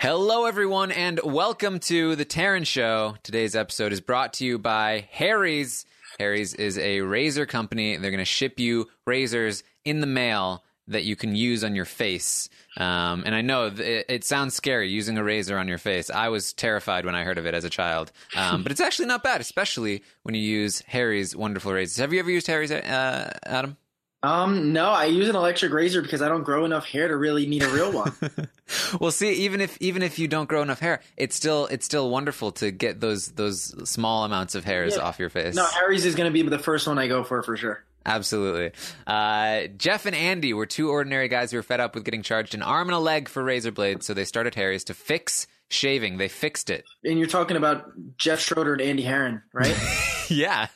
Hello, 0.00 0.46
everyone, 0.46 0.92
and 0.92 1.20
welcome 1.22 1.78
to 1.80 2.16
the 2.16 2.24
Taran 2.24 2.66
Show. 2.66 3.16
Today's 3.22 3.54
episode 3.54 3.92
is 3.92 4.00
brought 4.00 4.32
to 4.34 4.46
you 4.46 4.58
by 4.58 5.06
Harry's. 5.10 5.84
Harry's 6.18 6.54
is 6.54 6.78
a 6.78 7.02
razor 7.02 7.44
company. 7.44 7.98
They're 7.98 8.10
going 8.10 8.16
to 8.16 8.24
ship 8.24 8.58
you 8.58 8.88
razors 9.06 9.62
in 9.84 10.00
the 10.00 10.06
mail 10.06 10.64
that 10.88 11.04
you 11.04 11.16
can 11.16 11.34
use 11.34 11.62
on 11.62 11.74
your 11.74 11.84
face. 11.84 12.48
Um, 12.78 13.24
and 13.26 13.34
I 13.34 13.42
know 13.42 13.66
it, 13.66 14.06
it 14.08 14.24
sounds 14.24 14.54
scary 14.54 14.88
using 14.88 15.18
a 15.18 15.22
razor 15.22 15.58
on 15.58 15.68
your 15.68 15.76
face. 15.76 16.08
I 16.08 16.30
was 16.30 16.54
terrified 16.54 17.04
when 17.04 17.14
I 17.14 17.22
heard 17.22 17.36
of 17.36 17.44
it 17.44 17.52
as 17.52 17.64
a 17.64 17.70
child, 17.70 18.10
um, 18.34 18.62
but 18.62 18.72
it's 18.72 18.80
actually 18.80 19.04
not 19.04 19.22
bad, 19.22 19.42
especially 19.42 20.02
when 20.22 20.34
you 20.34 20.40
use 20.40 20.80
Harry's 20.86 21.36
wonderful 21.36 21.74
razors. 21.74 21.98
Have 21.98 22.14
you 22.14 22.20
ever 22.20 22.30
used 22.30 22.46
Harry's, 22.46 22.72
uh, 22.72 23.38
Adam? 23.44 23.76
Um, 24.22 24.72
no, 24.74 24.90
I 24.90 25.06
use 25.06 25.28
an 25.28 25.36
electric 25.36 25.72
razor 25.72 26.02
because 26.02 26.20
I 26.20 26.28
don't 26.28 26.42
grow 26.42 26.64
enough 26.66 26.84
hair 26.86 27.08
to 27.08 27.16
really 27.16 27.46
need 27.46 27.62
a 27.62 27.68
real 27.70 27.90
one. 27.92 28.12
well, 29.00 29.10
see, 29.10 29.32
even 29.44 29.60
if 29.62 29.78
even 29.80 30.02
if 30.02 30.18
you 30.18 30.28
don't 30.28 30.48
grow 30.48 30.60
enough 30.60 30.80
hair, 30.80 31.00
it's 31.16 31.34
still 31.34 31.66
it's 31.66 31.86
still 31.86 32.10
wonderful 32.10 32.52
to 32.52 32.70
get 32.70 33.00
those 33.00 33.28
those 33.32 33.88
small 33.88 34.24
amounts 34.24 34.54
of 34.54 34.64
hairs 34.64 34.96
Yeah. 34.96 35.02
off 35.04 35.18
your 35.18 35.30
face. 35.30 35.54
no, 35.54 35.64
Harry's 35.64 36.04
is 36.04 36.14
going 36.14 36.30
to 36.30 36.32
be 36.32 36.46
the 36.48 36.58
first 36.58 36.86
one 36.86 36.98
I 36.98 37.06
go 37.08 37.24
for 37.24 37.42
for 37.42 37.56
sure. 37.56 37.82
Absolutely. 38.04 38.72
Uh, 39.06 39.68
Jeff 39.76 40.04
and 40.06 40.16
Andy 40.16 40.52
were 40.54 40.66
two 40.66 40.90
ordinary 40.90 41.28
guys 41.28 41.50
who 41.50 41.58
were 41.58 41.62
fed 41.62 41.80
up 41.80 41.94
with 41.94 42.04
getting 42.04 42.22
charged 42.22 42.54
an 42.54 42.62
arm 42.62 42.88
and 42.88 42.94
a 42.96 42.98
leg 42.98 43.28
for 43.28 43.42
razor 43.42 43.72
blades, 43.72 44.06
so 44.06 44.14
they 44.14 44.24
started 44.24 44.54
Harry's 44.54 44.84
to 44.84 44.94
fix 44.94 45.46
shaving. 45.68 46.16
They 46.18 46.28
fixed 46.28 46.68
it. 46.70 46.84
And 47.04 47.18
you're 47.18 47.28
talking 47.28 47.56
about 47.56 47.90
Jeff 48.16 48.40
Schroeder 48.40 48.72
and 48.72 48.82
Andy 48.82 49.02
Herren, 49.02 49.42
right? 49.52 49.76
yeah. 50.36 50.68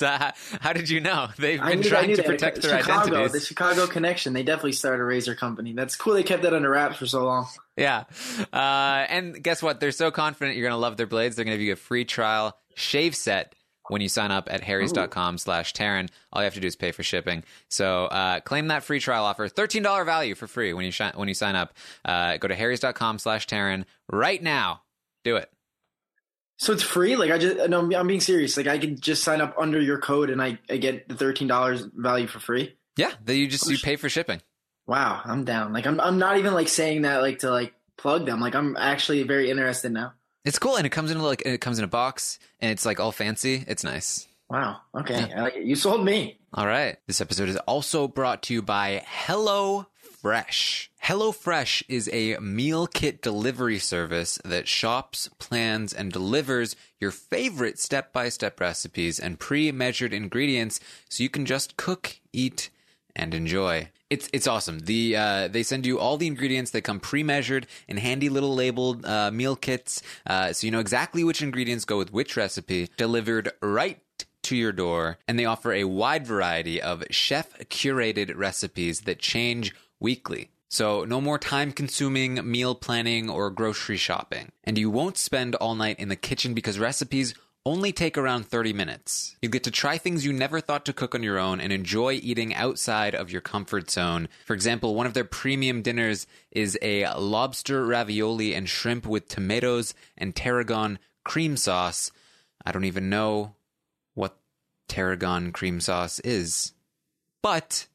Uh, 0.00 0.32
how 0.60 0.72
did 0.72 0.88
you 0.88 1.00
know? 1.00 1.28
They've 1.36 1.60
been 1.60 1.80
knew, 1.80 1.88
trying 1.88 2.14
to 2.16 2.22
protect 2.22 2.62
their 2.62 2.78
Chicago, 2.78 3.08
identities. 3.16 3.32
the 3.32 3.40
Chicago 3.40 3.86
connection. 3.86 4.32
They 4.32 4.42
definitely 4.42 4.72
started 4.72 5.02
a 5.02 5.04
razor 5.04 5.34
company. 5.34 5.72
That's 5.72 5.96
cool. 5.96 6.14
They 6.14 6.22
kept 6.22 6.42
that 6.42 6.54
under 6.54 6.70
wraps 6.70 6.96
for 6.98 7.06
so 7.06 7.24
long. 7.24 7.46
Yeah. 7.76 8.04
Uh, 8.52 9.04
and 9.08 9.42
guess 9.42 9.62
what? 9.62 9.80
They're 9.80 9.92
so 9.92 10.10
confident 10.10 10.56
you're 10.56 10.68
going 10.68 10.78
to 10.78 10.80
love 10.80 10.96
their 10.96 11.06
blades. 11.06 11.36
They're 11.36 11.44
going 11.44 11.54
to 11.54 11.58
give 11.58 11.66
you 11.66 11.72
a 11.72 11.76
free 11.76 12.04
trial 12.04 12.56
shave 12.74 13.14
set 13.16 13.54
when 13.88 14.00
you 14.00 14.08
sign 14.08 14.30
up 14.30 14.48
at 14.50 14.62
harrys.com 14.62 15.38
slash 15.38 15.72
Taran. 15.72 16.08
All 16.32 16.42
you 16.42 16.44
have 16.44 16.54
to 16.54 16.60
do 16.60 16.66
is 16.68 16.76
pay 16.76 16.92
for 16.92 17.02
shipping. 17.02 17.42
So 17.68 18.06
uh, 18.06 18.40
claim 18.40 18.68
that 18.68 18.84
free 18.84 19.00
trial 19.00 19.24
offer. 19.24 19.48
$13 19.48 20.04
value 20.04 20.34
for 20.34 20.46
free 20.46 20.72
when 20.72 20.84
you, 20.84 20.92
shi- 20.92 21.10
when 21.16 21.26
you 21.28 21.34
sign 21.34 21.56
up. 21.56 21.74
Uh, 22.04 22.36
go 22.36 22.46
to 22.48 22.54
harrys.com 22.54 23.18
slash 23.18 23.46
Taran 23.46 23.84
right 24.10 24.40
now. 24.42 24.82
Do 25.24 25.36
it. 25.36 25.50
So 26.60 26.74
it's 26.74 26.82
free. 26.82 27.16
Like 27.16 27.30
I 27.30 27.38
just, 27.38 27.70
no, 27.70 27.90
I'm- 27.90 28.06
being 28.06 28.20
serious. 28.20 28.56
Like 28.58 28.66
I 28.66 28.76
can 28.78 29.00
just 29.00 29.24
sign 29.24 29.40
up 29.40 29.54
under 29.58 29.80
your 29.80 29.98
code 29.98 30.28
and 30.28 30.42
I, 30.42 30.58
I 30.68 30.76
get 30.76 31.08
the 31.08 31.14
thirteen 31.14 31.48
dollars 31.48 31.88
value 31.94 32.26
for 32.26 32.38
free. 32.38 32.76
Yeah. 32.96 33.12
Then 33.24 33.36
you 33.38 33.48
just 33.48 33.68
you 33.70 33.78
pay 33.78 33.96
for 33.96 34.10
shipping. 34.10 34.42
Wow, 34.86 35.22
I'm 35.24 35.44
down. 35.44 35.72
Like 35.72 35.86
I'm, 35.86 35.98
I'm 36.00 36.18
not 36.18 36.36
even 36.36 36.52
like 36.52 36.68
saying 36.68 37.02
that 37.02 37.22
like 37.22 37.38
to 37.40 37.50
like 37.50 37.72
plug 37.96 38.26
them. 38.26 38.40
Like 38.40 38.54
I'm 38.54 38.76
actually 38.76 39.22
very 39.22 39.50
interested 39.50 39.90
now. 39.90 40.12
It's 40.44 40.58
cool, 40.58 40.76
and 40.76 40.84
it 40.86 40.90
comes 40.90 41.10
in 41.10 41.18
like 41.20 41.42
it 41.46 41.62
comes 41.62 41.78
in 41.78 41.84
a 41.84 41.88
box, 41.88 42.38
and 42.60 42.70
it's 42.70 42.84
like 42.84 43.00
all 43.00 43.12
fancy. 43.12 43.64
It's 43.66 43.84
nice. 43.84 44.26
Wow. 44.50 44.80
Okay. 44.94 45.32
I 45.34 45.42
like 45.42 45.56
it. 45.56 45.64
You 45.64 45.76
sold 45.76 46.04
me. 46.04 46.40
All 46.52 46.66
right. 46.66 46.98
This 47.06 47.20
episode 47.20 47.48
is 47.48 47.56
also 47.56 48.06
brought 48.08 48.42
to 48.44 48.54
you 48.54 48.60
by 48.62 49.02
Hello 49.06 49.86
Fresh. 50.20 50.90
Hello 50.98 51.32
Fresh 51.32 51.82
is 51.88 52.10
a 52.12 52.36
meal 52.40 52.86
kit 52.86 53.22
delivery 53.22 53.78
service 53.78 54.38
that 54.44 54.68
shops, 54.68 55.30
plans, 55.38 55.94
and 55.94 56.12
delivers 56.12 56.76
your 57.00 57.10
favorite 57.10 57.78
step-by-step 57.78 58.60
recipes 58.60 59.18
and 59.18 59.38
pre-measured 59.38 60.12
ingredients 60.12 60.78
so 61.08 61.22
you 61.22 61.30
can 61.30 61.46
just 61.46 61.78
cook, 61.78 62.20
eat, 62.34 62.68
and 63.16 63.32
enjoy. 63.32 63.88
It's 64.10 64.28
it's 64.30 64.46
awesome. 64.46 64.80
The 64.80 65.16
uh, 65.16 65.48
they 65.48 65.62
send 65.62 65.86
you 65.86 65.98
all 65.98 66.18
the 66.18 66.26
ingredients. 66.26 66.70
They 66.70 66.82
come 66.82 67.00
pre-measured 67.00 67.66
in 67.88 67.96
handy 67.96 68.28
little 68.28 68.54
labeled 68.54 69.06
uh, 69.06 69.30
meal 69.30 69.56
kits, 69.56 70.02
uh, 70.26 70.52
so 70.52 70.66
you 70.66 70.70
know 70.70 70.80
exactly 70.80 71.24
which 71.24 71.40
ingredients 71.40 71.86
go 71.86 71.96
with 71.96 72.12
which 72.12 72.36
recipe. 72.36 72.90
Delivered 72.98 73.52
right 73.62 74.00
to 74.42 74.54
your 74.54 74.72
door, 74.72 75.18
and 75.26 75.38
they 75.38 75.46
offer 75.46 75.72
a 75.72 75.84
wide 75.84 76.26
variety 76.26 76.80
of 76.80 77.04
chef 77.10 77.58
curated 77.70 78.36
recipes 78.36 79.02
that 79.02 79.18
change 79.18 79.74
weekly. 80.00 80.50
So, 80.68 81.04
no 81.04 81.20
more 81.20 81.38
time 81.38 81.72
consuming 81.72 82.48
meal 82.48 82.74
planning 82.74 83.28
or 83.28 83.50
grocery 83.50 83.96
shopping. 83.96 84.52
And 84.62 84.78
you 84.78 84.88
won't 84.88 85.18
spend 85.18 85.56
all 85.56 85.74
night 85.74 85.98
in 85.98 86.08
the 86.08 86.16
kitchen 86.16 86.54
because 86.54 86.78
recipes 86.78 87.34
only 87.66 87.92
take 87.92 88.16
around 88.16 88.46
30 88.46 88.72
minutes. 88.72 89.36
You 89.42 89.48
get 89.48 89.64
to 89.64 89.70
try 89.70 89.98
things 89.98 90.24
you 90.24 90.32
never 90.32 90.60
thought 90.60 90.86
to 90.86 90.92
cook 90.92 91.14
on 91.14 91.22
your 91.22 91.38
own 91.38 91.60
and 91.60 91.72
enjoy 91.72 92.14
eating 92.14 92.54
outside 92.54 93.14
of 93.14 93.30
your 93.30 93.42
comfort 93.42 93.90
zone. 93.90 94.28
For 94.46 94.54
example, 94.54 94.94
one 94.94 95.06
of 95.06 95.14
their 95.14 95.24
premium 95.24 95.82
dinners 95.82 96.26
is 96.50 96.78
a 96.80 97.12
lobster 97.14 97.84
ravioli 97.84 98.54
and 98.54 98.68
shrimp 98.68 99.06
with 99.06 99.28
tomatoes 99.28 99.92
and 100.16 100.34
tarragon 100.34 100.98
cream 101.24 101.56
sauce. 101.56 102.10
I 102.64 102.72
don't 102.72 102.86
even 102.86 103.10
know 103.10 103.54
what 104.14 104.38
tarragon 104.88 105.52
cream 105.52 105.80
sauce 105.80 106.18
is. 106.20 106.72
But 107.42 107.86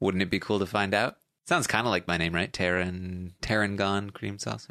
wouldn't 0.00 0.22
it 0.22 0.30
be 0.30 0.40
cool 0.40 0.58
to 0.58 0.66
find 0.66 0.94
out? 0.94 1.16
Sounds 1.46 1.66
kind 1.66 1.86
of 1.86 1.90
like 1.90 2.06
my 2.06 2.16
name, 2.16 2.34
right? 2.34 2.52
Taran, 2.52 3.32
Tarragon 3.42 4.10
cream 4.10 4.38
sauce. 4.38 4.68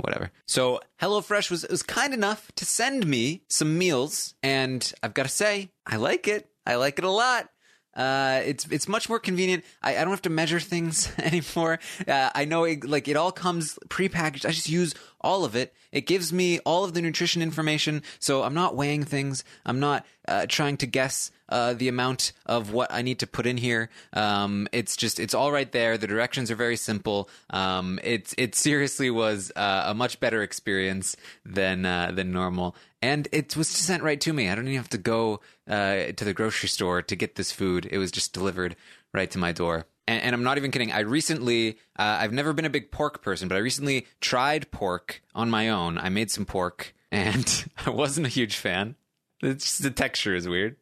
Whatever. 0.00 0.30
So 0.46 0.80
HelloFresh 1.00 1.50
was 1.50 1.66
was 1.68 1.82
kind 1.82 2.12
enough 2.12 2.52
to 2.56 2.64
send 2.64 3.06
me 3.06 3.42
some 3.48 3.78
meals, 3.78 4.34
and 4.42 4.92
I've 5.02 5.14
got 5.14 5.24
to 5.24 5.28
say, 5.30 5.70
I 5.86 5.96
like 5.96 6.28
it. 6.28 6.48
I 6.66 6.74
like 6.74 6.98
it 6.98 7.04
a 7.04 7.10
lot. 7.10 7.48
Uh, 7.94 8.40
it's 8.44 8.66
it's 8.70 8.88
much 8.88 9.08
more 9.08 9.18
convenient. 9.18 9.64
I, 9.82 9.96
I 9.96 10.00
don't 10.00 10.10
have 10.10 10.22
to 10.22 10.30
measure 10.30 10.60
things 10.60 11.10
anymore. 11.18 11.78
Uh, 12.06 12.30
I 12.34 12.44
know 12.44 12.64
it, 12.64 12.84
like 12.84 13.08
it 13.08 13.16
all 13.16 13.32
comes 13.32 13.78
prepackaged. 13.88 14.46
I 14.46 14.50
just 14.50 14.68
use 14.68 14.94
all 15.20 15.44
of 15.44 15.56
it. 15.56 15.74
It 15.92 16.06
gives 16.06 16.32
me 16.32 16.60
all 16.60 16.84
of 16.84 16.94
the 16.94 17.02
nutrition 17.02 17.42
information, 17.42 18.02
so 18.18 18.42
I'm 18.42 18.54
not 18.54 18.76
weighing 18.76 19.04
things. 19.04 19.44
I'm 19.66 19.80
not 19.80 20.06
uh, 20.28 20.46
trying 20.48 20.76
to 20.78 20.86
guess 20.86 21.32
uh, 21.48 21.74
the 21.74 21.88
amount 21.88 22.32
of 22.46 22.72
what 22.72 22.92
I 22.92 23.02
need 23.02 23.18
to 23.18 23.26
put 23.26 23.44
in 23.44 23.56
here. 23.56 23.90
Um, 24.12 24.68
it's 24.72 24.96
just 24.96 25.18
it's 25.18 25.34
all 25.34 25.50
right 25.50 25.70
there. 25.70 25.98
The 25.98 26.06
directions 26.06 26.50
are 26.50 26.56
very 26.56 26.76
simple. 26.76 27.28
Um, 27.50 27.98
it's 28.04 28.34
it 28.38 28.54
seriously 28.54 29.10
was 29.10 29.50
uh, 29.56 29.84
a 29.86 29.94
much 29.94 30.20
better 30.20 30.42
experience 30.42 31.16
than 31.44 31.84
uh, 31.84 32.12
than 32.14 32.30
normal, 32.30 32.76
and 33.02 33.28
it 33.32 33.56
was 33.56 33.68
sent 33.68 34.02
right 34.02 34.20
to 34.20 34.32
me. 34.32 34.48
I 34.48 34.54
don't 34.54 34.66
even 34.66 34.76
have 34.76 34.90
to 34.90 34.98
go 34.98 35.40
uh, 35.68 36.12
to 36.16 36.24
the 36.24 36.34
grocery 36.34 36.68
store 36.68 37.02
to 37.02 37.16
get 37.16 37.36
this 37.36 37.52
food. 37.52 37.88
It 37.90 37.98
was 37.98 38.10
just 38.10 38.32
delivered 38.32 38.76
right 39.14 39.30
to 39.30 39.38
my 39.38 39.52
door. 39.52 39.86
And, 40.06 40.22
and 40.22 40.34
I'm 40.34 40.42
not 40.42 40.58
even 40.58 40.70
kidding. 40.70 40.92
I 40.92 41.00
recently, 41.00 41.78
uh, 41.98 42.18
I've 42.20 42.32
never 42.32 42.52
been 42.52 42.64
a 42.64 42.70
big 42.70 42.90
pork 42.90 43.22
person, 43.22 43.48
but 43.48 43.54
I 43.54 43.58
recently 43.58 44.06
tried 44.20 44.70
pork 44.70 45.22
on 45.34 45.48
my 45.50 45.68
own. 45.68 45.98
I 45.98 46.08
made 46.08 46.30
some 46.30 46.44
pork, 46.44 46.94
and 47.10 47.64
I 47.86 47.90
wasn't 47.90 48.26
a 48.26 48.30
huge 48.30 48.56
fan. 48.56 48.96
It's 49.42 49.64
just 49.64 49.82
the 49.82 49.90
texture 49.90 50.34
is 50.34 50.48
weird. 50.48 50.76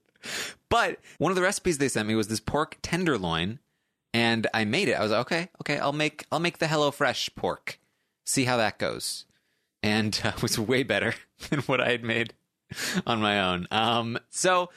But 0.69 0.99
one 1.19 1.31
of 1.31 1.37
the 1.37 1.43
recipes 1.43 1.79
they 1.79 1.89
sent 1.89 2.09
me 2.09 2.15
was 2.15 2.29
this 2.29 2.41
pork 2.41 2.79
tenderloin, 2.83 3.61
and 4.13 4.47
I 4.53 4.65
made 4.65 4.89
it. 4.89 4.95
I 4.95 5.03
was 5.03 5.13
like, 5.13 5.21
okay, 5.21 5.49
okay, 5.61 5.79
I'll 5.79 5.93
make 5.93 6.27
I'll 6.33 6.41
make 6.41 6.59
the 6.59 6.67
HelloFresh 6.67 7.37
pork. 7.37 7.79
See 8.25 8.45
how 8.45 8.57
that 8.57 8.79
goes. 8.79 9.25
And 9.83 10.19
uh, 10.25 10.33
was 10.43 10.59
way 10.59 10.83
better 10.83 11.15
than 11.51 11.61
what 11.61 11.81
I 11.81 11.91
had 11.91 12.05
made 12.05 12.35
on 13.07 13.21
my 13.21 13.41
own. 13.41 13.67
Um, 13.71 14.19
so 14.31 14.71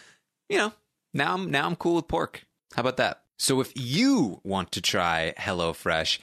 you 0.50 0.58
know, 0.58 0.74
now 1.14 1.34
I'm 1.34 1.52
now 1.52 1.66
I'm 1.66 1.76
cool 1.76 1.96
with 1.96 2.08
pork. 2.08 2.44
How 2.76 2.82
about 2.82 2.98
that? 2.98 3.24
So 3.40 3.60
if 3.60 3.72
you 3.76 4.40
want 4.44 4.72
to 4.74 4.82
try 4.82 5.34
HelloFresh, 5.38 6.20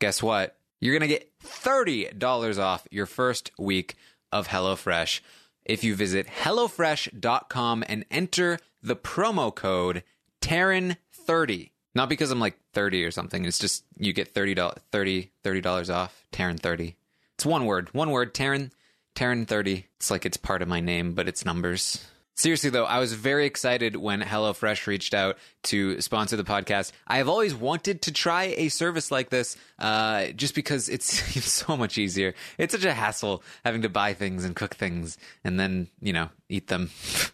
guess 0.00 0.22
what? 0.22 0.56
You're 0.80 0.94
gonna 0.94 1.08
get 1.08 1.30
thirty 1.40 2.06
dollars 2.06 2.58
off 2.58 2.86
your 2.90 3.06
first 3.06 3.50
week 3.58 3.96
of 4.32 4.48
HelloFresh 4.48 5.20
if 5.64 5.84
you 5.84 5.94
visit 5.94 6.26
hellofresh.com 6.26 7.84
and 7.86 8.04
enter 8.10 8.58
the 8.82 8.96
promo 8.96 9.54
code 9.54 10.02
Taran30. 10.40 11.70
Not 11.94 12.08
because 12.08 12.30
I'm 12.30 12.40
like 12.40 12.58
30 12.72 13.04
or 13.04 13.10
something. 13.10 13.44
It's 13.44 13.58
just 13.58 13.84
you 13.98 14.12
get 14.12 14.34
$30, 14.34 14.76
30 14.90 15.30
$30 15.44 15.94
off. 15.94 16.24
Taran30. 16.32 16.94
It's 17.42 17.46
one 17.46 17.66
word. 17.66 17.92
One 17.92 18.12
word. 18.12 18.34
Taran. 18.34 18.70
Taran30. 19.16 19.86
It's 19.96 20.12
like 20.12 20.24
it's 20.24 20.36
part 20.36 20.62
of 20.62 20.68
my 20.68 20.78
name, 20.78 21.14
but 21.14 21.26
it's 21.26 21.44
numbers. 21.44 22.06
Seriously 22.36 22.70
though, 22.70 22.84
I 22.84 23.00
was 23.00 23.14
very 23.14 23.46
excited 23.46 23.96
when 23.96 24.20
HelloFresh 24.20 24.86
reached 24.86 25.12
out 25.12 25.38
to 25.64 26.00
sponsor 26.00 26.36
the 26.36 26.44
podcast. 26.44 26.92
I 27.04 27.16
have 27.16 27.28
always 27.28 27.52
wanted 27.52 28.02
to 28.02 28.12
try 28.12 28.54
a 28.56 28.68
service 28.68 29.10
like 29.10 29.30
this, 29.30 29.56
uh, 29.80 30.26
just 30.26 30.54
because 30.54 30.88
it 30.88 31.02
seems 31.02 31.46
so 31.52 31.76
much 31.76 31.98
easier. 31.98 32.34
It's 32.58 32.74
such 32.74 32.84
a 32.84 32.92
hassle 32.92 33.42
having 33.64 33.82
to 33.82 33.88
buy 33.88 34.14
things 34.14 34.44
and 34.44 34.54
cook 34.54 34.76
things 34.76 35.18
and 35.42 35.58
then, 35.58 35.88
you 36.00 36.12
know, 36.12 36.28
eat 36.48 36.68
them. 36.68 36.90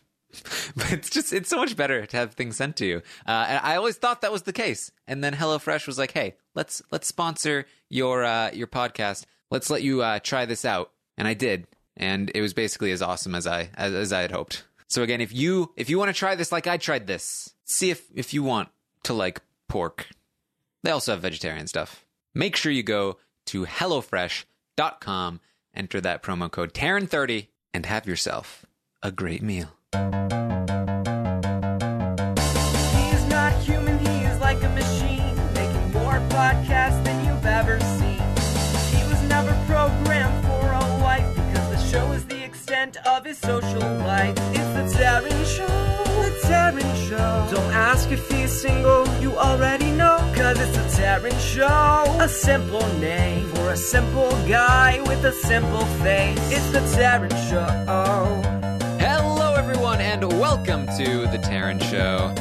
but 0.74 0.90
it's 0.90 1.10
just 1.10 1.34
it's 1.34 1.50
so 1.50 1.58
much 1.58 1.76
better 1.76 2.06
to 2.06 2.16
have 2.16 2.32
things 2.32 2.56
sent 2.56 2.76
to 2.76 2.86
you. 2.86 3.02
Uh, 3.26 3.44
and 3.46 3.60
I 3.62 3.76
always 3.76 3.96
thought 3.96 4.22
that 4.22 4.32
was 4.32 4.44
the 4.44 4.54
case. 4.54 4.90
And 5.06 5.22
then 5.22 5.34
HelloFresh 5.34 5.86
was 5.86 5.98
like, 5.98 6.12
"Hey, 6.12 6.36
let's 6.54 6.80
let's 6.90 7.08
sponsor 7.08 7.66
your 7.90 8.24
uh, 8.24 8.50
your 8.54 8.68
podcast. 8.68 9.26
Let's 9.50 9.70
let 9.70 9.82
you 9.82 10.02
uh, 10.02 10.18
try 10.20 10.44
this 10.46 10.64
out." 10.64 10.92
And 11.16 11.26
I 11.26 11.34
did, 11.34 11.66
and 11.96 12.30
it 12.34 12.40
was 12.40 12.54
basically 12.54 12.92
as 12.92 13.02
awesome 13.02 13.34
as 13.34 13.46
I 13.46 13.70
as, 13.74 13.92
as 13.92 14.12
I 14.12 14.20
had 14.22 14.30
hoped. 14.30 14.64
So 14.88 15.02
again, 15.02 15.20
if 15.20 15.34
you 15.34 15.72
if 15.76 15.90
you 15.90 15.98
want 15.98 16.08
to 16.08 16.14
try 16.14 16.34
this 16.34 16.52
like 16.52 16.66
I 16.66 16.76
tried 16.76 17.06
this, 17.06 17.54
see 17.64 17.90
if 17.90 18.06
if 18.14 18.32
you 18.32 18.42
want 18.42 18.68
to 19.04 19.14
like 19.14 19.40
pork. 19.68 20.08
They 20.82 20.90
also 20.90 21.12
have 21.12 21.20
vegetarian 21.20 21.66
stuff. 21.66 22.04
Make 22.34 22.56
sure 22.56 22.72
you 22.72 22.82
go 22.82 23.18
to 23.46 23.64
Taran30.com. 23.64 25.40
Enter 25.74 26.00
that 26.00 26.22
promo 26.22 26.50
code 26.50 26.72
Taran30 26.72 27.48
and 27.74 27.86
have 27.86 28.06
yourself 28.06 28.64
a 29.02 29.12
great 29.12 29.42
meal. 29.42 29.68
Social 43.48 43.94
life. 44.04 44.34
It's 44.52 44.70
the 44.76 44.84
Taran 44.98 45.42
Show, 45.46 45.66
the 46.22 46.30
Taran 46.46 47.08
Show. 47.08 47.48
Don't 47.50 47.72
ask 47.72 48.10
if 48.10 48.28
he's 48.30 48.52
single, 48.52 49.08
you 49.22 49.38
already 49.38 49.90
know. 49.90 50.18
Cause 50.36 50.60
it's 50.60 50.76
the 50.76 51.02
Taran 51.02 51.32
Show, 51.40 52.04
a 52.20 52.28
simple 52.28 52.86
name 52.98 53.48
for 53.54 53.70
a 53.70 53.76
simple 53.76 54.28
guy 54.46 55.00
with 55.06 55.24
a 55.24 55.32
simple 55.32 55.86
face. 56.04 56.38
It's 56.52 56.70
the 56.72 56.80
Taran 56.94 57.32
Show. 57.48 57.64
Hello, 58.98 59.54
everyone, 59.54 60.02
and 60.02 60.30
welcome 60.38 60.84
to 60.98 61.26
the 61.32 61.38
Taran 61.38 61.82
Show. 61.82 62.34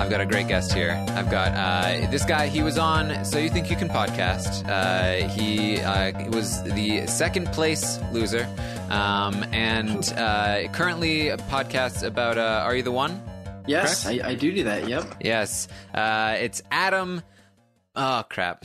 I've 0.00 0.08
got 0.08 0.22
a 0.22 0.26
great 0.26 0.48
guest 0.48 0.72
here. 0.72 0.92
I've 1.10 1.30
got 1.30 1.52
uh, 1.52 2.10
this 2.10 2.24
guy. 2.24 2.46
He 2.46 2.62
was 2.62 2.78
on 2.78 3.22
So 3.24 3.38
You 3.38 3.50
Think 3.50 3.70
You 3.70 3.76
Can 3.76 3.88
podcast. 3.90 4.66
Uh, 4.66 5.28
he 5.28 5.78
uh, 5.80 6.30
was 6.30 6.62
the 6.64 7.06
second 7.06 7.48
place 7.52 8.00
loser, 8.10 8.48
um, 8.88 9.44
and 9.52 10.12
uh, 10.16 10.68
currently 10.72 11.26
podcasts 11.50 12.02
about 12.02 12.38
uh, 12.38 12.62
Are 12.64 12.74
You 12.74 12.82
the 12.82 12.90
One? 12.90 13.22
Yes, 13.66 14.06
I, 14.06 14.20
I 14.24 14.34
do 14.34 14.50
do 14.52 14.64
that. 14.64 14.88
Yep. 14.88 15.16
Yes, 15.20 15.68
uh, 15.94 16.36
it's 16.40 16.62
Adam. 16.70 17.22
Oh 17.94 18.24
crap! 18.30 18.64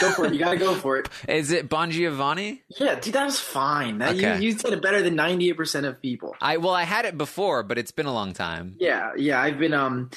Go 0.00 0.12
for 0.12 0.26
it. 0.26 0.34
You 0.34 0.38
gotta 0.38 0.56
go 0.58 0.74
for 0.74 0.98
it. 0.98 1.08
Is 1.28 1.50
it 1.50 1.68
Bongiovanni? 1.68 2.60
Yeah, 2.78 2.94
dude, 3.00 3.14
that 3.14 3.24
was 3.24 3.40
fine. 3.40 3.98
That 3.98 4.14
Okay. 4.14 4.36
you, 4.36 4.50
you 4.52 4.58
said 4.58 4.72
it 4.72 4.82
better 4.82 5.02
than 5.02 5.16
ninety 5.16 5.48
eight 5.50 5.56
percent 5.56 5.84
of 5.84 6.00
people. 6.00 6.36
I 6.40 6.58
well, 6.58 6.74
I 6.74 6.84
had 6.84 7.06
it 7.06 7.18
before, 7.18 7.64
but 7.64 7.76
it's 7.76 7.90
been 7.90 8.06
a 8.06 8.12
long 8.14 8.32
time. 8.34 8.76
Yeah, 8.78 9.12
yeah. 9.16 9.40
I've 9.42 9.58
been 9.58 9.74
um 9.74 10.10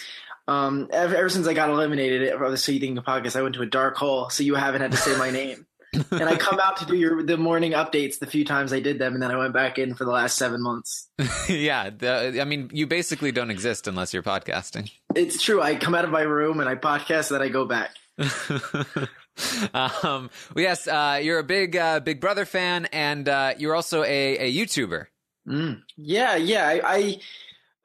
um 0.50 0.90
ever, 0.92 1.16
ever 1.16 1.30
since 1.30 1.48
I 1.48 1.54
got 1.54 1.70
eliminated 1.70 2.34
from 2.38 2.52
the 2.52 2.58
So 2.58 2.72
You 2.72 2.80
Think 2.80 2.96
Can 2.96 3.06
podcast, 3.06 3.36
I 3.36 3.42
went 3.42 3.56
to 3.56 3.62
a 3.62 3.68
dark 3.68 3.96
hole. 3.96 4.30
So 4.30 4.44
you 4.44 4.56
haven't 4.56 4.82
had 4.82 4.92
to 4.92 4.98
say 4.98 5.18
my 5.18 5.30
name. 5.30 5.66
and 6.12 6.24
I 6.24 6.36
come 6.36 6.60
out 6.60 6.78
to 6.78 6.86
do 6.86 6.96
your 6.96 7.24
the 7.24 7.38
morning 7.38 7.72
updates 7.72 8.20
the 8.20 8.28
few 8.28 8.46
times 8.46 8.72
I 8.72 8.80
did 8.80 9.00
them, 9.00 9.14
and 9.14 9.24
then 9.24 9.32
I 9.32 9.38
went 9.38 9.54
back 9.54 9.80
in 9.80 9.96
for 9.96 10.06
the 10.06 10.12
last 10.12 10.38
seven 10.38 10.62
months. 10.62 11.08
yeah, 11.50 11.90
the, 11.90 12.40
I 12.40 12.44
mean, 12.44 12.70
you 12.72 12.86
basically 12.86 13.32
don't 13.32 13.50
exist 13.50 13.88
unless 13.88 14.14
you're 14.14 14.24
podcasting. 14.24 14.92
It's 15.16 15.42
true. 15.42 15.62
I 15.62 15.76
come 15.76 15.96
out 15.96 16.06
of 16.06 16.12
my 16.12 16.22
room 16.22 16.60
and 16.60 16.70
I 16.70 16.76
podcast, 16.76 17.30
then 17.30 17.42
I 17.42 17.50
go 17.50 17.66
back. 17.66 17.96
um, 19.74 20.30
well, 20.54 20.64
yes, 20.64 20.88
uh, 20.88 21.20
you're 21.24 21.40
a 21.40 21.44
big 21.44 21.76
uh, 21.76 22.00
Big 22.02 22.22
Brother 22.22 22.46
fan, 22.46 22.86
and 22.88 23.28
uh, 23.28 23.54
you're 23.58 23.76
also 23.76 24.04
a, 24.04 24.38
a 24.38 24.54
YouTuber. 24.54 25.08
Mm. 25.48 25.82
Yeah, 25.98 26.36
yeah. 26.36 26.68
I, 26.68 26.82
I 26.84 27.20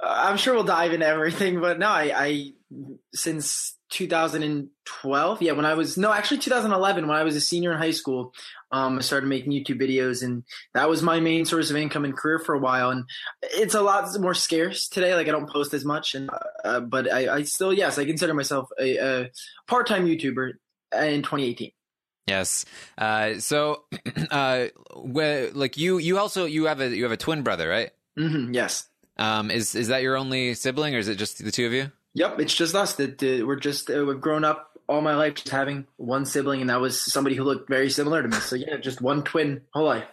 I'm 0.07 0.37
sure 0.37 0.55
we'll 0.55 0.65
dive 0.65 0.93
into 0.93 1.07
everything, 1.07 1.61
but 1.61 1.79
no, 1.79 1.89
I, 1.89 2.13
I 2.15 2.53
since 3.15 3.77
2012, 3.91 5.43
yeah, 5.43 5.53
when 5.53 5.65
I 5.65 5.75
was 5.75 5.97
no, 5.97 6.13
actually 6.13 6.39
2011, 6.39 7.07
when 7.07 7.17
I 7.17 7.23
was 7.23 7.37
a 7.37 7.41
senior 7.41 7.73
in 7.73 7.79
high 7.79 7.93
school, 7.93 8.33
um, 8.73 8.99
I 8.99 9.03
started 9.03 9.29
making 9.29 9.53
YouTube 9.53 9.81
videos, 9.81 10.23
and 10.23 10.43
that 10.75 10.89
was 10.89 11.03
my 11.03 11.21
main 11.21 11.45
source 11.45 11.71
of 11.71 11.77
income 11.77 12.05
and 12.05 12.17
career 12.17 12.39
for 12.39 12.55
a 12.55 12.59
while. 12.59 12.91
And 12.91 13.05
it's 13.43 13.75
a 13.75 13.83
lot 13.83 14.09
more 14.19 14.35
scarce 14.35 14.89
today. 14.89 15.15
Like 15.15 15.29
I 15.29 15.31
don't 15.31 15.49
post 15.49 15.75
as 15.75 15.85
much, 15.85 16.15
and 16.15 16.29
uh, 16.65 16.81
but 16.81 17.13
I, 17.13 17.37
I 17.37 17.43
still, 17.45 17.73
yes, 17.73 17.99
I 17.99 18.05
consider 18.05 18.35
myself 18.35 18.69
a, 18.81 18.97
a 18.97 19.31
part-time 19.69 20.07
YouTuber 20.07 20.53
in 20.93 21.23
2018. 21.23 21.71
Yes. 22.27 22.65
Uh, 22.97 23.39
so, 23.39 23.85
uh, 24.31 24.67
wh- 24.95 25.55
like 25.55 25.77
you, 25.77 25.99
you 25.99 26.19
also 26.19 26.47
you 26.47 26.65
have 26.65 26.81
a 26.81 26.89
you 26.89 27.03
have 27.05 27.13
a 27.13 27.17
twin 27.17 27.43
brother, 27.43 27.69
right? 27.69 27.91
hmm 28.17 28.55
yes. 28.55 28.89
Um, 29.17 29.51
is 29.51 29.75
is 29.75 29.89
that 29.89 30.03
your 30.03 30.17
only 30.17 30.55
sibling, 30.55 30.95
or 30.95 30.99
is 30.99 31.09
it 31.09 31.17
just 31.17 31.43
the 31.45 31.51
two 31.51 31.67
of 31.67 31.73
you? 31.73 31.93
Yep, 32.15 32.41
it's 32.41 32.55
just 32.55 32.75
us. 32.75 32.95
That 32.95 33.21
we're 33.23 33.57
just 33.57 33.91
uh, 33.91 34.05
we've 34.05 34.21
grown 34.21 34.45
up 34.45 34.71
all 34.89 35.01
my 35.01 35.17
life 35.17 35.35
just 35.35 35.51
having 35.51 35.87
one 35.97 36.27
sibling, 36.27 36.61
and 36.61 36.71
that 36.71 36.81
was 36.81 37.01
somebody 37.01 37.37
who 37.37 37.45
looked 37.45 37.69
very 37.69 37.91
similar 37.91 38.23
to 38.23 38.29
me. 38.29 38.37
So 38.37 38.57
yeah, 38.57 38.77
just 38.77 39.01
one 39.01 39.23
twin 39.23 39.63
whole 39.73 39.87
life. 39.87 40.05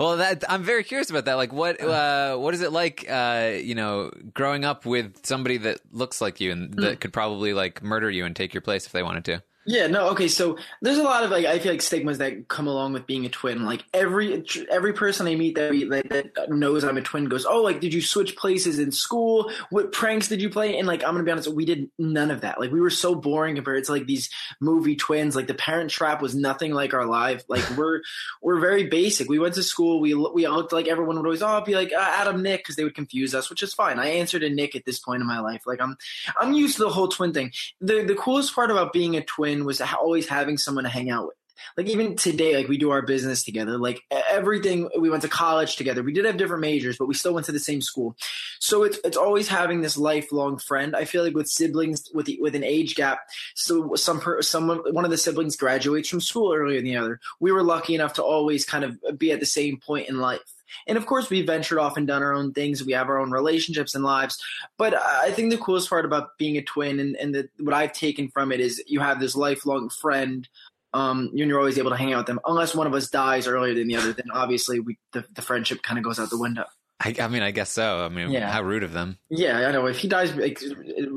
Well, 0.00 0.16
that 0.16 0.42
I'm 0.48 0.64
very 0.64 0.82
curious 0.82 1.10
about 1.10 1.26
that. 1.26 1.34
Like, 1.34 1.52
what 1.52 1.80
uh, 1.80 2.36
what 2.36 2.54
is 2.54 2.60
it 2.60 2.72
like? 2.72 3.06
Uh, 3.08 3.52
you 3.62 3.74
know, 3.74 4.10
growing 4.34 4.64
up 4.64 4.84
with 4.84 5.24
somebody 5.24 5.58
that 5.58 5.80
looks 5.92 6.20
like 6.20 6.40
you 6.40 6.50
and 6.50 6.74
that 6.74 7.00
could 7.00 7.12
probably 7.12 7.52
like 7.52 7.82
murder 7.82 8.10
you 8.10 8.24
and 8.24 8.34
take 8.34 8.52
your 8.52 8.62
place 8.62 8.86
if 8.86 8.92
they 8.92 9.02
wanted 9.02 9.24
to. 9.26 9.42
Yeah, 9.66 9.88
no, 9.88 10.08
okay. 10.10 10.26
So 10.26 10.56
there's 10.80 10.96
a 10.96 11.02
lot 11.02 11.22
of 11.22 11.30
like 11.30 11.44
I 11.44 11.58
feel 11.58 11.72
like 11.72 11.82
stigmas 11.82 12.16
that 12.18 12.48
come 12.48 12.66
along 12.66 12.94
with 12.94 13.06
being 13.06 13.26
a 13.26 13.28
twin. 13.28 13.66
Like 13.66 13.84
every 13.92 14.42
every 14.70 14.94
person 14.94 15.26
I 15.26 15.34
meet 15.34 15.54
that, 15.56 15.70
that 16.08 16.34
that 16.34 16.50
knows 16.50 16.82
I'm 16.82 16.96
a 16.96 17.02
twin 17.02 17.26
goes, 17.26 17.44
"Oh, 17.44 17.60
like 17.60 17.78
did 17.78 17.92
you 17.92 18.00
switch 18.00 18.36
places 18.36 18.78
in 18.78 18.90
school? 18.90 19.52
What 19.68 19.92
pranks 19.92 20.28
did 20.28 20.40
you 20.40 20.48
play?" 20.48 20.78
And 20.78 20.88
like 20.88 21.04
I'm 21.04 21.12
gonna 21.12 21.24
be 21.24 21.30
honest, 21.30 21.52
we 21.52 21.66
did 21.66 21.90
none 21.98 22.30
of 22.30 22.40
that. 22.40 22.58
Like 22.58 22.72
we 22.72 22.80
were 22.80 22.88
so 22.88 23.14
boring 23.14 23.54
compared 23.54 23.84
to 23.84 23.92
like 23.92 24.06
these 24.06 24.30
movie 24.60 24.96
twins. 24.96 25.36
Like 25.36 25.46
the 25.46 25.54
Parent 25.54 25.90
Trap 25.90 26.22
was 26.22 26.34
nothing 26.34 26.72
like 26.72 26.94
our 26.94 27.04
life. 27.04 27.44
Like 27.46 27.68
we're 27.76 28.00
we're 28.40 28.60
very 28.60 28.84
basic. 28.84 29.28
We 29.28 29.38
went 29.38 29.54
to 29.54 29.62
school. 29.62 30.00
We 30.00 30.14
we 30.14 30.48
looked 30.48 30.72
like 30.72 30.88
everyone 30.88 31.16
would 31.16 31.26
always 31.26 31.42
oh 31.42 31.60
be 31.60 31.74
like 31.74 31.92
uh, 31.92 32.00
Adam 32.00 32.42
Nick 32.42 32.60
because 32.60 32.76
they 32.76 32.84
would 32.84 32.94
confuse 32.94 33.34
us, 33.34 33.50
which 33.50 33.62
is 33.62 33.74
fine. 33.74 33.98
I 33.98 34.06
answered 34.06 34.42
a 34.42 34.48
Nick 34.48 34.74
at 34.74 34.86
this 34.86 34.98
point 34.98 35.20
in 35.20 35.28
my 35.28 35.40
life. 35.40 35.64
Like 35.66 35.82
I'm 35.82 35.98
I'm 36.40 36.54
used 36.54 36.78
to 36.78 36.84
the 36.84 36.90
whole 36.90 37.08
twin 37.08 37.34
thing. 37.34 37.52
The 37.82 38.02
the 38.02 38.14
coolest 38.14 38.54
part 38.54 38.70
about 38.70 38.94
being 38.94 39.16
a 39.16 39.22
twin 39.22 39.50
was 39.64 39.80
always 39.80 40.28
having 40.28 40.58
someone 40.58 40.84
to 40.84 40.90
hang 40.90 41.10
out 41.10 41.26
with. 41.26 41.36
Like 41.76 41.88
even 41.88 42.16
today, 42.16 42.56
like 42.56 42.68
we 42.68 42.78
do 42.78 42.90
our 42.90 43.02
business 43.02 43.44
together. 43.44 43.78
Like 43.78 44.02
everything, 44.10 44.88
we 44.98 45.10
went 45.10 45.22
to 45.22 45.28
college 45.28 45.76
together. 45.76 46.02
We 46.02 46.12
did 46.12 46.24
have 46.24 46.36
different 46.36 46.62
majors, 46.62 46.96
but 46.98 47.06
we 47.06 47.14
still 47.14 47.34
went 47.34 47.46
to 47.46 47.52
the 47.52 47.60
same 47.60 47.80
school. 47.80 48.16
So 48.58 48.82
it's 48.82 48.98
it's 49.04 49.16
always 49.16 49.48
having 49.48 49.80
this 49.80 49.96
lifelong 49.96 50.58
friend. 50.58 50.96
I 50.96 51.04
feel 51.04 51.22
like 51.22 51.34
with 51.34 51.48
siblings 51.48 52.10
with 52.14 52.26
the, 52.26 52.38
with 52.40 52.54
an 52.54 52.64
age 52.64 52.94
gap, 52.94 53.20
so 53.54 53.94
some 53.94 54.22
someone 54.40 54.78
one 54.92 55.04
of 55.04 55.10
the 55.10 55.18
siblings 55.18 55.56
graduates 55.56 56.08
from 56.08 56.20
school 56.20 56.52
earlier 56.54 56.78
than 56.78 56.84
the 56.84 56.96
other. 56.96 57.20
We 57.40 57.52
were 57.52 57.62
lucky 57.62 57.94
enough 57.94 58.14
to 58.14 58.22
always 58.22 58.64
kind 58.64 58.84
of 58.84 59.18
be 59.18 59.32
at 59.32 59.40
the 59.40 59.46
same 59.46 59.78
point 59.78 60.08
in 60.08 60.18
life. 60.18 60.40
And 60.86 60.96
of 60.98 61.06
course, 61.06 61.30
we've 61.30 61.46
ventured 61.46 61.78
off 61.78 61.96
and 61.96 62.06
done 62.06 62.22
our 62.22 62.32
own 62.32 62.52
things. 62.52 62.84
We 62.84 62.92
have 62.92 63.08
our 63.08 63.18
own 63.18 63.30
relationships 63.30 63.94
and 63.94 64.04
lives. 64.04 64.42
But 64.78 64.94
I 64.94 65.30
think 65.32 65.50
the 65.50 65.58
coolest 65.58 65.88
part 65.88 66.04
about 66.04 66.36
being 66.38 66.56
a 66.56 66.62
twin 66.62 67.00
and, 67.00 67.16
and 67.16 67.34
the, 67.34 67.48
what 67.58 67.74
I've 67.74 67.92
taken 67.92 68.28
from 68.28 68.52
it 68.52 68.60
is 68.60 68.82
you 68.86 69.00
have 69.00 69.20
this 69.20 69.34
lifelong 69.36 69.88
friend. 69.90 70.48
Um, 70.92 71.28
and 71.30 71.38
you're 71.38 71.58
always 71.58 71.78
able 71.78 71.90
to 71.90 71.96
hang 71.96 72.12
out 72.12 72.18
with 72.18 72.26
them. 72.26 72.40
Unless 72.44 72.74
one 72.74 72.88
of 72.88 72.94
us 72.94 73.08
dies 73.08 73.46
earlier 73.46 73.74
than 73.74 73.86
the 73.86 73.94
other, 73.96 74.12
then 74.12 74.26
obviously 74.32 74.80
we, 74.80 74.98
the, 75.12 75.24
the 75.34 75.40
friendship 75.42 75.82
kind 75.82 75.98
of 75.98 76.04
goes 76.04 76.18
out 76.18 76.30
the 76.30 76.38
window. 76.38 76.64
I, 77.02 77.14
I 77.20 77.28
mean, 77.28 77.42
I 77.42 77.50
guess 77.52 77.70
so. 77.70 78.04
I 78.04 78.08
mean, 78.08 78.30
Yeah. 78.30 78.50
how 78.50 78.62
rude 78.62 78.82
of 78.82 78.92
them. 78.92 79.16
Yeah, 79.30 79.68
I 79.68 79.72
know. 79.72 79.86
If 79.86 79.98
he 79.98 80.08
dies 80.08 80.34
like, 80.34 80.60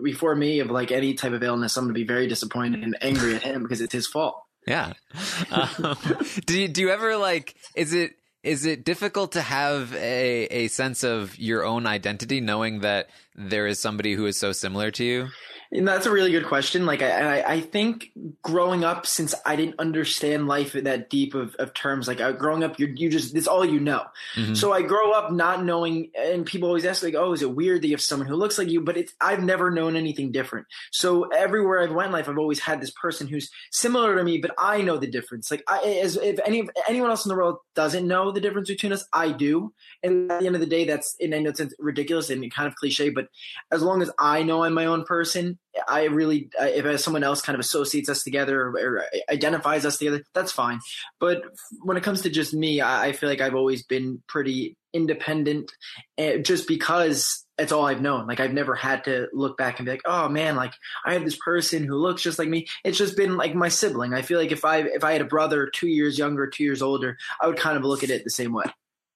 before 0.03 0.35
me 0.35 0.59
of 0.59 0.69
like 0.69 0.91
any 0.91 1.13
type 1.15 1.33
of 1.33 1.43
illness, 1.43 1.75
I'm 1.75 1.85
gonna 1.85 1.93
be 1.93 2.05
very 2.05 2.27
disappointed 2.27 2.83
and 2.83 2.95
angry 3.01 3.35
at 3.35 3.41
him 3.41 3.63
because 3.63 3.81
it's 3.81 3.91
his 3.93 4.07
fault. 4.07 4.41
Yeah. 4.67 4.93
Um, 5.51 5.97
do 6.45 6.59
you, 6.59 6.67
do 6.67 6.81
you 6.81 6.89
ever 6.89 7.17
like? 7.17 7.55
Is 7.75 7.93
it 7.93 8.11
is 8.43 8.65
it 8.65 8.83
difficult 8.83 9.31
to 9.33 9.41
have 9.41 9.93
a 9.95 10.45
a 10.45 10.67
sense 10.67 11.03
of 11.03 11.37
your 11.39 11.65
own 11.65 11.87
identity, 11.87 12.41
knowing 12.41 12.81
that 12.81 13.09
there 13.35 13.67
is 13.67 13.79
somebody 13.79 14.13
who 14.13 14.25
is 14.25 14.37
so 14.37 14.51
similar 14.51 14.91
to 14.91 15.03
you? 15.03 15.27
And 15.75 15.87
that's 15.87 16.05
a 16.05 16.11
really 16.11 16.31
good 16.31 16.45
question. 16.45 16.85
Like, 16.85 17.01
I, 17.01 17.39
I, 17.39 17.53
I 17.53 17.59
think 17.61 18.11
growing 18.43 18.83
up, 18.83 19.07
since 19.07 19.33
I 19.43 19.55
didn't 19.55 19.79
understand 19.79 20.47
life 20.47 20.75
in 20.75 20.83
that 20.83 21.09
deep 21.09 21.33
of, 21.33 21.55
of 21.55 21.73
terms, 21.73 22.07
like 22.07 22.21
uh, 22.21 22.31
growing 22.33 22.63
up, 22.63 22.79
you 22.79 22.93
you 22.95 23.09
just 23.09 23.35
it's 23.35 23.47
all 23.47 23.65
you 23.65 23.79
know. 23.79 24.03
Mhm. 24.35 24.55
So 24.55 24.71
I 24.71 24.83
grow 24.83 25.11
up 25.11 25.31
not 25.31 25.65
knowing, 25.65 26.11
and 26.15 26.45
people 26.45 26.67
always 26.67 26.85
ask 26.85 27.01
like, 27.01 27.15
"Oh, 27.15 27.33
is 27.33 27.41
it 27.41 27.55
weird 27.55 27.81
that 27.81 27.87
you 27.87 27.93
have 27.95 28.01
someone 28.01 28.27
who 28.27 28.35
looks 28.35 28.59
like 28.59 28.69
you?" 28.69 28.81
But 28.81 28.97
it's 28.97 29.13
I've 29.19 29.41
never 29.43 29.71
known 29.71 29.95
anything 29.95 30.31
different. 30.31 30.67
So 30.91 31.23
everywhere 31.23 31.81
I've 31.81 31.91
went 31.91 32.07
in 32.07 32.13
life, 32.13 32.29
I've 32.29 32.37
always 32.37 32.59
had 32.59 32.79
this 32.79 32.91
person 32.91 33.27
who's 33.27 33.49
similar 33.71 34.15
to 34.15 34.23
me, 34.23 34.37
but 34.37 34.51
I 34.59 34.81
know 34.81 34.97
the 34.97 35.07
difference. 35.07 35.49
Like, 35.49 35.63
I, 35.67 35.79
as 36.03 36.17
if 36.17 36.39
any 36.45 36.69
anyone 36.87 37.09
else 37.09 37.25
in 37.25 37.29
the 37.29 37.35
world 37.35 37.57
doesn't 37.73 38.07
know 38.07 38.31
the 38.31 38.41
difference 38.41 38.67
between 38.67 38.93
us, 38.93 39.05
I 39.11 39.31
do. 39.31 39.73
And 40.03 40.31
at 40.31 40.39
the 40.39 40.45
end 40.45 40.55
of 40.55 40.61
the 40.61 40.67
day, 40.67 40.85
that's 40.85 41.15
and 41.19 41.33
I 41.33 41.39
know 41.39 41.49
it's 41.49 41.61
ridiculous 41.79 42.29
and 42.29 42.53
kind 42.53 42.67
of 42.67 42.75
cliche, 42.75 43.09
but 43.09 43.27
as 43.71 43.81
long 43.81 44.03
as 44.03 44.11
I 44.19 44.43
know 44.43 44.63
I'm 44.63 44.73
my 44.73 44.85
own 44.85 45.03
person, 45.05 45.57
I 45.87 46.05
really 46.05 46.49
if 46.59 46.99
someone 46.99 47.23
else 47.23 47.41
kind 47.41 47.55
of 47.55 47.59
associates 47.59 48.09
us 48.09 48.23
together 48.23 48.61
or, 48.61 49.05
identifies 49.29 49.85
us 49.85 49.97
together, 49.97 50.23
that's 50.33 50.51
fine. 50.51 50.79
But 51.19 51.43
when 51.81 51.97
it 51.97 52.03
comes 52.03 52.21
to 52.21 52.29
just 52.29 52.53
me, 52.53 52.81
I, 52.81 53.07
I 53.07 53.11
feel 53.13 53.29
like 53.29 53.41
I've 53.41 53.55
always 53.55 53.83
been 53.83 54.21
pretty 54.27 54.77
independent, 54.93 55.71
eh, 56.17 56.37
just 56.37 56.67
because 56.67 57.45
it's 57.57 57.71
all 57.71 57.85
I've 57.85 58.01
known. 58.01 58.27
Like 58.27 58.39
I've 58.39 58.53
never 58.53 58.75
had 58.75 59.03
to 59.05 59.27
look 59.33 59.57
back 59.57 59.79
and 59.79 59.85
be 59.85 59.91
like, 59.91 60.01
oh 60.05 60.29
man, 60.29 60.55
like 60.55 60.73
I 61.05 61.13
have 61.13 61.25
this 61.25 61.37
person 61.37 61.83
who 61.83 61.95
looks 61.95 62.21
just 62.21 62.39
like 62.39 62.49
me. 62.49 62.67
It's 62.83 62.97
just 62.97 63.17
been 63.17 63.37
like 63.37 63.55
my 63.55 63.69
sibling. 63.69 64.13
I 64.13 64.21
feel 64.21 64.39
like 64.39 64.51
if 64.51 64.65
I 64.65 64.79
if 64.79 65.03
I 65.03 65.13
had 65.13 65.21
a 65.21 65.25
brother 65.25 65.69
two 65.73 65.87
years 65.87 66.17
younger, 66.17 66.47
two 66.47 66.63
years 66.63 66.81
older, 66.81 67.17
I 67.41 67.47
would 67.47 67.57
kind 67.57 67.77
of 67.77 67.83
look 67.83 68.03
at 68.03 68.09
it 68.09 68.23
the 68.23 68.29
same 68.29 68.53
way. 68.53 68.65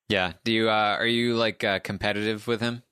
Yeah. 0.09 0.33
Do 0.43 0.51
you 0.51 0.69
uh, 0.69 0.95
are 0.99 1.07
you 1.07 1.35
like 1.35 1.63
uh, 1.63 1.79
competitive 1.79 2.47
with 2.47 2.61
him? 2.61 2.83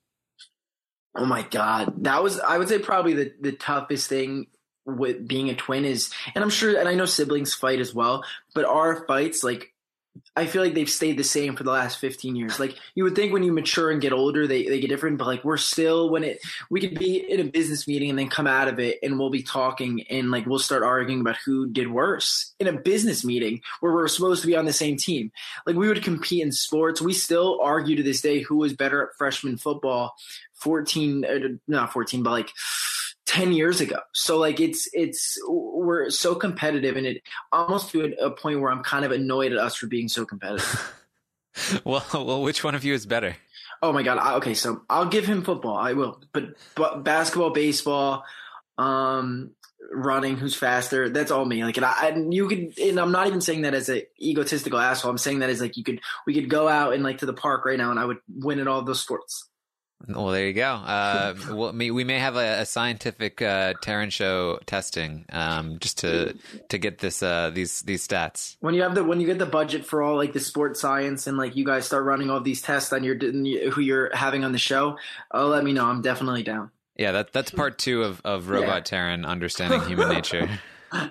Oh 1.16 1.24
my 1.24 1.42
god, 1.42 1.94
that 2.04 2.22
was 2.22 2.38
I 2.40 2.58
would 2.58 2.68
say 2.68 2.78
probably 2.78 3.14
the 3.14 3.32
the 3.40 3.52
toughest 3.52 4.08
thing 4.08 4.46
with 4.84 5.26
being 5.26 5.50
a 5.50 5.54
twin 5.54 5.84
is, 5.84 6.12
and 6.34 6.44
I'm 6.44 6.50
sure, 6.50 6.78
and 6.78 6.88
I 6.88 6.94
know 6.94 7.06
siblings 7.06 7.54
fight 7.54 7.80
as 7.80 7.94
well, 7.94 8.24
but 8.54 8.64
our 8.64 9.04
fights 9.06 9.42
like 9.42 9.72
I 10.34 10.46
feel 10.46 10.62
like 10.62 10.74
they've 10.74 10.88
stayed 10.88 11.18
the 11.18 11.24
same 11.24 11.56
for 11.56 11.64
the 11.64 11.70
last 11.70 11.98
15 11.98 12.36
years. 12.36 12.60
Like 12.60 12.76
you 12.94 13.04
would 13.04 13.14
think 13.14 13.32
when 13.32 13.42
you 13.42 13.52
mature 13.52 13.90
and 13.90 14.00
get 14.00 14.12
older, 14.12 14.46
they, 14.46 14.64
they 14.64 14.80
get 14.80 14.88
different, 14.88 15.18
but 15.18 15.26
like 15.26 15.44
we're 15.44 15.56
still 15.56 16.10
when 16.10 16.24
it, 16.24 16.40
we 16.70 16.80
could 16.80 16.98
be 16.98 17.16
in 17.16 17.40
a 17.40 17.44
business 17.44 17.86
meeting 17.88 18.10
and 18.10 18.18
then 18.18 18.28
come 18.28 18.46
out 18.46 18.68
of 18.68 18.78
it 18.78 18.98
and 19.02 19.18
we'll 19.18 19.30
be 19.30 19.42
talking 19.42 20.02
and 20.10 20.30
like 20.30 20.46
we'll 20.46 20.58
start 20.58 20.82
arguing 20.82 21.20
about 21.20 21.36
who 21.44 21.68
did 21.68 21.90
worse 21.90 22.54
in 22.60 22.66
a 22.66 22.72
business 22.72 23.24
meeting 23.24 23.60
where 23.80 23.92
we're 23.92 24.08
supposed 24.08 24.42
to 24.42 24.46
be 24.46 24.56
on 24.56 24.64
the 24.64 24.72
same 24.72 24.96
team. 24.96 25.30
Like 25.66 25.76
we 25.76 25.88
would 25.88 26.02
compete 26.02 26.42
in 26.42 26.52
sports. 26.52 27.00
We 27.00 27.12
still 27.12 27.60
argue 27.62 27.96
to 27.96 28.02
this 28.02 28.20
day 28.20 28.40
who 28.40 28.56
was 28.56 28.72
better 28.72 29.02
at 29.02 29.16
freshman 29.16 29.56
football 29.58 30.14
14, 30.54 31.24
uh, 31.24 31.38
not 31.68 31.92
14, 31.92 32.22
but 32.22 32.30
like 32.30 32.50
10 33.26 33.52
years 33.52 33.80
ago. 33.80 33.98
So 34.12 34.38
like 34.38 34.60
it's 34.60 34.88
it's 34.92 35.38
we're 35.48 36.10
so 36.10 36.34
competitive 36.34 36.96
and 36.96 37.06
it 37.06 37.22
almost 37.52 37.90
to 37.90 38.14
a, 38.20 38.30
point 38.30 38.60
where 38.60 38.70
I'm 38.70 38.82
kind 38.82 39.04
of 39.04 39.12
annoyed 39.12 39.52
at 39.52 39.58
us 39.58 39.76
for 39.76 39.86
being 39.86 40.08
so 40.08 40.24
competitive. 40.24 40.94
well, 41.84 42.04
well, 42.12 42.42
which 42.42 42.64
one 42.64 42.74
of 42.74 42.84
you 42.84 42.94
is 42.94 43.04
better? 43.04 43.36
Oh 43.82 43.92
my 43.92 44.02
god. 44.02 44.18
I, 44.18 44.34
okay, 44.36 44.54
so 44.54 44.82
I'll 44.88 45.06
give 45.06 45.26
him 45.26 45.42
football. 45.42 45.76
I 45.76 45.92
will. 45.92 46.20
But, 46.32 46.54
but 46.74 47.04
basketball, 47.04 47.50
baseball, 47.50 48.24
um 48.78 49.50
running 49.92 50.36
who's 50.36 50.54
faster 50.54 51.08
that's 51.08 51.30
all 51.30 51.44
me 51.44 51.64
like 51.64 51.76
and 51.76 51.86
I 51.86 52.08
and 52.08 52.34
you 52.34 52.48
could 52.48 52.78
and 52.78 52.98
i'm 52.98 53.12
not 53.12 53.28
even 53.28 53.40
saying 53.40 53.62
that 53.62 53.72
as 53.72 53.88
a 53.88 54.04
egotistical 54.20 54.78
asshole 54.78 55.10
i'm 55.10 55.18
saying 55.18 55.38
that 55.38 55.50
as 55.50 55.60
like 55.60 55.76
you 55.76 55.84
could 55.84 56.00
we 56.26 56.34
could 56.34 56.50
go 56.50 56.66
out 56.66 56.92
and 56.92 57.04
like 57.04 57.18
to 57.18 57.26
the 57.26 57.32
park 57.32 57.64
right 57.64 57.78
now 57.78 57.90
and 57.90 58.00
i 58.00 58.04
would 58.04 58.18
win 58.28 58.58
at 58.58 58.66
all 58.66 58.82
those 58.82 59.00
sports 59.00 59.48
well, 60.08 60.28
there 60.28 60.46
you 60.46 60.52
go. 60.52 60.72
Uh, 60.72 61.34
well, 61.50 61.72
we 61.72 62.04
may 62.04 62.18
have 62.18 62.36
a, 62.36 62.60
a 62.60 62.66
scientific 62.66 63.40
uh, 63.40 63.74
Taran 63.82 64.12
show 64.12 64.58
testing 64.66 65.24
um, 65.30 65.78
just 65.78 65.98
to 65.98 66.34
to 66.68 66.78
get 66.78 66.98
this 66.98 67.22
uh, 67.22 67.50
these 67.50 67.82
these 67.82 68.06
stats. 68.06 68.56
When 68.60 68.74
you 68.74 68.82
have 68.82 68.94
the 68.94 69.04
when 69.04 69.20
you 69.20 69.26
get 69.26 69.38
the 69.38 69.46
budget 69.46 69.84
for 69.84 70.02
all 70.02 70.16
like 70.16 70.32
the 70.32 70.40
sports 70.40 70.80
science 70.80 71.26
and 71.26 71.36
like 71.36 71.56
you 71.56 71.64
guys 71.64 71.86
start 71.86 72.04
running 72.04 72.30
all 72.30 72.40
these 72.40 72.62
tests 72.62 72.92
on 72.92 73.04
your 73.04 73.16
who 73.70 73.80
you're 73.80 74.14
having 74.14 74.44
on 74.44 74.52
the 74.52 74.58
show, 74.58 74.98
uh, 75.32 75.46
let 75.46 75.64
me 75.64 75.72
know. 75.72 75.86
I'm 75.86 76.02
definitely 76.02 76.42
down. 76.42 76.70
Yeah, 76.96 77.12
that 77.12 77.32
that's 77.32 77.50
part 77.50 77.78
two 77.78 78.02
of 78.02 78.20
of 78.24 78.48
Robot 78.48 78.90
yeah. 78.90 78.98
Taran 78.98 79.26
understanding 79.26 79.80
human 79.82 80.08
nature. 80.12 80.48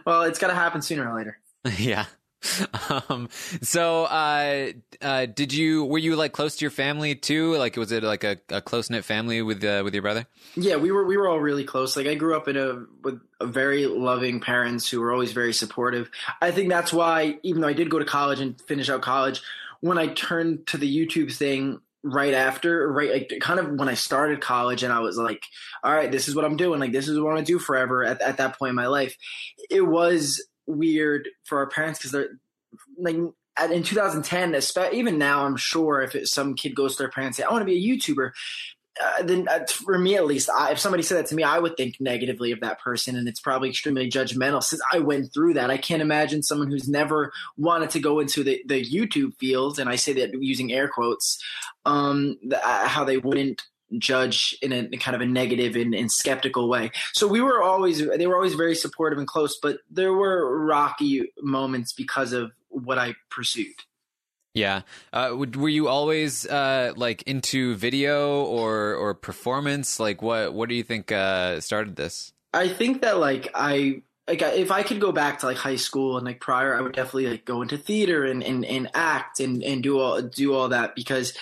well, 0.05 0.23
it's 0.23 0.39
got 0.39 0.47
to 0.47 0.55
happen 0.55 0.81
sooner 0.81 1.09
or 1.09 1.17
later. 1.17 1.37
yeah. 1.79 2.05
um, 3.09 3.29
so, 3.61 4.05
uh, 4.05 4.71
uh, 5.01 5.25
did 5.25 5.53
you 5.53 5.85
were 5.85 5.97
you 5.97 6.15
like 6.15 6.33
close 6.33 6.55
to 6.57 6.63
your 6.63 6.71
family 6.71 7.15
too? 7.15 7.55
Like, 7.55 7.75
was 7.75 7.91
it 7.91 8.03
like 8.03 8.23
a, 8.23 8.37
a 8.49 8.61
close 8.61 8.89
knit 8.89 9.05
family 9.05 9.41
with 9.41 9.63
uh, 9.63 9.81
with 9.83 9.93
your 9.93 10.03
brother? 10.03 10.25
Yeah, 10.55 10.75
we 10.75 10.91
were 10.91 11.05
we 11.05 11.17
were 11.17 11.27
all 11.27 11.39
really 11.39 11.63
close. 11.63 11.95
Like, 11.97 12.07
I 12.07 12.15
grew 12.15 12.35
up 12.35 12.47
in 12.47 12.57
a 12.57 12.85
with 13.03 13.21
a 13.39 13.45
very 13.45 13.85
loving 13.85 14.39
parents 14.39 14.89
who 14.89 15.01
were 15.01 15.11
always 15.11 15.31
very 15.31 15.53
supportive. 15.53 16.09
I 16.41 16.51
think 16.51 16.69
that's 16.69 16.93
why, 16.93 17.39
even 17.43 17.61
though 17.61 17.67
I 17.67 17.73
did 17.73 17.89
go 17.89 17.99
to 17.99 18.05
college 18.05 18.39
and 18.39 18.59
finish 18.61 18.89
out 18.89 19.01
college, 19.01 19.41
when 19.81 19.97
I 19.97 20.07
turned 20.07 20.67
to 20.67 20.77
the 20.77 20.93
YouTube 21.05 21.33
thing 21.33 21.79
right 22.03 22.33
after, 22.33 22.91
right, 22.91 23.11
like 23.11 23.33
kind 23.41 23.59
of 23.59 23.71
when 23.79 23.89
I 23.89 23.95
started 23.95 24.39
college, 24.41 24.83
and 24.83 24.93
I 24.93 24.99
was 24.99 25.17
like, 25.17 25.43
all 25.83 25.93
right, 25.93 26.11
this 26.11 26.27
is 26.27 26.35
what 26.35 26.45
I'm 26.45 26.57
doing. 26.57 26.79
Like, 26.79 26.91
this 26.91 27.07
is 27.07 27.19
what 27.19 27.31
I 27.31 27.33
want 27.33 27.45
to 27.45 27.53
do 27.53 27.59
forever. 27.59 28.03
At 28.03 28.21
at 28.21 28.37
that 28.37 28.57
point 28.57 28.69
in 28.69 28.75
my 28.75 28.87
life, 28.87 29.17
it 29.69 29.81
was 29.81 30.41
weird 30.67 31.29
for 31.43 31.59
our 31.59 31.67
parents 31.67 31.99
because 31.99 32.11
they're 32.11 32.39
like 32.97 33.17
in 33.71 33.83
2010, 33.83 34.61
even 34.93 35.17
now, 35.17 35.45
I'm 35.45 35.55
sure 35.55 36.01
if 36.01 36.13
it, 36.13 36.27
some 36.27 36.55
kid 36.55 36.75
goes 36.75 36.95
to 36.95 37.03
their 37.03 37.09
parents 37.09 37.39
and 37.39 37.45
say, 37.45 37.47
"I 37.49 37.53
want 37.53 37.61
to 37.61 37.65
be 37.65 37.77
a 37.77 37.97
YouTuber," 37.97 38.31
uh, 39.01 39.23
then 39.23 39.47
uh, 39.49 39.65
for 39.67 39.97
me 39.97 40.15
at 40.15 40.25
least, 40.25 40.49
I, 40.49 40.71
if 40.71 40.79
somebody 40.79 41.03
said 41.03 41.17
that 41.17 41.27
to 41.27 41.35
me, 41.35 41.43
I 41.43 41.59
would 41.59 41.75
think 41.75 41.97
negatively 41.99 42.51
of 42.51 42.61
that 42.61 42.79
person, 42.79 43.15
and 43.15 43.27
it's 43.27 43.39
probably 43.39 43.69
extremely 43.69 44.09
judgmental. 44.09 44.63
Since 44.63 44.81
I 44.91 44.99
went 44.99 45.33
through 45.33 45.55
that, 45.55 45.69
I 45.69 45.77
can't 45.77 46.01
imagine 46.01 46.43
someone 46.43 46.69
who's 46.69 46.87
never 46.87 47.31
wanted 47.57 47.89
to 47.91 47.99
go 47.99 48.19
into 48.19 48.43
the, 48.43 48.61
the 48.65 48.83
YouTube 48.83 49.35
field, 49.35 49.79
and 49.79 49.89
I 49.89 49.97
say 49.97 50.13
that 50.13 50.33
using 50.33 50.71
air 50.71 50.87
quotes, 50.87 51.43
um, 51.85 52.37
the, 52.43 52.57
uh, 52.65 52.87
how 52.87 53.03
they 53.03 53.17
wouldn't 53.17 53.63
judge 53.97 54.57
in 54.61 54.71
a, 54.71 54.77
in 54.77 54.99
kind 54.99 55.15
of 55.15 55.21
a 55.21 55.25
negative 55.25 55.75
and, 55.75 55.93
and, 55.93 56.11
skeptical 56.11 56.67
way. 56.67 56.91
So 57.13 57.27
we 57.27 57.41
were 57.41 57.61
always 57.61 58.05
they 58.17 58.27
were 58.27 58.35
always 58.35 58.55
very 58.55 58.75
supportive 58.75 59.19
and 59.19 59.27
close, 59.27 59.57
but 59.61 59.79
there 59.89 60.13
were 60.13 60.65
rocky 60.65 61.31
moments 61.41 61.93
because 61.93 62.33
of 62.33 62.51
what 62.69 62.97
I 62.97 63.15
pursued. 63.29 63.75
Yeah. 64.53 64.81
Uh, 65.11 65.35
were 65.55 65.69
you 65.69 65.87
always 65.89 66.47
uh, 66.47 66.93
like 66.95 67.23
into 67.23 67.75
video 67.75 68.43
or 68.43 68.95
or 68.95 69.13
performance? 69.13 69.99
Like 69.99 70.21
what 70.21 70.53
what 70.53 70.69
do 70.69 70.75
you 70.75 70.83
think 70.83 71.11
uh, 71.11 71.59
started 71.59 71.95
this? 71.95 72.33
I 72.53 72.69
think 72.69 73.01
that 73.01 73.19
like 73.19 73.51
I 73.53 74.01
like 74.27 74.41
if 74.41 74.71
I 74.71 74.81
could 74.81 74.99
go 74.99 75.11
back 75.11 75.39
to 75.39 75.45
like 75.45 75.57
high 75.57 75.75
school 75.75 76.17
and 76.17 76.25
like 76.25 76.39
prior, 76.39 76.75
I 76.75 76.81
would 76.81 76.93
definitely 76.93 77.27
like 77.27 77.45
go 77.45 77.61
into 77.61 77.77
theater 77.77 78.25
and 78.25 78.43
and, 78.43 78.65
and 78.65 78.89
act 78.93 79.39
and, 79.39 79.63
and 79.63 79.83
do 79.83 79.99
all 79.99 80.21
do 80.21 80.53
all 80.53 80.69
that 80.69 80.95
because, 80.95 81.33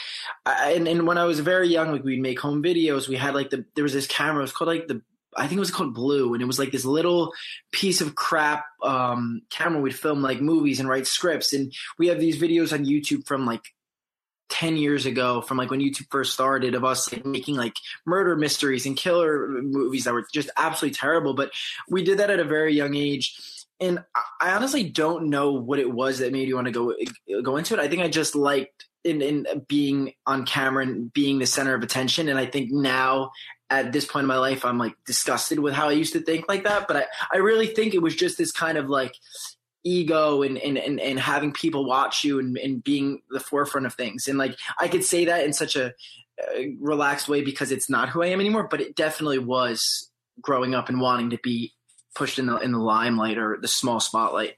I, 0.46 0.74
and 0.74 0.88
and 0.88 1.08
when 1.08 1.18
I 1.18 1.24
was 1.24 1.40
very 1.40 1.70
young, 1.70 1.92
like 1.92 2.04
we'd 2.04 2.20
make 2.20 2.40
home 2.40 2.62
videos. 2.62 3.08
We 3.08 3.16
had 3.16 3.36
like 3.36 3.52
the 3.52 3.66
there 3.76 3.84
was 3.84 3.94
this 3.94 4.08
camera. 4.08 4.40
It 4.40 4.44
was 4.44 4.52
called 4.52 4.68
like 4.68 4.88
the 4.88 5.02
I 5.36 5.48
think 5.48 5.58
it 5.58 5.62
was 5.62 5.72
called 5.72 5.94
Blue, 5.94 6.34
and 6.34 6.44
it 6.44 6.46
was 6.46 6.60
like 6.60 6.72
this 6.72 6.86
little 6.86 7.34
piece 7.72 8.02
of 8.02 8.16
crap 8.16 8.66
um, 8.84 9.42
camera. 9.50 9.82
We'd 9.82 9.96
film 9.96 10.22
like 10.22 10.42
movies 10.42 10.80
and 10.80 10.90
write 10.90 11.08
scripts, 11.08 11.54
and 11.54 11.74
we 11.98 12.08
have 12.08 12.20
these 12.20 12.40
videos 12.40 12.74
on 12.74 12.86
YouTube 12.86 13.26
from 13.26 13.46
like 13.46 13.73
10 14.54 14.78
years 14.78 15.08
ago 15.08 15.42
from 15.42 15.58
like 15.58 15.72
when 15.72 15.80
YouTube 15.80 16.12
first 16.12 16.32
started 16.32 16.76
of 16.76 16.86
us 16.86 17.12
like 17.12 17.26
making 17.26 17.56
like 17.56 17.74
murder 18.06 18.36
mysteries 18.36 18.86
and 18.86 18.96
killer 18.96 19.48
movies 19.48 20.04
that 20.04 20.14
were 20.14 20.28
just 20.32 20.52
absolutely 20.56 20.96
terrible. 20.96 21.34
But 21.34 21.50
we 21.90 22.04
did 22.04 22.20
that 22.20 22.30
at 22.30 22.40
a 22.40 22.44
very 22.44 22.76
young 22.76 22.94
age. 22.94 23.36
And 23.80 24.04
I 24.40 24.52
honestly 24.52 24.84
don't 24.84 25.32
know 25.32 25.54
what 25.54 25.80
it 25.80 25.92
was 25.92 26.20
that 26.20 26.32
made 26.32 26.48
you 26.48 26.54
want 26.54 26.68
to 26.68 26.72
go 26.72 26.94
go 27.42 27.58
into 27.58 27.74
it. 27.74 27.80
I 27.80 27.88
think 27.88 28.04
I 28.04 28.10
just 28.10 28.36
liked 28.36 28.86
in, 29.04 29.24
in 29.24 29.48
being 29.68 30.14
on 30.28 30.46
camera 30.46 30.84
and 30.84 31.12
being 31.12 31.40
the 31.40 31.48
center 31.48 31.74
of 31.74 31.82
attention. 31.82 32.30
And 32.30 32.38
I 32.38 32.46
think 32.46 32.72
now 32.72 33.32
at 33.72 33.92
this 33.92 34.06
point 34.06 34.26
in 34.26 34.28
my 34.28 34.38
life, 34.38 34.66
I'm 34.66 34.78
like 34.78 34.94
disgusted 35.04 35.58
with 35.58 35.74
how 35.74 35.90
I 35.90 35.94
used 35.94 36.14
to 36.14 36.22
think 36.22 36.46
like 36.48 36.66
that. 36.66 36.88
But 36.88 36.98
I, 36.98 37.06
I 37.34 37.38
really 37.38 37.68
think 37.68 37.96
it 37.96 38.04
was 38.04 38.16
just 38.16 38.38
this 38.38 38.52
kind 38.52 38.78
of 38.78 38.88
like 38.88 39.16
ego 39.84 40.44
and, 40.44 40.58
and, 40.58 40.78
and, 40.78 41.00
and 41.00 41.20
having 41.20 41.52
people 41.52 41.86
watch 41.86 42.24
you 42.24 42.40
and, 42.40 42.58
and 42.58 42.84
being 42.84 43.22
the 43.30 43.40
forefront 43.40 43.86
of 43.86 43.94
things. 43.94 44.28
And 44.28 44.38
like, 44.38 44.56
I 44.80 44.88
could 44.88 45.04
say 45.04 45.26
that 45.26 45.46
in 45.46 45.54
such 45.54 45.76
a 45.76 45.88
uh, 45.88 46.62
relaxed 46.80 47.28
way 47.28 47.42
because 47.42 47.72
it's 47.72 47.90
not 47.90 48.10
who 48.10 48.24
I 48.24 48.28
am 48.28 48.40
anymore, 48.40 48.68
but 48.70 48.82
it 48.82 48.96
definitely 48.96 49.40
was 49.40 50.10
growing 50.42 50.74
up 50.74 50.90
and 50.90 51.00
wanting 51.00 51.30
to 51.32 51.38
be 51.38 51.74
pushed 52.16 52.40
in 52.40 52.48
the, 52.48 52.58
in 52.58 52.72
the 52.72 52.80
limelight 52.80 53.38
or 53.38 53.58
the 53.62 53.68
small 53.68 54.00
spotlight. 54.00 54.56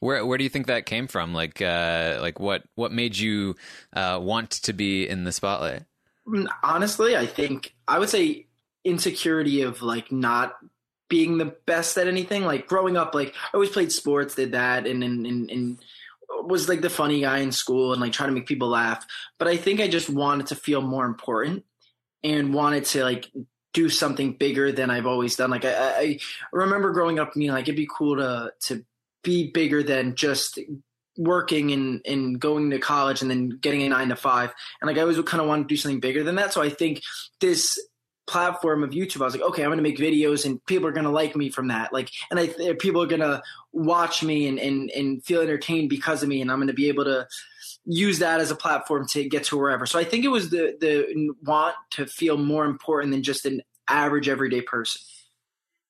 Where 0.00 0.26
where 0.26 0.36
do 0.36 0.44
you 0.44 0.50
think 0.50 0.66
that 0.66 0.84
came 0.84 1.06
from? 1.06 1.32
Like 1.32 1.62
uh, 1.62 2.18
like 2.20 2.38
what 2.38 2.64
what 2.74 2.92
made 2.92 3.16
you 3.16 3.54
uh, 3.94 4.18
want 4.20 4.50
to 4.50 4.74
be 4.74 5.08
in 5.08 5.24
the 5.24 5.32
spotlight? 5.32 5.84
Mm, 6.28 6.46
honestly, 6.62 7.16
I 7.16 7.24
think 7.24 7.74
I 7.88 7.98
would 7.98 8.10
say 8.10 8.46
insecurity 8.84 9.62
of 9.62 9.80
like 9.80 10.12
not 10.12 10.56
being 11.08 11.38
the 11.38 11.54
best 11.66 11.96
at 11.98 12.08
anything. 12.08 12.44
Like 12.44 12.66
growing 12.66 12.96
up, 12.96 13.14
like 13.14 13.28
I 13.28 13.54
always 13.54 13.70
played 13.70 13.92
sports, 13.92 14.34
did 14.34 14.52
that, 14.52 14.86
and 14.86 15.02
and 15.04 15.26
and, 15.26 15.50
and 15.50 15.78
was 16.42 16.68
like 16.68 16.80
the 16.80 16.90
funny 16.90 17.20
guy 17.20 17.38
in 17.38 17.52
school 17.52 17.92
and 17.92 18.00
like 18.00 18.12
trying 18.12 18.30
to 18.30 18.34
make 18.34 18.46
people 18.46 18.68
laugh. 18.68 19.06
But 19.38 19.48
I 19.48 19.56
think 19.56 19.80
I 19.80 19.88
just 19.88 20.10
wanted 20.10 20.48
to 20.48 20.56
feel 20.56 20.82
more 20.82 21.04
important 21.04 21.64
and 22.22 22.54
wanted 22.54 22.84
to 22.86 23.02
like 23.04 23.30
do 23.72 23.88
something 23.88 24.32
bigger 24.32 24.72
than 24.72 24.90
I've 24.90 25.06
always 25.06 25.36
done. 25.36 25.50
Like 25.50 25.64
I, 25.64 25.70
I 25.72 26.18
remember 26.52 26.92
growing 26.92 27.18
up, 27.18 27.34
being 27.34 27.50
like 27.50 27.64
it'd 27.64 27.76
be 27.76 27.88
cool 27.90 28.16
to 28.16 28.52
to 28.68 28.84
be 29.22 29.50
bigger 29.50 29.82
than 29.82 30.14
just 30.14 30.58
working 31.16 31.72
and, 31.72 32.00
and 32.06 32.40
going 32.40 32.70
to 32.70 32.78
college 32.78 33.22
and 33.22 33.30
then 33.30 33.50
getting 33.60 33.82
a 33.82 33.88
nine 33.88 34.08
to 34.08 34.16
five. 34.16 34.52
And 34.80 34.88
like 34.88 34.98
I 34.98 35.02
always 35.02 35.20
kind 35.22 35.40
of 35.40 35.48
want 35.48 35.68
to 35.68 35.72
do 35.72 35.76
something 35.76 36.00
bigger 36.00 36.24
than 36.24 36.36
that. 36.36 36.52
So 36.52 36.62
I 36.62 36.70
think 36.70 37.02
this 37.40 37.78
platform 38.26 38.82
of 38.82 38.90
YouTube, 38.90 39.20
I 39.20 39.24
was 39.24 39.34
like, 39.34 39.42
okay, 39.42 39.62
I'm 39.62 39.68
going 39.68 39.78
to 39.78 39.82
make 39.82 39.98
videos 39.98 40.44
and 40.44 40.64
people 40.66 40.88
are 40.88 40.92
going 40.92 41.04
to 41.04 41.10
like 41.10 41.36
me 41.36 41.50
from 41.50 41.68
that. 41.68 41.92
Like, 41.92 42.10
and 42.30 42.40
I, 42.40 42.74
people 42.78 43.02
are 43.02 43.06
going 43.06 43.20
to 43.20 43.42
watch 43.72 44.22
me 44.22 44.46
and, 44.46 44.58
and, 44.58 44.90
and 44.90 45.24
feel 45.24 45.42
entertained 45.42 45.90
because 45.90 46.22
of 46.22 46.28
me. 46.28 46.40
And 46.40 46.50
I'm 46.50 46.58
going 46.58 46.68
to 46.68 46.74
be 46.74 46.88
able 46.88 47.04
to 47.04 47.26
use 47.84 48.20
that 48.20 48.40
as 48.40 48.50
a 48.50 48.56
platform 48.56 49.06
to 49.08 49.28
get 49.28 49.44
to 49.44 49.58
wherever. 49.58 49.86
So 49.86 49.98
I 49.98 50.04
think 50.04 50.24
it 50.24 50.28
was 50.28 50.50
the, 50.50 50.76
the 50.80 51.34
want 51.42 51.74
to 51.92 52.06
feel 52.06 52.36
more 52.36 52.64
important 52.64 53.12
than 53.12 53.22
just 53.22 53.44
an 53.44 53.62
average 53.88 54.28
everyday 54.28 54.62
person. 54.62 55.02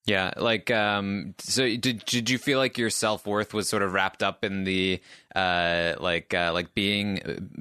Yeah, 0.06 0.34
like 0.36 0.70
um 0.70 1.34
so 1.38 1.62
did 1.62 2.04
did 2.04 2.28
you 2.28 2.36
feel 2.36 2.58
like 2.58 2.76
your 2.76 2.90
self-worth 2.90 3.54
was 3.54 3.70
sort 3.70 3.82
of 3.82 3.94
wrapped 3.94 4.22
up 4.22 4.44
in 4.44 4.64
the 4.64 5.00
uh 5.34 5.94
like 5.98 6.34
uh 6.34 6.50
like 6.52 6.74
being 6.74 7.20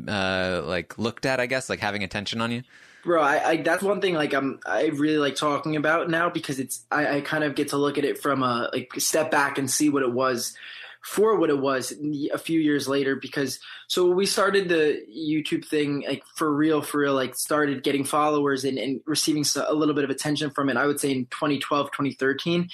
uh 0.09 0.61
like 0.65 0.97
looked 0.97 1.25
at, 1.25 1.39
I 1.39 1.45
guess, 1.45 1.69
like 1.69 1.79
having 1.79 2.03
attention 2.03 2.41
on 2.41 2.51
you? 2.51 2.63
Bro, 3.03 3.21
I, 3.21 3.49
I 3.49 3.57
that's 3.57 3.83
one 3.83 3.99
thing 3.99 4.13
like 4.13 4.33
I'm 4.33 4.59
I 4.65 4.87
really 4.87 5.17
like 5.17 5.35
talking 5.35 5.75
about 5.75 6.09
now 6.09 6.29
because 6.29 6.59
it's 6.59 6.85
I, 6.91 7.17
I 7.17 7.21
kind 7.21 7.43
of 7.43 7.55
get 7.55 7.69
to 7.69 7.77
look 7.77 7.97
at 7.97 8.05
it 8.05 8.21
from 8.21 8.43
a 8.43 8.69
like 8.71 8.91
step 8.97 9.29
back 9.29 9.57
and 9.57 9.69
see 9.69 9.89
what 9.89 10.03
it 10.03 10.11
was 10.11 10.55
for 11.01 11.37
what 11.37 11.49
it 11.49 11.59
was 11.59 11.93
a 12.31 12.37
few 12.37 12.61
years 12.61 12.87
later 12.87 13.17
because 13.17 13.59
so 13.87 14.09
we 14.09 14.25
started 14.25 14.69
the 14.69 15.03
YouTube 15.13 15.65
thing 15.65 16.05
like 16.07 16.23
for 16.33 16.53
real 16.53 16.81
for 16.81 16.99
real 16.99 17.13
like 17.13 17.35
started 17.35 17.83
getting 17.83 18.05
followers 18.05 18.63
and, 18.63 18.77
and 18.77 19.01
receiving 19.05 19.43
a 19.67 19.73
little 19.73 19.93
bit 19.93 20.05
of 20.05 20.09
attention 20.09 20.49
from 20.49 20.69
it 20.69 20.77
I 20.77 20.87
would 20.87 21.01
say 21.01 21.11
in 21.11 21.25
2012 21.25 21.91
2013 21.91 22.69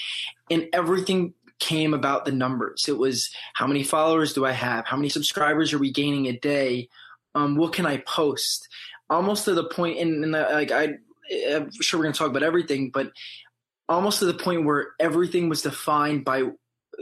and 0.52 0.68
everything 0.74 1.34
came 1.60 1.94
about 1.94 2.26
the 2.26 2.32
numbers. 2.32 2.86
It 2.88 2.98
was 2.98 3.30
how 3.54 3.68
many 3.68 3.84
followers 3.84 4.34
do 4.34 4.46
I 4.46 4.52
have? 4.52 4.86
How 4.86 4.96
many 4.96 5.10
subscribers 5.10 5.74
are 5.74 5.78
we 5.78 5.92
gaining 5.92 6.28
a 6.28 6.38
day? 6.38 6.90
Um, 7.36 7.56
what 7.56 7.74
can 7.74 7.86
I 7.86 7.98
post? 7.98 8.68
Almost 9.10 9.46
to 9.46 9.54
the 9.54 9.64
point, 9.64 9.98
in, 9.98 10.24
in 10.24 10.32
the, 10.32 10.42
like 10.42 10.72
I, 10.72 10.98
I'm 11.50 11.72
sure 11.82 12.00
we're 12.00 12.12
to 12.12 12.18
talk 12.18 12.30
about 12.30 12.44
everything, 12.44 12.92
but 12.92 13.12
almost 13.88 14.20
to 14.20 14.26
the 14.26 14.34
point 14.34 14.66
where 14.66 14.90
everything 15.00 15.50
was 15.50 15.62
defined 15.62 16.24
by 16.24 16.44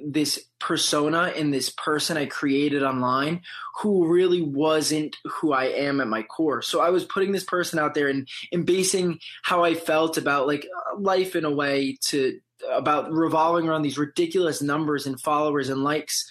this 0.05 0.45
persona 0.59 1.33
and 1.35 1.53
this 1.53 1.69
person 1.69 2.17
I 2.17 2.25
created 2.25 2.83
online 2.83 3.41
who 3.81 4.07
really 4.07 4.41
wasn't 4.41 5.15
who 5.25 5.53
I 5.53 5.65
am 5.65 6.01
at 6.01 6.07
my 6.07 6.23
core. 6.23 6.61
So 6.61 6.81
I 6.81 6.89
was 6.89 7.03
putting 7.05 7.31
this 7.31 7.43
person 7.43 7.79
out 7.79 7.93
there 7.93 8.07
and, 8.07 8.27
and 8.51 8.65
basing 8.65 9.19
how 9.43 9.63
I 9.63 9.73
felt 9.73 10.17
about 10.17 10.47
like 10.47 10.67
life 10.97 11.35
in 11.35 11.45
a 11.45 11.51
way 11.51 11.97
to 12.05 12.39
about 12.71 13.11
revolving 13.11 13.67
around 13.67 13.83
these 13.83 13.97
ridiculous 13.97 14.61
numbers 14.61 15.05
and 15.05 15.19
followers 15.19 15.69
and 15.69 15.83
likes. 15.83 16.29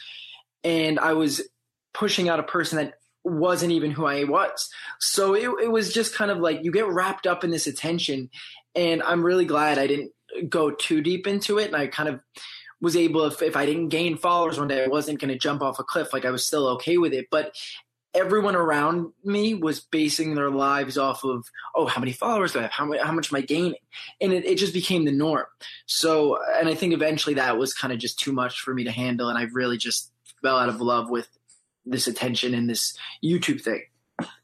And 0.64 0.99
I 0.99 1.12
was 1.12 1.42
pushing 1.95 2.28
out 2.28 2.40
a 2.40 2.45
person 2.45 2.78
that 2.78 2.95
wasn't 3.26 3.73
even 3.73 3.90
who 3.90 4.06
I 4.06 4.25
was. 4.25 4.71
So 5.00 5.35
it, 5.35 5.50
it 5.64 5.71
was 5.71 5.92
just 5.92 6.14
kind 6.14 6.30
of 6.30 6.38
like 6.38 6.62
you 6.62 6.71
get 6.71 6.87
wrapped 6.87 7.26
up 7.26 7.45
in 7.45 7.50
this 7.50 7.66
attention. 7.66 8.30
And 8.75 9.02
I'm 9.02 9.25
really 9.25 9.45
glad 9.45 9.78
I 9.78 9.87
didn't 9.87 10.12
go 10.49 10.71
too 10.71 11.00
deep 11.00 11.26
into 11.26 11.59
it. 11.59 11.66
And 11.66 11.76
I 11.76 11.87
kind 11.87 12.09
of 12.09 12.21
was 12.80 12.97
able, 12.97 13.25
if, 13.25 13.42
if 13.42 13.56
I 13.56 13.66
didn't 13.66 13.88
gain 13.88 14.16
followers 14.16 14.59
one 14.59 14.68
day, 14.68 14.85
I 14.85 14.88
wasn't 14.88 15.21
going 15.21 15.33
to 15.33 15.38
jump 15.38 15.62
off 15.62 15.78
a 15.78 15.85
cliff. 15.85 16.12
Like 16.12 16.25
I 16.25 16.30
was 16.30 16.45
still 16.45 16.68
okay 16.68 16.99
with 16.99 17.12
it. 17.14 17.26
But 17.30 17.54
everyone 18.14 18.56
around 18.56 19.12
me 19.25 19.54
was 19.54 19.80
basing 19.80 20.35
their 20.35 20.50
lives 20.50 20.97
off 20.97 21.25
of, 21.25 21.45
oh, 21.75 21.87
how 21.87 22.00
many 22.00 22.12
followers 22.12 22.52
do 22.52 22.61
I 22.61 22.62
have? 22.62 22.71
How, 22.71 22.90
how 23.02 23.12
much 23.12 23.33
am 23.33 23.37
I 23.37 23.42
gaining? 23.42 23.75
And 24.21 24.33
it, 24.33 24.45
it 24.45 24.59
just 24.59 24.73
became 24.73 25.04
the 25.04 25.12
norm. 25.12 25.47
So, 25.87 26.38
and 26.59 26.68
I 26.68 26.75
think 26.75 26.95
eventually 26.95 27.35
that 27.35 27.59
was 27.59 27.75
kind 27.75 27.92
of 27.92 27.99
just 27.99 28.18
too 28.18 28.33
much 28.33 28.61
for 28.61 28.73
me 28.73 28.85
to 28.85 28.90
handle. 28.90 29.28
And 29.28 29.38
I 29.38 29.45
really 29.52 29.78
just 29.78 30.12
fell 30.42 30.59
out 30.59 30.68
of 30.68 30.80
love 30.80 31.11
with 31.11 31.28
this 31.87 32.07
attention 32.07 32.55
and 32.55 32.69
this 32.69 32.97
YouTube 33.25 33.62
thing. 33.62 33.83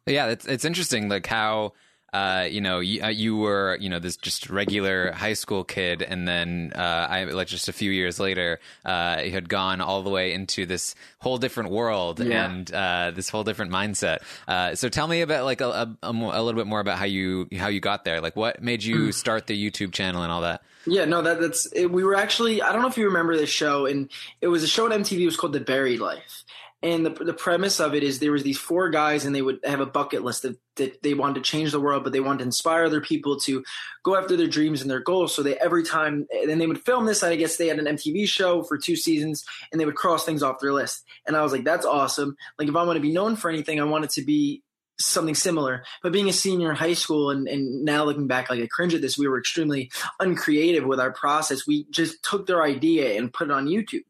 Yeah, 0.07 0.29
it's, 0.29 0.47
it's 0.47 0.65
interesting, 0.65 1.09
like 1.09 1.27
how 1.27 1.73
uh, 2.13 2.47
you 2.51 2.61
know, 2.61 2.81
you, 2.81 3.03
uh, 3.03 3.09
you, 3.09 3.37
were, 3.37 3.79
you 3.81 3.89
know, 3.89 3.99
this 3.99 4.19
just 4.19 4.51
regular 4.51 5.13
high 5.13 5.33
school 5.33 5.65
kid, 5.65 6.03
and 6.03 6.29
then 6.29 6.73
uh, 6.75 7.07
I 7.09 7.25
like 7.25 7.49
just 7.49 7.69
a 7.69 7.73
few 7.73 7.91
years 7.91 8.21
later, 8.21 8.61
uh, 8.85 9.23
you 9.25 9.31
had 9.31 9.49
gone 9.49 9.81
all 9.81 10.03
the 10.03 10.11
way 10.11 10.35
into 10.35 10.67
this 10.67 10.95
whole 11.21 11.39
different 11.39 11.71
world 11.71 12.21
yeah. 12.21 12.51
and 12.51 12.71
uh, 12.73 13.13
this 13.15 13.31
whole 13.31 13.45
different 13.45 13.73
mindset. 13.73 14.19
Uh, 14.47 14.75
so 14.75 14.91
tell 14.91 15.09
me 15.09 15.23
about 15.23 15.47
like 15.47 15.63
a, 15.63 15.97
a, 16.03 16.11
a, 16.11 16.13
little 16.13 16.53
bit 16.53 16.67
more 16.67 16.81
about 16.81 16.99
how 16.99 17.07
you 17.07 17.49
how 17.57 17.69
you 17.69 17.81
got 17.81 18.05
there. 18.05 18.21
Like, 18.21 18.37
what 18.37 18.63
made 18.63 18.85
you 18.85 19.09
mm. 19.09 19.15
start 19.15 19.47
the 19.47 19.71
YouTube 19.71 19.93
channel 19.93 20.23
and 20.23 20.31
all 20.31 20.43
that? 20.43 20.63
Yeah, 20.87 21.07
no, 21.07 21.23
that 21.23 21.41
that's 21.41 21.65
it, 21.73 21.91
we 21.91 22.05
were 22.05 22.17
actually 22.17 22.61
I 22.61 22.73
don't 22.73 22.83
know 22.83 22.89
if 22.89 22.99
you 22.99 23.07
remember 23.07 23.39
this 23.39 23.51
show, 23.51 23.87
and 23.87 24.11
it 24.43 24.49
was 24.49 24.63
a 24.63 24.69
show 24.69 24.85
on 24.85 24.91
MTV. 24.91 25.21
It 25.21 25.25
was 25.25 25.37
called 25.39 25.55
The 25.55 25.61
Buried 25.61 26.01
Life, 26.01 26.45
and 26.83 27.07
the, 27.07 27.11
the 27.11 27.33
premise 27.33 27.81
of 27.81 27.95
it 27.95 28.03
is 28.03 28.19
there 28.19 28.33
was 28.33 28.43
these 28.43 28.59
four 28.59 28.91
guys 28.91 29.25
and 29.25 29.35
they 29.35 29.43
would 29.43 29.61
have 29.65 29.81
a 29.81 29.87
bucket 29.87 30.23
list 30.23 30.43
that, 30.43 30.59
that 30.77 31.03
they 31.03 31.15
wanted 31.15 31.37
to 31.37 31.41
change 31.51 31.71
the 31.71 31.81
world 31.81 32.03
but 32.03 32.13
they 32.13 32.21
wanted 32.21 32.39
to 32.39 32.45
inspire 32.45 32.85
other 32.85 33.01
people 33.01 33.39
to 33.41 33.63
go 34.05 34.17
after 34.17 34.37
their 34.37 34.49
dreams 34.49 34.83
and 34.83 34.91
their 34.91 35.01
goals. 35.01 35.35
So 35.35 35.43
they 35.43 35.57
every 35.59 35.85
time 35.85 36.27
then 36.47 36.59
they 36.59 36.67
would 36.67 36.85
film 36.85 37.07
this 37.07 37.23
i 37.23 37.37
guess 37.37 37.57
they 37.57 37.69
had 37.69 37.79
an 37.79 37.97
mtv 37.97 38.29
show 38.29 38.63
for 38.63 38.77
two 38.77 38.97
seasons 38.97 39.45
and 39.71 39.81
they 39.81 39.85
would 39.85 39.95
cross 39.95 40.25
things 40.25 40.43
off 40.43 40.61
their 40.61 40.73
list. 40.73 41.05
And 41.27 41.37
i 41.37 41.43
was 41.43 41.53
like 41.53 41.65
that's 41.65 41.87
awesome. 41.87 42.37
Like 42.59 42.69
if 42.69 42.77
i 42.77 42.83
want 42.83 42.97
to 42.97 43.01
be 43.03 43.13
known 43.13 43.37
for 43.37 43.51
anything 43.51 43.81
i 43.81 43.85
want 43.85 44.05
it 44.05 44.11
to 44.13 44.25
be 44.25 44.63
something 45.01 45.35
similar. 45.35 45.85
But 46.03 46.13
being 46.13 46.29
a 46.29 46.33
senior 46.33 46.71
in 46.71 46.77
high 46.77 46.95
school 46.95 47.31
and, 47.31 47.49
and 47.49 47.85
now 47.85 48.05
looking 48.05 48.29
back, 48.29 48.51
like 48.51 48.61
I 48.61 48.69
cringe 48.69 48.95
at 48.95 49.01
this, 49.01 49.19
we 49.19 49.27
were 49.27 49.39
extremely 49.39 49.91
uncreative 50.21 50.85
with 50.85 51.01
our 51.01 51.13
process. 51.13 51.67
We 51.67 51.87
just 51.91 52.23
took 52.23 52.47
their 52.47 52.63
idea 52.63 53.19
and 53.19 53.33
put 53.33 53.49
it 53.49 53.53
on 53.53 53.67
YouTube 53.67 54.05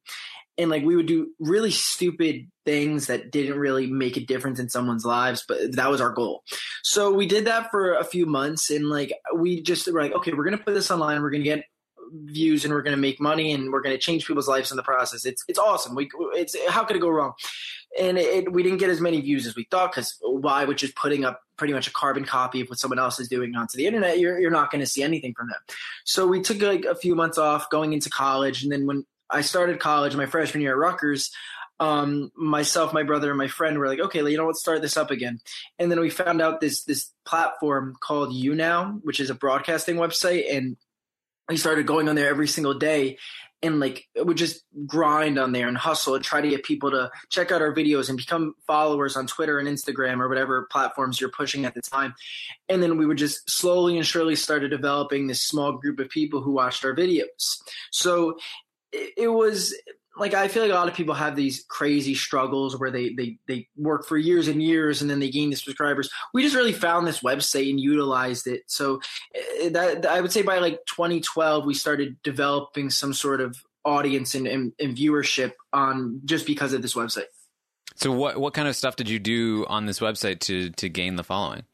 and 0.59 0.71
like 0.71 0.85
we 0.85 0.97
would 0.97 1.07
do 1.07 1.31
really 1.39 1.71
stupid 1.71 2.49
things 2.65 3.07
that 3.07 3.31
didn't 3.33 3.59
really 3.59 3.87
make 3.87 4.17
a 4.17 4.25
difference 4.25 4.61
in 4.61 4.69
someone's 4.69 5.05
lives 5.05 5.45
but 5.47 5.75
that 5.77 5.91
was 5.91 6.01
our 6.01 6.11
goal. 6.11 6.43
So 6.83 7.13
we 7.13 7.27
did 7.27 7.47
that 7.47 7.71
for 7.71 7.95
a 7.95 8.05
few 8.05 8.27
months 8.27 8.71
and 8.71 8.89
like 8.89 9.13
we 9.35 9.63
just 9.63 9.91
were 9.93 10.03
like 10.03 10.13
okay 10.13 10.33
we're 10.33 10.45
gonna 10.45 10.59
put 10.59 10.75
this 10.75 10.91
online 10.91 11.23
we're 11.23 11.31
gonna 11.31 11.45
get 11.45 11.65
views 12.13 12.65
and 12.65 12.73
we're 12.73 12.83
gonna 12.83 12.97
make 12.97 13.21
money 13.21 13.53
and 13.53 13.73
we're 13.73 13.81
gonna 13.81 13.99
change 13.99 14.27
people's 14.27 14.49
lives 14.49 14.71
in 14.71 14.77
the 14.77 14.83
process. 14.83 15.25
It's 15.25 15.45
it's 15.49 15.59
awesome. 15.59 15.95
We 15.95 16.11
it's 16.35 16.57
how 16.69 16.85
could 16.85 16.97
it 16.97 17.01
go 17.01 17.09
wrong? 17.09 17.33
And 17.99 18.17
it, 18.17 18.51
we 18.51 18.63
didn't 18.63 18.79
get 18.79 18.89
as 18.89 19.03
many 19.03 19.21
views 19.21 19.47
as 19.47 19.55
we 19.55 19.65
thought 19.71 19.93
because 19.93 20.17
why? 20.23 20.65
Which 20.65 20.83
is 20.83 20.93
putting 20.93 21.25
up 21.25 21.43
pretty 21.57 21.75
much 21.75 21.87
a 21.87 21.93
carbon 21.93 22.25
copy 22.25 22.63
of 22.63 22.69
what 22.69 22.79
someone 22.79 22.99
else 22.99 23.21
is 23.21 23.29
doing 23.29 23.55
onto 23.55 23.77
the 23.77 23.87
internet. 23.87 24.19
You're, 24.19 24.41
you're 24.41 24.51
not 24.51 24.71
going 24.71 24.81
to 24.81 24.87
see 24.87 25.03
anything 25.03 25.35
from 25.35 25.49
them. 25.49 25.61
So 26.05 26.27
we 26.27 26.41
took 26.41 26.61
like 26.63 26.87
a 26.87 26.95
few 26.95 27.15
months 27.15 27.37
off 27.37 27.69
going 27.69 27.93
into 27.93 28.09
college 28.09 28.63
and 28.63 28.73
then 28.73 28.87
when 28.87 29.05
I 29.33 29.41
started 29.41 29.81
college 29.81 30.15
my 30.15 30.27
freshman 30.27 30.61
year 30.61 30.73
at 30.73 30.79
Rutgers. 30.79 31.31
Um, 31.81 32.31
myself, 32.37 32.93
my 32.93 33.03
brother, 33.03 33.31
and 33.31 33.39
my 33.39 33.49
friend 33.49 33.77
were 33.79 33.89
like, 33.89 33.99
okay, 33.99 34.23
you 34.23 34.37
know, 34.37 34.47
let's 34.47 34.61
start 34.61 34.83
this 34.83 34.97
up 34.97 35.11
again. 35.11 35.41
And 35.81 35.91
then 35.91 35.99
we 35.99 36.11
found 36.11 36.41
out 36.41 36.61
this 36.61 36.85
this 36.85 37.11
platform 37.25 37.97
called 37.99 38.33
YouNow, 38.33 39.01
which 39.03 39.19
is 39.19 39.31
a 39.31 39.35
broadcasting 39.35 39.97
website, 39.97 40.55
and 40.55 40.77
we 41.49 41.57
started 41.57 41.87
going 41.87 42.09
on 42.09 42.15
there 42.15 42.29
every 42.29 42.47
single 42.47 42.75
day 42.75 43.19
and 43.63 43.79
like 43.79 44.09
would 44.17 44.37
just 44.37 44.65
grind 44.87 45.39
on 45.39 45.53
there 45.53 45.69
and 45.69 45.79
hustle 45.79 46.15
and 46.15 46.25
try 46.25 46.41
to 46.41 46.49
get 46.49 46.65
people 46.65 46.91
to 46.91 47.11
check 47.31 47.53
out 47.53 47.63
our 47.63 47.75
videos 47.75 48.09
and 48.09 48.19
become 48.19 48.55
followers 48.67 49.17
on 49.17 49.27
Twitter 49.27 49.59
and 49.59 49.69
Instagram 49.69 50.21
or 50.21 50.29
whatever 50.29 50.67
platforms 50.71 51.21
you're 51.21 51.31
pushing 51.31 51.65
at 51.65 51.75
the 51.75 51.81
time. 51.81 52.15
And 52.69 52.83
then 52.83 52.99
we 52.99 53.07
would 53.07 53.19
just 53.19 53.49
slowly 53.49 53.97
and 53.97 54.07
surely 54.07 54.35
started 54.35 54.71
developing 54.71 55.27
this 55.27 55.43
small 55.43 55.73
group 55.73 56.01
of 56.01 56.09
people 56.09 56.43
who 56.43 56.53
watched 56.53 56.85
our 56.85 56.95
videos. 56.95 57.63
So 57.93 58.37
it, 58.93 59.29
was 59.29 59.75
like 60.17 60.35
I 60.35 60.49
feel 60.49 60.63
like 60.63 60.73
a 60.73 60.75
lot 60.75 60.89
of 60.89 60.95
people 60.95 61.15
have 61.15 61.37
these 61.37 61.65
crazy 61.69 62.15
struggles 62.15 62.79
where 62.79 62.91
they 62.91 63.15
they 63.15 63.39
they 63.49 63.69
work 63.77 64.07
for 64.07 64.19
years 64.19 64.49
and 64.49 64.63
years 64.63 65.01
and 65.01 65.11
then 65.11 65.21
they 65.21 65.31
gain 65.31 65.51
the 65.51 65.57
subscribers. 65.57 66.11
We 66.35 66.43
just 66.43 66.55
really 66.55 66.73
found 66.73 67.07
this 67.07 67.21
website 67.21 67.71
and 67.71 67.81
utilized 67.81 68.47
it. 68.47 68.63
So 68.67 69.01
eh, 69.35 69.71
that 69.71 70.07
I 70.07 70.21
would 70.21 70.33
say 70.33 70.43
by 70.43 70.59
like 70.59 70.81
2012 70.87 71.65
we 71.65 71.75
started 71.75 72.17
developing 72.23 72.91
some 72.91 73.13
sort 73.15 73.41
of 73.41 73.57
audience 73.85 74.35
and, 74.35 74.47
and, 74.47 74.73
and 74.79 74.97
viewership 74.97 75.53
on 75.73 76.21
just 76.25 76.47
because 76.47 76.73
of 76.73 76.83
this 76.83 76.95
website. 76.95 77.25
So 77.95 78.13
what 78.13 78.39
what 78.39 78.55
kind 78.55 78.69
of 78.69 78.77
stuff 78.77 78.97
did 78.97 79.09
you 79.09 79.19
do 79.19 79.67
on 79.69 79.87
this 79.87 80.01
website 80.01 80.41
to 80.41 80.71
to 80.71 80.89
gain 80.89 81.17
the 81.17 81.25
following? 81.25 81.65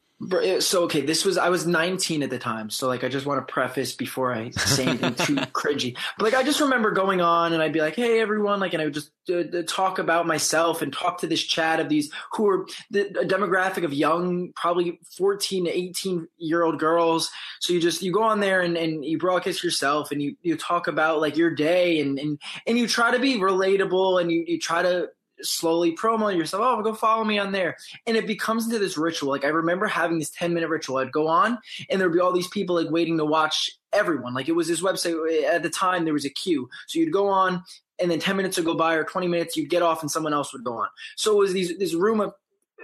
So 0.59 0.83
okay 0.83 1.01
this 1.01 1.23
was 1.23 1.37
i 1.37 1.47
was 1.47 1.65
19 1.65 2.23
at 2.23 2.29
the 2.29 2.37
time 2.37 2.69
so 2.69 2.87
like 2.87 3.03
i 3.03 3.07
just 3.07 3.25
want 3.25 3.45
to 3.45 3.51
preface 3.51 3.95
before 3.95 4.33
i 4.33 4.49
say 4.51 4.85
anything 4.85 5.15
too 5.15 5.35
cringy. 5.53 5.95
But 6.17 6.25
like 6.25 6.33
i 6.33 6.43
just 6.43 6.59
remember 6.59 6.91
going 6.91 7.21
on 7.21 7.53
and 7.53 7.63
i'd 7.63 7.73
be 7.73 7.79
like 7.79 7.95
hey 7.95 8.19
everyone 8.19 8.59
like 8.59 8.73
and 8.73 8.81
i 8.81 8.85
would 8.85 8.93
just 8.93 9.11
uh, 9.29 9.43
talk 9.67 9.99
about 9.99 10.27
myself 10.27 10.81
and 10.81 10.91
talk 10.91 11.19
to 11.19 11.27
this 11.27 11.43
chat 11.43 11.79
of 11.79 11.89
these 11.89 12.11
who 12.33 12.47
are 12.47 12.65
the 12.91 13.07
a 13.19 13.25
demographic 13.25 13.83
of 13.83 13.93
young 13.93 14.51
probably 14.55 14.99
14 15.17 15.65
to 15.65 15.77
18 15.77 16.27
year 16.37 16.63
old 16.63 16.79
girls. 16.79 17.29
So 17.59 17.73
you 17.73 17.79
just 17.79 18.01
you 18.01 18.11
go 18.11 18.23
on 18.23 18.39
there 18.39 18.61
and, 18.61 18.77
and 18.77 19.03
you 19.03 19.17
broadcast 19.17 19.63
yourself 19.63 20.11
and 20.11 20.21
you 20.21 20.35
you 20.41 20.57
talk 20.57 20.87
about 20.87 21.21
like 21.21 21.37
your 21.37 21.51
day 21.51 21.99
and 21.99 22.19
and 22.19 22.39
and 22.67 22.77
you 22.77 22.87
try 22.87 23.11
to 23.11 23.19
be 23.19 23.35
relatable 23.35 24.21
and 24.21 24.31
you 24.31 24.43
you 24.47 24.59
try 24.59 24.81
to 24.81 25.09
slowly 25.41 25.95
promo 25.95 26.35
yourself. 26.35 26.63
Oh, 26.65 26.81
go 26.81 26.93
follow 26.93 27.23
me 27.23 27.39
on 27.39 27.51
there. 27.51 27.77
And 28.07 28.17
it 28.17 28.27
becomes 28.27 28.65
into 28.65 28.79
this 28.79 28.97
ritual. 28.97 29.29
Like 29.29 29.45
I 29.45 29.49
remember 29.49 29.87
having 29.87 30.19
this 30.19 30.29
10 30.31 30.53
minute 30.53 30.69
ritual. 30.69 30.97
I'd 30.97 31.11
go 31.11 31.27
on 31.27 31.57
and 31.89 31.99
there'd 31.99 32.13
be 32.13 32.19
all 32.19 32.33
these 32.33 32.47
people 32.47 32.75
like 32.75 32.91
waiting 32.91 33.17
to 33.17 33.25
watch 33.25 33.71
everyone. 33.93 34.33
Like 34.33 34.49
it 34.49 34.53
was 34.53 34.67
this 34.67 34.81
website 34.81 35.15
eh, 35.31 35.47
at 35.47 35.63
the 35.63 35.69
time 35.69 36.05
there 36.05 36.13
was 36.13 36.25
a 36.25 36.29
queue. 36.29 36.69
So 36.87 36.99
you'd 36.99 37.13
go 37.13 37.27
on 37.27 37.63
and 37.99 38.09
then 38.09 38.19
10 38.19 38.37
minutes 38.37 38.57
would 38.57 38.65
go 38.65 38.75
by 38.75 38.95
or 38.95 39.03
20 39.03 39.27
minutes 39.27 39.57
you'd 39.57 39.69
get 39.69 39.81
off 39.81 40.01
and 40.01 40.11
someone 40.11 40.33
else 40.33 40.53
would 40.53 40.63
go 40.63 40.77
on. 40.77 40.87
So 41.15 41.33
it 41.33 41.39
was 41.39 41.53
these 41.53 41.77
this 41.77 41.93
room 41.93 42.19
of 42.21 42.33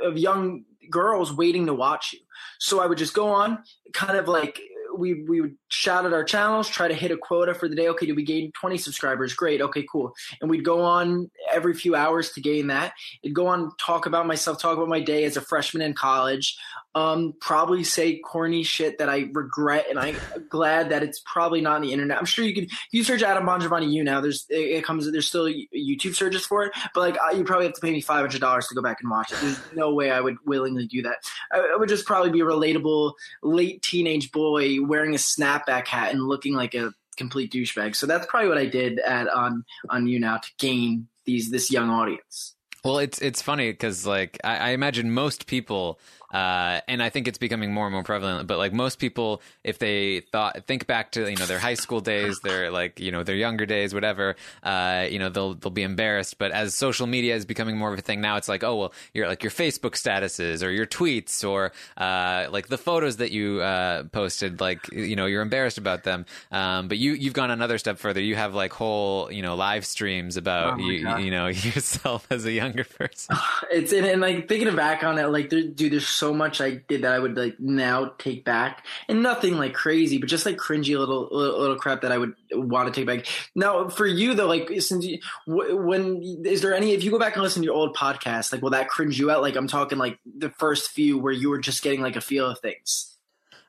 of 0.04 0.18
young 0.18 0.66
girls 0.90 1.34
waiting 1.34 1.66
to 1.66 1.74
watch 1.74 2.14
you. 2.14 2.20
So 2.60 2.82
I 2.82 2.86
would 2.86 2.98
just 2.98 3.14
go 3.14 3.30
on 3.30 3.64
kind 3.94 4.18
of 4.18 4.28
like 4.28 4.60
we 4.98 5.24
we 5.24 5.42
would 5.42 5.56
shout 5.70 6.06
at 6.06 6.14
our 6.14 6.24
channels, 6.24 6.70
try 6.70 6.88
to 6.88 6.94
hit 6.94 7.12
a 7.12 7.18
quota 7.18 7.54
for 7.54 7.68
the 7.68 7.76
day. 7.76 7.88
Okay, 7.90 8.06
did 8.06 8.16
we 8.16 8.24
gain 8.24 8.52
20 8.54 8.78
subscribers? 8.78 9.34
Great. 9.34 9.62
Okay, 9.62 9.86
cool. 9.92 10.14
And 10.42 10.50
we'd 10.50 10.66
go 10.66 10.82
on 10.82 11.30
every 11.52 11.74
few 11.74 11.96
hours 11.96 12.32
to 12.32 12.42
gain 12.42 12.68
that. 12.68 12.94
It'd 13.24 13.36
go 13.36 13.48
on 13.48 13.72
talk 13.78 14.06
about 14.06 14.28
myself, 14.28 14.62
talk 14.62 14.78
about 14.78 14.90
my 14.90 15.00
day 15.00 15.26
as 15.26 15.38
a 15.38 15.42
freshman 15.42 15.82
in 15.82 15.94
college. 15.94 16.58
Um, 16.96 17.34
probably 17.42 17.84
say 17.84 18.20
corny 18.20 18.64
shit 18.64 19.00
that 19.00 19.10
I 19.10 19.30
regret, 19.34 19.88
and 19.90 20.00
I'm 20.00 20.16
glad 20.50 20.92
that 20.92 21.04
it's 21.04 21.22
probably 21.26 21.60
not 21.60 21.76
on 21.76 21.82
the 21.82 21.92
internet. 21.92 22.18
I'm 22.18 22.26
sure 22.26 22.46
you 22.46 22.56
could 22.56 22.70
you 22.92 23.04
search 23.04 23.22
Adam 23.22 23.46
Bongiovanni 23.46 23.94
YouNow. 23.94 24.22
There's 24.22 24.46
it, 24.50 24.86
comes 24.86 25.12
there's 25.12 25.28
still 25.28 25.46
YouTube 25.46 26.16
searches 26.16 26.46
for 26.46 26.64
it, 26.64 26.72
but 26.94 27.02
like 27.02 27.18
you 27.36 27.44
probably 27.44 27.66
have 27.66 27.76
to 27.76 27.82
pay 27.82 27.92
me 27.92 28.00
five 28.00 28.22
hundred 28.22 28.40
dollars 28.40 28.68
to 28.68 28.76
go 28.76 28.82
back 28.82 29.00
and 29.02 29.12
watch 29.12 29.34
it. 29.34 29.40
There's 29.42 29.60
no 29.76 29.94
way 29.94 30.10
I 30.10 30.22
would 30.22 30.38
willingly 30.46 30.88
do 30.88 31.02
that. 31.02 31.18
I, 31.52 31.72
I 31.74 31.76
would 31.76 31.90
just 31.90 32.06
probably 32.06 32.32
be 32.32 32.40
a 32.40 32.46
relatable 32.46 33.14
late 33.44 33.82
teenage 33.82 34.32
boy 34.32 34.78
wearing 34.88 35.14
a 35.14 35.18
snapback 35.18 35.88
hat 35.88 36.14
and 36.14 36.24
looking 36.24 36.54
like 36.54 36.74
a 36.74 36.94
complete 37.18 37.52
douchebag. 37.52 37.96
So 37.96 38.06
that's 38.06 38.26
probably 38.28 38.50
what 38.50 38.58
I 38.58 38.66
did 38.66 39.00
at 39.00 39.28
on 39.30 39.64
on 39.90 40.06
YouNow 40.06 40.42
to 40.42 40.50
gain 40.60 41.08
these 41.26 41.52
this 41.52 41.72
young 41.72 41.90
audience. 41.90 42.56
Well, 42.84 43.00
it's 43.00 43.20
it's 43.20 43.42
funny 43.42 43.72
because 43.72 44.06
like 44.06 44.38
I, 44.44 44.58
I 44.58 44.70
imagine 44.70 45.12
most 45.12 45.48
people, 45.48 46.00
uh, 46.34 46.82
and 46.88 47.02
I 47.02 47.10
think 47.10 47.28
it's 47.28 47.38
becoming 47.38 47.74
more 47.74 47.86
and 47.86 47.94
more 47.94 48.04
prevalent. 48.04 48.48
But 48.48 48.58
like 48.58 48.74
most 48.74 49.00
people, 49.00 49.42
if 49.64 49.80
they 49.80 50.22
thought 50.32 50.66
think 50.68 50.88
back 50.88 51.12
to 51.14 51.30
you 51.30 51.36
know 51.38 51.46
their 51.46 51.60
high 51.60 51.74
school 51.76 52.00
days, 52.02 52.40
their 52.42 52.72
like 52.72 53.00
you 53.00 53.12
know 53.12 53.24
their 53.24 53.36
younger 53.36 53.66
days, 53.66 53.94
whatever, 53.94 54.36
uh, 54.64 55.08
you 55.10 55.20
know 55.20 55.30
they'll 55.30 55.54
they'll 55.54 55.72
be 55.72 55.84
embarrassed. 55.84 56.38
But 56.38 56.52
as 56.52 56.76
social 56.76 57.08
media 57.08 57.36
is 57.36 57.46
becoming 57.46 57.78
more 57.78 57.92
of 57.94 58.00
a 58.00 58.02
thing 58.02 58.22
now, 58.22 58.38
it's 58.38 58.50
like 58.50 58.64
oh 58.64 58.76
well, 58.76 58.94
your 59.14 59.28
like 59.28 59.44
your 59.44 59.52
Facebook 59.52 59.92
statuses 59.92 60.64
or 60.64 60.70
your 60.70 60.86
tweets 60.86 61.48
or 61.48 61.72
uh, 61.98 62.48
like 62.52 62.68
the 62.68 62.78
photos 62.78 63.18
that 63.18 63.32
you 63.32 63.62
uh, 63.62 64.04
posted, 64.06 64.60
like 64.60 64.92
you 64.92 65.16
know 65.16 65.26
you're 65.26 65.42
embarrassed 65.42 65.78
about 65.78 66.04
them. 66.04 66.26
Um, 66.52 66.88
but 66.88 66.98
you 66.98 67.14
you've 67.14 67.34
gone 67.34 67.52
another 67.52 67.78
step 67.78 67.98
further. 67.98 68.22
You 68.22 68.36
have 68.36 68.54
like 68.54 68.74
whole 68.74 69.32
you 69.32 69.42
know 69.42 69.56
live 69.56 69.86
streams 69.86 70.38
about 70.38 70.76
Oh 70.76 70.78
you, 70.78 71.04
God. 71.04 71.22
you 71.22 71.32
know 71.32 71.48
yourself 71.66 72.28
as 72.30 72.46
a 72.46 72.52
younger 72.52 72.84
person. 72.84 73.36
It's 73.72 73.94
and, 73.94 74.06
and 74.06 74.22
like 74.22 74.48
thinking 74.48 74.76
back 74.76 75.04
on 75.04 75.18
it, 75.18 75.28
like 75.28 75.50
dude, 75.50 75.78
there's 75.78 76.08
so 76.16 76.34
much 76.34 76.62
I 76.62 76.82
did 76.88 77.04
that 77.04 77.14
I 77.14 77.20
would 77.20 77.38
like 77.38 77.60
now 77.60 78.14
take 78.18 78.46
back, 78.46 78.86
and 79.08 79.22
nothing 79.22 79.58
like 79.58 79.74
crazy, 79.74 80.18
but 80.18 80.30
just 80.30 80.46
like 80.46 80.58
cringy 80.58 80.98
little 80.98 81.30
little, 81.32 81.60
little 81.60 81.76
crap 81.76 82.02
that 82.02 82.12
I 82.12 82.18
would 82.18 82.34
want 82.52 82.94
to 82.94 83.00
take 83.00 83.08
back. 83.08 83.28
Now, 83.56 83.90
for 83.90 84.06
you 84.06 84.34
though, 84.34 84.48
like 84.48 84.82
since 84.82 85.06
you, 85.06 85.20
when 85.48 86.22
is 86.46 86.62
there 86.62 86.74
any? 86.74 86.94
If 86.94 87.04
you 87.04 87.12
go 87.12 87.20
back 87.20 87.36
and 87.36 87.44
listen 87.44 87.62
to 87.62 87.66
your 87.66 87.76
old 87.76 87.96
podcast, 87.96 88.52
like 88.52 88.62
will 88.62 88.72
that 88.72 88.90
cringe 88.90 89.20
you 89.20 89.32
out? 89.32 89.42
Like 89.42 89.56
I'm 89.56 89.68
talking 89.68 89.98
like 89.98 90.20
the 90.26 90.50
first 90.50 90.92
few 90.92 91.18
where 91.18 91.34
you 91.34 91.50
were 91.50 91.60
just 91.60 91.84
getting 91.84 92.02
like 92.02 92.16
a 92.16 92.22
feel 92.22 92.50
of 92.50 92.60
things. 92.60 93.15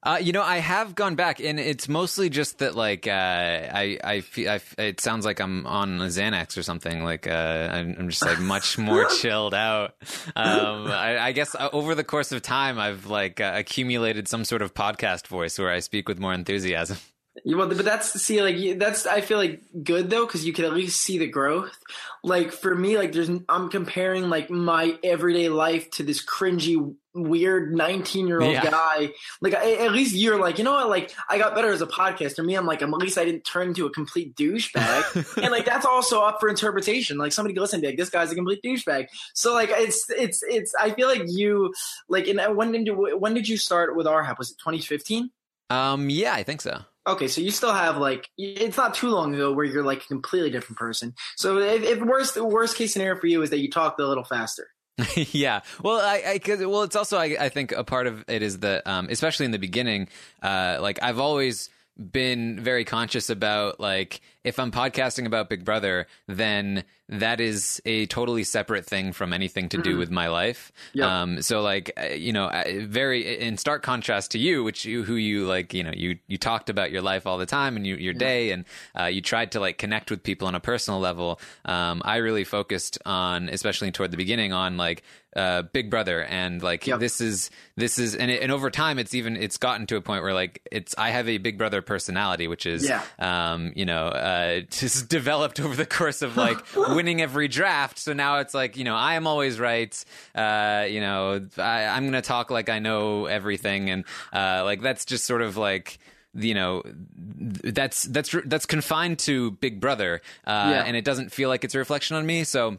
Uh, 0.07 0.19
you 0.19 0.31
know, 0.31 0.43
I 0.43 0.59
have 0.59 0.95
gone 0.95 1.17
back, 1.17 1.41
and 1.41 1.59
it's 1.59 1.89
mostly 1.89 2.31
just 2.31 2.59
that, 2.59 2.77
like, 2.77 3.09
uh, 3.09 3.11
I, 3.11 3.99
I, 4.05 4.21
feel, 4.21 4.51
I, 4.51 4.61
it 4.79 5.01
sounds 5.01 5.25
like 5.25 5.41
I'm 5.41 5.67
on 5.67 6.01
a 6.01 6.05
Xanax 6.05 6.57
or 6.57 6.63
something. 6.63 7.03
Like, 7.03 7.27
uh, 7.27 7.71
I'm, 7.73 7.97
I'm 7.99 8.09
just 8.09 8.25
like 8.25 8.39
much 8.39 8.79
more 8.79 9.07
chilled 9.21 9.53
out. 9.53 9.97
Um, 10.37 10.87
I, 10.87 11.19
I 11.19 11.33
guess 11.33 11.57
uh, 11.57 11.71
over 11.73 11.97
the 11.97 12.05
course 12.05 12.31
of 12.31 12.41
time, 12.41 12.79
I've 12.79 13.07
like 13.07 13.41
uh, 13.41 13.55
accumulated 13.57 14.29
some 14.29 14.45
sort 14.45 14.63
of 14.63 14.75
podcast 14.75 15.27
voice 15.27 15.59
where 15.59 15.73
I 15.73 15.81
speak 15.81 16.09
with 16.09 16.21
more 16.21 16.33
enthusiasm. 16.33 16.99
Yeah, 17.45 17.57
well, 17.57 17.69
but 17.69 17.85
that's 17.85 18.21
see, 18.21 18.43
like 18.43 18.79
that's 18.79 19.07
I 19.07 19.21
feel 19.21 19.39
like 19.39 19.61
good 19.83 20.11
though 20.11 20.27
because 20.27 20.45
you 20.45 20.53
can 20.53 20.65
at 20.65 20.73
least 20.73 21.01
see 21.01 21.19
the 21.19 21.27
growth. 21.27 21.79
Like 22.25 22.51
for 22.53 22.75
me, 22.75 22.97
like 22.99 23.13
there's 23.13 23.31
I'm 23.49 23.69
comparing 23.69 24.29
like 24.31 24.51
my 24.51 24.99
everyday 25.05 25.49
life 25.49 25.91
to 25.93 26.03
this 26.03 26.25
cringy, 26.25 26.95
weird 27.15 27.75
19 27.75 28.27
year 28.27 28.41
old 28.41 28.53
Yeah. 28.53 28.65
guy. 28.65 29.11
Like 29.41 29.55
I, 29.55 29.75
at 29.85 29.93
least 29.93 30.15
you're 30.15 30.41
like 30.41 30.59
you 30.59 30.65
know 30.65 30.73
what? 30.73 30.89
Like 30.89 31.15
I 31.29 31.39
got 31.39 31.55
better 31.55 31.71
as 31.71 31.83
a 31.83 31.87
podcaster. 31.87 32.45
Me, 32.45 32.55
I'm 32.55 32.67
like 32.67 32.83
I'm, 32.83 32.93
at 32.95 33.01
least 33.01 33.19
I 33.19 33.25
didn't 33.25 33.45
turn 33.45 33.69
into 33.69 33.87
a 33.87 33.91
complete 33.91 34.35
douchebag. 34.35 35.37
and 35.43 35.53
like 35.53 35.67
that's 35.67 35.87
also 35.87 36.23
up 36.23 36.39
for 36.41 36.49
interpretation. 36.49 37.19
Like 37.19 37.33
somebody 37.33 37.55
could 37.55 37.61
listen 37.61 37.77
and 37.77 37.83
be 37.83 37.89
like, 37.89 37.99
this 37.99 38.11
guy's 38.11 38.33
a 38.33 38.35
complete 38.35 38.61
douchebag. 38.65 39.09
So 39.35 39.53
like 39.53 39.69
it's 39.73 40.09
it's 40.11 40.43
it's 40.43 40.75
I 40.81 40.91
feel 40.91 41.07
like 41.07 41.23
you 41.27 41.73
like 42.09 42.27
in 42.27 42.39
when 42.57 42.73
did 42.73 42.87
you, 42.87 43.17
when 43.19 43.35
did 43.35 43.47
you 43.49 43.57
start 43.57 43.95
with 43.95 44.07
our 44.07 44.23
Was 44.39 44.51
it 44.51 44.59
2015? 44.59 45.31
Um, 45.69 46.09
yeah, 46.11 46.33
I 46.35 46.43
think 46.43 46.61
so. 46.61 46.81
Okay, 47.07 47.29
so 47.29 47.41
you 47.41 47.51
still 47.51 47.73
have 47.73 47.99
like 47.99 48.29
it's 48.37 48.77
not 48.77 48.95
too 48.95 49.11
long 49.11 49.35
ago 49.35 49.53
where 49.53 49.65
you're 49.65 49.85
like 49.85 50.05
a 50.05 50.07
completely 50.09 50.51
different 50.51 50.79
person. 50.79 51.15
So 51.37 51.59
if, 51.59 51.83
if 51.83 52.01
worst 52.01 52.37
worst 52.37 52.77
case 52.77 52.93
scenario 52.93 53.19
for 53.21 53.27
you 53.29 53.43
is 53.43 53.51
that 53.51 53.59
you 53.59 53.71
talked 53.71 54.01
a 54.01 54.07
little 54.07 54.25
faster. 54.25 54.69
yeah. 55.15 55.61
Well, 55.83 56.01
I, 56.01 56.41
I, 56.47 56.65
well, 56.65 56.83
it's 56.83 56.97
also, 56.97 57.19
I, 57.19 57.37
I 57.39 57.49
think 57.51 57.73
a 57.73 57.85
part 57.85 58.07
of 58.07 58.25
it 58.29 58.41
is 58.41 58.61
that, 58.61 58.87
um, 58.87 59.09
especially 59.11 59.45
in 59.45 59.53
the 59.53 59.59
beginning, 59.59 60.09
uh, 60.43 60.79
like 60.81 60.99
I've 61.03 61.19
always 61.19 61.69
been 61.99 62.61
very 62.61 62.85
conscious 62.85 63.31
about, 63.31 63.81
like, 63.81 64.21
if 64.45 64.59
I'm 64.59 64.71
podcasting 64.71 65.27
about 65.27 65.49
Big 65.49 65.65
Brother, 65.65 66.07
then 66.29 66.85
that 67.09 67.41
is 67.41 67.81
a 67.85 68.07
totally 68.07 68.45
separate 68.45 68.85
thing 68.85 69.13
from 69.13 69.33
anything 69.33 69.69
to 69.71 69.79
do 69.79 69.97
with 69.97 70.11
my 70.11 70.29
life. 70.29 70.73
Yep. 70.93 71.07
Um, 71.09 71.43
so 71.43 71.63
like, 71.63 71.93
uh, 71.97 72.15
you 72.15 72.33
know, 72.33 72.51
very 72.83 73.39
in 73.39 73.57
stark 73.57 73.83
contrast 73.83 74.33
to 74.33 74.39
you, 74.39 74.63
which 74.63 74.85
you, 74.85 75.05
who 75.05 75.15
you 75.15 75.47
like, 75.47 75.73
you 75.73 75.83
know, 75.83 75.93
you, 75.95 76.19
you 76.27 76.37
talked 76.37 76.69
about 76.69 76.91
your 76.91 77.03
life 77.03 77.27
all 77.27 77.39
the 77.39 77.47
time 77.47 77.77
and 77.77 77.87
you, 77.87 77.97
your 77.97 78.15
day 78.15 78.51
and, 78.51 78.65
uh, 78.99 79.05
you 79.05 79.21
tried 79.21 79.53
to 79.53 79.61
like 79.61 79.79
connect 79.79 80.11
with 80.11 80.23
people 80.23 80.47
on 80.49 80.55
a 80.55 80.61
personal 80.61 81.01
level. 81.01 81.41
Um, 81.65 82.03
I 82.05 82.17
really 82.17 82.45
focused 82.45 82.99
on, 83.07 83.49
especially 83.49 83.91
toward 83.91 84.11
the 84.11 84.17
beginning 84.17 84.53
on 84.53 84.77
like, 84.77 85.03
uh, 85.37 85.63
Big 85.63 85.91
Brother 85.91 86.25
and 86.25 86.63
like 86.63 86.87
Yep. 86.87 86.99
this 86.99 87.21
is 87.21 87.51
this 87.77 87.99
is 87.99 88.15
and 88.15 88.31
it, 88.31 88.43
and 88.43 88.51
over 88.51 88.71
time 88.71 88.99
it's 88.99 89.15
even 89.15 89.37
it's 89.37 89.59
gotten 89.59 89.87
to 89.89 89.97
a 89.97 90.01
point 90.01 90.23
where 90.23 90.33
like 90.33 90.67
it's 90.73 90.95
I 90.97 91.11
have 91.11 91.29
a 91.29 91.37
Big 91.39 91.59
Brother 91.59 91.83
personality 91.83 92.49
which 92.49 92.65
is 92.67 92.89
Yeah. 92.89 93.03
um 93.19 93.73
you 93.77 93.85
know 93.85 94.07
uh 94.09 94.61
just 94.71 95.09
developed 95.09 95.61
over 95.61 95.75
the 95.77 95.85
course 95.87 96.23
of 96.23 96.37
like 96.37 96.59
winning 96.77 97.21
every 97.21 97.49
draft 97.49 97.99
so 97.99 98.13
now 98.15 98.39
it's 98.39 98.55
like 98.55 98.77
you 98.77 98.85
know 98.85 98.97
I 98.97 99.15
am 99.15 99.27
always 99.27 99.61
right 99.61 99.95
uh 100.35 100.87
you 100.89 101.01
know 101.01 101.47
I, 101.59 101.85
I'm 101.85 102.05
gonna 102.07 102.23
talk 102.23 102.51
like 102.51 102.69
I 102.69 102.79
know 102.79 103.27
everything 103.27 103.91
and 103.91 104.05
uh 104.33 104.63
like 104.65 104.81
that's 104.81 105.05
just 105.05 105.27
sort 105.27 105.43
of 105.43 105.57
like 105.59 105.99
you 106.35 106.55
know 106.55 106.83
that's 107.25 108.03
that's 108.05 108.35
that's 108.45 108.67
confined 108.67 109.19
to 109.21 109.53
Big 109.53 109.81
Brother 109.81 110.21
uh 110.47 110.51
Yeah. 110.73 110.85
and 110.87 110.97
it 110.97 111.05
doesn't 111.05 111.33
feel 111.33 111.49
like 111.49 111.65
it's 111.65 111.75
a 111.75 111.79
reflection 111.79 112.17
on 112.17 112.27
me 112.27 112.45
so 112.45 112.79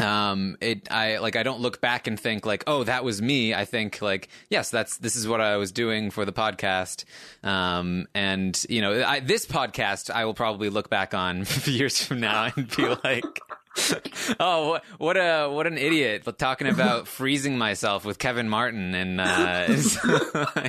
um 0.00 0.56
it 0.60 0.90
i 0.90 1.18
like 1.18 1.36
i 1.36 1.42
don't 1.42 1.60
look 1.60 1.80
back 1.80 2.06
and 2.06 2.18
think 2.18 2.46
like 2.46 2.64
oh 2.66 2.84
that 2.84 3.04
was 3.04 3.20
me. 3.20 3.54
I 3.54 3.64
think 3.64 4.00
like 4.02 4.28
yes 4.48 4.70
that's 4.70 4.98
this 4.98 5.16
is 5.16 5.28
what 5.28 5.40
i 5.40 5.56
was 5.56 5.72
doing 5.72 6.10
for 6.10 6.24
the 6.24 6.32
podcast. 6.32 7.04
Um 7.42 8.06
and 8.14 8.60
you 8.68 8.80
know 8.80 9.02
I, 9.04 9.20
this 9.20 9.46
podcast 9.46 10.10
i 10.10 10.24
will 10.24 10.34
probably 10.34 10.70
look 10.70 10.90
back 10.90 11.14
on 11.14 11.44
years 11.64 12.02
from 12.02 12.20
now 12.20 12.50
and 12.56 12.74
be 12.76 12.86
like 13.04 13.40
oh 14.40 14.70
what, 14.70 14.84
what 14.98 15.16
a 15.16 15.48
what 15.48 15.66
an 15.66 15.78
idiot 15.78 16.24
talking 16.38 16.66
about 16.66 17.06
freezing 17.06 17.56
myself 17.56 18.04
with 18.04 18.18
kevin 18.18 18.48
martin 18.48 18.94
and 18.94 19.20
uh 19.20 19.66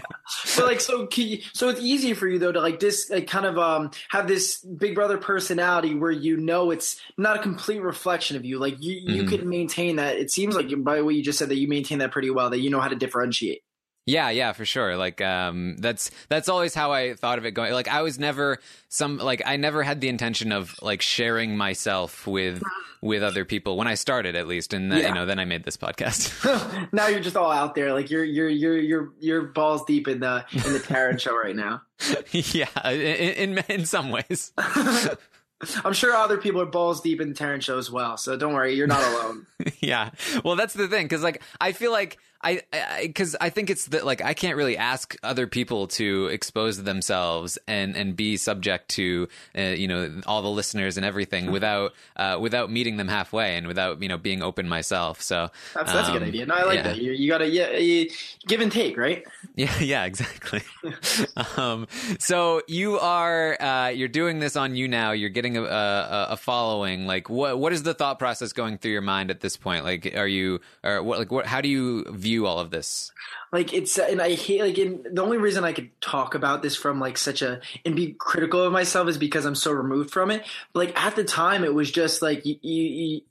But 0.56 0.66
like 0.66 0.80
so, 0.82 1.08
can 1.08 1.28
you, 1.28 1.40
so 1.54 1.70
it's 1.70 1.82
easy 1.82 2.14
for 2.14 2.28
you 2.28 2.40
though 2.40 2.52
to 2.52 2.62
like 2.62 2.80
this 2.80 3.10
like 3.10 3.28
kind 3.28 3.46
of 3.46 3.58
um 3.58 3.92
have 4.10 4.28
this 4.28 4.60
Big 4.64 4.96
Brother 4.96 5.18
personality 5.18 5.94
where 5.96 6.12
you 6.12 6.38
know 6.38 6.72
it's 6.72 7.00
not 7.18 7.36
a 7.38 7.40
complete 7.42 7.82
reflection 7.82 8.38
of 8.38 8.46
you. 8.46 8.58
Like 8.60 8.82
you 8.82 8.94
you 9.04 9.24
Mhm. 9.24 9.28
could 9.28 9.46
maintain 9.46 9.98
that. 9.98 10.18
It 10.18 10.32
seems 10.32 10.56
like 10.56 10.68
by 10.84 10.98
the 10.98 11.04
way 11.06 11.14
you 11.14 11.24
just 11.24 11.38
said 11.40 11.50
that 11.50 11.58
you 11.58 11.68
maintain 11.68 11.98
that 12.00 12.12
pretty 12.12 12.30
well. 12.30 12.50
That 12.50 12.60
you 12.60 12.70
know 12.70 12.80
how 12.80 12.88
to 12.88 12.96
differentiate. 12.96 13.62
Yeah, 14.08 14.30
yeah, 14.32 14.52
for 14.54 14.66
sure. 14.66 14.98
Like 14.98 15.22
um 15.22 15.76
that's 15.78 16.10
that's 16.28 16.50
always 16.50 16.74
how 16.74 16.92
I 16.92 17.14
thought 17.14 17.38
of 17.38 17.46
it 17.46 17.52
going. 17.52 17.72
Like 17.74 17.88
I 17.88 18.02
was 18.02 18.18
never 18.18 18.58
some 18.90 19.18
like 19.18 19.42
I 19.46 19.58
never 19.58 19.84
had 19.84 20.02
the 20.02 20.10
intention 20.10 20.52
of 20.52 20.76
like 20.82 21.02
sharing 21.02 21.56
myself 21.56 22.26
with 22.26 22.62
with 23.04 23.22
other 23.24 23.46
people 23.46 23.78
when 23.78 23.88
I 23.88 23.94
started 23.96 24.36
at 24.36 24.48
least 24.48 24.74
and 24.74 24.92
then, 24.92 25.02
Yeah. 25.02 25.08
you 25.10 25.14
know 25.14 25.26
then 25.28 25.38
I 25.40 25.46
made 25.46 25.64
this 25.64 25.78
podcast. 25.78 26.32
now 26.94 27.08
you're 27.08 27.20
just 27.20 27.36
all 27.38 27.52
out 27.52 27.76
there. 27.76 27.94
Like 27.94 28.10
you're 28.10 28.24
you're 28.24 28.50
you're 28.50 28.78
you're 28.80 29.14
you're 29.20 29.42
balls 29.44 29.86
deep 29.86 30.08
in 30.08 30.20
the 30.20 30.46
in 30.52 30.74
the 30.74 30.80
Taran 30.80 31.20
show 31.20 31.36
right 31.38 31.56
now. 31.56 31.84
yeah, 32.32 32.90
in, 32.90 33.58
in 33.58 33.64
in 33.70 33.86
some 33.86 34.10
ways. 34.10 34.52
I'm 35.86 35.94
sure 35.94 36.16
other 36.16 36.38
people 36.40 36.60
are 36.62 36.66
balls 36.66 37.02
deep 37.02 37.22
in 37.22 37.30
the 37.30 37.36
Taran 37.36 37.62
show 37.62 37.78
as 37.78 37.92
well. 37.92 38.18
So 38.18 38.36
don't 38.36 38.54
worry, 38.54 38.74
you're 38.74 38.88
not 38.88 39.04
alone. 39.04 39.46
yeah. 39.80 40.10
Well, 40.44 40.56
that's 40.56 40.74
the 40.74 40.88
thing 40.88 41.08
cuz 41.08 41.22
like 41.22 41.44
I 41.62 41.72
feel 41.72 41.92
like 41.92 42.18
I 42.44 42.62
because 43.02 43.36
I, 43.40 43.50
think 43.50 43.70
it's 43.70 43.86
that 43.88 44.06
like 44.06 44.22
I 44.22 44.34
can't 44.34 44.56
really 44.56 44.78
ask 44.78 45.16
other 45.22 45.46
people 45.46 45.88
to 45.88 46.28
expose 46.28 46.82
themselves 46.84 47.58
and 47.68 47.96
and 47.96 48.16
be 48.16 48.38
subject 48.38 48.90
to 48.90 49.28
uh, 49.58 49.62
you 49.62 49.88
know 49.88 50.22
all 50.26 50.42
the 50.42 50.50
listeners 50.50 50.98
and 50.98 51.06
everything 51.06 51.52
without 51.52 51.94
uh, 52.16 52.38
without 52.42 52.72
meeting 52.72 52.98
them 52.98 53.08
halfway 53.08 53.58
and 53.58 53.68
without 53.68 54.02
you 54.02 54.10
know 54.10 54.18
being 54.18 54.42
open 54.42 54.68
myself. 54.68 55.22
So 55.22 55.50
That's 55.76 55.94
that's 55.94 56.10
a 56.10 56.14
good 56.14 56.24
um, 56.24 56.30
idea. 56.30 56.46
No, 56.48 56.56
I 56.56 56.64
like 56.64 56.78
yeah. 56.78 56.84
that. 56.84 56.98
You, 56.98 57.12
you 57.12 57.30
gotta 57.30 57.48
yeah, 57.48 57.78
you, 57.78 58.10
give 58.48 58.62
and 58.62 58.72
take, 58.72 58.98
right? 58.98 59.24
Yeah, 59.56 59.80
yeah, 59.80 60.06
exactly. 60.06 60.62
um, 61.58 61.86
so 62.20 62.62
you 62.68 62.98
are 63.00 63.62
uh, 63.62 63.90
you're 63.90 64.08
doing 64.08 64.40
this 64.40 64.56
on 64.56 64.74
YouNow. 64.74 65.20
You're 65.20 65.30
getting 65.30 65.58
a, 65.58 65.64
a, 65.64 66.28
a 66.32 66.38
following. 66.38 67.06
Like, 67.06 67.30
what 67.30 67.60
what 67.60 67.74
is 67.74 67.84
the 67.84 67.94
thought 67.94 68.18
process 68.18 68.54
going 68.54 68.78
through 68.78 68.94
your 68.94 69.02
mind 69.02 69.30
at 69.30 69.42
this 69.42 69.58
point? 69.58 69.84
Like, 69.84 70.14
are 70.16 70.28
you 70.28 70.62
or 70.84 71.04
what? 71.04 71.20
Like, 71.20 71.32
what? 71.32 71.46
How 71.46 71.60
do 71.60 71.68
you 71.68 72.06
view 72.12 72.31
all 72.46 72.60
of 72.60 72.72
this? 72.72 73.12
like 73.52 73.74
it's 73.74 73.98
and 73.98 74.22
i 74.22 74.34
hate 74.34 74.62
like 74.62 74.78
in 74.78 75.04
the 75.12 75.22
only 75.22 75.38
reason 75.38 75.64
i 75.64 75.74
could 75.74 75.90
talk 76.00 76.36
about 76.36 76.62
this 76.62 76.76
from 76.76 77.00
like 77.00 77.18
such 77.18 77.42
a 77.42 77.60
and 77.86 77.96
be 77.96 78.14
critical 78.14 78.64
of 78.64 78.72
myself 78.72 79.08
is 79.08 79.18
because 79.18 79.46
i'm 79.46 79.56
so 79.56 79.72
removed 79.72 80.12
from 80.12 80.32
it. 80.32 80.44
But 80.74 80.88
like 80.88 81.02
at 81.04 81.16
the 81.16 81.24
time 81.24 81.64
it 81.64 81.74
was 81.74 81.92
just 81.92 82.22
like 82.22 82.46
you, 82.46 82.56
you, 82.62 82.84
you, 82.84 83.22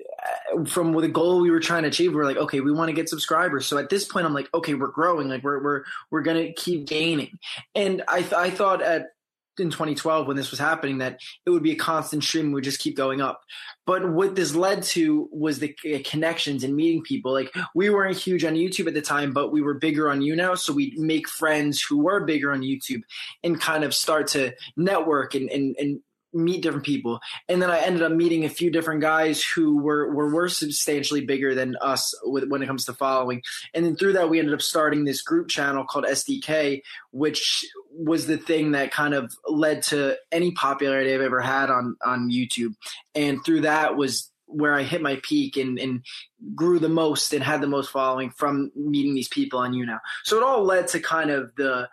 uh, 0.54 0.64
from 0.64 0.92
the 0.92 1.08
goal 1.08 1.40
we 1.40 1.50
were 1.50 1.60
trying 1.60 1.82
to 1.82 1.88
achieve 1.88 2.14
we 2.14 2.20
are 2.20 2.24
like 2.24 2.36
okay 2.36 2.60
we 2.60 2.72
want 2.72 2.88
to 2.88 2.94
get 2.94 3.08
subscribers. 3.08 3.66
So 3.66 3.78
at 3.78 3.88
this 3.88 4.04
point 4.04 4.26
i'm 4.26 4.34
like 4.34 4.48
okay 4.54 4.74
we're 4.74 4.88
growing. 4.88 5.28
Like 5.28 5.42
we're 5.42 5.62
we're 5.62 5.84
we're 6.10 6.22
gonna 6.22 6.52
keep 6.52 6.86
gaining. 6.86 7.38
And 7.74 8.02
i 8.08 8.20
th- 8.20 8.34
i 8.34 8.50
thought 8.50 8.82
at 8.82 9.08
in 9.58 9.70
2012 9.70 10.26
when 10.26 10.36
this 10.36 10.50
was 10.50 10.60
happening 10.60 10.98
that 10.98 11.20
it 11.44 11.50
would 11.50 11.62
be 11.62 11.72
a 11.72 11.76
constant 11.76 12.24
stream 12.24 12.46
we 12.46 12.54
would 12.54 12.64
just 12.64 12.80
keep 12.80 12.96
going 12.96 13.20
up 13.20 13.42
but 13.90 14.08
what 14.08 14.36
this 14.36 14.54
led 14.54 14.84
to 14.84 15.28
was 15.32 15.58
the 15.58 15.74
connections 16.04 16.62
and 16.62 16.76
meeting 16.76 17.02
people. 17.02 17.32
Like 17.32 17.52
we 17.74 17.90
weren't 17.90 18.16
huge 18.16 18.44
on 18.44 18.54
youtube 18.54 18.86
at 18.86 18.94
the 18.94 19.02
time 19.02 19.32
but 19.32 19.50
we 19.50 19.62
were 19.62 19.74
bigger 19.74 20.08
on 20.08 20.20
YouNow. 20.20 20.56
So 20.56 20.72
we'd 20.72 20.96
make 20.96 21.28
friends 21.28 21.82
who 21.82 21.98
were 21.98 22.24
bigger 22.24 22.52
on 22.52 22.60
youtube 22.60 23.02
and 23.42 23.60
kind 23.60 23.82
of 23.82 23.92
start 23.92 24.28
to 24.28 24.52
network 24.76 25.34
and 25.34 25.50
and, 25.50 25.74
and 25.76 26.00
meet 26.32 26.62
different 26.62 26.84
people. 26.84 27.20
And 27.48 27.60
then 27.60 27.70
i 27.70 27.78
ended 27.80 28.02
up 28.02 28.12
meeting 28.12 28.44
a 28.44 28.48
few 28.48 28.70
different 28.70 29.00
guys 29.00 29.42
who 29.42 29.78
were 29.78 30.12
were, 30.12 30.32
were 30.32 30.48
substantially 30.48 31.24
bigger 31.24 31.54
than 31.54 31.76
us 31.80 32.14
with, 32.24 32.48
when 32.48 32.62
it 32.62 32.66
comes 32.66 32.84
to 32.86 32.94
following. 32.94 33.42
And 33.74 33.84
then 33.84 33.96
through 33.96 34.14
that 34.14 34.30
we 34.30 34.38
ended 34.38 34.54
up 34.54 34.62
starting 34.62 35.04
this 35.04 35.22
group 35.22 35.48
channel 35.48 35.84
called 35.84 36.04
sdk 36.04 36.82
which 37.10 37.64
was 37.92 38.26
the 38.26 38.36
thing 38.36 38.72
that 38.72 38.92
kind 38.92 39.14
of 39.14 39.32
led 39.46 39.82
to 39.82 40.16
any 40.30 40.52
popularity 40.52 41.14
i've 41.14 41.20
ever 41.20 41.40
had 41.40 41.70
on 41.70 41.96
on 42.04 42.30
youtube. 42.30 42.74
And 43.14 43.44
through 43.44 43.62
that 43.62 43.96
was 43.96 44.30
where 44.52 44.74
I 44.74 44.82
hit 44.82 45.00
my 45.00 45.20
peak 45.22 45.56
and, 45.56 45.78
and 45.78 46.02
grew 46.54 46.78
the 46.78 46.88
most 46.88 47.32
and 47.32 47.42
had 47.42 47.60
the 47.60 47.66
most 47.66 47.90
following 47.90 48.30
from 48.30 48.72
meeting 48.74 49.14
these 49.14 49.28
people 49.28 49.60
on 49.60 49.72
YouNow. 49.72 50.00
So 50.24 50.36
it 50.36 50.42
all 50.42 50.64
led 50.64 50.88
to 50.88 51.00
kind 51.00 51.30
of 51.30 51.54
the 51.56 51.88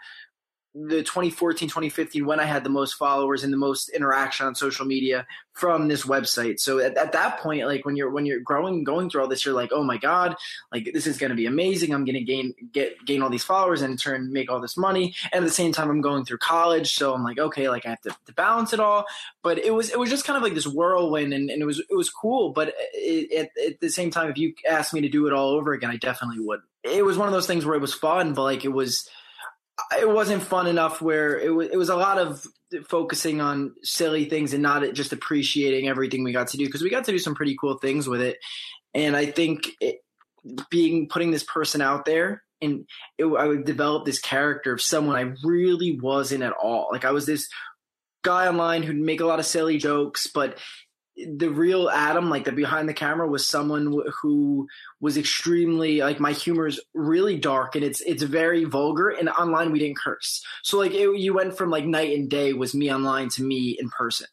the 0.85 1.01
2014 1.01 1.69
2015 1.69 2.25
when 2.25 2.39
i 2.39 2.43
had 2.43 2.63
the 2.63 2.69
most 2.69 2.93
followers 2.93 3.43
and 3.43 3.51
the 3.51 3.57
most 3.57 3.89
interaction 3.89 4.45
on 4.45 4.53
social 4.53 4.85
media 4.85 5.25
from 5.57 5.87
this 5.87 6.05
website. 6.05 6.59
So 6.59 6.77
at, 6.77 6.95
at 6.97 7.13
that 7.13 7.39
point 7.39 7.65
like 7.65 7.83
when 7.83 7.95
you're 7.95 8.11
when 8.11 8.27
you're 8.27 8.39
growing 8.39 8.83
going 8.83 9.09
through 9.09 9.21
all 9.21 9.27
this 9.27 9.43
you're 9.43 9.55
like 9.55 9.71
oh 9.73 9.83
my 9.83 9.97
god 9.97 10.35
like 10.71 10.91
this 10.93 11.07
is 11.07 11.17
going 11.17 11.31
to 11.31 11.35
be 11.35 11.47
amazing. 11.47 11.93
I'm 11.93 12.05
going 12.05 12.15
to 12.15 12.23
gain 12.23 12.53
get 12.71 13.03
gain 13.05 13.23
all 13.23 13.29
these 13.29 13.43
followers 13.43 13.81
and 13.81 13.91
in 13.91 13.97
turn 13.97 14.31
make 14.31 14.51
all 14.51 14.61
this 14.61 14.77
money. 14.77 15.15
And 15.31 15.43
at 15.43 15.47
the 15.47 15.53
same 15.53 15.71
time 15.71 15.89
i'm 15.89 16.01
going 16.01 16.25
through 16.25 16.37
college 16.37 16.93
so 16.93 17.13
i'm 17.13 17.23
like 17.23 17.39
okay 17.39 17.69
like 17.69 17.87
i 17.87 17.89
have 17.89 18.01
to, 18.01 18.15
to 18.27 18.33
balance 18.33 18.71
it 18.71 18.79
all. 18.79 19.05
But 19.41 19.57
it 19.57 19.73
was 19.73 19.89
it 19.89 19.97
was 19.97 20.11
just 20.11 20.25
kind 20.25 20.37
of 20.37 20.43
like 20.43 20.53
this 20.53 20.67
whirlwind 20.67 21.33
and, 21.33 21.49
and 21.49 21.61
it 21.61 21.65
was 21.65 21.79
it 21.79 21.95
was 21.95 22.11
cool. 22.11 22.53
But 22.53 22.69
it, 22.93 23.49
it, 23.55 23.71
at 23.73 23.79
the 23.79 23.89
same 23.89 24.11
time 24.11 24.29
if 24.29 24.37
you 24.37 24.53
asked 24.69 24.93
me 24.93 25.01
to 25.01 25.09
do 25.09 25.25
it 25.25 25.33
all 25.33 25.49
over 25.49 25.73
again 25.73 25.89
i 25.89 25.97
definitely 25.97 26.39
would. 26.39 26.61
It 26.83 27.03
was 27.03 27.17
one 27.17 27.27
of 27.27 27.33
those 27.33 27.47
things 27.47 27.65
where 27.65 27.75
it 27.75 27.81
was 27.81 27.95
fun 27.95 28.33
but 28.33 28.43
like 28.43 28.63
it 28.63 28.69
was 28.71 29.09
it 29.99 30.09
wasn't 30.09 30.41
fun 30.41 30.67
enough 30.67 31.01
where 31.01 31.39
it 31.39 31.53
was 31.53 31.69
it 31.69 31.77
was 31.77 31.89
a 31.89 31.95
lot 31.95 32.17
of 32.17 32.45
focusing 32.87 33.41
on 33.41 33.73
silly 33.83 34.25
things 34.25 34.53
and 34.53 34.63
not 34.63 34.93
just 34.93 35.13
appreciating 35.13 35.87
everything 35.87 36.23
we 36.23 36.33
got 36.33 36.49
to 36.49 36.57
do 36.57 36.65
because 36.65 36.81
we 36.81 36.89
got 36.89 37.05
to 37.05 37.11
do 37.11 37.19
some 37.19 37.35
pretty 37.35 37.55
cool 37.59 37.77
things 37.77 38.07
with 38.07 38.21
it. 38.21 38.37
And 38.93 39.15
i 39.15 39.25
think 39.25 39.69
it, 39.79 39.97
being 40.69 41.07
putting 41.07 41.31
this 41.31 41.43
person 41.43 41.81
out 41.81 42.05
there 42.05 42.43
and 42.61 42.85
it, 43.17 43.25
i 43.25 43.45
would 43.45 43.65
develop 43.65 44.05
this 44.05 44.19
character 44.19 44.73
of 44.73 44.81
someone 44.81 45.15
i 45.15 45.33
really 45.43 45.99
wasn't 45.99 46.43
at 46.43 46.53
all. 46.53 46.89
Like 46.91 47.05
i 47.05 47.11
was 47.11 47.25
this 47.25 47.47
guy 48.23 48.47
online 48.47 48.83
who'd 48.83 48.97
make 48.97 49.21
a 49.21 49.25
lot 49.25 49.39
of 49.39 49.45
silly 49.45 49.77
jokes 49.77 50.27
but 50.27 50.57
the 51.17 51.49
real 51.49 51.89
Adam, 51.89 52.29
like 52.29 52.45
the 52.45 52.51
behind 52.51 52.87
the 52.87 52.93
camera, 52.93 53.27
was 53.27 53.47
someone 53.47 54.01
who 54.21 54.67
was 54.99 55.17
extremely 55.17 55.99
like 55.99 56.19
my 56.19 56.31
humor 56.31 56.67
is 56.67 56.79
really 56.93 57.37
dark 57.37 57.75
and 57.75 57.83
it's 57.83 58.01
it's 58.01 58.23
very 58.23 58.63
vulgar. 58.65 59.09
And 59.09 59.29
online 59.29 59.71
we 59.71 59.79
didn't 59.79 59.97
curse, 59.97 60.43
so 60.63 60.77
like 60.77 60.93
it, 60.93 61.17
you 61.17 61.33
went 61.33 61.57
from 61.57 61.69
like 61.69 61.85
night 61.85 62.17
and 62.17 62.29
day 62.29 62.53
was 62.53 62.75
me 62.75 62.93
online 62.93 63.29
to 63.29 63.43
me 63.43 63.77
in 63.79 63.89
person. 63.89 64.27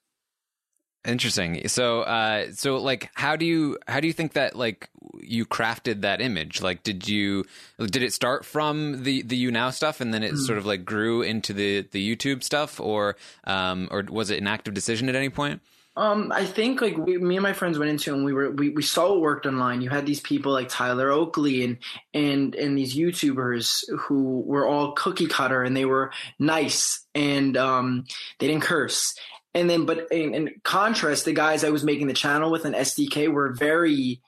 Interesting. 1.06 1.68
So, 1.68 2.00
uh, 2.00 2.52
so 2.52 2.78
like, 2.78 3.10
how 3.14 3.36
do 3.36 3.44
you 3.44 3.76
how 3.86 4.00
do 4.00 4.06
you 4.06 4.12
think 4.14 4.32
that 4.34 4.56
like 4.56 4.88
you 5.20 5.44
crafted 5.44 6.00
that 6.00 6.22
image? 6.22 6.62
Like, 6.62 6.82
did 6.82 7.06
you 7.06 7.44
did 7.78 8.02
it 8.02 8.14
start 8.14 8.46
from 8.46 9.02
the 9.02 9.20
the 9.20 9.42
YouNow 9.44 9.72
stuff 9.74 10.00
and 10.00 10.14
then 10.14 10.22
it 10.22 10.32
mm. 10.32 10.38
sort 10.38 10.56
of 10.56 10.64
like 10.64 10.86
grew 10.86 11.20
into 11.20 11.52
the 11.52 11.86
the 11.92 12.16
YouTube 12.16 12.42
stuff, 12.42 12.80
or 12.80 13.16
um, 13.44 13.88
or 13.90 14.04
was 14.08 14.30
it 14.30 14.38
an 14.40 14.46
active 14.46 14.72
decision 14.72 15.10
at 15.10 15.14
any 15.14 15.28
point? 15.28 15.60
Um, 15.96 16.32
I 16.34 16.44
think 16.44 16.80
like 16.80 16.96
we, 16.96 17.18
me 17.18 17.36
and 17.36 17.42
my 17.42 17.52
friends 17.52 17.78
went 17.78 17.90
into 17.90 18.12
and 18.12 18.24
we 18.24 18.32
were 18.32 18.50
we, 18.50 18.70
we 18.70 18.82
saw 18.82 19.14
it 19.14 19.20
worked 19.20 19.46
online. 19.46 19.80
You 19.80 19.90
had 19.90 20.06
these 20.06 20.20
people 20.20 20.52
like 20.52 20.68
Tyler 20.68 21.10
Oakley 21.10 21.64
and 21.64 21.78
and 22.12 22.54
and 22.56 22.76
these 22.76 22.96
YouTubers 22.96 23.84
who 24.00 24.40
were 24.40 24.66
all 24.66 24.92
cookie 24.92 25.28
cutter 25.28 25.62
and 25.62 25.76
they 25.76 25.84
were 25.84 26.10
nice 26.38 27.06
and 27.14 27.56
um 27.56 28.06
they 28.40 28.48
didn't 28.48 28.64
curse. 28.64 29.14
And 29.54 29.70
then 29.70 29.86
but 29.86 30.10
in, 30.10 30.34
in 30.34 30.50
contrast, 30.64 31.26
the 31.26 31.32
guys 31.32 31.62
I 31.62 31.70
was 31.70 31.84
making 31.84 32.08
the 32.08 32.12
channel 32.12 32.50
with 32.50 32.64
an 32.64 32.72
SDK 32.72 33.32
were 33.32 33.52
very 33.52 34.20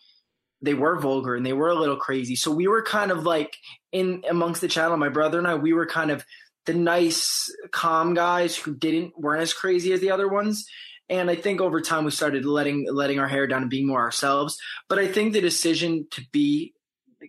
they 0.62 0.74
were 0.74 1.00
vulgar 1.00 1.34
and 1.34 1.44
they 1.44 1.52
were 1.52 1.68
a 1.68 1.74
little 1.74 1.96
crazy. 1.96 2.36
So 2.36 2.52
we 2.52 2.68
were 2.68 2.82
kind 2.82 3.10
of 3.10 3.24
like 3.24 3.56
in 3.90 4.22
amongst 4.30 4.60
the 4.60 4.68
channel, 4.68 4.96
my 4.96 5.08
brother 5.08 5.38
and 5.38 5.48
I, 5.48 5.56
we 5.56 5.72
were 5.72 5.86
kind 5.86 6.12
of 6.12 6.24
the 6.64 6.74
nice, 6.74 7.52
calm 7.70 8.14
guys 8.14 8.56
who 8.56 8.74
didn't 8.74 9.18
weren't 9.18 9.42
as 9.42 9.52
crazy 9.52 9.92
as 9.92 10.00
the 10.00 10.10
other 10.12 10.28
ones 10.28 10.68
and 11.08 11.30
I 11.30 11.36
think 11.36 11.60
over 11.60 11.80
time 11.80 12.04
we 12.04 12.10
started 12.10 12.44
letting 12.44 12.86
letting 12.92 13.18
our 13.18 13.28
hair 13.28 13.46
down 13.46 13.62
and 13.62 13.70
being 13.70 13.86
more 13.86 14.00
ourselves. 14.00 14.58
But 14.88 14.98
I 14.98 15.06
think 15.06 15.32
the 15.32 15.40
decision 15.40 16.06
to 16.12 16.22
be 16.32 16.74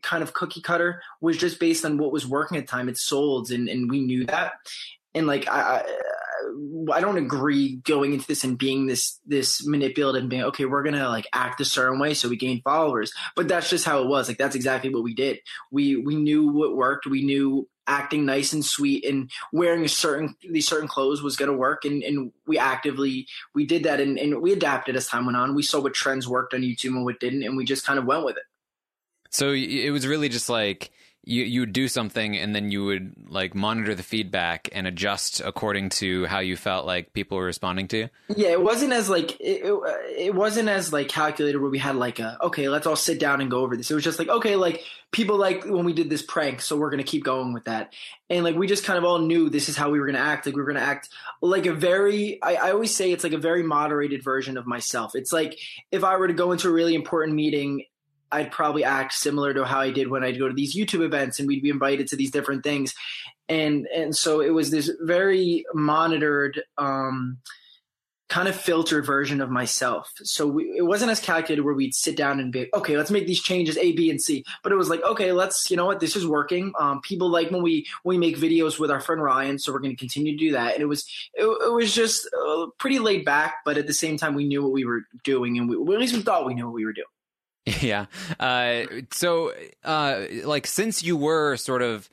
kind 0.01 0.23
of 0.23 0.33
cookie 0.33 0.61
cutter 0.61 1.01
was 1.21 1.37
just 1.37 1.59
based 1.59 1.85
on 1.85 1.97
what 1.97 2.11
was 2.11 2.27
working 2.27 2.57
at 2.57 2.65
the 2.65 2.71
time. 2.71 2.89
It 2.89 2.97
sold, 2.97 3.51
and 3.51 3.69
and 3.69 3.89
we 3.89 4.01
knew 4.01 4.25
that. 4.25 4.53
And 5.13 5.27
like 5.27 5.47
I, 5.47 5.83
I 6.91 7.01
don't 7.01 7.17
agree 7.17 7.77
going 7.77 8.13
into 8.13 8.27
this 8.27 8.43
and 8.43 8.57
being 8.57 8.87
this 8.87 9.19
this 9.25 9.65
manipulative 9.65 10.21
and 10.21 10.29
being 10.29 10.43
okay 10.43 10.65
we're 10.65 10.83
gonna 10.83 11.09
like 11.09 11.27
act 11.33 11.61
a 11.61 11.65
certain 11.65 11.99
way 11.99 12.13
so 12.13 12.29
we 12.29 12.37
gain 12.37 12.61
followers. 12.61 13.11
But 13.35 13.47
that's 13.47 13.69
just 13.69 13.85
how 13.85 14.01
it 14.01 14.07
was. 14.07 14.27
Like 14.27 14.37
that's 14.37 14.55
exactly 14.55 14.93
what 14.93 15.03
we 15.03 15.13
did. 15.13 15.39
We 15.71 15.97
we 15.97 16.15
knew 16.15 16.47
what 16.47 16.75
worked. 16.75 17.05
We 17.05 17.23
knew 17.23 17.67
acting 17.87 18.25
nice 18.25 18.53
and 18.53 18.65
sweet 18.65 19.05
and 19.05 19.31
wearing 19.53 19.85
a 19.85 19.89
certain 19.89 20.35
these 20.49 20.67
certain 20.67 20.87
clothes 20.87 21.21
was 21.21 21.37
going 21.37 21.49
to 21.49 21.57
work. 21.57 21.85
And, 21.85 22.03
and 22.03 22.31
we 22.45 22.57
actively 22.57 23.27
we 23.55 23.65
did 23.65 23.83
that 23.83 23.99
and, 23.99 24.19
and 24.19 24.41
we 24.41 24.53
adapted 24.53 24.95
as 24.95 25.07
time 25.07 25.25
went 25.25 25.37
on. 25.37 25.55
We 25.55 25.63
saw 25.63 25.79
what 25.79 25.93
trends 25.93 26.27
worked 26.27 26.53
on 26.53 26.61
youtube 26.61 26.95
and 26.95 27.05
what 27.05 27.19
didn't 27.19 27.43
and 27.43 27.57
we 27.57 27.65
just 27.65 27.85
kind 27.85 27.97
of 27.97 28.05
went 28.05 28.25
with 28.25 28.37
it. 28.37 28.43
So 29.29 29.51
it 29.51 29.89
was 29.89 30.07
really 30.07 30.29
just 30.29 30.49
like 30.49 30.91
you 31.27 31.43
you 31.43 31.59
would 31.59 31.73
do 31.73 31.87
something 31.89 32.37
and 32.37 32.55
then 32.55 32.71
you 32.71 32.85
would 32.85 33.13
like 33.29 33.53
monitor 33.53 33.93
the 33.93 34.03
feedback 34.03 34.69
and 34.71 34.87
adjust 34.87 35.41
according 35.41 35.89
to 35.89 36.25
how 36.25 36.39
you 36.39 36.55
felt 36.55 36.85
like 36.85 37.11
people 37.11 37.37
were 37.37 37.43
responding 37.43 37.87
to 37.89 37.97
you. 37.97 38.09
Yeah, 38.29 38.49
it 38.49 38.61
wasn't 38.61 38.93
as 38.93 39.09
like 39.09 39.39
it, 39.41 39.63
it, 40.17 40.33
wasn't 40.33 40.69
as 40.69 40.93
like 40.93 41.09
calculated 41.09 41.59
where 41.59 41.69
we 41.69 41.79
had 41.79 41.97
like 41.97 42.19
a 42.19 42.37
okay, 42.43 42.69
let's 42.69 42.87
all 42.87 42.95
sit 42.95 43.19
down 43.19 43.41
and 43.41 43.51
go 43.51 43.59
over 43.59 43.75
this. 43.75 43.91
It 43.91 43.95
was 43.95 44.05
just 44.05 44.19
like 44.19 44.29
okay, 44.29 44.55
like 44.55 44.83
people 45.11 45.37
like 45.37 45.65
when 45.65 45.83
we 45.83 45.91
did 45.91 46.09
this 46.09 46.21
prank, 46.21 46.61
so 46.61 46.77
we're 46.77 46.89
gonna 46.89 47.03
keep 47.03 47.25
going 47.25 47.51
with 47.51 47.65
that. 47.65 47.93
And 48.29 48.45
like 48.45 48.55
we 48.55 48.65
just 48.65 48.85
kind 48.85 48.97
of 48.97 49.03
all 49.03 49.19
knew 49.19 49.49
this 49.49 49.67
is 49.67 49.75
how 49.75 49.89
we 49.89 49.99
were 49.99 50.05
gonna 50.05 50.19
act. 50.19 50.45
Like 50.45 50.55
we 50.55 50.61
were 50.61 50.67
gonna 50.67 50.85
act 50.85 51.09
like 51.41 51.65
a 51.65 51.73
very 51.73 52.41
I, 52.41 52.55
I 52.55 52.71
always 52.71 52.95
say 52.95 53.11
it's 53.11 53.25
like 53.25 53.33
a 53.33 53.37
very 53.37 53.63
moderated 53.63 54.23
version 54.23 54.57
of 54.57 54.65
myself. 54.65 55.13
It's 55.13 55.33
like 55.33 55.59
if 55.91 56.05
I 56.05 56.15
were 56.15 56.29
to 56.29 56.33
go 56.33 56.53
into 56.53 56.69
a 56.69 56.71
really 56.71 56.95
important 56.95 57.35
meeting 57.35 57.83
I'd 58.31 58.51
probably 58.51 58.83
act 58.83 59.13
similar 59.13 59.53
to 59.53 59.65
how 59.65 59.79
I 59.79 59.91
did 59.91 60.09
when 60.09 60.23
I'd 60.23 60.39
go 60.39 60.47
to 60.47 60.53
these 60.53 60.75
YouTube 60.75 61.03
events 61.03 61.39
and 61.39 61.47
we'd 61.47 61.63
be 61.63 61.69
invited 61.69 62.07
to 62.07 62.15
these 62.15 62.31
different 62.31 62.63
things. 62.63 62.93
And 63.49 63.87
and 63.95 64.15
so 64.15 64.41
it 64.41 64.49
was 64.49 64.71
this 64.71 64.91
very 65.01 65.65
monitored 65.73 66.61
um, 66.77 67.37
kind 68.29 68.49
of 68.49 68.55
filtered 68.55 69.05
version 69.05 69.39
of 69.39 69.49
myself. 69.49 70.11
So 70.23 70.47
we, 70.47 70.75
it 70.77 70.81
wasn't 70.81 71.11
as 71.11 71.19
calculated 71.19 71.61
where 71.61 71.73
we'd 71.73 71.95
sit 71.95 72.17
down 72.17 72.39
and 72.39 72.51
be 72.51 72.69
okay, 72.73 72.97
let's 72.97 73.11
make 73.11 73.25
these 73.25 73.41
changes 73.41 73.77
A, 73.77 73.93
B, 73.93 74.09
and 74.09 74.21
C. 74.21 74.43
But 74.63 74.71
it 74.71 74.75
was 74.75 74.89
like 74.89 75.01
okay, 75.03 75.31
let's 75.31 75.71
you 75.71 75.77
know 75.77 75.85
what 75.85 75.99
this 75.99 76.15
is 76.15 76.27
working. 76.27 76.73
Um, 76.79 77.01
people 77.01 77.29
like 77.29 77.51
when 77.51 77.61
we 77.61 77.87
when 78.03 78.19
we 78.19 78.27
make 78.27 78.37
videos 78.37 78.79
with 78.79 78.91
our 78.91 78.99
friend 78.99 79.21
Ryan, 79.21 79.59
so 79.59 79.71
we're 79.71 79.79
going 79.79 79.95
to 79.95 79.99
continue 79.99 80.33
to 80.33 80.37
do 80.37 80.51
that. 80.51 80.73
And 80.73 80.81
it 80.81 80.87
was 80.87 81.05
it, 81.33 81.45
it 81.45 81.73
was 81.73 81.93
just 81.93 82.27
uh, 82.35 82.67
pretty 82.77 82.99
laid 82.99 83.23
back, 83.23 83.57
but 83.63 83.77
at 83.77 83.87
the 83.87 83.93
same 83.93 84.17
time 84.17 84.35
we 84.35 84.45
knew 84.45 84.61
what 84.61 84.73
we 84.73 84.85
were 84.85 85.03
doing, 85.23 85.57
and 85.57 85.69
we, 85.69 85.75
at 85.75 85.99
least 85.99 86.15
we 86.15 86.21
thought 86.21 86.45
we 86.45 86.53
knew 86.53 86.65
what 86.65 86.73
we 86.73 86.85
were 86.85 86.93
doing. 86.93 87.05
Yeah. 87.81 88.05
Uh, 88.39 88.83
so, 89.11 89.53
uh, 89.83 90.25
like, 90.43 90.67
since 90.67 91.03
you 91.03 91.17
were 91.17 91.57
sort 91.57 91.81
of 91.81 92.09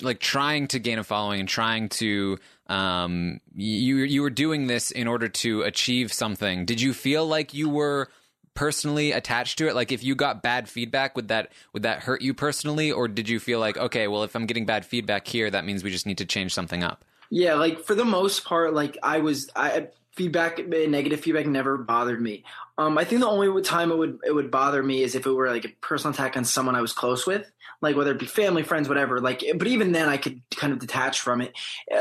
like 0.00 0.20
trying 0.20 0.68
to 0.68 0.78
gain 0.78 0.98
a 0.98 1.04
following 1.04 1.40
and 1.40 1.48
trying 1.48 1.88
to, 1.88 2.38
um, 2.68 3.40
you 3.54 3.96
you 3.96 4.22
were 4.22 4.30
doing 4.30 4.66
this 4.66 4.90
in 4.90 5.08
order 5.08 5.28
to 5.28 5.62
achieve 5.62 6.12
something. 6.12 6.66
Did 6.66 6.80
you 6.80 6.92
feel 6.92 7.26
like 7.26 7.54
you 7.54 7.70
were 7.70 8.08
personally 8.54 9.12
attached 9.12 9.58
to 9.58 9.68
it? 9.68 9.74
Like, 9.74 9.92
if 9.92 10.04
you 10.04 10.14
got 10.14 10.42
bad 10.42 10.68
feedback, 10.68 11.16
would 11.16 11.28
that 11.28 11.52
would 11.72 11.84
that 11.84 12.00
hurt 12.00 12.20
you 12.20 12.34
personally, 12.34 12.92
or 12.92 13.08
did 13.08 13.30
you 13.30 13.40
feel 13.40 13.60
like, 13.60 13.78
okay, 13.78 14.08
well, 14.08 14.24
if 14.24 14.36
I'm 14.36 14.46
getting 14.46 14.66
bad 14.66 14.84
feedback 14.84 15.26
here, 15.26 15.50
that 15.50 15.64
means 15.64 15.82
we 15.82 15.90
just 15.90 16.06
need 16.06 16.18
to 16.18 16.26
change 16.26 16.52
something 16.52 16.84
up? 16.84 17.04
Yeah, 17.30 17.54
like 17.54 17.80
for 17.80 17.94
the 17.94 18.04
most 18.04 18.44
part, 18.44 18.74
like 18.74 18.98
I 19.02 19.20
was, 19.20 19.48
I 19.56 19.88
feedback 20.12 20.66
negative 20.66 21.20
feedback 21.20 21.46
never 21.46 21.78
bothered 21.78 22.20
me 22.20 22.44
um, 22.78 22.96
i 22.96 23.04
think 23.04 23.20
the 23.20 23.28
only 23.28 23.62
time 23.62 23.90
it 23.90 23.98
would 23.98 24.18
it 24.24 24.32
would 24.32 24.50
bother 24.50 24.82
me 24.82 25.02
is 25.02 25.14
if 25.14 25.26
it 25.26 25.32
were 25.32 25.50
like 25.50 25.64
a 25.64 25.72
personal 25.80 26.14
attack 26.14 26.36
on 26.36 26.44
someone 26.44 26.74
i 26.74 26.80
was 26.80 26.92
close 26.92 27.26
with 27.26 27.50
like 27.80 27.94
whether 27.94 28.12
it 28.12 28.18
be 28.18 28.26
family 28.26 28.62
friends 28.62 28.88
whatever 28.88 29.20
like 29.20 29.44
but 29.56 29.66
even 29.66 29.92
then 29.92 30.08
i 30.08 30.16
could 30.16 30.40
kind 30.56 30.72
of 30.72 30.78
detach 30.78 31.20
from 31.20 31.40
it. 31.40 31.52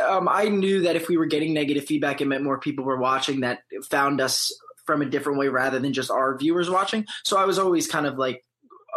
Um, 0.08 0.28
i 0.30 0.46
knew 0.46 0.82
that 0.84 0.96
if 0.96 1.10
we 1.10 1.18
were 1.18 1.26
getting 1.26 1.54
negative 1.54 1.86
feedback 1.86 2.22
it 2.22 2.28
meant 2.28 2.44
more 2.44 2.60
people 2.60 2.86
were 2.86 2.98
watching 2.98 3.42
that 3.42 3.60
found 3.90 4.22
us 4.22 4.52
from 4.88 5.02
a 5.02 5.06
different 5.06 5.38
way 5.38 5.50
rather 5.50 5.78
than 5.78 5.94
just 5.94 6.10
our 6.10 6.36
viewers 6.38 6.70
watching. 6.70 7.06
So 7.24 7.38
i 7.38 7.46
was 7.46 7.60
always 7.60 7.88
kind 7.88 8.08
of 8.08 8.18
like 8.18 8.44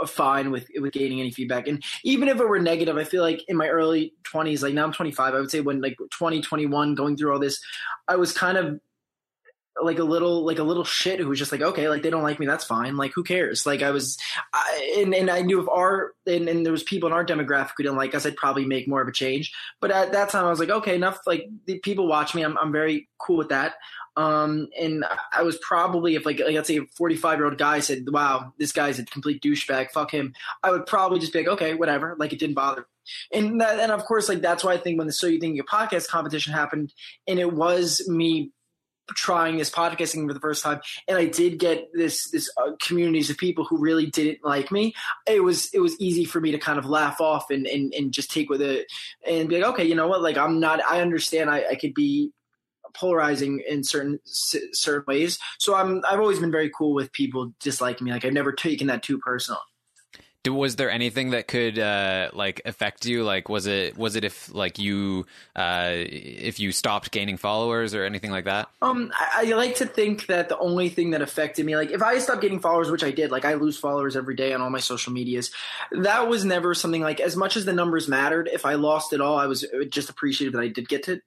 fine 0.06 0.50
with 0.50 0.66
with 0.76 0.92
gaining 0.94 1.20
any 1.20 1.30
feedback. 1.30 1.68
And 1.68 1.82
even 2.04 2.28
if 2.28 2.40
it 2.40 2.48
were 2.48 2.60
negative 2.60 2.96
i 2.96 3.04
feel 3.04 3.22
like 3.22 3.44
in 3.48 3.56
my 3.56 3.68
early 3.68 4.14
20s 4.32 4.62
like 4.62 4.72
now 4.72 4.84
i'm 4.84 4.92
25 4.92 5.34
i 5.34 5.38
would 5.38 5.50
say 5.50 5.60
when 5.60 5.82
like 5.82 5.98
2021 5.98 6.94
going 6.94 7.16
through 7.16 7.32
all 7.32 7.38
this 7.38 7.60
i 8.08 8.16
was 8.16 8.32
kind 8.32 8.56
of 8.56 8.80
like 9.82 9.98
a 9.98 10.04
little 10.04 10.44
like 10.44 10.58
a 10.58 10.64
little 10.64 10.84
shit 10.84 11.20
who 11.20 11.28
was 11.28 11.38
just 11.38 11.52
like 11.52 11.62
okay 11.62 11.88
like 11.88 12.02
they 12.02 12.10
don't 12.10 12.22
like 12.22 12.38
me 12.38 12.46
that's 12.46 12.64
fine 12.64 12.96
like 12.96 13.12
who 13.14 13.22
cares? 13.22 13.66
Like 13.66 13.82
i 13.82 13.90
was 13.90 14.18
I, 14.52 14.96
and, 14.98 15.14
and 15.14 15.30
i 15.30 15.42
knew 15.42 15.60
if 15.60 15.68
our 15.68 16.12
and, 16.26 16.48
and 16.48 16.64
there 16.64 16.72
was 16.72 16.82
people 16.82 17.06
in 17.08 17.12
our 17.12 17.24
demographic 17.24 17.72
who 17.76 17.84
didn't 17.84 17.98
like 17.98 18.14
us 18.14 18.26
i'd 18.26 18.36
probably 18.36 18.64
make 18.64 18.88
more 18.88 19.00
of 19.00 19.08
a 19.08 19.12
change. 19.12 19.52
But 19.80 19.90
at 19.90 20.12
that 20.12 20.30
time 20.30 20.44
i 20.44 20.50
was 20.50 20.60
like 20.60 20.70
okay 20.70 20.94
enough 20.94 21.18
like 21.26 21.48
people 21.82 22.06
watch 22.06 22.34
me 22.34 22.42
i'm, 22.42 22.58
I'm 22.58 22.72
very 22.72 23.08
cool 23.18 23.36
with 23.36 23.50
that. 23.50 23.74
Um 24.16 24.68
and 24.78 25.04
i 25.32 25.42
was 25.42 25.56
probably 25.58 26.16
if 26.16 26.26
like, 26.26 26.40
like 26.40 26.54
let's 26.54 26.68
say 26.68 26.78
a 26.78 26.86
45 26.96 27.38
year 27.38 27.46
old 27.46 27.58
guy 27.58 27.80
said 27.80 28.04
wow 28.08 28.52
this 28.58 28.72
guy's 28.72 28.98
a 28.98 29.04
complete 29.04 29.42
douchebag 29.42 29.92
fuck 29.92 30.10
him 30.10 30.34
i 30.62 30.70
would 30.70 30.86
probably 30.86 31.20
just 31.20 31.32
be 31.32 31.40
like 31.40 31.48
okay 31.48 31.74
whatever 31.74 32.16
like 32.18 32.32
it 32.32 32.40
didn't 32.40 32.56
bother 32.56 32.86
and 33.32 33.60
that, 33.60 33.78
and 33.78 33.92
of 33.92 34.04
course 34.04 34.28
like 34.28 34.40
that's 34.40 34.64
why 34.64 34.72
i 34.72 34.78
think 34.78 34.98
when 34.98 35.06
the 35.06 35.12
so 35.12 35.28
you 35.28 35.38
think 35.38 35.54
your 35.54 35.64
podcast 35.64 36.08
competition 36.08 36.52
happened 36.52 36.92
and 37.28 37.38
it 37.38 37.52
was 37.52 38.06
me 38.08 38.50
trying 39.14 39.56
this 39.56 39.70
podcasting 39.70 40.26
for 40.26 40.34
the 40.34 40.40
first 40.40 40.62
time 40.62 40.80
and 41.08 41.18
i 41.18 41.24
did 41.24 41.58
get 41.58 41.88
this 41.92 42.30
this 42.30 42.50
uh, 42.56 42.72
communities 42.80 43.30
of 43.30 43.36
people 43.36 43.64
who 43.64 43.78
really 43.78 44.06
didn't 44.06 44.38
like 44.44 44.70
me 44.70 44.94
it 45.26 45.42
was 45.42 45.72
it 45.72 45.80
was 45.80 45.98
easy 46.00 46.24
for 46.24 46.40
me 46.40 46.50
to 46.50 46.58
kind 46.58 46.78
of 46.78 46.86
laugh 46.86 47.20
off 47.20 47.50
and 47.50 47.66
and, 47.66 47.92
and 47.94 48.12
just 48.12 48.30
take 48.30 48.48
with 48.50 48.62
it 48.62 48.86
and 49.26 49.48
be 49.48 49.58
like 49.58 49.70
okay 49.70 49.84
you 49.84 49.94
know 49.94 50.08
what? 50.08 50.22
Like 50.22 50.36
i'm 50.36 50.60
not 50.60 50.80
i 50.88 51.00
understand 51.00 51.50
i, 51.50 51.64
I 51.70 51.74
could 51.74 51.94
be 51.94 52.32
polarizing 52.92 53.62
in 53.68 53.84
certain 53.84 54.18
certain 54.24 55.04
ways. 55.06 55.38
So 55.58 55.74
i'm 55.74 56.02
i've 56.08 56.20
always 56.20 56.38
been 56.38 56.50
very 56.50 56.70
cool 56.76 56.94
with 56.94 57.12
people 57.12 57.52
disliking 57.60 58.04
me. 58.04 58.12
Like 58.12 58.24
i've 58.24 58.32
never 58.32 58.52
taken 58.52 58.88
that 58.88 59.02
too 59.02 59.18
personal 59.18 59.60
was 60.48 60.76
there 60.76 60.90
anything 60.90 61.30
that 61.30 61.48
could 61.48 61.78
uh, 61.78 62.30
like 62.32 62.62
affect 62.64 63.04
you? 63.04 63.24
Like, 63.24 63.48
was 63.48 63.66
it 63.66 63.96
was 63.98 64.16
it 64.16 64.24
if 64.24 64.52
like 64.54 64.78
you 64.78 65.26
uh, 65.54 65.90
if 65.92 66.58
you 66.58 66.72
stopped 66.72 67.10
gaining 67.10 67.36
followers 67.36 67.94
or 67.94 68.04
anything 68.04 68.30
like 68.30 68.44
that? 68.44 68.70
Um, 68.80 69.12
I, 69.14 69.50
I, 69.50 69.54
like 69.54 69.76
to 69.76 69.86
think 69.86 70.26
that 70.26 70.48
the 70.48 70.58
only 70.58 70.88
thing 70.88 71.10
that 71.10 71.20
affected 71.20 71.66
me, 71.66 71.76
like 71.76 71.90
if 71.90 72.02
I 72.02 72.18
stopped 72.18 72.40
getting 72.40 72.60
followers, 72.60 72.90
which 72.90 73.04
I 73.04 73.10
did, 73.10 73.30
like 73.30 73.44
I 73.44 73.54
lose 73.54 73.78
followers 73.78 74.16
every 74.16 74.34
day 74.34 74.54
on 74.54 74.62
all 74.62 74.70
my 74.70 74.80
social 74.80 75.12
medias, 75.12 75.50
that 75.92 76.28
was 76.28 76.44
never 76.44 76.72
something 76.72 77.02
like 77.02 77.20
as 77.20 77.36
much 77.36 77.58
as 77.58 77.66
the 77.66 77.74
numbers 77.74 78.08
mattered. 78.08 78.48
If 78.50 78.64
I 78.64 78.74
lost 78.74 79.12
it 79.12 79.20
all, 79.20 79.38
I 79.38 79.46
was 79.46 79.66
just 79.90 80.08
appreciative 80.08 80.54
that 80.54 80.62
I 80.62 80.68
did 80.68 80.88
get 80.88 81.04
to 81.04 81.20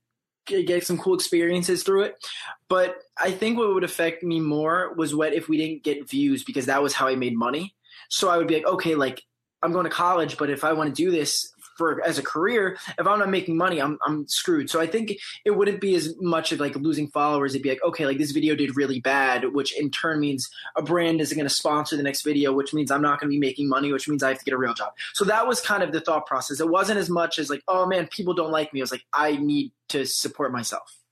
get 0.46 0.86
some 0.86 0.98
cool 0.98 1.14
experiences 1.14 1.84
through 1.84 2.04
it. 2.04 2.28
But 2.68 2.98
I 3.18 3.32
think 3.32 3.58
what 3.58 3.74
would 3.74 3.84
affect 3.84 4.24
me 4.24 4.40
more 4.40 4.94
was 4.96 5.14
what 5.14 5.34
if 5.34 5.48
we 5.48 5.58
didn't 5.58 5.84
get 5.84 6.10
views 6.10 6.44
because 6.44 6.66
that 6.66 6.82
was 6.82 6.94
how 6.94 7.08
I 7.08 7.16
made 7.16 7.38
money. 7.38 7.76
So 8.14 8.30
I 8.30 8.38
would 8.38 8.48
be 8.48 8.54
like, 8.54 8.68
okay, 8.68 8.94
like 8.94 9.24
I'm 9.64 9.72
going 9.72 9.86
to 9.86 9.90
college, 9.90 10.38
but 10.38 10.52
if 10.52 10.64
I 10.64 10.74
want 10.74 10.96
to 10.96 11.04
do 11.04 11.10
this 11.10 11.52
for 11.78 12.00
as 12.06 12.20
a 12.20 12.22
career, 12.22 12.78
if 13.00 13.08
I'm 13.08 13.18
not 13.18 13.32
making 13.32 13.58
money, 13.58 13.82
I'm 13.82 13.98
I'm 14.06 14.28
screwed. 14.28 14.70
So 14.70 14.80
I 14.80 14.86
think 14.86 15.18
it 15.44 15.52
wouldn't 15.52 15.82
be 15.82 15.96
as 15.96 16.14
much 16.22 16.52
of 16.52 16.60
like 16.60 16.76
losing 16.76 17.08
followers. 17.08 17.56
It'd 17.56 17.64
be 17.64 17.70
like, 17.70 17.84
okay, 17.84 18.06
like 18.06 18.20
this 18.20 18.30
video 18.30 18.56
did 18.56 18.78
really 18.78 19.00
bad, 19.00 19.52
which 19.54 19.76
in 19.80 19.90
turn 19.90 20.20
means 20.20 20.48
a 20.76 20.84
brand 20.84 21.22
isn't 21.22 21.36
going 21.36 21.48
to 21.48 21.54
sponsor 21.54 21.98
the 21.98 22.04
next 22.04 22.22
video, 22.22 22.54
which 22.54 22.72
means 22.72 22.92
I'm 22.92 23.02
not 23.02 23.20
going 23.20 23.32
to 23.32 23.36
be 23.36 23.40
making 23.40 23.68
money, 23.68 23.92
which 23.92 24.08
means 24.08 24.22
I 24.22 24.30
have 24.30 24.38
to 24.38 24.46
get 24.46 24.54
a 24.54 24.60
real 24.60 24.76
job. 24.76 24.94
So 25.14 25.26
that 25.26 25.48
was 25.48 25.60
kind 25.60 25.82
of 25.82 25.92
the 25.92 26.00
thought 26.00 26.28
process. 26.28 26.60
It 26.60 26.70
wasn't 26.70 27.00
as 27.00 27.10
much 27.10 27.40
as 27.40 27.50
like, 27.50 27.64
oh 27.68 27.88
man, 27.88 28.06
people 28.08 28.36
don't 28.36 28.52
like 28.52 28.72
me. 28.74 28.82
It 28.82 28.84
was 28.84 28.92
like 28.92 29.06
I 29.12 29.38
need 29.38 29.72
to 29.90 30.06
support 30.06 30.52
myself. 30.52 31.03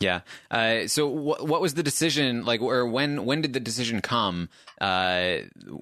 Yeah. 0.00 0.20
Uh, 0.50 0.86
so 0.86 1.08
wh- 1.10 1.44
what 1.44 1.60
was 1.60 1.74
the 1.74 1.82
decision 1.82 2.44
like, 2.44 2.60
or 2.60 2.86
when 2.86 3.24
when 3.24 3.42
did 3.42 3.52
the 3.52 3.60
decision 3.60 4.00
come 4.00 4.48
uh, 4.80 5.38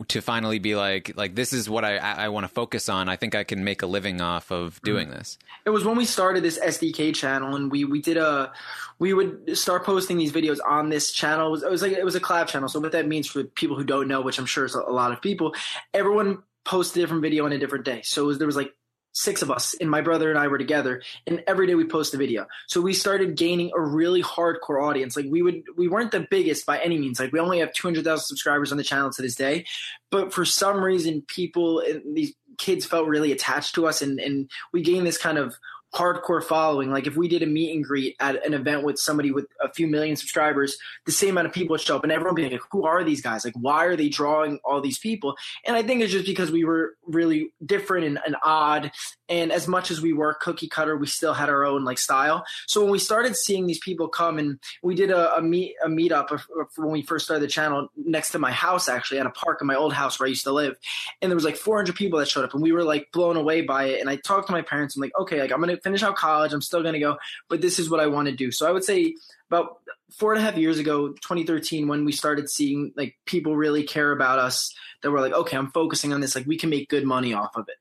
to 0.09 0.21
finally 0.23 0.59
be 0.59 0.75
like 0.75 1.13
like 1.17 1.35
this 1.35 1.53
is 1.53 1.69
what 1.69 1.85
I 1.85 1.97
I, 1.99 2.29
want 2.29 2.45
to 2.45 2.49
focus 2.49 2.89
on? 2.89 3.11
I 3.11 3.17
think 3.17 3.35
I 3.35 3.45
can 3.45 3.63
make 3.63 3.83
a 3.83 3.87
living 3.87 4.23
off 4.23 4.51
of 4.51 4.77
mm-hmm. 4.77 4.85
doing 4.87 5.11
this. 5.11 5.39
It 5.67 5.71
was 5.71 5.85
when 5.85 5.97
we 5.97 6.07
started 6.07 6.43
this 6.43 6.59
SDK 6.59 7.15
channel, 7.15 7.57
and 7.57 7.71
we 7.71 7.85
we 7.85 8.01
did 8.01 8.17
a 8.17 8.53
we 8.99 9.13
would 9.13 9.57
start 9.57 9.85
posting 9.85 10.17
these 10.17 10.33
videos 10.33 10.59
on 10.67 10.89
this 10.89 11.13
channel. 11.13 11.49
It 11.49 11.51
was, 11.51 11.63
it 11.63 11.71
was 11.71 11.83
like 11.83 11.93
it 11.93 12.05
was 12.05 12.15
a 12.15 12.21
collab 12.21 12.47
channel. 12.47 12.69
So 12.69 12.81
what 12.81 12.93
that 12.93 13.07
means 13.07 13.27
for 13.27 13.45
people 13.45 13.77
who 13.77 13.85
don't 13.85 14.09
know, 14.09 14.23
which 14.23 14.39
I'm 14.39 14.47
sure 14.47 14.65
is 14.65 14.75
a 14.75 14.81
lot 14.81 15.13
of 15.13 15.21
people, 15.21 15.55
everyone 15.93 16.43
posted 16.65 17.03
a 17.03 17.03
different 17.03 17.23
video 17.23 17.45
on 17.45 17.53
a 17.53 17.59
different 17.59 17.85
day. 17.85 18.01
So 18.03 18.25
was, 18.25 18.39
there 18.39 18.47
was 18.47 18.57
like 18.57 18.75
six 19.17 19.41
of 19.41 19.51
us, 19.51 19.75
and 19.81 19.91
my 19.91 20.03
brother 20.03 20.29
and 20.29 20.39
I 20.39 20.47
were 20.49 20.59
together, 20.59 21.03
and 21.27 21.43
every 21.47 21.67
day 21.67 21.75
we 21.75 21.87
post 21.87 22.13
a 22.13 22.19
video. 22.19 22.47
So 22.69 22.83
we 22.83 22.93
started 22.93 23.35
gaining 23.35 23.73
a 23.75 23.81
really 23.81 24.23
hardcore 24.23 24.83
audience. 24.83 25.17
Like 25.17 25.27
we 25.29 25.41
would, 25.41 25.63
we 25.75 25.89
weren't 25.89 26.13
the 26.13 26.27
biggest 26.31 26.67
by 26.67 26.79
any 26.79 26.99
means. 26.99 27.19
Like 27.19 27.33
we 27.33 27.41
only 27.41 27.61
have 27.61 27.73
200,000 27.73 28.25
subscribers 28.25 28.73
on 28.73 28.79
the 28.79 28.85
channel 28.85 29.11
to 29.11 29.23
this 29.23 29.35
day, 29.35 29.65
but 30.11 30.35
for 30.35 30.45
some 30.45 30.85
reason, 30.85 31.23
people, 31.23 31.83
eh, 31.87 32.01
these 32.13 32.35
kids 32.59 32.85
felt 32.85 33.09
really 33.09 33.33
attached 33.33 33.75
to 33.77 33.87
us, 33.87 34.03
and 34.03 34.21
and 34.21 34.51
we 34.73 34.83
gained 34.83 35.07
this 35.07 35.19
kind 35.19 35.39
of 35.39 35.57
hardcore 35.95 36.43
following. 36.43 36.91
Like 36.91 37.07
if 37.07 37.17
we 37.17 37.29
did 37.29 37.43
a 37.43 37.47
meet 37.47 37.75
and 37.75 37.85
greet 37.85 38.17
at 38.21 38.45
an 38.47 38.55
event 38.55 38.85
with 38.85 38.99
somebody 38.99 39.31
with 39.31 39.47
a 39.63 39.73
few 39.73 39.87
million 39.87 40.17
subscribers, 40.17 40.77
the 41.07 41.13
same 41.13 41.31
amount 41.31 41.47
of 41.47 41.53
people 41.53 41.75
would 41.75 41.81
show 41.81 41.97
up, 41.97 42.03
and 42.03 42.13
everyone 42.13 42.35
would 42.35 42.43
be 42.43 42.51
like, 42.51 42.61
"Who 42.71 42.85
are 42.85 43.05
these 43.05 43.23
guys? 43.23 43.45
Like, 43.45 43.55
why 43.55 43.85
are 43.87 43.97
they 43.97 44.09
drawing 44.09 44.59
all 44.65 44.81
these 44.81 44.99
people?" 44.99 45.37
And 45.65 45.77
I 45.77 45.83
think 45.83 46.03
it's 46.03 46.13
just 46.13 46.27
because 46.27 46.51
we 46.51 46.65
were 46.65 46.95
really 47.07 47.53
different 47.65 48.07
and, 48.07 48.19
and 48.27 48.37
odd. 48.43 48.91
And 49.29 49.53
as 49.53 49.69
much 49.69 49.91
as 49.91 50.01
we 50.01 50.13
were 50.13 50.35
cookie 50.35 50.69
cutter, 50.69 50.97
we 50.97 51.07
still 51.07 51.35
had 51.35 51.49
our 51.49 51.65
own 51.65 51.85
like 51.85 51.99
style. 51.99 52.45
So 52.67 52.83
when 52.83 52.91
we 52.91 52.99
started 52.99 53.37
seeing 53.37 53.67
these 53.67 53.79
people 53.79 54.09
come, 54.09 54.39
and 54.39 54.59
we 54.83 54.95
did 54.95 55.11
a, 55.11 55.37
a 55.37 55.43
meet 55.43 55.75
a 55.85 55.89
meetup 55.89 56.41
when 56.77 56.91
we 56.91 57.03
first 57.03 57.27
started 57.27 57.43
the 57.43 57.51
channel 57.51 57.89
next 57.97 58.31
to 58.31 58.39
my 58.39 58.53
house, 58.53 58.89
actually 58.89 59.19
at 59.19 59.27
a 59.27 59.31
park 59.31 59.61
in 59.61 59.67
my 59.67 59.75
old 59.75 59.93
house 59.93 60.19
where 60.19 60.27
I 60.27 60.31
used 60.31 60.45
to 60.45 60.53
live, 60.53 60.77
and 61.21 61.31
there 61.31 61.37
was 61.37 61.45
like 61.45 61.57
400 61.57 61.95
people 61.95 62.19
that 62.19 62.29
showed 62.29 62.45
up, 62.45 62.55
and 62.55 62.63
we 62.63 62.73
were 62.73 62.85
like 62.85 63.11
blown 63.13 63.37
away 63.37 63.63
by 63.63 63.85
it. 63.85 64.01
And 64.01 64.09
I 64.09 64.17
talked 64.17 64.47
to 64.47 64.53
my 64.53 64.63
parents. 64.63 64.97
I'm 64.97 65.03
like, 65.03 65.19
okay, 65.19 65.41
like 65.41 65.53
I'm 65.53 65.61
gonna 65.61 65.77
finish 65.77 66.03
out 66.03 66.17
college. 66.17 66.53
I'm 66.53 66.63
still 66.63 66.83
to 66.83 66.99
go, 66.99 67.19
but 67.49 67.61
this 67.61 67.79
is 67.79 67.91
what 67.91 68.01
I 68.01 68.07
want 68.07 68.29
to 68.29 68.35
do. 68.35 68.51
So 68.51 68.69
I 68.69 68.73
would 68.73 68.85
say 68.85 69.15
about 69.49 69.79
four 70.13 70.33
and 70.33 70.41
a 70.41 70.45
half 70.45 70.57
years 70.57 70.79
ago, 70.79 71.09
2013, 71.09 71.89
when 71.89 72.05
we 72.05 72.13
started 72.13 72.49
seeing 72.51 72.93
like 72.97 73.17
people 73.27 73.57
really 73.57 73.83
care 73.83 74.13
about 74.13 74.39
us, 74.39 74.75
that 75.03 75.11
we're 75.11 75.21
like, 75.21 75.33
okay, 75.33 75.57
I'm 75.57 75.71
focusing 75.71 76.13
on 76.13 76.21
this. 76.21 76.35
Like 76.35 76.47
we 76.47 76.57
can 76.57 76.71
make 76.71 76.89
good 76.89 77.05
money 77.05 77.35
off 77.35 77.57
of 77.57 77.69
it. 77.69 77.77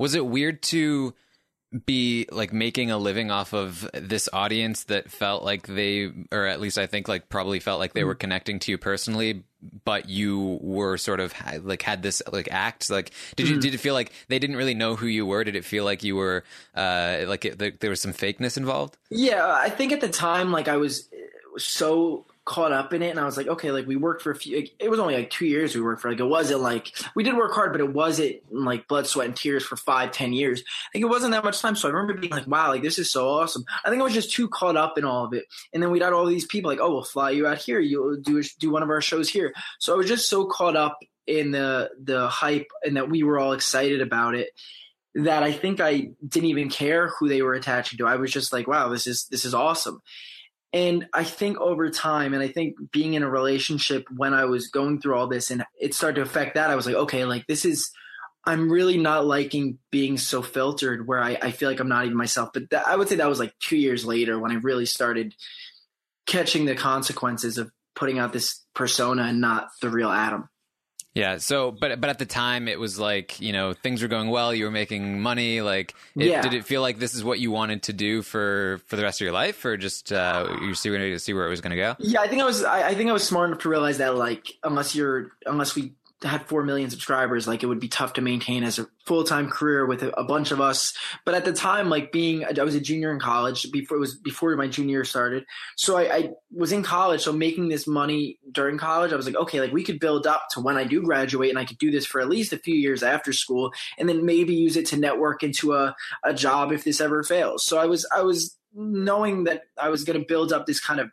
Was 0.00 0.14
it 0.14 0.24
weird 0.24 0.62
to 0.62 1.14
be 1.86 2.26
like 2.32 2.52
making 2.52 2.90
a 2.90 2.98
living 2.98 3.30
off 3.30 3.52
of 3.52 3.88
this 3.92 4.28
audience 4.32 4.84
that 4.84 5.10
felt 5.10 5.44
like 5.44 5.68
they 5.68 6.10
or 6.32 6.46
at 6.46 6.60
least 6.60 6.78
I 6.78 6.86
think 6.86 7.06
like 7.06 7.28
probably 7.28 7.60
felt 7.60 7.78
like 7.78 7.92
they 7.92 8.02
were 8.02 8.14
mm-hmm. 8.14 8.20
connecting 8.20 8.58
to 8.60 8.72
you 8.72 8.78
personally 8.78 9.44
but 9.84 10.08
you 10.08 10.58
were 10.62 10.96
sort 10.96 11.20
of 11.20 11.32
like 11.62 11.82
had 11.82 12.02
this 12.02 12.22
like 12.32 12.48
act 12.50 12.90
like 12.90 13.12
did 13.36 13.48
you 13.48 13.56
mm. 13.56 13.60
did 13.60 13.74
it 13.74 13.78
feel 13.78 13.94
like 13.94 14.10
they 14.28 14.38
didn't 14.40 14.56
really 14.56 14.74
know 14.74 14.96
who 14.96 15.06
you 15.06 15.24
were 15.24 15.44
did 15.44 15.54
it 15.54 15.64
feel 15.64 15.84
like 15.84 16.02
you 16.02 16.16
were 16.16 16.42
uh 16.74 17.18
like 17.28 17.44
it, 17.44 17.78
there 17.78 17.90
was 17.90 18.00
some 18.00 18.12
fakeness 18.12 18.56
involved 18.56 18.96
yeah 19.10 19.52
I 19.52 19.68
think 19.68 19.92
at 19.92 20.00
the 20.00 20.08
time 20.08 20.50
like 20.50 20.66
I 20.66 20.76
was 20.76 21.08
so 21.56 22.24
caught 22.50 22.72
up 22.72 22.92
in 22.92 23.00
it 23.00 23.10
and 23.10 23.20
I 23.20 23.24
was 23.24 23.36
like, 23.36 23.46
okay, 23.46 23.70
like 23.70 23.86
we 23.86 23.94
worked 23.94 24.22
for 24.22 24.32
a 24.32 24.34
few, 24.34 24.56
like, 24.56 24.72
it 24.80 24.90
was 24.90 24.98
only 24.98 25.14
like 25.14 25.30
two 25.30 25.46
years 25.46 25.72
we 25.72 25.80
worked 25.80 26.02
for. 26.02 26.10
Like 26.10 26.18
it 26.18 26.24
wasn't 26.24 26.62
like, 26.62 26.92
we 27.14 27.22
did 27.22 27.36
work 27.36 27.52
hard, 27.52 27.70
but 27.70 27.80
it 27.80 27.92
wasn't 27.92 28.40
like 28.50 28.88
blood, 28.88 29.06
sweat, 29.06 29.28
and 29.28 29.36
tears 29.36 29.64
for 29.64 29.76
five, 29.76 30.10
ten 30.10 30.32
years. 30.32 30.64
Like 30.92 31.02
it 31.02 31.08
wasn't 31.08 31.30
that 31.30 31.44
much 31.44 31.60
time. 31.60 31.76
So 31.76 31.88
I 31.88 31.92
remember 31.92 32.20
being 32.20 32.32
like, 32.32 32.48
wow, 32.48 32.70
like 32.70 32.82
this 32.82 32.98
is 32.98 33.08
so 33.08 33.28
awesome. 33.28 33.64
I 33.84 33.88
think 33.88 34.00
I 34.00 34.04
was 34.04 34.14
just 34.14 34.32
too 34.32 34.48
caught 34.48 34.76
up 34.76 34.98
in 34.98 35.04
all 35.04 35.24
of 35.24 35.32
it. 35.32 35.44
And 35.72 35.80
then 35.80 35.92
we 35.92 36.00
got 36.00 36.12
all 36.12 36.26
these 36.26 36.44
people 36.44 36.72
like, 36.72 36.80
oh, 36.80 36.90
we'll 36.90 37.04
fly 37.04 37.30
you 37.30 37.46
out 37.46 37.58
here. 37.58 37.78
You'll 37.78 38.16
do, 38.16 38.42
do 38.58 38.72
one 38.72 38.82
of 38.82 38.90
our 38.90 39.00
shows 39.00 39.28
here. 39.28 39.54
So 39.78 39.94
I 39.94 39.96
was 39.96 40.08
just 40.08 40.28
so 40.28 40.46
caught 40.46 40.74
up 40.74 40.98
in 41.28 41.52
the, 41.52 41.90
the 42.02 42.26
hype 42.26 42.66
and 42.84 42.96
that 42.96 43.08
we 43.08 43.22
were 43.22 43.38
all 43.38 43.52
excited 43.52 44.00
about 44.00 44.34
it 44.34 44.48
that 45.14 45.44
I 45.44 45.52
think 45.52 45.80
I 45.80 46.10
didn't 46.26 46.48
even 46.48 46.68
care 46.68 47.08
who 47.08 47.28
they 47.28 47.42
were 47.42 47.54
attaching 47.54 47.98
to. 47.98 48.08
I 48.08 48.16
was 48.16 48.32
just 48.32 48.52
like, 48.52 48.66
wow, 48.66 48.88
this 48.88 49.06
is, 49.06 49.28
this 49.30 49.44
is 49.44 49.54
awesome. 49.54 50.02
And 50.72 51.08
I 51.12 51.24
think 51.24 51.58
over 51.58 51.90
time, 51.90 52.32
and 52.32 52.42
I 52.42 52.48
think 52.48 52.76
being 52.92 53.14
in 53.14 53.22
a 53.22 53.30
relationship 53.30 54.06
when 54.16 54.34
I 54.34 54.44
was 54.44 54.68
going 54.68 55.00
through 55.00 55.16
all 55.16 55.26
this 55.26 55.50
and 55.50 55.64
it 55.80 55.94
started 55.94 56.16
to 56.16 56.22
affect 56.22 56.54
that, 56.54 56.70
I 56.70 56.76
was 56.76 56.86
like, 56.86 56.94
okay, 56.94 57.24
like 57.24 57.46
this 57.46 57.64
is, 57.64 57.90
I'm 58.44 58.70
really 58.70 58.96
not 58.96 59.26
liking 59.26 59.78
being 59.90 60.16
so 60.16 60.42
filtered 60.42 61.06
where 61.06 61.20
I, 61.20 61.36
I 61.42 61.50
feel 61.50 61.68
like 61.68 61.80
I'm 61.80 61.88
not 61.88 62.04
even 62.04 62.16
myself. 62.16 62.50
But 62.54 62.70
that, 62.70 62.86
I 62.86 62.96
would 62.96 63.08
say 63.08 63.16
that 63.16 63.28
was 63.28 63.40
like 63.40 63.52
two 63.58 63.76
years 63.76 64.04
later 64.04 64.38
when 64.38 64.52
I 64.52 64.56
really 64.56 64.86
started 64.86 65.34
catching 66.26 66.66
the 66.66 66.76
consequences 66.76 67.58
of 67.58 67.72
putting 67.96 68.18
out 68.18 68.32
this 68.32 68.64
persona 68.74 69.24
and 69.24 69.40
not 69.40 69.70
the 69.82 69.90
real 69.90 70.10
Adam. 70.10 70.48
Yeah. 71.14 71.38
So, 71.38 71.72
but 71.72 72.00
but 72.00 72.08
at 72.08 72.18
the 72.18 72.26
time, 72.26 72.68
it 72.68 72.78
was 72.78 72.98
like 72.98 73.40
you 73.40 73.52
know 73.52 73.72
things 73.72 74.02
were 74.02 74.08
going 74.08 74.28
well. 74.28 74.54
You 74.54 74.64
were 74.64 74.70
making 74.70 75.20
money. 75.20 75.60
Like, 75.60 75.94
it, 76.14 76.26
yeah. 76.26 76.42
did 76.42 76.54
it 76.54 76.64
feel 76.64 76.82
like 76.82 76.98
this 76.98 77.14
is 77.14 77.24
what 77.24 77.40
you 77.40 77.50
wanted 77.50 77.84
to 77.84 77.92
do 77.92 78.22
for 78.22 78.80
for 78.86 78.96
the 78.96 79.02
rest 79.02 79.20
of 79.20 79.24
your 79.24 79.32
life, 79.32 79.64
or 79.64 79.76
just 79.76 80.12
uh, 80.12 80.56
you 80.62 80.74
see 80.74 80.90
to 80.90 81.18
see 81.18 81.34
where 81.34 81.46
it 81.46 81.50
was 81.50 81.60
going 81.60 81.70
to 81.70 81.76
go? 81.76 81.96
Yeah, 81.98 82.20
I 82.20 82.28
think 82.28 82.42
I 82.42 82.44
was. 82.44 82.62
I, 82.62 82.88
I 82.88 82.94
think 82.94 83.10
I 83.10 83.12
was 83.12 83.24
smart 83.24 83.48
enough 83.48 83.60
to 83.62 83.68
realize 83.68 83.98
that 83.98 84.14
like 84.14 84.52
unless 84.62 84.94
you're 84.94 85.32
unless 85.46 85.74
we 85.74 85.94
had 86.22 86.46
4 86.46 86.64
million 86.64 86.90
subscribers 86.90 87.48
like 87.48 87.62
it 87.62 87.66
would 87.66 87.80
be 87.80 87.88
tough 87.88 88.14
to 88.14 88.20
maintain 88.20 88.62
as 88.62 88.78
a 88.78 88.86
full-time 89.06 89.48
career 89.48 89.86
with 89.86 90.02
a, 90.02 90.10
a, 90.20 90.24
bunch 90.24 90.50
of 90.50 90.60
us. 90.60 90.92
But 91.24 91.34
at 91.34 91.44
the 91.44 91.52
time 91.52 91.88
like 91.88 92.12
being 92.12 92.44
i 92.44 92.62
was 92.62 92.74
a 92.74 92.80
junior 92.80 93.12
in 93.12 93.18
college 93.18 93.70
before 93.72 93.96
it 93.96 94.00
was 94.00 94.16
before 94.16 94.54
my 94.56 94.68
junior 94.68 94.98
year 94.98 95.04
started. 95.04 95.44
So 95.76 95.96
I, 95.96 96.02
I, 96.02 96.30
was 96.52 96.72
in 96.72 96.82
college 96.82 97.22
so 97.22 97.32
making 97.32 97.68
this 97.68 97.86
money 97.86 98.38
during 98.50 98.76
college 98.76 99.12
i 99.12 99.16
was 99.16 99.24
like 99.24 99.36
okay 99.36 99.60
like 99.60 99.72
we 99.72 99.84
could 99.84 100.00
build 100.00 100.26
up 100.26 100.48
to 100.50 100.60
when 100.60 100.76
i 100.76 100.84
do 100.84 101.00
graduate 101.00 101.48
and 101.48 101.58
i 101.58 101.64
could 101.64 101.78
do 101.78 101.90
this 101.90 102.04
for 102.04 102.20
at 102.20 102.28
least 102.28 102.52
a 102.52 102.58
few 102.58 102.74
years 102.74 103.02
after 103.02 103.32
school 103.32 103.72
and 103.98 104.08
then 104.08 104.26
maybe 104.26 104.54
use 104.54 104.76
it 104.76 104.86
to 104.86 104.96
network 104.96 105.42
into 105.42 105.74
a, 105.74 105.94
a 106.24 106.34
job 106.34 106.72
if 106.72 106.82
this 106.84 107.00
ever 107.00 107.22
fails. 107.22 107.64
So 107.64 107.78
i 107.78 107.86
was 107.86 108.06
i 108.14 108.22
was 108.22 108.56
knowing 108.74 109.44
that 109.44 109.62
i 109.80 109.88
was 109.88 110.04
going 110.04 110.18
to 110.18 110.26
build 110.26 110.52
up 110.52 110.66
this 110.66 110.80
kind 110.80 111.00
of 111.00 111.10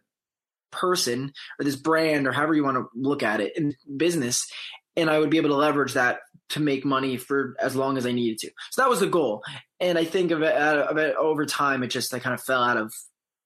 person 0.72 1.32
or 1.60 1.64
this 1.64 1.76
brand 1.76 2.28
or 2.28 2.32
however 2.32 2.54
you 2.54 2.64
want 2.64 2.78
to 2.78 2.88
look 2.96 3.24
at 3.24 3.40
it 3.40 3.56
in 3.58 3.74
business 3.96 4.52
and 4.98 5.10
I 5.10 5.20
would 5.20 5.30
be 5.30 5.38
able 5.38 5.50
to 5.50 5.56
leverage 5.56 5.94
that 5.94 6.20
to 6.50 6.60
make 6.60 6.84
money 6.84 7.18
for 7.18 7.56
as 7.60 7.76
long 7.76 7.98
as 7.98 8.06
I 8.06 8.12
needed 8.12 8.40
to. 8.40 8.52
So 8.72 8.82
that 8.82 8.90
was 8.90 9.00
the 9.00 9.08
goal. 9.08 9.44
And 9.80 9.98
I 9.98 10.06
think 10.06 10.32
of 10.32 10.42
it, 10.42 10.54
of 10.56 10.98
it 10.98 11.16
over 11.16 11.46
time, 11.46 11.84
it 11.84 11.88
just 11.88 12.14
I 12.14 12.20
kind 12.20 12.34
of 12.34 12.42
fell 12.42 12.64
out 12.64 12.78
of 12.78 12.94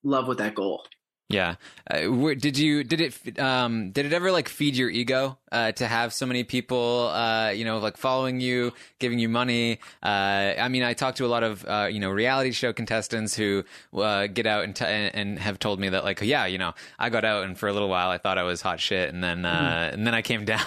love 0.03 0.27
with 0.27 0.37
that 0.37 0.55
goal. 0.55 0.85
Yeah. 1.31 1.55
Uh, 1.89 2.33
did 2.33 2.57
you 2.57 2.83
did 2.83 2.99
it 2.99 3.39
um 3.39 3.91
did 3.91 4.05
it 4.05 4.13
ever 4.13 4.31
like 4.31 4.49
feed 4.49 4.75
your 4.75 4.89
ego 4.89 5.37
uh 5.51 5.71
to 5.73 5.87
have 5.87 6.13
so 6.13 6.25
many 6.25 6.43
people 6.43 7.09
uh 7.13 7.49
you 7.49 7.63
know 7.63 7.77
like 7.79 7.97
following 7.97 8.41
you, 8.41 8.73
giving 8.99 9.17
you 9.17 9.29
money? 9.29 9.79
Uh 10.03 10.53
I 10.59 10.67
mean, 10.67 10.83
I 10.83 10.93
talked 10.93 11.17
to 11.17 11.25
a 11.25 11.27
lot 11.27 11.43
of 11.43 11.65
uh 11.65 11.87
you 11.89 11.99
know 11.99 12.09
reality 12.09 12.51
show 12.51 12.73
contestants 12.73 13.33
who 13.33 13.63
uh 13.93 14.27
get 14.27 14.45
out 14.45 14.65
and 14.65 14.75
t- 14.75 14.85
and 14.85 15.39
have 15.39 15.57
told 15.57 15.79
me 15.79 15.89
that 15.89 16.03
like 16.03 16.21
yeah, 16.21 16.45
you 16.45 16.57
know, 16.57 16.73
I 16.99 17.09
got 17.09 17.23
out 17.23 17.45
and 17.45 17.57
for 17.57 17.69
a 17.69 17.73
little 17.73 17.89
while 17.89 18.09
I 18.09 18.17
thought 18.17 18.37
I 18.37 18.43
was 18.43 18.61
hot 18.61 18.79
shit 18.79 19.13
and 19.13 19.23
then 19.23 19.45
uh 19.45 19.89
mm. 19.89 19.93
and 19.93 20.05
then 20.05 20.13
I 20.13 20.21
came 20.21 20.43
down. 20.53 20.65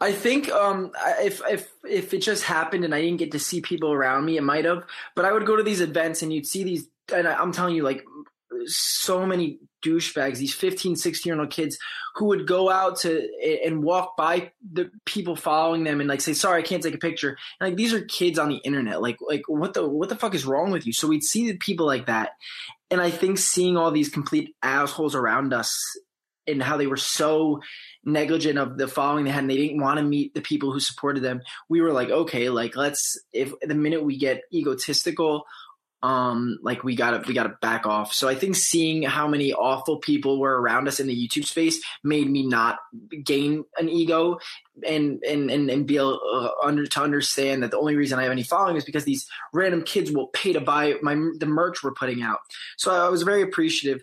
I 0.00 0.12
think 0.12 0.50
um, 0.50 0.92
if 1.20 1.40
if 1.48 1.68
if 1.88 2.14
it 2.14 2.22
just 2.22 2.44
happened 2.44 2.84
and 2.84 2.94
I 2.94 3.00
didn't 3.00 3.18
get 3.18 3.32
to 3.32 3.38
see 3.38 3.60
people 3.60 3.92
around 3.92 4.24
me, 4.24 4.36
it 4.36 4.42
might 4.42 4.64
have. 4.64 4.84
But 5.14 5.24
I 5.24 5.32
would 5.32 5.46
go 5.46 5.56
to 5.56 5.62
these 5.62 5.80
events 5.80 6.22
and 6.22 6.32
you'd 6.32 6.46
see 6.46 6.64
these, 6.64 6.88
and 7.12 7.28
I, 7.28 7.34
I'm 7.34 7.52
telling 7.52 7.74
you, 7.74 7.82
like 7.82 8.04
so 8.66 9.26
many 9.26 9.58
douchebags, 9.84 10.38
these 10.38 10.54
15, 10.54 10.96
16 10.96 11.30
year 11.30 11.38
old 11.38 11.50
kids 11.50 11.78
who 12.14 12.26
would 12.26 12.46
go 12.46 12.70
out 12.70 12.98
to 13.00 13.28
and 13.64 13.82
walk 13.82 14.16
by 14.16 14.52
the 14.72 14.90
people 15.04 15.36
following 15.36 15.84
them 15.84 16.00
and 16.00 16.08
like 16.08 16.20
say, 16.20 16.32
sorry, 16.32 16.60
I 16.60 16.66
can't 16.66 16.82
take 16.82 16.94
a 16.94 16.98
picture. 16.98 17.36
And 17.60 17.70
like, 17.70 17.76
these 17.76 17.92
are 17.92 18.00
kids 18.02 18.38
on 18.38 18.48
the 18.48 18.56
internet. 18.56 19.02
Like, 19.02 19.18
like 19.20 19.42
what 19.48 19.74
the, 19.74 19.86
what 19.86 20.08
the 20.08 20.16
fuck 20.16 20.34
is 20.34 20.46
wrong 20.46 20.70
with 20.70 20.86
you? 20.86 20.92
So 20.92 21.08
we'd 21.08 21.24
see 21.24 21.52
people 21.54 21.86
like 21.86 22.06
that. 22.06 22.30
And 22.90 23.00
I 23.00 23.10
think 23.10 23.38
seeing 23.38 23.76
all 23.76 23.90
these 23.90 24.08
complete 24.08 24.54
assholes 24.62 25.14
around 25.14 25.52
us 25.52 25.78
and 26.46 26.62
how 26.62 26.76
they 26.76 26.86
were 26.86 26.96
so 26.96 27.60
negligent 28.04 28.58
of 28.58 28.76
the 28.76 28.88
following 28.88 29.24
they 29.24 29.30
had 29.30 29.40
and 29.40 29.50
they 29.50 29.56
didn't 29.56 29.80
want 29.80 29.98
to 29.98 30.04
meet 30.04 30.34
the 30.34 30.40
people 30.40 30.72
who 30.72 30.80
supported 30.80 31.22
them 31.22 31.40
we 31.68 31.80
were 31.80 31.92
like 31.92 32.10
okay 32.10 32.48
like 32.48 32.76
let's 32.76 33.18
if 33.32 33.52
the 33.60 33.74
minute 33.74 34.04
we 34.04 34.16
get 34.16 34.42
egotistical 34.52 35.44
um 36.04 36.58
like 36.60 36.84
we 36.84 36.94
gotta 36.94 37.24
we 37.26 37.32
gotta 37.32 37.56
back 37.62 37.86
off. 37.86 38.12
So 38.12 38.28
i 38.28 38.34
think 38.34 38.56
seeing 38.56 39.02
how 39.02 39.26
many 39.26 39.54
awful 39.54 39.96
people 39.96 40.38
were 40.38 40.60
around 40.60 40.86
us 40.86 41.00
in 41.00 41.06
the 41.06 41.16
youtube 41.16 41.46
space 41.46 41.82
made 42.04 42.30
me 42.30 42.46
not 42.46 42.78
gain 43.24 43.64
an 43.78 43.88
ego 43.88 44.38
and 44.86 45.22
and 45.24 45.50
and, 45.50 45.70
and 45.70 45.86
be 45.86 45.96
able 45.96 46.20
uh, 46.34 46.50
under 46.62 46.84
to 46.86 47.00
understand 47.00 47.62
that 47.62 47.70
the 47.70 47.78
only 47.78 47.96
reason 47.96 48.18
i 48.18 48.22
have 48.22 48.32
any 48.32 48.42
following 48.42 48.76
is 48.76 48.84
because 48.84 49.04
these 49.04 49.26
random 49.54 49.82
kids 49.82 50.12
will 50.12 50.26
pay 50.26 50.52
to 50.52 50.60
buy 50.60 50.96
my 51.00 51.14
the 51.38 51.46
merch 51.46 51.82
we're 51.82 51.92
putting 51.92 52.22
out. 52.22 52.40
So 52.76 52.92
i 52.92 53.08
was 53.08 53.22
very 53.22 53.40
appreciative 53.40 54.02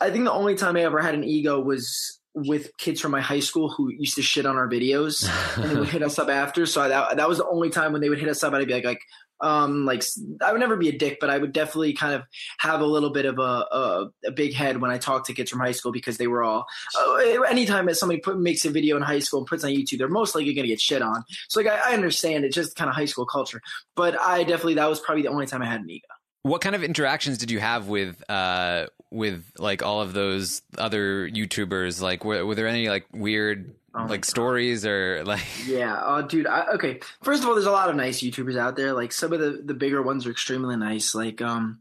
i 0.00 0.10
think 0.10 0.24
the 0.24 0.32
only 0.32 0.54
time 0.54 0.76
i 0.76 0.82
ever 0.82 1.00
had 1.00 1.14
an 1.14 1.24
ego 1.24 1.60
was 1.60 2.18
with 2.34 2.76
kids 2.76 3.00
from 3.00 3.10
my 3.10 3.20
high 3.20 3.40
school 3.40 3.68
who 3.68 3.90
used 3.90 4.14
to 4.14 4.22
shit 4.22 4.46
on 4.46 4.56
our 4.56 4.68
videos 4.68 5.28
and 5.56 5.70
they 5.70 5.76
would 5.76 5.88
hit 5.88 6.02
us 6.02 6.18
up 6.18 6.28
after. 6.28 6.66
So 6.66 6.88
that 6.88 7.16
that 7.16 7.28
was 7.28 7.38
the 7.38 7.48
only 7.48 7.70
time 7.70 7.92
when 7.92 8.00
they 8.00 8.08
would 8.08 8.20
hit 8.20 8.28
us 8.28 8.42
up. 8.42 8.52
I'd 8.52 8.66
be 8.66 8.74
like, 8.74 8.84
like, 8.84 9.02
um, 9.40 9.84
like 9.84 10.02
I 10.44 10.50
would 10.52 10.60
never 10.60 10.76
be 10.76 10.88
a 10.88 10.98
dick, 10.98 11.18
but 11.20 11.30
I 11.30 11.38
would 11.38 11.52
definitely 11.52 11.92
kind 11.92 12.14
of 12.14 12.22
have 12.58 12.80
a 12.80 12.86
little 12.86 13.10
bit 13.10 13.24
of 13.24 13.38
a, 13.38 13.42
a, 13.42 14.10
a 14.26 14.30
big 14.32 14.52
head 14.52 14.80
when 14.80 14.90
I 14.90 14.98
talk 14.98 15.26
to 15.26 15.34
kids 15.34 15.50
from 15.50 15.60
high 15.60 15.72
school 15.72 15.92
because 15.92 16.16
they 16.16 16.26
were 16.26 16.42
all. 16.42 16.66
Uh, 16.98 17.42
anytime 17.42 17.86
that 17.86 17.96
somebody 17.96 18.20
put, 18.20 18.38
makes 18.38 18.64
a 18.64 18.70
video 18.70 18.96
in 18.96 19.02
high 19.02 19.20
school 19.20 19.40
and 19.40 19.46
puts 19.46 19.64
on 19.64 19.70
YouTube, 19.70 19.98
they're 19.98 20.08
most 20.08 20.34
likely 20.34 20.54
going 20.54 20.64
to 20.64 20.68
get 20.68 20.80
shit 20.80 21.02
on. 21.02 21.22
So 21.48 21.60
like 21.60 21.68
I, 21.68 21.92
I 21.92 21.94
understand 21.94 22.44
it's 22.44 22.54
just 22.54 22.74
kind 22.76 22.88
of 22.88 22.96
high 22.96 23.04
school 23.04 23.26
culture, 23.26 23.60
but 23.94 24.20
I 24.20 24.42
definitely 24.42 24.74
that 24.74 24.88
was 24.88 25.00
probably 25.00 25.22
the 25.22 25.30
only 25.30 25.46
time 25.46 25.62
I 25.62 25.66
had 25.66 25.80
an 25.80 25.90
ego. 25.90 26.06
What 26.42 26.60
kind 26.60 26.74
of 26.74 26.82
interactions 26.82 27.38
did 27.38 27.50
you 27.50 27.60
have 27.60 27.88
with 27.88 28.22
uh, 28.30 28.86
with 29.10 29.44
like 29.58 29.82
all 29.82 30.00
of 30.00 30.12
those 30.12 30.62
other 30.76 31.28
YouTubers? 31.28 32.00
Like, 32.00 32.24
were, 32.24 32.44
were 32.46 32.54
there 32.54 32.68
any 32.68 32.88
like 32.88 33.06
weird 33.12 33.74
oh 33.94 34.06
like 34.06 34.24
stories 34.24 34.86
or 34.86 35.24
like? 35.24 35.44
Yeah, 35.66 36.00
oh, 36.02 36.22
dude. 36.22 36.46
I, 36.46 36.66
okay, 36.74 37.00
first 37.22 37.42
of 37.42 37.48
all, 37.48 37.54
there's 37.54 37.66
a 37.66 37.72
lot 37.72 37.90
of 37.90 37.96
nice 37.96 38.20
YouTubers 38.22 38.56
out 38.56 38.76
there. 38.76 38.92
Like 38.92 39.12
some 39.12 39.32
of 39.32 39.40
the 39.40 39.62
the 39.64 39.74
bigger 39.74 40.02
ones 40.02 40.26
are 40.26 40.30
extremely 40.30 40.76
nice. 40.76 41.14
Like, 41.14 41.42
um, 41.42 41.80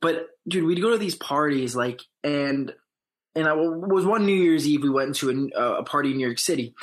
but 0.00 0.28
dude, 0.46 0.64
we'd 0.64 0.80
go 0.80 0.90
to 0.90 0.98
these 0.98 1.16
parties 1.16 1.74
like 1.74 2.02
and 2.22 2.72
and 3.34 3.46
I 3.46 3.52
was 3.52 4.04
one 4.04 4.26
New 4.26 4.34
Year's 4.34 4.66
Eve 4.66 4.82
we 4.82 4.90
went 4.90 5.16
to 5.16 5.50
a, 5.54 5.60
a 5.74 5.82
party 5.84 6.10
in 6.10 6.16
New 6.16 6.26
York 6.26 6.38
City, 6.38 6.74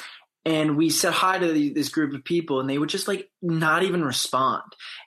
and 0.46 0.78
we 0.78 0.90
said 0.90 1.12
hi 1.12 1.38
to 1.40 1.74
this 1.74 1.90
group 1.90 2.14
of 2.14 2.24
people 2.24 2.60
and 2.60 2.70
they 2.70 2.78
would 2.78 2.90
just 2.90 3.08
like 3.08 3.30
not 3.42 3.84
even 3.84 4.04
respond 4.04 4.64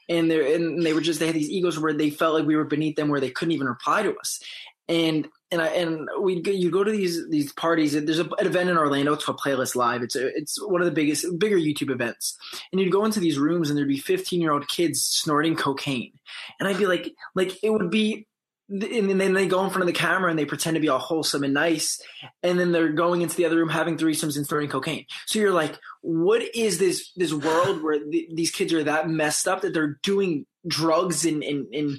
and 0.09 0.30
they 0.30 0.55
and 0.55 0.84
they 0.84 0.93
were 0.93 1.01
just 1.01 1.20
they 1.20 1.26
had 1.26 1.34
these 1.34 1.51
egos 1.51 1.78
where 1.78 1.93
they 1.93 2.11
felt 2.11 2.34
like 2.34 2.47
we 2.47 2.57
were 2.57 2.64
beneath 2.64 2.97
them 2.97 3.09
where 3.09 3.20
they 3.20 3.30
couldn't 3.30 3.53
even 3.53 3.68
reply 3.68 4.03
to 4.03 4.16
us 4.16 4.41
and 4.89 5.28
and 5.51 5.62
I 5.62 5.68
and 5.68 6.09
we 6.20 6.43
you 6.45 6.70
go 6.70 6.84
to 6.84 6.91
these 6.91 7.28
these 7.30 7.53
parties. 7.53 7.93
There's 7.93 8.18
a, 8.18 8.24
an 8.24 8.47
event 8.47 8.70
in 8.70 8.76
Orlando. 8.76 9.14
It's 9.14 9.24
called 9.24 9.41
Playlist 9.41 9.74
Live. 9.74 10.03
It's 10.03 10.14
a, 10.14 10.26
it's 10.36 10.61
one 10.62 10.80
of 10.80 10.84
the 10.84 10.93
biggest 10.93 11.26
bigger 11.39 11.57
YouTube 11.57 11.91
events. 11.91 12.36
And 12.70 12.80
you'd 12.80 12.93
go 12.93 13.05
into 13.05 13.20
these 13.20 13.39
rooms 13.39 13.70
and 13.70 13.78
there'd 13.78 13.89
be 13.89 13.99
15 13.99 14.41
year 14.41 14.53
old 14.53 14.68
kids 14.68 15.03
snorting 15.03 15.57
cocaine, 15.57 16.12
and 16.59 16.68
I'd 16.68 16.78
be 16.78 16.86
like 16.86 17.14
like 17.34 17.53
it 17.62 17.70
would 17.70 17.91
be 17.91 18.26
and 18.69 19.21
then 19.21 19.33
they 19.33 19.47
go 19.47 19.64
in 19.64 19.71
front 19.71 19.83
of 19.83 19.87
the 19.87 19.99
camera 19.99 20.29
and 20.29 20.39
they 20.39 20.45
pretend 20.45 20.75
to 20.75 20.81
be 20.81 20.89
all 20.89 20.99
wholesome 20.99 21.43
and 21.43 21.55
nice. 21.55 22.01
And 22.43 22.59
then 22.59 22.73
they're 22.73 22.93
going 22.93 23.23
into 23.23 23.35
the 23.35 23.47
other 23.47 23.57
room 23.57 23.71
having 23.71 23.97
threesomes 23.97 24.37
and 24.37 24.47
throwing 24.47 24.69
cocaine. 24.69 25.07
So 25.27 25.39
you're 25.39 25.53
like 25.53 25.79
what 26.03 26.43
is 26.55 26.79
this 26.79 27.11
this 27.16 27.33
world 27.33 27.83
where 27.83 27.99
th- 27.99 28.29
these 28.33 28.51
kids 28.51 28.73
are 28.73 28.85
that 28.85 29.09
messed 29.09 29.49
up 29.49 29.62
that 29.62 29.75
they're 29.75 29.99
doing 30.03 30.47
drugs 30.66 31.25
and, 31.25 31.43
and 31.43 31.66
and 31.73 31.99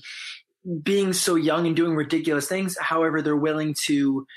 being 0.84 1.13
so 1.13 1.36
young 1.36 1.65
and 1.65 1.76
doing 1.76 1.95
ridiculous 1.95 2.47
things? 2.47 2.78
However 2.80 3.22
they're 3.22 3.36
willing 3.36 3.76
to 3.86 4.28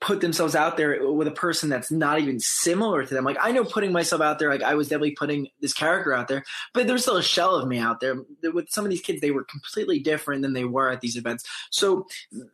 put 0.00 0.20
themselves 0.22 0.54
out 0.54 0.76
there 0.78 1.12
with 1.12 1.28
a 1.28 1.32
person 1.32 1.68
that's 1.68 1.90
not 1.90 2.18
even 2.18 2.40
similar 2.40 3.04
to 3.04 3.14
them. 3.14 3.24
Like 3.24 3.36
I 3.40 3.52
know 3.52 3.64
putting 3.64 3.92
myself 3.92 4.22
out 4.22 4.38
there, 4.38 4.50
like 4.50 4.62
I 4.62 4.74
was 4.74 4.88
definitely 4.88 5.12
putting 5.12 5.48
this 5.60 5.74
character 5.74 6.14
out 6.14 6.26
there, 6.26 6.42
but 6.72 6.86
there's 6.86 7.02
still 7.02 7.18
a 7.18 7.22
shell 7.22 7.54
of 7.54 7.68
me 7.68 7.78
out 7.78 8.00
there. 8.00 8.16
With 8.42 8.70
some 8.70 8.84
of 8.84 8.90
these 8.90 9.02
kids, 9.02 9.20
they 9.20 9.30
were 9.30 9.44
completely 9.44 9.98
different 9.98 10.42
than 10.42 10.54
they 10.54 10.64
were 10.64 10.90
at 10.90 11.02
these 11.02 11.16
events. 11.16 11.44
So 11.70 12.06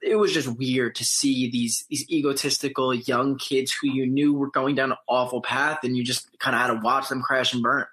it 0.03 0.17
was 0.17 0.33
just 0.33 0.49
weird 0.49 0.97
to 0.97 1.05
see 1.05 1.49
these 1.51 1.85
these 1.89 2.09
egotistical 2.11 2.93
young 2.93 3.39
kids 3.39 3.73
who 3.73 3.89
you 3.89 4.07
knew 4.07 4.35
were 4.35 4.51
going 4.51 4.75
down 4.75 4.93
an 4.93 4.99
awful 5.09 5.41
path, 5.41 5.81
and 5.85 5.97
you 5.97 6.03
just 6.03 6.37
kind 6.39 6.57
of 6.57 6.63
had 6.63 6.75
to 6.75 6.81
watch 6.83 7.09
them 7.09 7.23
crash 7.23 7.55
and 7.55 7.63
burn. 7.63 7.87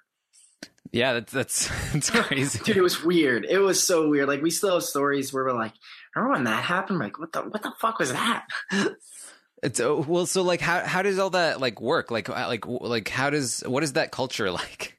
Yeah, 0.94 1.14
that's 1.14 1.32
that's, 1.32 1.68
that's 1.92 2.10
crazy, 2.10 2.58
dude. 2.64 2.76
It 2.76 2.82
was 2.82 3.02
weird. 3.02 3.44
It 3.44 3.58
was 3.58 3.82
so 3.82 4.08
weird. 4.08 4.28
Like 4.28 4.42
we 4.42 4.50
still 4.50 4.74
have 4.74 4.84
stories 4.84 5.32
where 5.32 5.44
we're 5.44 5.52
like, 5.52 5.72
remember 6.14 6.34
when 6.34 6.44
that 6.44 6.64
happened? 6.64 6.98
Like, 6.98 7.18
what 7.18 7.32
the 7.32 7.42
what 7.42 7.62
the 7.62 7.72
fuck 7.80 7.98
was 7.98 8.12
that? 8.12 8.46
It's 9.64 9.80
uh, 9.80 9.96
well, 9.96 10.26
so 10.26 10.42
like, 10.42 10.60
how 10.60 10.84
how 10.84 11.02
does 11.02 11.18
all 11.18 11.30
that 11.30 11.60
like 11.60 11.80
work? 11.80 12.10
Like, 12.10 12.28
uh, 12.28 12.46
like, 12.46 12.66
like, 12.66 13.08
how 13.08 13.30
does 13.30 13.62
what 13.62 13.82
is 13.82 13.94
that 13.94 14.10
culture 14.10 14.50
like? 14.50 14.98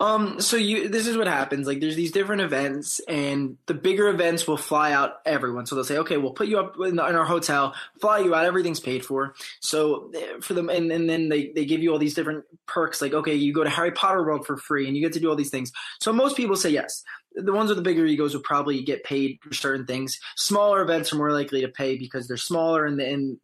Um, 0.00 0.40
so 0.40 0.56
you, 0.56 0.88
this 0.88 1.06
is 1.06 1.16
what 1.16 1.26
happens. 1.26 1.66
Like, 1.66 1.80
there's 1.80 1.96
these 1.96 2.12
different 2.12 2.42
events, 2.42 3.00
and 3.08 3.56
the 3.66 3.74
bigger 3.74 4.08
events 4.08 4.46
will 4.46 4.56
fly 4.56 4.92
out 4.92 5.14
everyone. 5.24 5.66
So 5.66 5.74
they'll 5.74 5.84
say, 5.84 5.98
okay, 5.98 6.18
we'll 6.18 6.32
put 6.32 6.46
you 6.46 6.58
up 6.58 6.76
in, 6.76 6.92
in 6.92 6.98
our 7.00 7.24
hotel, 7.24 7.74
fly 8.00 8.18
you 8.18 8.34
out, 8.34 8.44
everything's 8.44 8.80
paid 8.80 9.04
for. 9.04 9.34
So 9.60 10.10
eh, 10.14 10.40
for 10.40 10.54
them, 10.54 10.68
and, 10.68 10.92
and 10.92 11.08
then 11.08 11.28
they, 11.28 11.52
they 11.54 11.64
give 11.64 11.82
you 11.82 11.90
all 11.90 11.98
these 11.98 12.14
different 12.14 12.44
perks. 12.66 13.00
Like, 13.00 13.14
okay, 13.14 13.34
you 13.34 13.52
go 13.52 13.64
to 13.64 13.70
Harry 13.70 13.92
Potter 13.92 14.24
World 14.24 14.46
for 14.46 14.56
free, 14.56 14.86
and 14.86 14.96
you 14.96 15.02
get 15.02 15.14
to 15.14 15.20
do 15.20 15.30
all 15.30 15.36
these 15.36 15.50
things. 15.50 15.72
So 16.00 16.12
most 16.12 16.36
people 16.36 16.56
say 16.56 16.70
yes. 16.70 17.02
The 17.34 17.52
ones 17.52 17.70
with 17.70 17.78
the 17.78 17.82
bigger 17.82 18.04
egos 18.04 18.34
will 18.34 18.42
probably 18.42 18.82
get 18.82 19.04
paid 19.04 19.38
for 19.40 19.54
certain 19.54 19.86
things. 19.86 20.20
Smaller 20.36 20.82
events 20.82 21.12
are 21.12 21.16
more 21.16 21.32
likely 21.32 21.62
to 21.62 21.68
pay 21.68 21.96
because 21.96 22.28
they're 22.28 22.36
smaller 22.36 22.84
and, 22.84 23.00
and 23.00 23.38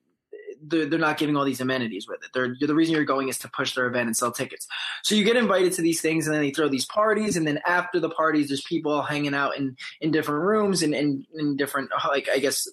they're, 0.63 0.87
they're 0.87 0.99
not 0.99 1.19
giving 1.19 1.37
all 1.37 1.45
these 1.45 1.61
amenities 1.61 2.09
with 2.09 2.23
it. 2.23 2.31
They're, 2.33 2.57
the 2.61 2.75
reason 2.75 2.95
you're 2.95 3.05
going 3.05 3.29
is 3.29 3.39
to 3.39 3.49
push 3.49 3.75
their 3.75 3.87
event 3.87 4.07
and 4.07 4.17
sell 4.17 4.33
tickets. 4.33 4.67
So 5.03 5.15
you 5.15 5.25
get 5.25 5.37
invited 5.37 5.73
to 5.75 5.83
these 5.83 6.01
things, 6.01 6.27
and 6.27 6.35
then 6.35 6.43
they 6.43 6.51
throw 6.51 6.69
these 6.69 6.87
parties, 6.87 7.37
and 7.37 7.47
then 7.47 7.61
after 7.67 8.01
the 8.01 8.11
parties, 8.11 8.49
there's 8.49 8.63
people 8.63 9.03
hanging 9.03 9.35
out 9.35 9.57
in 9.57 9.77
in 10.01 10.11
different 10.11 10.43
rooms 10.43 10.83
and 10.83 10.95
in, 10.95 11.27
in 11.35 11.57
different 11.57 11.91
like 12.09 12.29
I 12.33 12.39
guess 12.39 12.69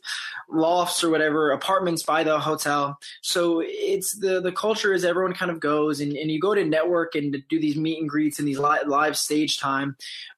lofts 0.49 1.03
or 1.03 1.09
whatever 1.09 1.51
apartments 1.51 2.03
by 2.03 2.23
the 2.23 2.39
hotel. 2.39 2.99
So 3.21 3.61
it's 3.63 4.13
the 4.13 4.41
the 4.41 4.51
culture 4.51 4.93
is 4.93 5.05
everyone 5.05 5.33
kind 5.33 5.51
of 5.51 5.59
goes 5.59 5.99
and, 6.01 6.13
and 6.13 6.31
you 6.31 6.39
go 6.39 6.55
to 6.55 6.63
network 6.63 7.15
and 7.15 7.35
do 7.49 7.59
these 7.59 7.75
meet 7.75 7.99
and 7.99 8.09
greets 8.09 8.39
and 8.39 8.47
these 8.47 8.59
live, 8.59 8.87
live 8.87 9.17
stage 9.17 9.59
time 9.59 9.95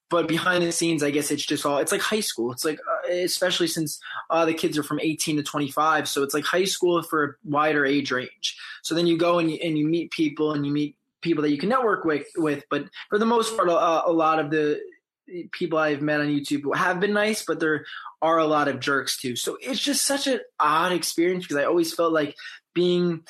but 0.10 0.28
behind 0.28 0.64
the 0.64 0.72
scenes 0.72 1.03
i 1.03 1.12
guess 1.12 1.32
it's 1.32 1.45
just 1.45 1.66
all 1.66 1.78
it's 1.78 1.91
like 1.91 2.01
high 2.01 2.20
school. 2.20 2.51
It's 2.51 2.66
like 2.66 2.80
uh, 2.80 3.12
especially 3.12 3.68
since 3.68 3.99
uh, 4.30 4.45
the 4.45 4.53
kids 4.53 4.78
are 4.78 4.84
from 4.84 4.99
18 4.99 5.38
to 5.38 5.43
25 5.43 6.08
so 6.08 6.24
it's 6.24 6.34
like 6.34 6.45
high 6.45 6.66
school 6.66 7.01
for 7.03 7.24
a 7.24 7.34
wider 7.43 7.86
age 7.86 8.12
range. 8.12 8.58
So 8.84 8.95
then 8.95 9.08
you 9.08 9.18
go 9.18 9.39
and 9.39 9.51
you, 9.51 9.60
and 9.64 9.78
you 9.78 9.88
meet 9.88 10.12
people 10.12 10.53
and 10.53 10.66
you 10.66 10.72
meet 10.72 10.95
people 11.22 11.41
that 11.43 11.51
you 11.51 11.58
can 11.58 11.70
network 11.70 12.05
with 12.05 12.28
with 12.38 12.64
but 12.70 12.86
for 13.10 13.20
the 13.20 13.26
most 13.26 13.55
part 13.55 13.70
uh, 13.70 14.03
a 14.05 14.12
lot 14.12 14.39
of 14.39 14.51
the 14.51 14.80
people 15.51 15.78
i've 15.78 16.01
met 16.01 16.22
on 16.22 16.28
youtube 16.28 16.74
have 16.74 17.01
been 17.01 17.12
nice 17.12 17.43
but 17.43 17.60
there 17.60 17.84
are 18.22 18.38
a 18.38 18.45
lot 18.45 18.68
of 18.68 18.80
jerks 18.80 19.18
too. 19.18 19.36
So 19.36 19.58
it's 19.62 19.80
just 19.80 20.05
such 20.05 20.28
an 20.28 20.39
odd 20.60 20.91
experience 20.91 21.43
because 21.43 21.58
i 21.58 21.66
always 21.66 21.93
felt 21.93 22.14
like 22.14 22.36
being 22.74 23.24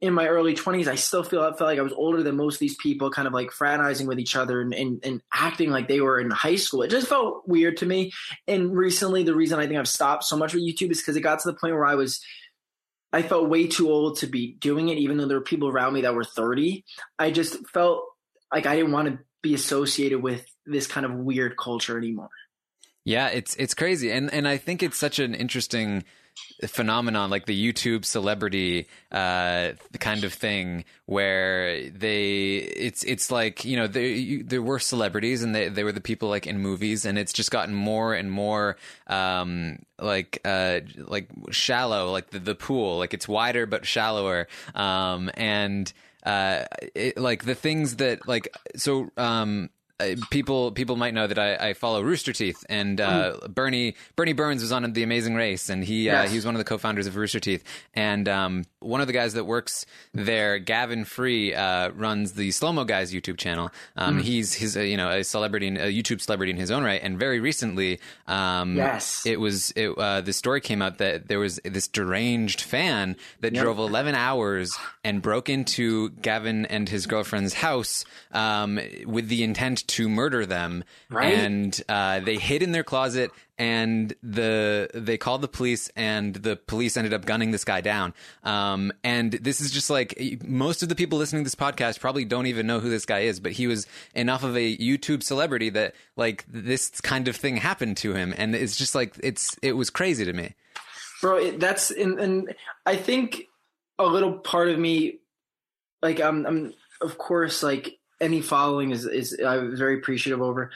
in 0.00 0.14
my 0.14 0.28
early 0.28 0.54
20s, 0.54 0.86
I 0.86 0.94
still 0.94 1.24
feel 1.24 1.42
I 1.42 1.48
felt 1.48 1.62
like 1.62 1.78
I 1.78 1.82
was 1.82 1.92
older 1.92 2.22
than 2.22 2.36
most 2.36 2.54
of 2.54 2.60
these 2.60 2.76
people, 2.76 3.10
kind 3.10 3.26
of 3.26 3.34
like 3.34 3.50
fraternizing 3.50 4.06
with 4.06 4.20
each 4.20 4.36
other 4.36 4.60
and, 4.60 4.72
and, 4.72 5.00
and 5.04 5.20
acting 5.34 5.70
like 5.70 5.88
they 5.88 6.00
were 6.00 6.20
in 6.20 6.30
high 6.30 6.56
school. 6.56 6.82
It 6.82 6.90
just 6.90 7.08
felt 7.08 7.48
weird 7.48 7.78
to 7.78 7.86
me. 7.86 8.12
And 8.46 8.76
recently, 8.76 9.24
the 9.24 9.34
reason 9.34 9.58
I 9.58 9.66
think 9.66 9.78
I've 9.78 9.88
stopped 9.88 10.24
so 10.24 10.36
much 10.36 10.54
with 10.54 10.62
YouTube 10.62 10.92
is 10.92 10.98
because 10.98 11.16
it 11.16 11.22
got 11.22 11.40
to 11.40 11.48
the 11.50 11.56
point 11.56 11.74
where 11.74 11.86
I 11.86 11.96
was 11.96 12.24
I 13.12 13.22
felt 13.22 13.48
way 13.48 13.66
too 13.66 13.90
old 13.90 14.18
to 14.18 14.26
be 14.26 14.52
doing 14.54 14.90
it, 14.90 14.98
even 14.98 15.16
though 15.16 15.26
there 15.26 15.38
were 15.38 15.44
people 15.44 15.68
around 15.68 15.94
me 15.94 16.02
that 16.02 16.14
were 16.14 16.24
30. 16.24 16.84
I 17.18 17.30
just 17.30 17.66
felt 17.68 18.04
like 18.52 18.66
I 18.66 18.76
didn't 18.76 18.92
want 18.92 19.08
to 19.08 19.18
be 19.42 19.54
associated 19.54 20.22
with 20.22 20.44
this 20.66 20.86
kind 20.86 21.06
of 21.06 21.14
weird 21.14 21.56
culture 21.56 21.96
anymore. 21.96 22.28
Yeah, 23.04 23.28
it's 23.28 23.54
it's 23.56 23.72
crazy, 23.72 24.12
and 24.12 24.32
and 24.32 24.46
I 24.46 24.58
think 24.58 24.82
it's 24.82 24.98
such 24.98 25.18
an 25.18 25.34
interesting 25.34 26.04
phenomenon, 26.66 27.30
like 27.30 27.46
the 27.46 27.72
YouTube 27.72 28.04
celebrity 28.04 28.88
uh, 29.12 29.72
kind 29.98 30.24
of 30.24 30.32
thing, 30.32 30.84
where 31.06 31.88
they 31.90 32.56
it's 32.56 33.04
it's 33.04 33.30
like 33.30 33.64
you 33.64 33.76
know 33.76 33.86
there 33.86 34.62
were 34.62 34.78
celebrities 34.78 35.42
and 35.42 35.54
they 35.54 35.68
they 35.68 35.84
were 35.84 35.92
the 35.92 36.00
people 36.00 36.28
like 36.28 36.46
in 36.46 36.58
movies, 36.58 37.04
and 37.04 37.18
it's 37.18 37.32
just 37.32 37.50
gotten 37.50 37.74
more 37.74 38.14
and 38.14 38.30
more 38.30 38.76
um, 39.06 39.78
like 39.98 40.40
uh, 40.44 40.80
like 40.96 41.28
shallow, 41.50 42.10
like 42.10 42.30
the 42.30 42.38
the 42.38 42.54
pool, 42.54 42.98
like 42.98 43.14
it's 43.14 43.28
wider 43.28 43.66
but 43.66 43.86
shallower, 43.86 44.48
um, 44.74 45.30
and 45.34 45.92
uh, 46.24 46.64
it, 46.94 47.16
like 47.16 47.44
the 47.44 47.54
things 47.54 47.96
that 47.96 48.26
like 48.26 48.48
so 48.76 49.10
um 49.16 49.70
people 50.30 50.70
people 50.72 50.96
might 50.96 51.14
know 51.14 51.26
that 51.26 51.38
I, 51.38 51.70
I 51.70 51.74
follow 51.74 52.02
Rooster 52.02 52.32
Teeth, 52.32 52.64
and 52.68 53.00
uh, 53.00 53.08
Mm. 53.42 53.54
Burnie 53.54 53.94
Burnie 54.16 54.32
Burns 54.32 54.62
was 54.62 54.70
on 54.72 54.92
The 54.92 55.02
Amazing 55.02 55.34
Race, 55.34 55.68
and 55.68 55.82
he 55.84 56.08
uh, 56.08 56.26
he 56.28 56.36
was 56.36 56.44
one 56.46 56.54
of 56.54 56.58
the 56.58 56.64
co-founders 56.64 57.06
of 57.06 57.16
Rooster 57.16 57.40
Teeth, 57.40 57.64
and 57.94 58.28
um, 58.28 58.64
one 58.80 59.00
of 59.00 59.06
the 59.08 59.12
guys 59.12 59.34
that 59.34 59.44
works 59.44 59.84
there, 60.14 60.58
Gavin 60.58 61.04
Free, 61.04 61.54
uh, 61.54 61.90
runs 61.90 62.32
the 62.32 62.50
Slow 62.52 62.72
Mo 62.72 62.84
Guys 62.84 63.12
YouTube 63.12 63.36
channel. 63.38 63.70
Um, 63.96 64.18
Mm. 64.18 64.22
He's 64.22 64.54
he's 64.54 64.76
a, 64.76 64.86
you 64.86 64.96
know 64.96 65.10
a 65.10 65.24
celebrity, 65.24 65.68
a 65.68 65.90
YouTube 65.92 66.20
celebrity 66.20 66.50
in 66.52 66.56
his 66.58 66.70
own 66.70 66.82
right, 66.84 67.00
and 67.02 67.18
very 67.18 67.40
recently, 67.40 67.98
um, 68.26 68.76
Yes. 68.76 69.26
it 69.26 69.40
was 69.40 69.72
it, 69.72 69.90
uh, 69.98 70.20
the 70.20 70.32
story 70.32 70.60
came 70.60 70.80
out 70.82 70.98
that 70.98 71.28
there 71.28 71.38
was 71.40 71.58
this 71.64 71.88
deranged 71.88 72.60
fan 72.60 73.16
that 73.40 73.52
Yep. 73.54 73.62
drove 73.64 73.78
11 73.78 74.14
hours 74.14 74.76
and 75.04 75.20
broke 75.22 75.48
into 75.48 76.10
Gavin 76.10 76.66
and 76.66 76.88
his 76.88 77.06
girlfriend's 77.06 77.54
house 77.54 78.04
um, 78.32 78.78
with 79.06 79.28
the 79.28 79.42
intent 79.42 79.86
to 79.88 80.08
murder 80.08 80.46
them. 80.46 80.84
Right. 81.10 81.34
And 81.34 81.82
uh, 81.88 82.20
they 82.20 82.36
hid 82.36 82.62
in 82.62 82.72
their 82.72 82.84
closet, 82.84 83.30
and 83.58 84.14
the 84.22 84.88
they 84.94 85.18
called 85.18 85.42
the 85.42 85.48
police, 85.48 85.90
and 85.96 86.34
the 86.34 86.56
police 86.56 86.96
ended 86.96 87.12
up 87.12 87.24
gunning 87.24 87.50
this 87.50 87.64
guy 87.64 87.80
down. 87.80 88.14
Um, 88.44 88.92
and 89.02 89.32
this 89.32 89.60
is 89.60 89.70
just 89.70 89.90
like 89.90 90.42
most 90.44 90.82
of 90.82 90.88
the 90.88 90.94
people 90.94 91.18
listening 91.18 91.42
to 91.42 91.44
this 91.46 91.54
podcast 91.54 92.00
probably 92.00 92.24
don't 92.24 92.46
even 92.46 92.66
know 92.66 92.80
who 92.80 92.90
this 92.90 93.04
guy 93.06 93.20
is, 93.20 93.40
but 93.40 93.52
he 93.52 93.66
was 93.66 93.86
enough 94.14 94.44
of 94.44 94.56
a 94.56 94.76
YouTube 94.76 95.22
celebrity 95.22 95.70
that 95.70 95.94
like 96.16 96.44
this 96.48 96.90
kind 97.00 97.28
of 97.28 97.36
thing 97.36 97.56
happened 97.56 97.96
to 97.98 98.14
him, 98.14 98.32
and 98.36 98.54
it's 98.54 98.76
just 98.76 98.94
like 98.94 99.14
it's 99.22 99.56
it 99.62 99.72
was 99.72 99.90
crazy 99.90 100.24
to 100.24 100.32
me. 100.32 100.54
bro 101.20 101.36
it, 101.36 101.58
that's 101.60 101.90
and, 101.90 102.18
and 102.20 102.54
i 102.86 102.94
think 102.96 103.42
a 103.98 104.04
little 104.06 104.38
part 104.38 104.68
of 104.68 104.78
me 104.78 105.18
like 106.02 106.20
i'm 106.20 106.46
i'm 106.46 106.72
of 107.00 107.18
course 107.18 107.62
like 107.62 107.97
any 108.20 108.40
following 108.40 108.90
is 108.90 109.04
is 109.06 109.38
i 109.44 109.56
was 109.58 109.78
very 109.78 109.96
appreciative 109.98 110.42
over. 110.42 110.70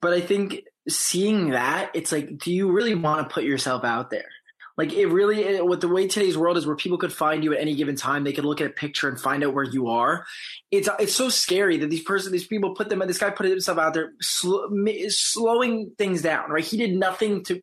But 0.00 0.12
i 0.12 0.20
think 0.20 0.64
seeing 0.88 1.50
that 1.50 1.90
it's 1.94 2.12
like 2.12 2.38
do 2.38 2.52
you 2.52 2.72
really 2.72 2.94
want 2.94 3.28
to 3.28 3.32
put 3.32 3.44
yourself 3.44 3.84
out 3.84 4.10
there? 4.10 4.28
Like 4.76 4.94
it 4.94 5.06
really 5.06 5.42
it, 5.42 5.66
with 5.66 5.80
the 5.80 5.88
way 5.88 6.08
today's 6.08 6.36
world 6.36 6.56
is 6.56 6.66
where 6.66 6.76
people 6.76 6.98
could 6.98 7.12
find 7.12 7.44
you 7.44 7.52
at 7.52 7.60
any 7.60 7.74
given 7.74 7.94
time 7.94 8.24
they 8.24 8.32
could 8.32 8.46
look 8.46 8.60
at 8.60 8.66
a 8.66 8.70
picture 8.70 9.08
and 9.08 9.20
find 9.20 9.44
out 9.44 9.54
where 9.54 9.64
you 9.64 9.88
are. 9.88 10.24
It's 10.70 10.88
it's 10.98 11.14
so 11.14 11.28
scary 11.28 11.76
that 11.78 11.90
these 11.90 12.02
person 12.02 12.32
these 12.32 12.46
people 12.46 12.74
put 12.74 12.88
them 12.88 13.00
this 13.00 13.18
guy 13.18 13.30
put 13.30 13.46
himself 13.46 13.78
out 13.78 13.94
there 13.94 14.12
sl- 14.20 14.66
slowing 15.08 15.92
things 15.98 16.22
down 16.22 16.50
right? 16.50 16.64
He 16.64 16.78
did 16.78 16.96
nothing 16.96 17.44
to 17.44 17.60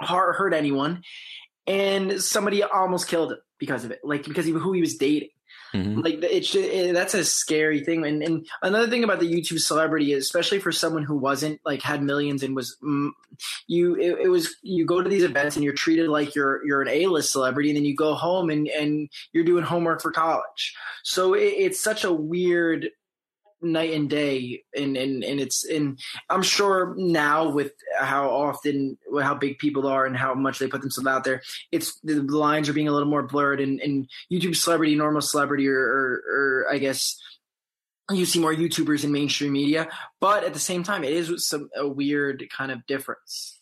hurt 0.00 0.52
anyone. 0.52 1.02
And 1.66 2.20
somebody 2.20 2.62
almost 2.62 3.06
killed 3.06 3.32
him 3.32 3.38
because 3.58 3.84
of 3.84 3.90
it, 3.90 4.00
like 4.02 4.24
because 4.24 4.48
of 4.48 4.54
who 4.56 4.72
he 4.72 4.80
was 4.80 4.96
dating. 4.96 5.28
Mhm. 5.74 6.02
Like 6.02 6.18
it's 6.22 6.54
it, 6.54 6.92
that's 6.94 7.14
a 7.14 7.24
scary 7.24 7.84
thing. 7.84 8.04
And, 8.04 8.22
and 8.22 8.46
another 8.62 8.88
thing 8.88 9.04
about 9.04 9.20
the 9.20 9.32
YouTube 9.32 9.60
celebrity, 9.60 10.12
is, 10.12 10.24
especially 10.24 10.58
for 10.58 10.72
someone 10.72 11.04
who 11.04 11.16
wasn't 11.16 11.60
like 11.64 11.82
had 11.82 12.02
millions 12.02 12.42
and 12.42 12.56
was 12.56 12.76
mm, 12.82 13.10
you, 13.68 13.94
it, 13.96 14.18
it 14.24 14.28
was 14.28 14.56
you 14.62 14.84
go 14.84 15.00
to 15.00 15.08
these 15.08 15.22
events 15.22 15.56
and 15.56 15.64
you're 15.64 15.74
treated 15.74 16.08
like 16.08 16.34
you're 16.34 16.64
you're 16.66 16.82
an 16.82 16.88
A 16.88 17.06
list 17.06 17.30
celebrity, 17.32 17.70
and 17.70 17.76
then 17.76 17.84
you 17.84 17.94
go 17.94 18.14
home 18.14 18.50
and 18.50 18.66
and 18.68 19.08
you're 19.32 19.44
doing 19.44 19.64
homework 19.64 20.02
for 20.02 20.10
college. 20.10 20.74
So 21.04 21.34
it, 21.34 21.54
it's 21.56 21.80
such 21.80 22.04
a 22.04 22.12
weird 22.12 22.88
night 23.62 23.92
and 23.92 24.08
day 24.08 24.62
and 24.76 24.96
and 24.96 25.22
and 25.22 25.38
it's 25.40 25.64
and 25.64 25.98
i'm 26.30 26.42
sure 26.42 26.94
now 26.96 27.48
with 27.50 27.72
how 27.98 28.30
often 28.30 28.96
how 29.20 29.34
big 29.34 29.58
people 29.58 29.86
are 29.86 30.06
and 30.06 30.16
how 30.16 30.32
much 30.34 30.58
they 30.58 30.66
put 30.66 30.80
themselves 30.80 31.06
out 31.06 31.24
there 31.24 31.42
it's 31.70 31.98
the 32.02 32.14
lines 32.22 32.68
are 32.68 32.72
being 32.72 32.88
a 32.88 32.92
little 32.92 33.08
more 33.08 33.22
blurred 33.22 33.60
and, 33.60 33.80
and 33.80 34.08
youtube 34.32 34.56
celebrity 34.56 34.94
normal 34.94 35.20
celebrity 35.20 35.68
or, 35.68 35.78
or 35.78 36.22
or 36.30 36.66
i 36.72 36.78
guess 36.78 37.20
you 38.10 38.24
see 38.26 38.40
more 38.40 38.54
youtubers 38.54 39.04
in 39.04 39.12
mainstream 39.12 39.52
media 39.52 39.88
but 40.20 40.42
at 40.42 40.52
the 40.54 40.58
same 40.58 40.82
time 40.82 41.04
it 41.04 41.12
is 41.12 41.46
some 41.46 41.68
a 41.76 41.86
weird 41.86 42.44
kind 42.56 42.72
of 42.72 42.84
difference. 42.86 43.56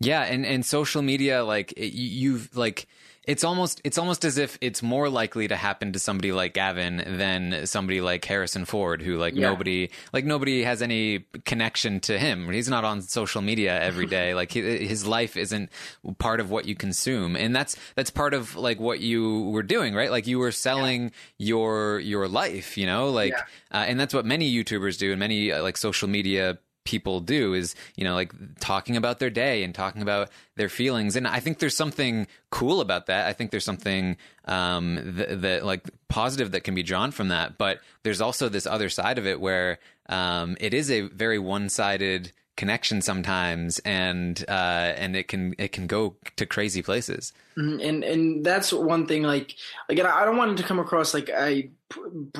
Yeah, 0.00 0.22
and 0.22 0.46
and 0.46 0.64
social 0.64 1.02
media 1.02 1.42
like 1.42 1.72
it, 1.72 1.92
you- 1.92 2.30
you've 2.32 2.56
like 2.56 2.86
it's 3.28 3.44
almost 3.44 3.80
it's 3.84 3.98
almost 3.98 4.24
as 4.24 4.38
if 4.38 4.56
it's 4.60 4.82
more 4.82 5.08
likely 5.08 5.46
to 5.48 5.54
happen 5.54 5.92
to 5.92 5.98
somebody 5.98 6.32
like 6.32 6.54
Gavin 6.54 6.96
than 7.06 7.66
somebody 7.66 8.00
like 8.00 8.24
Harrison 8.24 8.64
Ford 8.64 9.02
who 9.02 9.16
like 9.18 9.34
Yeah. 9.36 9.50
nobody 9.50 9.90
like 10.12 10.24
nobody 10.24 10.62
has 10.64 10.80
any 10.82 11.26
connection 11.44 12.00
to 12.00 12.18
him. 12.18 12.48
He's 12.50 12.68
not 12.70 12.84
on 12.84 13.02
social 13.02 13.42
media 13.42 13.78
every 13.80 14.06
day. 14.18 14.34
like 14.34 14.50
he, 14.50 14.62
his 14.86 15.06
life 15.06 15.36
isn't 15.36 15.70
part 16.18 16.40
of 16.40 16.50
what 16.50 16.64
you 16.64 16.74
consume. 16.74 17.36
And 17.36 17.54
that's 17.54 17.76
that's 17.94 18.10
part 18.10 18.32
of 18.34 18.56
like 18.56 18.80
what 18.80 19.00
you 19.00 19.42
were 19.50 19.62
doing, 19.62 19.94
right? 19.94 20.10
Like 20.10 20.26
you 20.26 20.38
were 20.38 20.50
selling 20.52 21.12
your 21.38 22.00
your 22.00 22.28
life, 22.28 22.78
you 22.78 22.86
know? 22.86 23.10
Like 23.10 23.32
Yeah. 23.32 23.78
uh, 23.80 23.84
and 23.86 24.00
that's 24.00 24.14
what 24.14 24.24
many 24.24 24.50
YouTubers 24.52 24.98
do 24.98 25.10
and 25.10 25.20
many 25.20 25.52
uh, 25.52 25.62
like 25.62 25.76
social 25.76 26.08
media 26.08 26.58
people 26.88 27.20
do 27.20 27.52
is 27.52 27.74
you 27.96 28.04
know 28.04 28.14
like 28.14 28.32
talking 28.60 28.96
about 28.96 29.18
their 29.18 29.28
day 29.28 29.62
and 29.62 29.74
talking 29.74 30.00
about 30.00 30.30
their 30.56 30.70
feelings. 30.70 31.16
And 31.16 31.28
i 31.28 31.38
think 31.38 31.58
there's 31.58 31.76
something 31.76 32.26
cool 32.48 32.80
about 32.80 33.06
that. 33.06 33.26
I 33.26 33.34
think 33.34 33.50
there's 33.50 33.68
something 33.72 34.16
um 34.46 34.98
that, 35.16 35.42
that 35.42 35.66
like 35.66 35.82
positive 36.08 36.52
that 36.52 36.64
can 36.64 36.74
be 36.74 36.82
drawn 36.82 37.10
from 37.10 37.28
that. 37.28 37.58
But 37.58 37.80
there's 38.04 38.22
also 38.22 38.48
this 38.48 38.66
other 38.66 38.88
side 38.88 39.18
of 39.18 39.26
it 39.26 39.38
where 39.38 39.78
um 40.08 40.56
it 40.60 40.72
is 40.72 40.90
a 40.90 41.02
very 41.02 41.38
one-sided 41.38 42.32
connection 42.56 43.02
sometimes 43.02 43.78
and 43.84 44.44
uh 44.48 44.92
and 45.02 45.14
it 45.14 45.28
can 45.28 45.54
it 45.58 45.70
can 45.76 45.86
go 45.86 46.16
to 46.36 46.46
crazy 46.46 46.82
places. 46.82 47.32
Mhm, 47.58 47.86
and 47.86 48.02
and 48.02 48.46
that's 48.46 48.72
one 48.72 49.06
thing 49.06 49.22
like 49.34 49.54
again 49.90 50.06
i 50.06 50.24
don't 50.24 50.38
want 50.38 50.56
to 50.56 50.64
come 50.64 50.80
across 50.80 51.12
like 51.12 51.28
i 51.30 51.68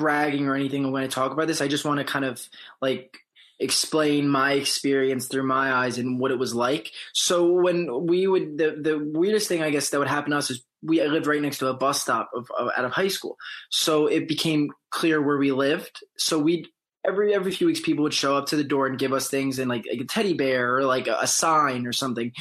bragging 0.01 0.47
or 0.47 0.55
anything 0.55 0.91
when 0.91 1.03
i 1.03 1.07
talk 1.07 1.31
about 1.31 1.47
this. 1.47 1.61
I 1.61 1.67
just 1.67 1.85
want 1.85 1.99
to 1.99 2.03
kind 2.03 2.25
of 2.25 2.41
like 2.81 3.19
explain 3.59 4.27
my 4.27 4.53
experience 4.53 5.27
through 5.27 5.43
my 5.43 5.73
eyes 5.73 5.97
and 5.97 6.19
what 6.19 6.31
it 6.31 6.39
was 6.39 6.55
like. 6.55 6.91
So 7.13 7.51
when 7.51 8.05
we 8.05 8.27
would 8.27 8.57
the 8.57 8.77
the 8.81 9.11
weirdest 9.13 9.47
thing 9.47 9.61
i 9.61 9.69
guess 9.69 9.89
that 9.89 9.99
would 9.99 10.07
happen 10.07 10.31
to 10.31 10.37
us 10.37 10.49
is 10.49 10.63
we 10.81 11.03
lived 11.05 11.27
right 11.27 11.41
next 11.41 11.57
to 11.59 11.67
a 11.67 11.73
bus 11.73 12.01
stop 12.01 12.29
of, 12.33 12.49
of 12.57 12.69
out 12.75 12.85
of 12.85 12.91
high 12.91 13.07
school. 13.07 13.37
So 13.69 14.07
it 14.07 14.27
became 14.27 14.71
clear 14.91 15.21
where 15.21 15.37
we 15.37 15.51
lived. 15.51 15.99
So 16.17 16.39
we'd 16.39 16.67
every 17.05 17.33
every 17.33 17.51
few 17.51 17.67
weeks 17.67 17.79
people 17.79 18.03
would 18.03 18.13
show 18.13 18.35
up 18.35 18.47
to 18.47 18.55
the 18.55 18.63
door 18.63 18.87
and 18.87 18.99
give 18.99 19.13
us 19.13 19.29
things 19.29 19.59
and 19.59 19.69
like, 19.69 19.85
like 19.89 20.01
a 20.01 20.05
teddy 20.05 20.33
bear 20.33 20.77
or 20.77 20.83
like 20.83 21.07
a, 21.07 21.17
a 21.21 21.27
sign 21.27 21.85
or 21.85 21.93
something. 21.93 22.31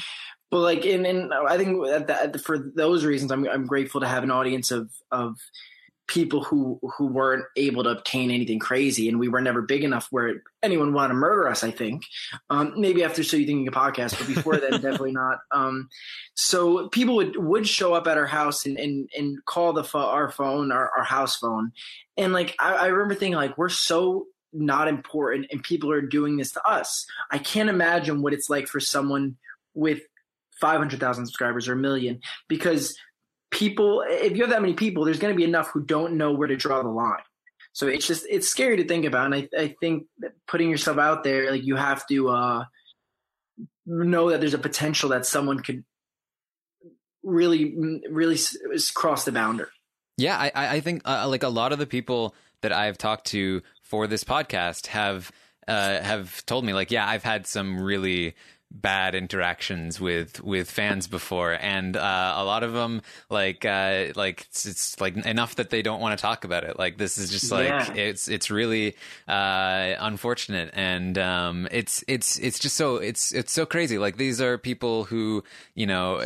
But 0.50 0.60
like 0.60 0.86
in, 0.86 1.04
in 1.04 1.30
I 1.32 1.56
think 1.56 1.84
that 1.86 2.40
for 2.40 2.58
those 2.74 3.04
reasons 3.04 3.32
I'm 3.32 3.46
I'm 3.48 3.66
grateful 3.66 4.00
to 4.00 4.08
have 4.08 4.22
an 4.22 4.30
audience 4.30 4.70
of 4.70 4.90
of 5.10 5.36
people 6.08 6.42
who 6.42 6.80
who 6.96 7.06
weren't 7.06 7.44
able 7.56 7.84
to 7.84 7.90
obtain 7.90 8.30
anything 8.30 8.58
crazy 8.58 9.08
and 9.08 9.18
we 9.20 9.28
were 9.28 9.42
never 9.42 9.60
big 9.60 9.84
enough 9.84 10.08
where 10.10 10.42
anyone 10.62 10.94
wanted 10.94 11.08
to 11.08 11.14
murder 11.14 11.46
us 11.46 11.62
I 11.62 11.70
think. 11.70 12.04
Um, 12.50 12.72
maybe 12.76 13.04
after 13.04 13.22
so 13.22 13.36
you 13.36 13.46
thinking 13.46 13.68
a 13.68 13.70
podcast 13.70 14.18
but 14.18 14.26
before 14.26 14.56
then 14.56 14.70
definitely 14.80 15.12
not. 15.12 15.38
Um, 15.52 15.88
so 16.34 16.88
people 16.88 17.16
would 17.16 17.36
would 17.36 17.68
show 17.68 17.94
up 17.94 18.06
at 18.06 18.16
our 18.16 18.26
house 18.26 18.66
and 18.66 18.78
and, 18.78 19.08
and 19.16 19.44
call 19.44 19.74
the 19.74 19.84
pho- 19.84 19.98
our 19.98 20.30
phone 20.30 20.72
our, 20.72 20.90
our 20.96 21.04
house 21.04 21.36
phone. 21.36 21.72
And 22.16 22.32
like 22.32 22.56
I, 22.58 22.74
I 22.74 22.86
remember 22.86 23.14
thinking 23.14 23.36
like 23.36 23.58
we're 23.58 23.68
so 23.68 24.26
not 24.52 24.88
important 24.88 25.46
and 25.52 25.62
people 25.62 25.92
are 25.92 26.00
doing 26.00 26.38
this 26.38 26.52
to 26.52 26.66
us. 26.66 27.06
I 27.30 27.38
can't 27.38 27.68
imagine 27.68 28.22
what 28.22 28.32
it's 28.32 28.48
like 28.48 28.66
for 28.66 28.80
someone 28.80 29.36
with 29.74 30.00
500,000 30.60 31.26
subscribers 31.26 31.68
or 31.68 31.74
a 31.74 31.76
million 31.76 32.20
because 32.48 32.96
people 33.50 34.04
if 34.06 34.36
you 34.36 34.42
have 34.42 34.50
that 34.50 34.60
many 34.60 34.74
people 34.74 35.04
there's 35.04 35.18
going 35.18 35.32
to 35.32 35.36
be 35.36 35.44
enough 35.44 35.70
who 35.70 35.82
don't 35.82 36.16
know 36.16 36.32
where 36.32 36.48
to 36.48 36.56
draw 36.56 36.82
the 36.82 36.88
line. 36.88 37.22
So 37.72 37.86
it's 37.86 38.06
just 38.06 38.26
it's 38.28 38.48
scary 38.48 38.76
to 38.78 38.84
think 38.84 39.04
about 39.04 39.26
and 39.26 39.34
i, 39.34 39.48
I 39.56 39.74
think 39.80 40.06
putting 40.46 40.68
yourself 40.68 40.98
out 40.98 41.22
there 41.22 41.50
like 41.50 41.64
you 41.64 41.76
have 41.76 42.06
to 42.08 42.28
uh 42.30 42.64
know 43.86 44.30
that 44.30 44.40
there's 44.40 44.54
a 44.54 44.58
potential 44.58 45.10
that 45.10 45.26
someone 45.26 45.60
could 45.60 45.84
really 47.22 48.00
really 48.10 48.34
s- 48.34 48.56
s- 48.74 48.90
cross 48.90 49.24
the 49.24 49.32
boundary. 49.32 49.66
Yeah, 50.16 50.36
I, 50.36 50.50
I 50.54 50.68
I 50.76 50.80
think 50.80 51.02
uh, 51.04 51.28
like 51.28 51.42
a 51.42 51.48
lot 51.48 51.72
of 51.72 51.78
the 51.78 51.86
people 51.86 52.34
that 52.62 52.72
I've 52.72 52.98
talked 52.98 53.26
to 53.28 53.62
for 53.82 54.06
this 54.06 54.24
podcast 54.24 54.88
have 54.88 55.30
uh, 55.66 56.00
have 56.00 56.44
told 56.46 56.64
me 56.64 56.72
like, 56.72 56.90
yeah, 56.90 57.06
I've 57.06 57.22
had 57.22 57.46
some 57.46 57.80
really 57.80 58.34
bad 58.70 59.14
interactions 59.14 60.00
with 60.00 60.42
with 60.42 60.70
fans 60.70 61.06
before. 61.06 61.52
And 61.52 61.96
uh, 61.96 62.34
a 62.36 62.44
lot 62.44 62.62
of 62.62 62.72
them 62.72 63.02
like 63.30 63.64
uh, 63.64 64.06
like 64.14 64.42
it's, 64.42 64.66
it's, 64.66 65.00
like 65.00 65.16
enough 65.16 65.56
that 65.56 65.70
they 65.70 65.82
don't 65.82 66.00
want 66.00 66.18
to 66.18 66.22
talk 66.22 66.44
about 66.44 66.64
it. 66.64 66.78
Like 66.78 66.98
this 66.98 67.18
is 67.18 67.30
just 67.30 67.50
like 67.50 67.68
Yeah. 67.68 67.92
it's 67.94 68.28
it's 68.28 68.50
really 68.50 68.96
uh, 69.26 69.94
unfortunate. 69.98 70.70
And 70.74 71.16
um, 71.18 71.68
it's 71.70 72.04
it's 72.08 72.38
it's 72.38 72.58
just 72.58 72.76
so 72.76 72.96
it's 72.96 73.32
it's 73.32 73.52
so 73.52 73.64
crazy. 73.64 73.98
Like 73.98 74.16
these 74.16 74.40
are 74.40 74.58
people 74.58 75.04
who 75.04 75.44
you 75.74 75.86
know 75.86 76.22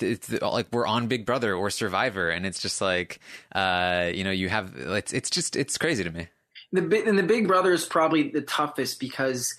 it's 0.00 0.30
like 0.42 0.66
we're 0.72 0.86
on 0.86 1.06
Big 1.06 1.24
Brother 1.24 1.54
or 1.54 1.70
Survivor. 1.70 2.30
And 2.30 2.44
it's 2.44 2.60
just 2.60 2.80
like 2.80 3.20
uh, 3.54 4.10
you 4.12 4.24
know 4.24 4.32
you 4.32 4.48
have 4.48 4.72
it's 4.76 5.12
it's 5.12 5.30
just 5.30 5.56
it's 5.56 5.78
crazy 5.78 6.04
to 6.04 6.10
me. 6.10 6.28
The 6.72 7.04
and 7.06 7.16
the 7.16 7.22
Big 7.22 7.46
Brother 7.46 7.72
is 7.72 7.84
probably 7.84 8.30
the 8.30 8.40
toughest 8.40 8.98
because 8.98 9.54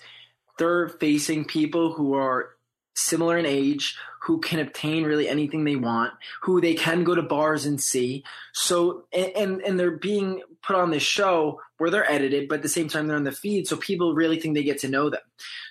they're 0.58 0.88
facing 0.88 1.44
people 1.44 1.92
who 1.92 2.14
are 2.14 2.56
similar 2.96 3.36
in 3.36 3.46
age, 3.46 3.96
who 4.22 4.40
can 4.40 4.58
obtain 4.58 5.04
really 5.04 5.28
anything 5.28 5.62
they 5.64 5.76
want, 5.76 6.12
who 6.42 6.60
they 6.60 6.74
can 6.74 7.04
go 7.04 7.14
to 7.14 7.22
bars 7.22 7.66
and 7.66 7.80
see. 7.80 8.24
So 8.52 9.04
and 9.12 9.60
and, 9.62 9.78
they're 9.78 9.92
being 9.92 10.42
put 10.62 10.76
on 10.76 10.90
this 10.90 11.02
show 11.02 11.60
where 11.78 11.90
they're 11.90 12.10
edited, 12.10 12.48
but 12.48 12.56
at 12.56 12.62
the 12.62 12.68
same 12.68 12.88
time 12.88 13.06
they're 13.06 13.16
on 13.16 13.24
the 13.24 13.32
feed, 13.32 13.68
so 13.68 13.76
people 13.76 14.14
really 14.14 14.40
think 14.40 14.54
they 14.54 14.64
get 14.64 14.80
to 14.80 14.88
know 14.88 15.10
them. 15.10 15.20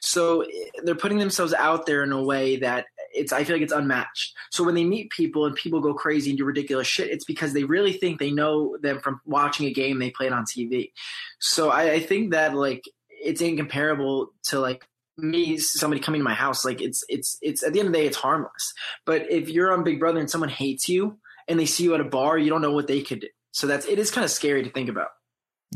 So 0.01 0.45
they're 0.83 0.95
putting 0.95 1.17
themselves 1.17 1.53
out 1.53 1.85
there 1.85 2.03
in 2.03 2.11
a 2.11 2.23
way 2.23 2.57
that 2.57 2.85
it's 3.13 3.33
I 3.33 3.43
feel 3.43 3.55
like 3.55 3.63
it's 3.63 3.73
unmatched. 3.73 4.35
So 4.51 4.63
when 4.63 4.75
they 4.75 4.83
meet 4.83 5.09
people 5.09 5.45
and 5.45 5.55
people 5.55 5.81
go 5.81 5.93
crazy 5.93 6.29
and 6.29 6.37
do 6.37 6.45
ridiculous 6.45 6.87
shit, 6.87 7.09
it's 7.09 7.25
because 7.25 7.53
they 7.53 7.63
really 7.63 7.93
think 7.93 8.19
they 8.19 8.31
know 8.31 8.77
them 8.81 8.99
from 8.99 9.19
watching 9.25 9.65
a 9.65 9.73
game 9.73 9.99
they 9.99 10.11
played 10.11 10.31
on 10.31 10.45
TV. 10.45 10.91
So 11.39 11.71
I, 11.71 11.93
I 11.93 11.99
think 11.99 12.31
that 12.31 12.55
like 12.55 12.85
it's 13.23 13.41
incomparable 13.41 14.29
to 14.45 14.59
like 14.59 14.85
me 15.17 15.57
somebody 15.57 16.01
coming 16.01 16.19
to 16.19 16.25
my 16.25 16.33
house. 16.33 16.65
Like 16.65 16.81
it's 16.81 17.03
it's 17.07 17.37
it's 17.41 17.63
at 17.63 17.73
the 17.73 17.79
end 17.79 17.87
of 17.87 17.93
the 17.93 17.99
day 17.99 18.07
it's 18.07 18.17
harmless. 18.17 18.73
But 19.05 19.31
if 19.31 19.49
you're 19.49 19.71
on 19.71 19.83
big 19.83 19.99
brother 19.99 20.19
and 20.19 20.29
someone 20.29 20.49
hates 20.49 20.89
you 20.89 21.17
and 21.47 21.59
they 21.59 21.65
see 21.65 21.83
you 21.83 21.93
at 21.93 22.01
a 22.01 22.05
bar 22.05 22.37
you 22.37 22.49
don't 22.49 22.61
know 22.61 22.73
what 22.73 22.87
they 22.87 23.01
could 23.01 23.21
do. 23.21 23.27
So 23.51 23.67
that's 23.67 23.85
it 23.85 23.99
is 23.99 24.11
kind 24.11 24.25
of 24.25 24.31
scary 24.31 24.63
to 24.63 24.69
think 24.69 24.89
about 24.89 25.09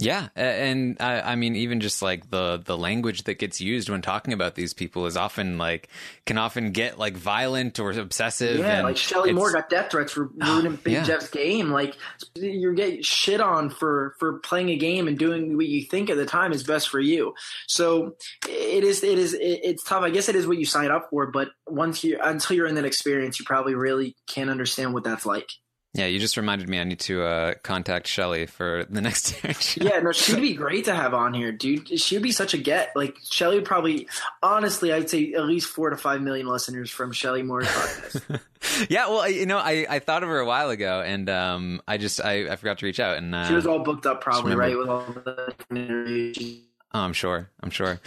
Yeah, 0.01 0.29
and 0.35 0.97
I, 0.99 1.21
I 1.21 1.35
mean, 1.35 1.55
even 1.55 1.81
just 1.81 2.01
like 2.01 2.29
the 2.29 2.61
the 2.63 2.77
language 2.77 3.23
that 3.23 3.35
gets 3.35 3.59
used 3.59 3.89
when 3.89 4.01
talking 4.01 4.33
about 4.33 4.55
these 4.55 4.73
people 4.73 5.05
is 5.05 5.17
often 5.17 5.57
like 5.57 5.89
can 6.25 6.37
often 6.37 6.71
get 6.71 6.97
like 6.97 7.17
violent 7.17 7.79
or 7.79 7.91
obsessive. 7.91 8.59
Yeah, 8.59 8.77
and 8.77 8.83
like 8.83 8.97
Shelly 8.97 9.33
Moore 9.33 9.51
got 9.51 9.69
death 9.69 9.91
threats 9.91 10.13
for 10.13 10.29
oh, 10.41 10.53
ruining 10.53 10.77
Big 10.77 10.93
yeah. 10.93 11.03
Jeff's 11.03 11.29
game. 11.29 11.69
Like 11.69 11.95
you're 12.35 12.73
getting 12.73 13.01
shit 13.01 13.41
on 13.41 13.69
for 13.69 14.15
for 14.19 14.39
playing 14.39 14.69
a 14.69 14.77
game 14.77 15.07
and 15.07 15.19
doing 15.19 15.57
what 15.57 15.67
you 15.67 15.83
think 15.83 16.09
at 16.09 16.17
the 16.17 16.25
time 16.25 16.53
is 16.53 16.63
best 16.63 16.89
for 16.89 16.99
you. 16.99 17.33
So 17.67 18.15
it 18.47 18.83
is 18.83 19.03
it 19.03 19.19
is 19.19 19.33
it, 19.33 19.59
it's 19.63 19.83
tough. 19.83 20.03
I 20.03 20.09
guess 20.09 20.29
it 20.29 20.35
is 20.35 20.47
what 20.47 20.57
you 20.57 20.65
sign 20.65 20.91
up 20.91 21.09
for, 21.09 21.27
but 21.27 21.49
once 21.67 22.03
you 22.03 22.17
until 22.23 22.55
you're 22.55 22.67
in 22.67 22.75
that 22.75 22.85
experience, 22.85 23.39
you 23.39 23.45
probably 23.45 23.75
really 23.75 24.15
can't 24.27 24.49
understand 24.49 24.93
what 24.93 25.03
that's 25.03 25.25
like. 25.25 25.49
Yeah, 25.93 26.05
you 26.05 26.19
just 26.19 26.37
reminded 26.37 26.69
me 26.69 26.79
I 26.79 26.83
need 26.83 26.99
to 27.01 27.23
uh, 27.23 27.53
contact 27.63 28.05
Shelly 28.05 28.45
for 28.45 28.85
the 28.89 29.01
next. 29.01 29.35
Yeah, 29.75 29.99
no, 29.99 30.11
she'd 30.11 30.39
be 30.39 30.53
great 30.53 30.85
to 30.85 30.95
have 30.95 31.15
on 31.15 31.33
here, 31.33 31.51
dude. 31.51 31.99
She'd 31.99 32.21
be 32.21 32.31
such 32.31 32.53
a 32.53 32.59
get. 32.59 32.95
Like 32.95 33.17
Shelly 33.23 33.55
would 33.55 33.65
probably, 33.65 34.07
honestly, 34.43 34.93
I'd 34.93 35.09
say 35.09 35.33
at 35.33 35.45
least 35.45 35.67
four 35.67 35.89
to 35.89 35.97
five 35.97 36.21
million 36.21 36.45
listeners 36.45 36.91
from 36.91 37.11
Shelly 37.11 37.41
Moore's 37.41 37.67
podcast. 37.67 38.39
yeah. 38.89 39.07
Well, 39.07 39.27
you 39.27 39.47
know, 39.47 39.57
I, 39.57 39.87
I 39.89 39.99
thought 39.99 40.21
of 40.21 40.29
her 40.29 40.37
a 40.37 40.45
while 40.45 40.69
ago, 40.69 41.01
and 41.01 41.27
um, 41.27 41.81
I 41.87 41.97
just 41.97 42.23
I, 42.23 42.51
I 42.51 42.55
forgot 42.55 42.77
to 42.79 42.85
reach 42.85 42.99
out, 42.99 43.17
and 43.17 43.33
uh, 43.33 43.47
she 43.47 43.55
was 43.55 43.65
all 43.65 43.79
booked 43.79 44.05
up, 44.05 44.21
probably 44.21 44.55
right 44.55 44.77
with 44.77 44.89
all 44.89 45.05
the 45.25 45.55
interviews. 45.71 46.61
Oh, 46.93 46.99
I'm 46.99 47.13
sure. 47.13 47.49
I'm 47.61 47.69
sure. 47.69 47.99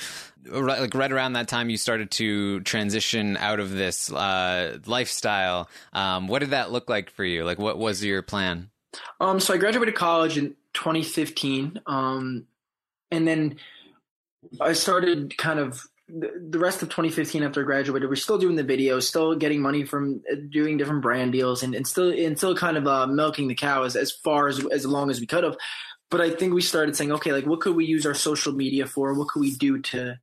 Right, 0.51 0.81
like 0.81 0.95
right 0.95 1.13
around 1.13 1.35
that 1.35 1.47
time, 1.47 1.71
you 1.71 1.77
started 1.77 2.11
to 2.13 2.61
transition 2.61 3.37
out 3.37 3.61
of 3.61 3.71
this 3.71 4.11
uh, 4.11 4.79
lifestyle. 4.87 5.69
Um, 5.93 6.27
what 6.27 6.41
did 6.41 6.51
that 6.51 6.73
look 6.73 6.89
like 6.91 7.11
for 7.11 7.25
you? 7.25 7.45
Like, 7.45 7.59
what 7.59 7.79
was 7.79 8.05
your 8.05 8.23
plan? 8.23 8.71
Um, 9.21 9.39
so 9.39 9.55
I 9.55 9.57
graduated 9.57 9.95
college 9.95 10.37
in 10.37 10.57
2015, 10.75 11.81
um, 11.87 12.47
and 13.13 13.27
then 13.27 13.57
I 14.61 14.73
started 14.73 15.37
kind 15.39 15.61
of 15.61 15.87
the 16.09 16.59
rest 16.59 16.83
of 16.83 16.89
2015 16.89 17.43
after 17.43 17.63
I 17.63 17.65
graduated. 17.65 18.09
We're 18.09 18.17
still 18.17 18.37
doing 18.37 18.57
the 18.57 18.65
videos, 18.65 19.05
still 19.05 19.35
getting 19.35 19.63
money 19.63 19.85
from 19.85 20.23
uh, 20.31 20.37
doing 20.51 20.77
different 20.77 21.03
brand 21.03 21.33
deals, 21.33 21.63
and, 21.63 21.75
and 21.75 21.87
still 21.87 22.11
and 22.11 22.37
still 22.37 22.55
kind 22.55 22.77
of 22.77 22.87
uh, 22.87 23.07
milking 23.07 23.49
the 23.49 23.55
cow 23.55 23.85
as, 23.85 23.97
as 23.97 24.13
far 24.13 24.49
as 24.49 24.65
as 24.67 24.85
long 24.85 25.11
as 25.11 25.21
we 25.21 25.27
could 25.27 25.45
have. 25.45 25.57
But 26.13 26.21
I 26.21 26.31
think 26.31 26.53
we 26.53 26.61
started 26.61 26.95
saying, 26.95 27.11
okay, 27.11 27.33
like 27.33 27.47
what 27.47 27.61
could 27.61 27.75
we 27.75 27.87
use 27.87 28.05
our 28.05 28.15
social 28.15 28.53
media 28.53 28.87
for? 28.87 29.15
What 29.15 29.29
could 29.29 29.41
we 29.41 29.57
do 29.57 29.81
to 29.81 30.19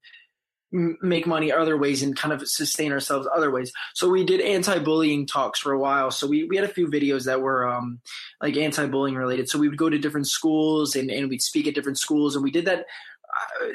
make 0.72 1.26
money 1.26 1.52
other 1.52 1.78
ways 1.78 2.04
and 2.04 2.16
kind 2.16 2.32
of 2.32 2.48
sustain 2.48 2.92
ourselves 2.92 3.28
other 3.36 3.50
ways? 3.50 3.74
So 3.96 4.08
we 4.08 4.24
did 4.24 4.40
anti-bullying 4.40 5.26
talks 5.26 5.60
for 5.60 5.74
a 5.74 5.80
while. 5.80 6.12
So 6.12 6.28
we, 6.28 6.44
we 6.44 6.56
had 6.56 6.64
a 6.64 6.72
few 6.72 6.88
videos 6.88 7.26
that 7.26 7.42
were 7.42 7.68
um, 7.68 8.02
like 8.40 8.56
anti-bullying 8.56 9.16
related. 9.16 9.50
So 9.50 9.58
we 9.58 9.68
would 9.68 9.80
go 9.80 9.90
to 9.90 9.98
different 9.98 10.28
schools 10.28 10.96
and, 10.96 11.10
and 11.10 11.28
we'd 11.28 11.42
speak 11.42 11.66
at 11.68 11.74
different 11.74 11.98
schools, 11.98 12.36
and 12.36 12.44
we 12.44 12.52
did 12.52 12.66
that 12.66 12.86
uh, 13.60 13.66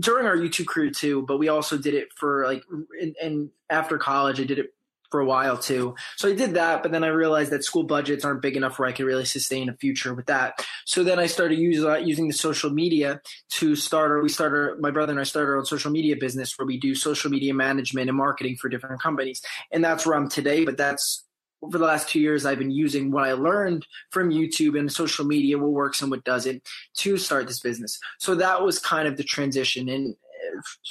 during 0.00 0.26
our 0.26 0.36
YouTube 0.36 0.66
career 0.66 0.90
too. 0.90 1.22
But 1.22 1.38
we 1.38 1.48
also 1.48 1.78
did 1.78 1.94
it 1.94 2.08
for 2.16 2.46
like 2.46 2.64
and, 3.00 3.14
and 3.22 3.50
after 3.70 3.96
college, 3.96 4.40
I 4.40 4.44
did 4.44 4.58
it 4.58 4.74
for 5.10 5.20
a 5.20 5.24
while 5.24 5.58
too. 5.58 5.94
So 6.16 6.28
I 6.28 6.34
did 6.34 6.54
that, 6.54 6.82
but 6.82 6.92
then 6.92 7.04
I 7.04 7.08
realized 7.08 7.50
that 7.50 7.64
school 7.64 7.84
budgets 7.84 8.24
aren't 8.24 8.42
big 8.42 8.56
enough 8.56 8.78
where 8.78 8.88
I 8.88 8.92
could 8.92 9.06
really 9.06 9.24
sustain 9.24 9.68
a 9.68 9.74
future 9.74 10.14
with 10.14 10.26
that. 10.26 10.64
So 10.84 11.02
then 11.04 11.18
I 11.18 11.26
started 11.26 11.58
use, 11.58 11.84
uh, 11.84 11.96
using 11.96 12.28
the 12.28 12.34
social 12.34 12.70
media 12.70 13.20
to 13.50 13.76
start. 13.76 14.12
Or 14.12 14.22
we 14.22 14.28
started. 14.28 14.80
My 14.80 14.90
brother 14.90 15.12
and 15.12 15.20
I 15.20 15.24
started 15.24 15.50
our 15.50 15.56
own 15.56 15.64
social 15.64 15.90
media 15.90 16.16
business 16.16 16.58
where 16.58 16.66
we 16.66 16.78
do 16.78 16.94
social 16.94 17.30
media 17.30 17.54
management 17.54 18.08
and 18.08 18.16
marketing 18.16 18.56
for 18.56 18.68
different 18.68 19.02
companies, 19.02 19.42
and 19.70 19.84
that's 19.84 20.06
where 20.06 20.16
I'm 20.16 20.28
today. 20.28 20.64
But 20.64 20.76
that's 20.76 21.24
over 21.62 21.78
the 21.78 21.84
last 21.84 22.08
two 22.08 22.20
years, 22.20 22.46
I've 22.46 22.58
been 22.58 22.70
using 22.70 23.10
what 23.10 23.24
I 23.24 23.32
learned 23.32 23.86
from 24.10 24.30
YouTube 24.30 24.78
and 24.78 24.90
social 24.90 25.26
media, 25.26 25.58
what 25.58 25.72
works 25.72 26.00
and 26.00 26.10
what 26.10 26.24
doesn't, 26.24 26.62
to 26.98 27.18
start 27.18 27.46
this 27.46 27.60
business. 27.60 27.98
So 28.18 28.34
that 28.36 28.62
was 28.62 28.78
kind 28.78 29.06
of 29.06 29.16
the 29.16 29.24
transition 29.24 29.88
and 29.88 30.16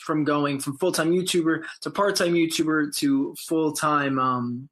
from 0.04 0.24
going 0.24 0.60
from 0.60 0.78
full 0.78 0.92
time 0.92 1.12
YouTuber 1.12 1.64
to 1.82 1.90
part 1.90 2.16
time 2.16 2.34
YouTuber 2.34 2.96
to 2.98 3.36
full 3.48 3.74
time 3.74 4.20
um, 4.20 4.70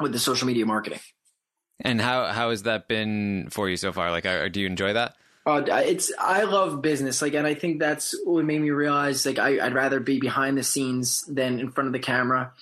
with 0.00 0.12
the 0.12 0.18
social 0.18 0.46
media 0.46 0.66
marketing. 0.66 1.00
And 1.80 2.00
how 2.00 2.26
how 2.26 2.50
has 2.50 2.64
that 2.64 2.88
been 2.88 3.48
for 3.50 3.68
you 3.68 3.76
so 3.76 3.92
far? 3.92 4.10
Like, 4.10 4.26
are, 4.26 4.48
do 4.48 4.60
you 4.60 4.66
enjoy 4.66 4.92
that? 4.92 5.16
Uh, 5.46 5.62
it's 5.68 6.12
I 6.18 6.42
love 6.42 6.82
business, 6.82 7.22
like, 7.22 7.32
and 7.34 7.46
I 7.46 7.54
think 7.54 7.80
that's 7.80 8.14
what 8.24 8.44
made 8.44 8.60
me 8.60 8.70
realize 8.70 9.24
like 9.24 9.38
I, 9.38 9.64
I'd 9.64 9.74
rather 9.74 9.98
be 9.98 10.20
behind 10.20 10.58
the 10.58 10.62
scenes 10.62 11.22
than 11.22 11.58
in 11.58 11.70
front 11.70 11.86
of 11.86 11.94
the 11.94 11.98
camera, 11.98 12.52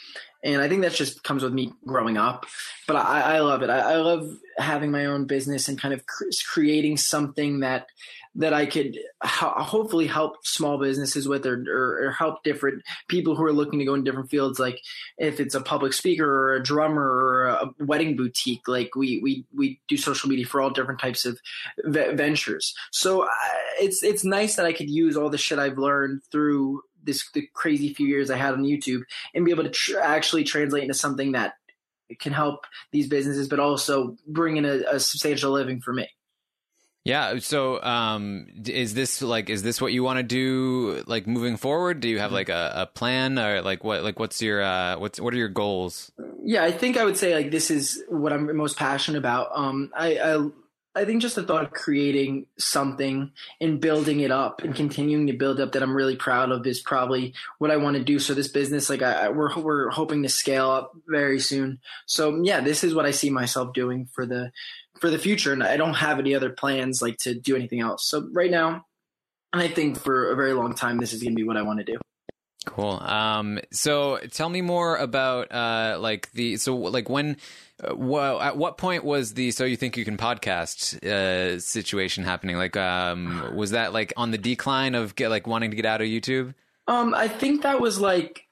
and 0.44 0.62
I 0.62 0.68
think 0.68 0.82
that 0.82 0.92
just 0.92 1.24
comes 1.24 1.42
with 1.42 1.52
me 1.52 1.72
growing 1.84 2.16
up. 2.16 2.46
But 2.86 2.96
I, 2.96 3.36
I 3.36 3.40
love 3.40 3.62
it. 3.62 3.70
I, 3.70 3.80
I 3.80 3.96
love 3.96 4.32
having 4.56 4.92
my 4.92 5.06
own 5.06 5.24
business 5.24 5.68
and 5.68 5.80
kind 5.80 5.92
of 5.92 6.06
cr- 6.06 6.24
creating 6.46 6.98
something 6.98 7.60
that 7.60 7.88
that 8.38 8.54
I 8.54 8.66
could 8.66 8.96
ho- 9.22 9.62
hopefully 9.62 10.06
help 10.06 10.46
small 10.46 10.78
businesses 10.78 11.26
with, 11.26 11.44
or, 11.44 11.64
or, 11.68 12.06
or 12.06 12.10
help 12.12 12.44
different 12.44 12.84
people 13.08 13.34
who 13.34 13.44
are 13.44 13.52
looking 13.52 13.80
to 13.80 13.84
go 13.84 13.94
in 13.94 14.04
different 14.04 14.30
fields. 14.30 14.60
Like 14.60 14.80
if 15.18 15.40
it's 15.40 15.56
a 15.56 15.60
public 15.60 15.92
speaker 15.92 16.24
or 16.24 16.54
a 16.54 16.62
drummer 16.62 17.02
or 17.02 17.46
a 17.46 17.70
wedding 17.80 18.16
boutique, 18.16 18.66
like 18.68 18.94
we 18.94 19.20
we 19.20 19.44
we 19.52 19.80
do 19.88 19.96
social 19.96 20.28
media 20.28 20.46
for 20.46 20.60
all 20.60 20.70
different 20.70 21.00
types 21.00 21.26
of 21.26 21.38
v- 21.84 22.12
ventures. 22.12 22.74
So 22.92 23.22
uh, 23.22 23.28
it's 23.80 24.04
it's 24.04 24.24
nice 24.24 24.54
that 24.54 24.66
I 24.66 24.72
could 24.72 24.88
use 24.88 25.16
all 25.16 25.30
the 25.30 25.36
shit 25.36 25.58
I've 25.58 25.78
learned 25.78 26.22
through 26.30 26.82
this 27.02 27.28
the 27.34 27.48
crazy 27.54 27.92
few 27.92 28.06
years 28.06 28.30
I 28.30 28.36
had 28.36 28.54
on 28.54 28.62
YouTube 28.62 29.02
and 29.34 29.44
be 29.44 29.50
able 29.50 29.64
to 29.64 29.70
tr- 29.70 29.98
actually 29.98 30.44
translate 30.44 30.84
into 30.84 30.94
something 30.94 31.32
that 31.32 31.54
can 32.20 32.32
help 32.32 32.66
these 32.92 33.08
businesses, 33.08 33.48
but 33.48 33.58
also 33.58 34.16
bring 34.26 34.56
in 34.56 34.64
a, 34.64 34.82
a 34.92 35.00
substantial 35.00 35.50
living 35.50 35.80
for 35.80 35.92
me. 35.92 36.08
Yeah. 37.08 37.38
So, 37.38 37.82
um, 37.82 38.48
is 38.66 38.92
this 38.92 39.22
like 39.22 39.48
is 39.48 39.62
this 39.62 39.80
what 39.80 39.94
you 39.94 40.04
want 40.04 40.18
to 40.18 40.22
do 40.22 41.02
like 41.06 41.26
moving 41.26 41.56
forward? 41.56 42.00
Do 42.00 42.08
you 42.08 42.18
have 42.18 42.32
like 42.32 42.50
a, 42.50 42.72
a 42.76 42.86
plan 42.86 43.38
or 43.38 43.62
like 43.62 43.82
what 43.82 44.02
like 44.02 44.18
what's 44.18 44.42
your 44.42 44.60
uh 44.60 44.98
what's 44.98 45.18
what 45.18 45.32
are 45.32 45.38
your 45.38 45.48
goals? 45.48 46.12
Yeah, 46.44 46.64
I 46.64 46.70
think 46.70 46.98
I 46.98 47.06
would 47.06 47.16
say 47.16 47.34
like 47.34 47.50
this 47.50 47.70
is 47.70 48.04
what 48.10 48.30
I'm 48.34 48.54
most 48.54 48.76
passionate 48.76 49.16
about. 49.16 49.48
Um, 49.54 49.90
I, 49.96 50.18
I 50.18 50.48
I 50.94 51.04
think 51.04 51.22
just 51.22 51.36
the 51.36 51.44
thought 51.44 51.64
of 51.64 51.70
creating 51.70 52.46
something 52.58 53.30
and 53.60 53.80
building 53.80 54.20
it 54.20 54.30
up 54.30 54.62
and 54.62 54.74
continuing 54.74 55.28
to 55.28 55.32
build 55.32 55.60
up 55.60 55.72
that 55.72 55.82
I'm 55.82 55.96
really 55.96 56.16
proud 56.16 56.50
of 56.50 56.66
is 56.66 56.80
probably 56.80 57.34
what 57.58 57.70
I 57.70 57.76
want 57.76 57.96
to 57.96 58.04
do. 58.04 58.18
So 58.18 58.34
this 58.34 58.48
business, 58.48 58.90
like 58.90 59.00
I, 59.00 59.12
I 59.12 59.28
we're 59.30 59.54
we're 59.56 59.88
hoping 59.90 60.24
to 60.24 60.28
scale 60.28 60.70
up 60.70 60.92
very 61.06 61.40
soon. 61.40 61.78
So 62.04 62.42
yeah, 62.42 62.60
this 62.60 62.84
is 62.84 62.94
what 62.94 63.06
I 63.06 63.12
see 63.12 63.30
myself 63.30 63.72
doing 63.72 64.08
for 64.12 64.26
the 64.26 64.52
for 65.00 65.10
the 65.10 65.18
future, 65.18 65.52
and 65.52 65.62
I 65.62 65.76
don't 65.76 65.94
have 65.94 66.18
any 66.18 66.34
other 66.34 66.50
plans 66.50 67.00
like 67.02 67.16
to 67.18 67.34
do 67.34 67.56
anything 67.56 67.80
else. 67.80 68.06
So 68.06 68.28
right 68.32 68.50
now, 68.50 68.84
and 69.52 69.62
I 69.62 69.68
think 69.68 69.98
for 69.98 70.30
a 70.30 70.36
very 70.36 70.52
long 70.52 70.74
time, 70.74 70.98
this 70.98 71.12
is 71.12 71.22
going 71.22 71.32
to 71.32 71.36
be 71.36 71.46
what 71.46 71.56
I 71.56 71.62
want 71.62 71.78
to 71.78 71.84
do. 71.84 71.98
Cool. 72.66 73.00
Um, 73.00 73.60
so 73.72 74.18
tell 74.30 74.48
me 74.48 74.60
more 74.60 74.96
about 74.96 75.50
uh, 75.52 75.98
like 76.00 76.30
the 76.32 76.56
so 76.56 76.76
like 76.76 77.08
when. 77.08 77.36
Uh, 77.80 77.94
well, 77.94 78.40
at 78.40 78.56
what 78.56 78.76
point 78.76 79.04
was 79.04 79.34
the 79.34 79.52
so 79.52 79.64
you 79.64 79.76
think 79.76 79.96
you 79.96 80.04
can 80.04 80.16
podcast 80.16 81.00
uh, 81.06 81.60
situation 81.60 82.24
happening? 82.24 82.56
Like, 82.56 82.76
um, 82.76 83.54
was 83.54 83.70
that 83.70 83.92
like 83.92 84.12
on 84.16 84.32
the 84.32 84.38
decline 84.38 84.96
of 84.96 85.14
get 85.14 85.30
like 85.30 85.46
wanting 85.46 85.70
to 85.70 85.76
get 85.76 85.86
out 85.86 86.00
of 86.00 86.08
YouTube? 86.08 86.54
Um, 86.88 87.14
I 87.14 87.28
think 87.28 87.62
that 87.62 87.80
was 87.80 88.00
like 88.00 88.47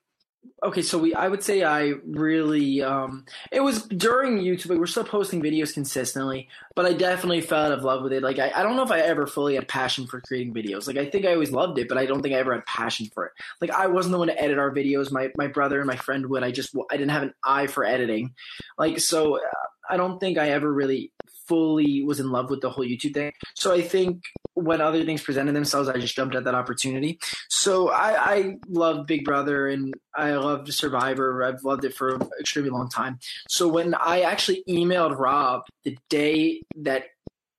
okay, 0.62 0.82
so 0.82 0.98
we 0.98 1.14
I 1.14 1.28
would 1.28 1.42
say 1.42 1.62
I 1.62 1.94
really 2.04 2.82
um 2.82 3.24
it 3.52 3.60
was 3.60 3.82
during 3.82 4.38
YouTube 4.38 4.70
we 4.70 4.78
were 4.78 4.86
still 4.86 5.04
posting 5.04 5.42
videos 5.42 5.74
consistently, 5.74 6.48
but 6.74 6.86
I 6.86 6.92
definitely 6.92 7.40
fell 7.40 7.66
out 7.66 7.72
of 7.72 7.84
love 7.84 8.02
with 8.02 8.12
it. 8.12 8.22
Like 8.22 8.38
I, 8.38 8.50
I 8.54 8.62
don't 8.62 8.76
know 8.76 8.82
if 8.82 8.90
I 8.90 9.00
ever 9.00 9.26
fully 9.26 9.54
had 9.54 9.68
passion 9.68 10.06
for 10.06 10.20
creating 10.20 10.54
videos. 10.54 10.86
Like 10.86 10.96
I 10.96 11.08
think 11.08 11.26
I 11.26 11.32
always 11.32 11.52
loved 11.52 11.78
it, 11.78 11.88
but 11.88 11.98
I 11.98 12.06
don't 12.06 12.22
think 12.22 12.34
I 12.34 12.38
ever 12.38 12.54
had 12.54 12.66
passion 12.66 13.08
for 13.12 13.26
it. 13.26 13.32
Like 13.60 13.70
I 13.70 13.86
wasn't 13.86 14.12
the 14.12 14.18
one 14.18 14.28
to 14.28 14.40
edit 14.40 14.58
our 14.58 14.70
videos. 14.70 15.12
My 15.12 15.30
my 15.36 15.46
brother 15.46 15.78
and 15.78 15.86
my 15.86 15.96
friend 15.96 16.26
would. 16.26 16.42
I 16.42 16.50
just 16.50 16.74
I 16.90 16.96
didn't 16.96 17.12
have 17.12 17.22
an 17.22 17.34
eye 17.44 17.66
for 17.66 17.84
editing. 17.84 18.34
Like 18.78 19.00
so 19.00 19.36
uh, 19.36 19.40
I 19.88 19.96
don't 19.96 20.18
think 20.18 20.38
I 20.38 20.50
ever 20.50 20.72
really 20.72 21.12
fully 21.46 22.04
was 22.04 22.20
in 22.20 22.30
love 22.30 22.50
with 22.50 22.60
the 22.60 22.70
whole 22.70 22.84
YouTube 22.84 23.14
thing. 23.14 23.32
So 23.54 23.72
I 23.72 23.82
think 23.82 24.22
when 24.54 24.80
other 24.80 25.04
things 25.04 25.22
presented 25.22 25.54
themselves, 25.54 25.88
I 25.88 25.98
just 25.98 26.16
jumped 26.16 26.34
at 26.34 26.44
that 26.44 26.54
opportunity. 26.54 27.18
So 27.48 27.90
I, 27.90 28.34
I 28.34 28.56
love 28.68 29.06
Big 29.06 29.24
Brother 29.24 29.68
and 29.68 29.94
I 30.14 30.32
love 30.32 30.72
Survivor. 30.72 31.44
I've 31.44 31.62
loved 31.62 31.84
it 31.84 31.94
for 31.94 32.14
an 32.14 32.28
extremely 32.40 32.70
long 32.70 32.88
time. 32.88 33.18
So 33.48 33.68
when 33.68 33.94
I 33.94 34.22
actually 34.22 34.64
emailed 34.68 35.18
Rob 35.18 35.62
the 35.84 35.98
day 36.08 36.62
that 36.76 37.04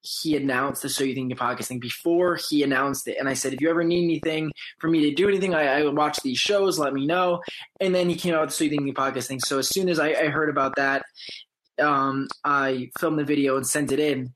he 0.01 0.35
announced 0.35 0.81
the 0.81 0.89
So 0.89 1.03
You 1.03 1.13
Think 1.13 1.29
You 1.29 1.35
Podcast 1.35 1.65
thing 1.65 1.79
before 1.79 2.39
he 2.49 2.63
announced 2.63 3.07
it. 3.07 3.17
And 3.19 3.27
I 3.27 3.33
said, 3.33 3.53
if 3.53 3.61
you 3.61 3.69
ever 3.69 3.83
need 3.83 4.03
anything 4.03 4.51
for 4.79 4.89
me 4.89 5.01
to 5.01 5.13
do 5.13 5.27
anything, 5.27 5.53
I, 5.53 5.79
I 5.79 5.87
watch 5.87 6.19
these 6.21 6.37
shows, 6.37 6.79
let 6.79 6.93
me 6.93 7.05
know. 7.05 7.41
And 7.81 7.93
then 7.93 8.09
he 8.09 8.15
came 8.15 8.33
out 8.33 8.41
with 8.41 8.49
the 8.51 8.55
So 8.55 8.63
You 8.65 8.69
Think 8.69 8.87
You 8.87 8.93
Podcast 8.93 9.27
thing. 9.27 9.39
So 9.39 9.59
as 9.59 9.67
soon 9.67 9.89
as 9.89 9.99
I, 9.99 10.09
I 10.09 10.27
heard 10.27 10.49
about 10.49 10.75
that 10.77 11.03
um, 11.79 12.27
I 12.43 12.89
filmed 12.99 13.19
the 13.19 13.23
video 13.23 13.57
and 13.57 13.65
sent 13.65 13.91
it 13.91 13.99
in. 13.99 14.33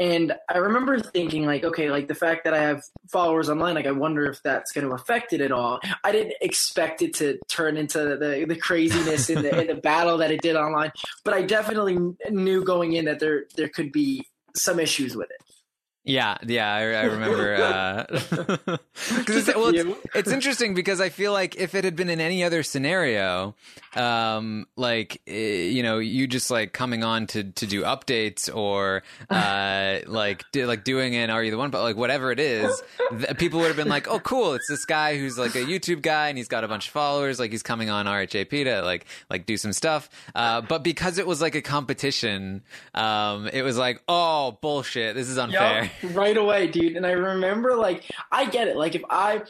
And 0.00 0.34
I 0.50 0.58
remember 0.58 0.98
thinking, 0.98 1.46
like, 1.46 1.62
okay, 1.62 1.88
like 1.88 2.08
the 2.08 2.16
fact 2.16 2.42
that 2.44 2.52
I 2.52 2.58
have 2.58 2.82
followers 3.12 3.48
online, 3.48 3.76
like, 3.76 3.86
I 3.86 3.92
wonder 3.92 4.24
if 4.28 4.42
that's 4.42 4.72
going 4.72 4.86
to 4.88 4.92
affect 4.92 5.32
it 5.32 5.40
at 5.40 5.52
all. 5.52 5.78
I 6.02 6.10
didn't 6.10 6.34
expect 6.40 7.00
it 7.00 7.14
to 7.14 7.38
turn 7.48 7.76
into 7.76 8.16
the, 8.16 8.44
the 8.46 8.56
craziness 8.56 9.30
in 9.30 9.42
the, 9.42 9.60
in 9.60 9.66
the 9.68 9.80
battle 9.80 10.18
that 10.18 10.32
it 10.32 10.42
did 10.42 10.56
online, 10.56 10.90
but 11.24 11.32
I 11.32 11.42
definitely 11.42 11.96
knew 12.28 12.64
going 12.64 12.94
in 12.94 13.04
that 13.04 13.20
there 13.20 13.44
there 13.56 13.68
could 13.68 13.92
be 13.92 14.26
some 14.56 14.80
issues 14.80 15.14
with 15.14 15.30
it. 15.30 15.53
Yeah, 16.06 16.36
yeah, 16.46 16.70
I, 16.70 16.80
I 16.80 17.04
remember. 17.04 17.54
Uh, 17.54 18.04
it's, 18.10 19.46
well, 19.54 19.74
it's, 19.74 20.00
it's, 20.14 20.30
interesting 20.30 20.74
because 20.74 21.00
I 21.00 21.08
feel 21.08 21.32
like 21.32 21.56
if 21.56 21.74
it 21.74 21.84
had 21.84 21.96
been 21.96 22.10
in 22.10 22.20
any 22.20 22.44
other 22.44 22.62
scenario, 22.62 23.54
um, 23.96 24.66
like 24.76 25.22
eh, 25.26 25.62
you 25.62 25.82
know, 25.82 26.00
you 26.00 26.26
just 26.26 26.50
like 26.50 26.74
coming 26.74 27.04
on 27.04 27.26
to 27.28 27.44
to 27.44 27.66
do 27.66 27.84
updates 27.84 28.54
or 28.54 29.02
uh, 29.30 30.00
like 30.06 30.44
do, 30.52 30.66
like 30.66 30.84
doing 30.84 31.16
an 31.16 31.30
Are 31.30 31.42
You 31.42 31.50
the 31.50 31.56
One, 31.56 31.70
but 31.70 31.82
like 31.82 31.96
whatever 31.96 32.30
it 32.30 32.38
is, 32.38 32.82
th- 33.10 33.38
people 33.38 33.60
would 33.60 33.68
have 33.68 33.76
been 33.76 33.88
like, 33.88 34.06
oh, 34.06 34.18
cool, 34.18 34.52
it's 34.52 34.68
this 34.68 34.84
guy 34.84 35.16
who's 35.16 35.38
like 35.38 35.54
a 35.54 35.64
YouTube 35.64 36.02
guy 36.02 36.28
and 36.28 36.36
he's 36.36 36.48
got 36.48 36.64
a 36.64 36.68
bunch 36.68 36.88
of 36.88 36.92
followers, 36.92 37.40
like 37.40 37.50
he's 37.50 37.62
coming 37.62 37.88
on 37.88 38.04
RHAP 38.04 38.50
to 38.50 38.82
like 38.82 39.06
like 39.30 39.46
do 39.46 39.56
some 39.56 39.72
stuff. 39.72 40.10
Uh, 40.34 40.60
but 40.60 40.82
because 40.82 41.16
it 41.16 41.26
was 41.26 41.40
like 41.40 41.54
a 41.54 41.62
competition, 41.62 42.62
um, 42.92 43.48
it 43.48 43.62
was 43.62 43.78
like, 43.78 44.02
oh, 44.06 44.58
bullshit, 44.60 45.14
this 45.14 45.30
is 45.30 45.38
unfair. 45.38 45.84
Yep 45.84 45.92
right 46.12 46.36
away, 46.36 46.66
dude. 46.66 46.96
And 46.96 47.06
I 47.06 47.12
remember, 47.12 47.76
like, 47.76 48.04
I 48.30 48.46
get 48.46 48.68
it. 48.68 48.76
Like, 48.76 48.94
if 48.94 49.02
I, 49.08 49.42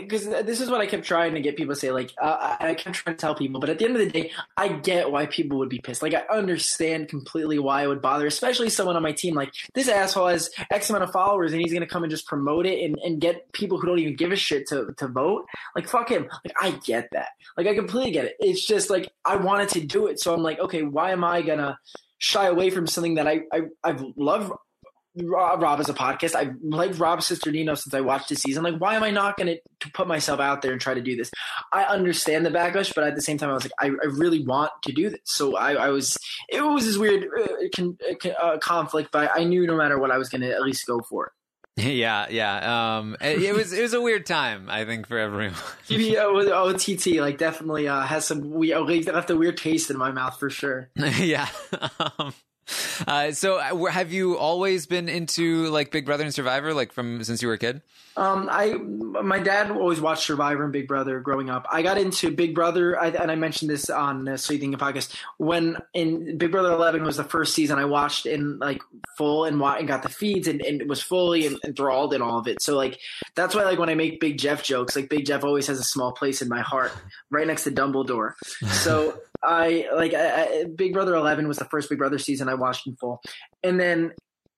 because 0.00 0.26
this 0.26 0.60
is 0.60 0.70
what 0.70 0.80
I 0.80 0.86
kept 0.86 1.04
trying 1.04 1.34
to 1.34 1.40
get 1.40 1.56
people 1.56 1.74
to 1.74 1.80
say. 1.80 1.90
Like, 1.90 2.12
uh, 2.20 2.56
I 2.60 2.74
kept 2.74 2.96
trying 2.96 3.16
to 3.16 3.20
tell 3.20 3.34
people, 3.34 3.60
but 3.60 3.70
at 3.70 3.78
the 3.78 3.84
end 3.84 3.96
of 3.96 4.00
the 4.00 4.10
day, 4.10 4.30
I 4.56 4.68
get 4.68 5.10
why 5.10 5.26
people 5.26 5.58
would 5.58 5.68
be 5.68 5.80
pissed. 5.80 6.02
Like, 6.02 6.14
I 6.14 6.22
understand 6.30 7.08
completely 7.08 7.58
why 7.58 7.82
it 7.82 7.88
would 7.88 8.02
bother, 8.02 8.26
especially 8.26 8.70
someone 8.70 8.96
on 8.96 9.02
my 9.02 9.12
team. 9.12 9.34
Like, 9.34 9.52
this 9.74 9.88
asshole 9.88 10.28
has 10.28 10.50
X 10.70 10.90
amount 10.90 11.04
of 11.04 11.12
followers, 11.12 11.52
and 11.52 11.60
he's 11.60 11.72
gonna 11.72 11.86
come 11.86 12.04
and 12.04 12.10
just 12.10 12.26
promote 12.26 12.66
it 12.66 12.84
and, 12.84 12.96
and 13.04 13.20
get 13.20 13.52
people 13.52 13.78
who 13.78 13.86
don't 13.86 13.98
even 13.98 14.16
give 14.16 14.32
a 14.32 14.36
shit 14.36 14.68
to 14.68 14.92
to 14.98 15.08
vote. 15.08 15.46
Like, 15.74 15.88
fuck 15.88 16.08
him. 16.08 16.28
Like, 16.44 16.54
I 16.60 16.70
get 16.84 17.08
that. 17.12 17.28
Like, 17.56 17.66
I 17.66 17.74
completely 17.74 18.12
get 18.12 18.26
it. 18.26 18.36
It's 18.40 18.64
just 18.64 18.90
like 18.90 19.10
I 19.24 19.36
wanted 19.36 19.70
to 19.70 19.80
do 19.80 20.06
it, 20.06 20.20
so 20.20 20.34
I'm 20.34 20.42
like, 20.42 20.58
okay, 20.60 20.82
why 20.82 21.12
am 21.12 21.24
I 21.24 21.42
gonna 21.42 21.78
shy 22.18 22.46
away 22.46 22.70
from 22.70 22.86
something 22.86 23.14
that 23.16 23.26
I, 23.26 23.42
I 23.52 23.62
I've 23.82 24.04
loved 24.16 24.52
Rob 25.16 25.80
as 25.80 25.88
a 25.88 25.94
podcast. 25.94 26.34
I've 26.34 26.54
liked 26.62 26.98
Rob 26.98 27.20
Cesternino 27.20 27.76
since 27.76 27.92
I 27.92 28.00
watched 28.00 28.28
the 28.28 28.36
season. 28.36 28.62
Like, 28.62 28.76
why 28.76 28.94
am 28.94 29.02
I 29.02 29.10
not 29.10 29.36
going 29.36 29.58
to 29.80 29.90
put 29.90 30.06
myself 30.06 30.40
out 30.40 30.62
there 30.62 30.72
and 30.72 30.80
try 30.80 30.94
to 30.94 31.00
do 31.00 31.16
this? 31.16 31.30
I 31.72 31.84
understand 31.84 32.46
the 32.46 32.50
backlash, 32.50 32.94
but 32.94 33.04
at 33.04 33.14
the 33.14 33.22
same 33.22 33.38
time, 33.38 33.50
I 33.50 33.54
was 33.54 33.64
like, 33.64 33.72
I, 33.78 33.86
I 33.86 34.06
really 34.06 34.44
want 34.44 34.72
to 34.84 34.92
do 34.92 35.10
this. 35.10 35.20
So 35.24 35.56
I, 35.56 35.74
I 35.74 35.88
was, 35.90 36.16
it 36.48 36.62
was 36.62 36.86
this 36.86 36.96
weird 36.96 37.26
uh, 37.38 38.30
uh, 38.42 38.58
conflict, 38.58 39.10
but 39.12 39.30
I 39.34 39.44
knew 39.44 39.66
no 39.66 39.76
matter 39.76 39.98
what, 39.98 40.10
I 40.10 40.18
was 40.18 40.28
going 40.28 40.42
to 40.42 40.52
at 40.52 40.62
least 40.62 40.86
go 40.86 41.00
for 41.00 41.26
it. 41.26 41.32
Yeah, 41.76 42.26
yeah. 42.28 42.98
Um, 42.98 43.16
it, 43.20 43.42
it, 43.42 43.54
was 43.54 43.72
it 43.72 43.80
was 43.80 43.94
a 43.94 44.00
weird 44.00 44.26
time, 44.26 44.68
I 44.68 44.84
think, 44.84 45.06
for 45.06 45.16
everyone. 45.16 45.56
yeah, 45.86 46.26
with 46.30 46.48
OTT, 46.48 47.18
like 47.18 47.38
definitely 47.38 47.88
uh, 47.88 48.02
has 48.02 48.26
some 48.26 48.50
we 48.50 48.74
left 48.74 49.30
a 49.30 49.36
weird 49.36 49.56
taste 49.56 49.90
in 49.90 49.96
my 49.96 50.12
mouth 50.12 50.38
for 50.38 50.50
sure. 50.50 50.90
yeah. 50.96 51.48
Um, 52.18 52.34
uh, 53.06 53.32
so, 53.32 53.56
uh, 53.56 53.86
have 53.86 54.12
you 54.12 54.38
always 54.38 54.86
been 54.86 55.08
into 55.08 55.68
like 55.68 55.90
Big 55.90 56.06
Brother 56.06 56.24
and 56.24 56.34
Survivor, 56.34 56.74
like 56.74 56.92
from 56.92 57.22
since 57.24 57.42
you 57.42 57.48
were 57.48 57.54
a 57.54 57.58
kid? 57.58 57.82
Um, 58.14 58.48
I 58.50 58.74
my 58.74 59.38
dad 59.38 59.70
always 59.70 60.00
watched 60.00 60.24
Survivor 60.24 60.64
and 60.64 60.72
Big 60.72 60.86
Brother 60.86 61.20
growing 61.20 61.48
up. 61.48 61.66
I 61.70 61.82
got 61.82 61.96
into 61.96 62.30
Big 62.30 62.54
Brother, 62.54 62.98
I, 62.98 63.08
and 63.08 63.30
I 63.30 63.36
mentioned 63.36 63.70
this 63.70 63.88
on 63.88 64.28
uh, 64.28 64.36
So 64.36 64.52
You 64.52 64.58
Think 64.58 64.76
podcast 64.76 65.16
when 65.38 65.78
in 65.94 66.36
Big 66.36 66.50
Brother 66.50 66.72
Eleven 66.72 67.04
was 67.04 67.16
the 67.16 67.24
first 67.24 67.54
season. 67.54 67.78
I 67.78 67.86
watched 67.86 68.26
in 68.26 68.58
like 68.58 68.82
full 69.16 69.44
and, 69.44 69.60
and 69.62 69.88
got 69.88 70.02
the 70.02 70.10
feeds 70.10 70.46
and, 70.46 70.60
and 70.60 70.88
was 70.88 71.02
fully 71.02 71.46
enthralled 71.64 72.12
in 72.12 72.20
all 72.20 72.38
of 72.38 72.48
it. 72.48 72.60
So 72.60 72.76
like 72.76 73.00
that's 73.34 73.54
why 73.54 73.64
like 73.64 73.78
when 73.78 73.88
I 73.88 73.94
make 73.94 74.20
Big 74.20 74.38
Jeff 74.38 74.62
jokes, 74.62 74.94
like 74.94 75.08
Big 75.08 75.24
Jeff 75.24 75.42
always 75.42 75.66
has 75.68 75.78
a 75.78 75.84
small 75.84 76.12
place 76.12 76.42
in 76.42 76.48
my 76.48 76.60
heart, 76.60 76.92
right 77.30 77.46
next 77.46 77.64
to 77.64 77.70
Dumbledore. 77.70 78.34
So. 78.68 79.20
I 79.44 79.86
like 79.94 80.14
I, 80.14 80.42
I, 80.42 80.64
Big 80.74 80.92
Brother 80.92 81.14
11 81.14 81.48
was 81.48 81.58
the 81.58 81.64
first 81.66 81.88
Big 81.88 81.98
Brother 81.98 82.18
season 82.18 82.48
I 82.48 82.54
watched 82.54 82.86
in 82.86 82.96
full, 82.96 83.20
and 83.62 83.78
then 83.78 84.12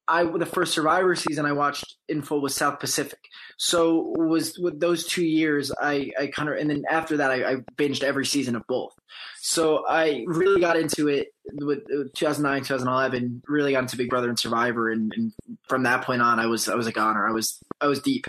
I 0.07 0.25
the 0.25 0.47
first 0.47 0.75
Survivor 0.75 1.15
season 1.15 1.47
I 1.47 1.53
watched 1.53 1.97
in 2.09 2.23
full 2.23 2.43
was 2.43 2.55
South 2.55 2.79
Pacific. 2.79 3.19
So 3.57 4.13
was 4.17 4.59
with 4.59 4.79
those 4.81 5.07
two 5.07 5.25
years 5.25 5.73
I 5.81 6.11
I 6.19 6.27
kind 6.27 6.49
of 6.49 6.57
and 6.57 6.69
then 6.69 6.83
after 6.91 7.17
that 7.19 7.31
I, 7.31 7.53
I, 7.53 7.55
binged 7.77 8.03
every 8.03 8.27
season 8.27 8.57
of 8.57 8.67
both. 8.67 8.93
So 9.41 9.87
I 9.89 10.25
really 10.27 10.61
got 10.61 10.77
into 10.77 11.09
it 11.09 11.29
with 11.47 11.87
2009 12.15 12.63
2011. 12.63 13.43
Really 13.49 13.73
got 13.73 13.85
into 13.85 13.97
Big 13.97 14.11
Brother 14.11 14.29
and 14.29 14.39
Survivor, 14.39 14.91
and, 14.91 15.13
and 15.17 15.33
from 15.69 15.85
that 15.85 16.05
point 16.05 16.21
on 16.21 16.39
I 16.39 16.47
was 16.47 16.69
I 16.69 16.75
was 16.75 16.87
a 16.87 16.93
goner. 16.93 17.27
I 17.27 17.33
was 17.33 17.59
I 17.81 17.87
was 17.87 18.01
deep. 18.01 18.27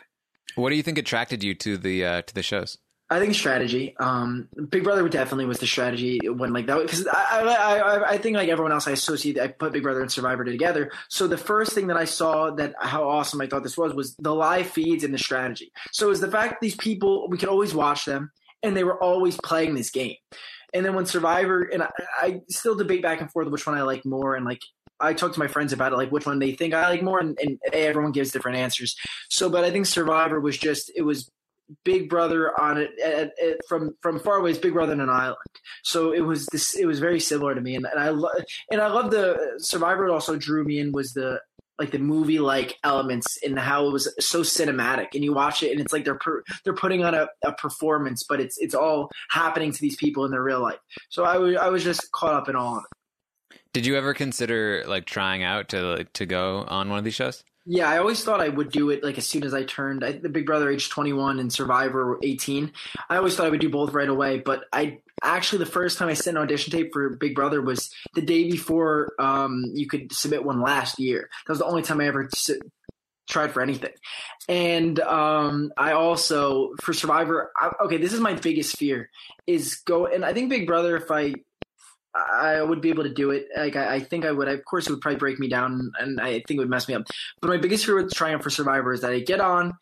What 0.56 0.70
do 0.70 0.76
you 0.76 0.84
think 0.84 0.98
attracted 0.98 1.44
you 1.44 1.54
to 1.56 1.78
the 1.78 2.06
uh, 2.06 2.22
to 2.22 2.34
the 2.34 2.44
shows? 2.44 2.78
I 3.08 3.20
think 3.20 3.36
strategy. 3.36 3.96
Um, 4.00 4.50
Big 4.70 4.84
Brother 4.84 5.08
definitely 5.08 5.46
was 5.46 5.60
the 5.60 5.68
strategy 5.68 6.20
when 6.28 6.54
like 6.54 6.66
that 6.66 6.82
because 6.82 7.06
I, 7.06 7.42
I, 7.42 7.78
I 7.78 8.10
I 8.12 8.18
think 8.18 8.36
like 8.36 8.50
everyone 8.50 8.72
else 8.72 8.88
I 8.88 8.92
associate 8.92 9.40
I 9.40 9.48
put 9.48 9.74
Big 9.74 9.84
Brother 9.84 10.02
and 10.02 10.12
Survivor 10.12 10.44
together. 10.44 10.92
So 11.10 11.28
the 11.28 11.38
first 11.38 11.74
thing 11.74 11.88
that 11.88 11.98
I 11.98 12.06
saw 12.06 12.50
that 12.56 12.74
how 12.80 13.08
awesome 13.08 13.42
I 13.42 13.48
thought 13.48 13.62
this 13.62 13.78
was 13.78 13.94
was 13.94 14.16
the 14.18 14.34
live 14.34 14.68
feeds 14.68 15.04
and 15.04 15.14
the 15.14 15.20
strategy. 15.20 15.72
So 15.92 16.10
is 16.10 16.20
the 16.20 16.32
fact 16.32 16.62
these 16.62 16.76
people 16.76 17.28
we 17.30 17.38
could 17.38 17.50
always 17.50 17.76
watch 17.76 18.06
them 18.06 18.32
and 18.64 18.76
they 18.76 18.84
were 18.84 19.02
always 19.02 19.38
playing 19.38 19.76
this 19.76 19.92
game. 19.92 20.16
And 20.74 20.84
then 20.84 20.96
when 20.96 21.06
Survivor 21.06 21.62
and 21.62 21.84
I, 21.84 21.90
I 22.20 22.42
still 22.50 22.76
debate 22.76 23.04
back 23.04 23.22
and 23.22 23.32
forth 23.32 23.50
which 23.50 23.68
one 23.68 23.78
I 23.78 23.84
like 23.84 24.04
more 24.04 24.36
and 24.36 24.46
like 24.46 24.62
I 25.00 25.14
talk 25.14 25.34
to 25.34 25.40
my 25.40 25.48
friends 25.48 25.74
about 25.74 25.94
it, 25.94 25.98
like 25.98 26.12
which 26.12 26.26
one 26.26 26.40
they 26.40 26.54
think 26.54 26.74
I 26.74 26.90
like 26.90 27.04
more, 27.04 27.20
and, 27.20 27.38
and, 27.42 27.60
everyone 27.74 28.14
gives 28.14 28.32
different 28.32 28.58
answers. 28.58 28.96
So, 29.30 29.50
but 29.50 29.66
I 29.66 29.72
think 29.72 29.86
Survivor 29.86 30.40
was 30.40 30.58
just 30.58 30.90
it 30.96 31.02
was 31.02 31.30
Big 31.84 32.10
Brother 32.10 32.60
on 32.60 32.78
it 32.78 32.92
at, 33.00 33.32
at, 33.44 33.58
from 33.68 33.96
from 34.02 34.20
far 34.20 34.38
away 34.38 34.52
is 34.52 34.58
Big 34.58 34.74
Brother 34.74 34.94
on 34.94 35.00
an 35.00 35.10
island. 35.10 35.38
So 35.84 36.14
it 36.14 36.22
was 36.22 36.46
this. 36.48 36.76
It 36.76 36.86
was 36.86 37.00
very 37.00 37.20
similar 37.20 37.56
to 37.56 37.62
me, 37.62 37.76
and, 37.76 37.86
and 37.86 38.00
I 38.00 38.10
lo- 38.10 38.30
and 38.72 38.82
I 38.82 38.88
love 38.88 39.12
the 39.12 39.56
Survivor. 39.58 40.10
Also 40.10 40.36
drew 40.36 40.64
me 40.64 40.80
in 40.80 40.92
was 40.92 41.14
the 41.14 41.40
like 41.78 41.92
the 41.92 42.00
movie 42.00 42.40
like 42.40 42.78
elements 42.84 43.38
and 43.44 43.60
how 43.60 43.88
it 43.88 43.92
was 43.92 44.14
so 44.20 44.42
cinematic 44.42 45.08
and 45.14 45.24
you 45.24 45.34
watch 45.34 45.62
it 45.64 45.72
and 45.72 45.82
it's 45.82 45.92
like 45.92 46.06
they're 46.06 46.18
per, 46.18 46.42
they're 46.64 46.74
putting 46.74 47.04
on 47.04 47.14
a, 47.14 47.28
a 47.44 47.52
performance 47.54 48.24
but 48.24 48.40
it's 48.40 48.58
it's 48.60 48.74
all 48.74 49.12
happening 49.30 49.72
to 49.72 49.82
these 49.82 49.98
people 49.98 50.26
in 50.26 50.32
their 50.32 50.44
real 50.44 50.62
life 50.62 50.80
so 51.10 51.24
I 51.24 51.36
I 51.54 51.70
was 51.70 51.84
just 51.84 52.12
caught 52.12 52.34
up 52.34 52.48
in 52.48 52.56
all 52.56 52.78
of 52.78 52.84
it 53.52 53.60
did 53.74 53.86
you 53.86 53.98
ever 53.98 54.14
consider 54.14 54.84
like 54.88 55.06
trying 55.06 55.44
out 55.44 55.70
to 55.70 55.82
like 55.82 56.14
to 56.14 56.26
go 56.26 56.64
on 56.68 56.90
one 56.90 56.98
of 56.98 57.04
these 57.04 57.16
shows 57.16 57.44
yeah, 57.66 57.90
I 57.90 57.98
always 57.98 58.24
thought 58.24 58.42
I 58.42 58.50
would 58.50 58.72
do 58.72 58.92
it 58.92 59.04
like 59.04 59.18
as 59.18 59.28
soon 59.28 59.44
as 59.44 59.54
I 59.54 59.64
turned 59.64 60.04
I, 60.04 60.14
the 60.14 60.30
Big 60.30 60.46
Brother 60.46 60.70
age 60.70 60.90
21 60.90 61.40
and 61.40 61.52
Survivor 61.52 62.20
18. 62.22 62.72
I 63.10 63.18
always 63.18 63.36
thought 63.36 63.48
I 63.48 63.50
would 63.50 63.62
do 63.62 63.70
both 63.70 63.94
right 63.94 64.08
away, 64.08 64.40
but 64.40 64.66
I 64.72 65.00
actually 65.24 65.60
the 65.60 65.72
first 65.72 65.98
time 65.98 66.08
I 66.08 66.14
sent 66.14 66.38
an 66.38 66.44
audition 66.44 66.72
tape 66.72 66.94
for 66.94 67.10
Big 67.16 67.34
Brother 67.34 67.62
was 67.62 67.92
the 68.14 68.22
day 68.22 68.50
before 68.50 69.14
um, 69.18 69.72
you 69.74 69.88
could 69.88 70.12
submit 70.12 70.46
one 70.46 70.62
last 70.62 71.00
year. 71.00 71.30
That 71.48 71.52
was 71.52 71.60
the 71.60 71.66
only 71.66 71.82
time 71.82 72.02
I 72.02 72.08
ever 72.08 72.30
tried 73.28 73.52
for 73.52 73.62
anything. 73.62 73.94
And 74.48 75.00
um, 75.00 75.72
I 75.76 75.94
also 75.94 76.76
for 76.82 76.94
Survivor. 76.94 77.52
I, 77.60 77.72
okay, 77.86 77.98
this 77.98 78.14
is 78.14 78.20
my 78.20 78.34
biggest 78.34 78.78
fear 78.78 79.10
is 79.48 79.76
go. 79.76 80.06
And 80.06 80.24
I 80.24 80.34
think 80.34 80.52
Big 80.52 80.68
Brother, 80.68 80.98
if 80.98 81.10
I 81.10 81.34
I 82.16 82.62
would 82.62 82.82
be 82.82 82.90
able 82.90 83.04
to 83.04 83.14
do 83.14 83.32
it. 83.32 83.48
Like 83.56 83.76
I, 83.76 83.96
I, 83.96 84.00
think 84.00 84.26
I 84.26 84.32
would. 84.32 84.48
of 84.48 84.64
course, 84.66 84.88
it 84.88 84.92
would 84.92 85.02
probably 85.02 85.20
break 85.20 85.40
me 85.40 85.50
down, 85.50 85.92
and 86.00 86.20
I 86.20 86.34
think 86.48 86.52
it 86.52 86.60
would 86.60 86.70
mess 86.70 86.88
me 86.88 86.94
up. 86.94 87.04
But 87.42 87.50
my 87.50 87.58
biggest 87.58 87.86
fear 87.86 87.96
with 87.96 88.14
trying 88.14 88.36
out 88.36 88.44
for 88.44 88.50
Survivor 88.50 88.94
is 88.94 89.02
that 89.02 89.12
I 89.12 89.20
get 89.20 89.42
on, 89.42 89.74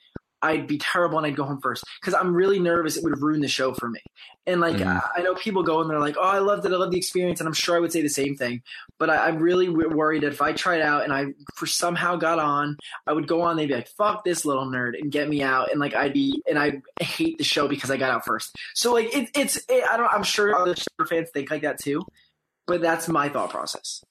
I'd 0.41 0.67
be 0.67 0.77
terrible, 0.77 1.17
and 1.17 1.27
I'd 1.27 1.35
go 1.35 1.45
home 1.45 1.61
first 1.61 1.83
because 2.01 2.13
I'm 2.13 2.33
really 2.33 2.59
nervous. 2.59 2.97
It 2.97 3.03
would 3.03 3.21
ruin 3.21 3.39
the 3.39 3.47
show 3.47 3.73
for 3.73 3.89
me. 3.89 4.01
And 4.45 4.59
like. 4.59 4.75
Mm-hmm. 4.75 4.89
I, 4.89 5.01
I, 5.17 5.21
know 5.21 5.35
people 5.35 5.63
go 5.63 5.79
and 5.79 5.89
they're 5.89 5.99
like, 5.99 6.15
"Oh, 6.17 6.27
I 6.27 6.39
loved 6.39 6.65
it. 6.65 6.73
I 6.73 6.75
love 6.75 6.91
the 6.91 6.97
experience," 6.97 7.39
and 7.39 7.47
I'm 7.47 7.53
sure 7.53 7.77
I 7.77 7.79
would 7.79 7.93
say 7.93 8.01
the 8.01 8.09
same 8.09 8.35
thing. 8.35 8.61
But 8.99 9.09
I, 9.09 9.29
am 9.29 9.37
really 9.37 9.69
worried 9.69 10.23
that 10.23 10.33
if 10.33 10.41
I 10.41 10.51
tried 10.51 10.81
out 10.81 11.03
and 11.03 11.13
I 11.13 11.27
for 11.55 11.65
somehow 11.65 12.17
got 12.17 12.39
on, 12.39 12.77
I 13.07 13.13
would 13.13 13.27
go 13.27 13.41
on. 13.41 13.55
They'd 13.55 13.67
be 13.67 13.75
like, 13.75 13.87
"Fuck 13.87 14.25
this 14.25 14.43
little 14.43 14.65
nerd," 14.65 14.99
and 14.99 15.11
get 15.11 15.29
me 15.29 15.41
out, 15.43 15.71
and 15.71 15.79
like 15.79 15.95
I'd 15.95 16.13
be 16.13 16.41
and 16.49 16.59
I 16.59 16.81
hate 16.99 17.37
the 17.37 17.43
show 17.45 17.69
because 17.69 17.89
I 17.89 17.95
got 17.95 18.11
out 18.11 18.25
first. 18.25 18.53
So 18.75 18.91
like 18.91 19.15
it, 19.15 19.29
it's 19.33 19.57
it, 19.69 19.85
I 19.89 19.95
don't. 19.95 20.11
I'm 20.11 20.23
sure 20.23 20.53
other 20.53 20.75
fans 21.07 21.29
think 21.33 21.51
like 21.51 21.61
that 21.61 21.79
too 21.79 22.01
but 22.67 22.81
that's 22.81 23.07
my 23.07 23.29
thought 23.29 23.49
process. 23.49 24.03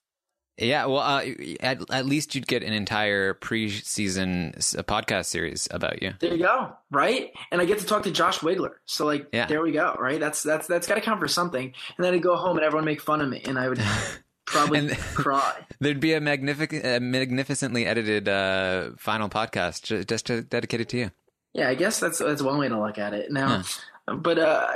Yeah, 0.59 0.85
well, 0.85 0.99
uh, 0.99 1.25
at 1.61 1.91
at 1.91 2.07
least 2.07 2.35
you'd 2.35 2.47
get 2.47 2.63
an 2.63 2.75
entire 2.75 3.33
preseason 3.35 4.55
podcast 4.85 5.27
series 5.27 5.67
about 5.71 6.03
you. 6.03 6.13
There 6.21 6.35
you 6.35 6.43
go, 6.43 6.77
right? 6.91 7.33
And 7.51 7.61
I 7.63 7.65
get 7.65 7.79
to 7.79 7.87
talk 7.87 8.03
to 8.03 8.11
Josh 8.11 8.41
Wigler, 8.41 8.73
so 8.85 9.07
like, 9.07 9.29
yeah. 9.33 9.47
there 9.47 9.63
we 9.63 9.73
go, 9.73 9.97
right? 9.99 10.21
That's 10.21 10.43
that's 10.43 10.67
that's 10.67 10.87
got 10.87 10.97
to 10.97 11.01
count 11.01 11.21
for 11.21 11.29
something. 11.29 11.65
And 11.65 12.05
then 12.05 12.13
I'd 12.13 12.23
go 12.23 12.37
home 12.37 12.59
and 12.59 12.67
everyone 12.67 12.85
make 12.85 13.01
fun 13.01 13.23
of 13.23 13.31
me, 13.31 13.41
and 13.47 13.59
I 13.59 13.69
would 13.69 13.81
probably 14.47 14.81
and 14.81 14.99
cry. 14.99 15.65
There'd 15.81 16.01
be 16.01 16.13
a 16.13 16.21
magnificent, 16.21 16.85
uh, 16.85 17.01
magnificently 17.01 17.87
edited 17.87 18.29
uh, 18.29 18.91
final 18.99 19.31
podcast 19.31 19.83
just, 19.85 20.09
just 20.09 20.49
dedicated 20.51 20.91
to 20.91 20.99
you. 20.99 21.11
Yeah, 21.55 21.71
I 21.71 21.75
guess 21.75 21.99
that's 21.99 22.19
that's 22.19 22.43
one 22.43 22.59
way 22.59 22.69
to 22.69 22.79
look 22.79 22.99
at 22.99 23.15
it. 23.15 23.33
Now, 23.33 23.63
but 24.07 24.39
uh, 24.39 24.75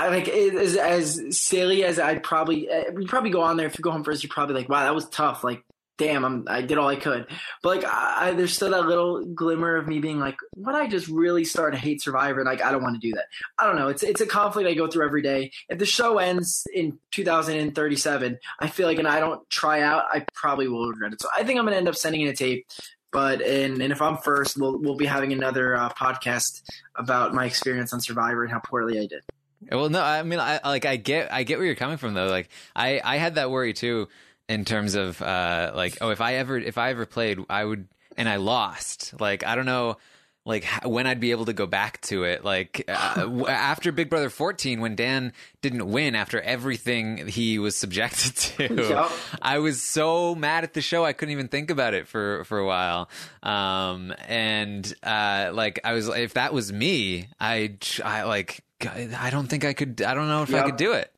I 0.00 0.08
like 0.08 0.28
as 0.28 0.76
as 0.76 1.38
silly 1.38 1.84
as 1.84 1.98
I'd 1.98 2.22
probably 2.22 2.70
uh, 2.70 2.84
you 2.98 3.06
probably 3.06 3.28
go 3.28 3.42
on 3.42 3.58
there 3.58 3.66
if 3.66 3.78
you 3.78 3.82
go 3.82 3.90
home 3.90 4.02
first. 4.02 4.22
You're 4.22 4.30
probably 4.30 4.54
like, 4.54 4.68
wow, 4.70 4.84
that 4.84 4.94
was 4.94 5.06
tough. 5.10 5.44
Like, 5.44 5.62
damn, 5.98 6.24
I'm 6.24 6.44
I 6.48 6.62
did 6.62 6.78
all 6.78 6.88
I 6.88 6.96
could. 6.96 7.26
But 7.62 7.76
like, 7.76 7.84
I, 7.86 8.32
there's 8.32 8.54
still 8.54 8.70
that 8.70 8.86
little 8.86 9.22
glimmer 9.26 9.76
of 9.76 9.86
me 9.86 9.98
being 9.98 10.18
like, 10.18 10.36
what 10.54 10.74
I 10.74 10.86
just 10.86 11.08
really 11.08 11.44
start 11.44 11.74
to 11.74 11.78
hate 11.78 12.00
Survivor. 12.00 12.42
Like, 12.44 12.64
I 12.64 12.72
don't 12.72 12.82
want 12.82 12.98
to 12.98 13.06
do 13.06 13.12
that. 13.14 13.26
I 13.58 13.66
don't 13.66 13.76
know. 13.76 13.88
It's 13.88 14.02
it's 14.02 14.22
a 14.22 14.26
conflict 14.26 14.66
I 14.66 14.72
go 14.72 14.86
through 14.86 15.04
every 15.04 15.20
day. 15.20 15.52
If 15.68 15.78
the 15.78 15.84
show 15.84 16.16
ends 16.16 16.66
in 16.72 16.98
2037, 17.10 18.38
I 18.58 18.68
feel 18.68 18.86
like, 18.86 18.98
and 18.98 19.06
I 19.06 19.20
don't 19.20 19.48
try 19.50 19.82
out, 19.82 20.04
I 20.10 20.24
probably 20.32 20.66
will 20.66 20.88
regret 20.88 21.12
it. 21.12 21.20
So 21.20 21.28
I 21.36 21.44
think 21.44 21.58
I'm 21.58 21.66
gonna 21.66 21.76
end 21.76 21.88
up 21.88 21.94
sending 21.94 22.22
in 22.22 22.28
a 22.28 22.34
tape. 22.34 22.66
But 23.12 23.42
and 23.42 23.82
and 23.82 23.92
if 23.92 24.00
I'm 24.00 24.16
first, 24.16 24.58
we'll 24.58 24.78
we'll 24.78 24.96
be 24.96 25.04
having 25.04 25.34
another 25.34 25.76
uh, 25.76 25.90
podcast 25.90 26.62
about 26.96 27.34
my 27.34 27.44
experience 27.44 27.92
on 27.92 28.00
Survivor 28.00 28.44
and 28.44 28.50
how 28.50 28.60
poorly 28.60 28.98
I 28.98 29.06
did. 29.06 29.22
Well, 29.70 29.90
no, 29.90 30.02
I 30.02 30.22
mean, 30.22 30.40
I 30.40 30.60
like 30.64 30.86
I 30.86 30.96
get 30.96 31.32
I 31.32 31.42
get 31.42 31.58
where 31.58 31.66
you're 31.66 31.74
coming 31.74 31.98
from 31.98 32.14
though. 32.14 32.28
Like 32.28 32.48
I 32.74 33.00
I 33.02 33.16
had 33.16 33.34
that 33.34 33.50
worry 33.50 33.72
too 33.72 34.08
in 34.48 34.64
terms 34.64 34.94
of 34.94 35.20
uh 35.20 35.72
like 35.74 35.98
oh 36.00 36.10
if 36.10 36.20
I 36.20 36.36
ever 36.36 36.58
if 36.58 36.78
I 36.78 36.90
ever 36.90 37.06
played 37.06 37.38
I 37.48 37.64
would 37.64 37.88
and 38.16 38.28
I 38.28 38.36
lost. 38.36 39.14
Like 39.20 39.44
I 39.44 39.54
don't 39.54 39.66
know 39.66 39.98
like 40.46 40.64
when 40.84 41.06
I'd 41.06 41.20
be 41.20 41.32
able 41.32 41.44
to 41.46 41.52
go 41.52 41.66
back 41.66 42.00
to 42.02 42.24
it. 42.24 42.44
Like 42.44 42.84
uh, 42.88 43.44
after 43.48 43.92
Big 43.92 44.08
Brother 44.08 44.30
14, 44.30 44.80
when 44.80 44.96
Dan 44.96 45.32
didn't 45.62 45.86
win 45.86 46.14
after 46.14 46.40
everything 46.40 47.28
he 47.28 47.58
was 47.58 47.76
subjected 47.76 48.36
to, 48.58 48.88
yep. 48.88 49.10
I 49.42 49.58
was 49.58 49.82
so 49.82 50.34
mad 50.34 50.64
at 50.64 50.74
the 50.74 50.80
show 50.80 51.04
I 51.04 51.12
couldn't 51.12 51.32
even 51.32 51.48
think 51.48 51.70
about 51.70 51.94
it 51.94 52.08
for 52.08 52.44
for 52.44 52.58
a 52.58 52.66
while. 52.66 53.08
Um, 53.42 54.14
and 54.26 54.92
uh, 55.02 55.50
like 55.52 55.80
I 55.84 55.92
was, 55.92 56.08
if 56.08 56.34
that 56.34 56.54
was 56.54 56.72
me, 56.72 57.28
I 57.38 57.76
I 58.02 58.22
like 58.24 58.60
I 58.86 59.30
don't 59.30 59.46
think 59.46 59.64
I 59.64 59.72
could. 59.72 60.02
I 60.02 60.14
don't 60.14 60.28
know 60.28 60.42
if 60.42 60.50
yep. 60.50 60.64
I 60.64 60.66
could 60.70 60.76
do 60.76 60.92
it. 60.92 61.12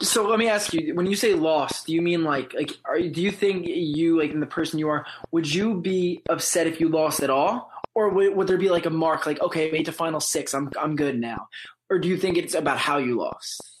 So 0.00 0.28
let 0.28 0.38
me 0.38 0.48
ask 0.48 0.72
you: 0.72 0.94
When 0.94 1.06
you 1.06 1.16
say 1.16 1.34
lost, 1.34 1.86
do 1.86 1.92
you 1.92 2.02
mean 2.02 2.24
like 2.24 2.52
like? 2.54 2.72
Are, 2.84 3.00
do 3.00 3.22
you 3.22 3.30
think 3.30 3.66
you 3.66 4.18
like 4.18 4.30
in 4.30 4.40
the 4.40 4.46
person 4.46 4.78
you 4.78 4.88
are? 4.88 5.06
Would 5.32 5.52
you 5.52 5.80
be 5.80 6.22
upset 6.28 6.66
if 6.66 6.80
you 6.80 6.88
lost 6.88 7.22
at 7.22 7.30
all, 7.30 7.70
or 7.94 8.10
would, 8.10 8.34
would 8.36 8.46
there 8.46 8.58
be 8.58 8.68
like 8.68 8.86
a 8.86 8.90
mark, 8.90 9.26
like 9.26 9.40
okay, 9.40 9.70
made 9.70 9.86
the 9.86 9.92
final 9.92 10.20
six, 10.20 10.54
I'm 10.54 10.70
I'm 10.78 10.96
good 10.96 11.18
now, 11.18 11.48
or 11.90 11.98
do 11.98 12.08
you 12.08 12.16
think 12.16 12.36
it's 12.36 12.54
about 12.54 12.78
how 12.78 12.98
you 12.98 13.16
lost? 13.18 13.73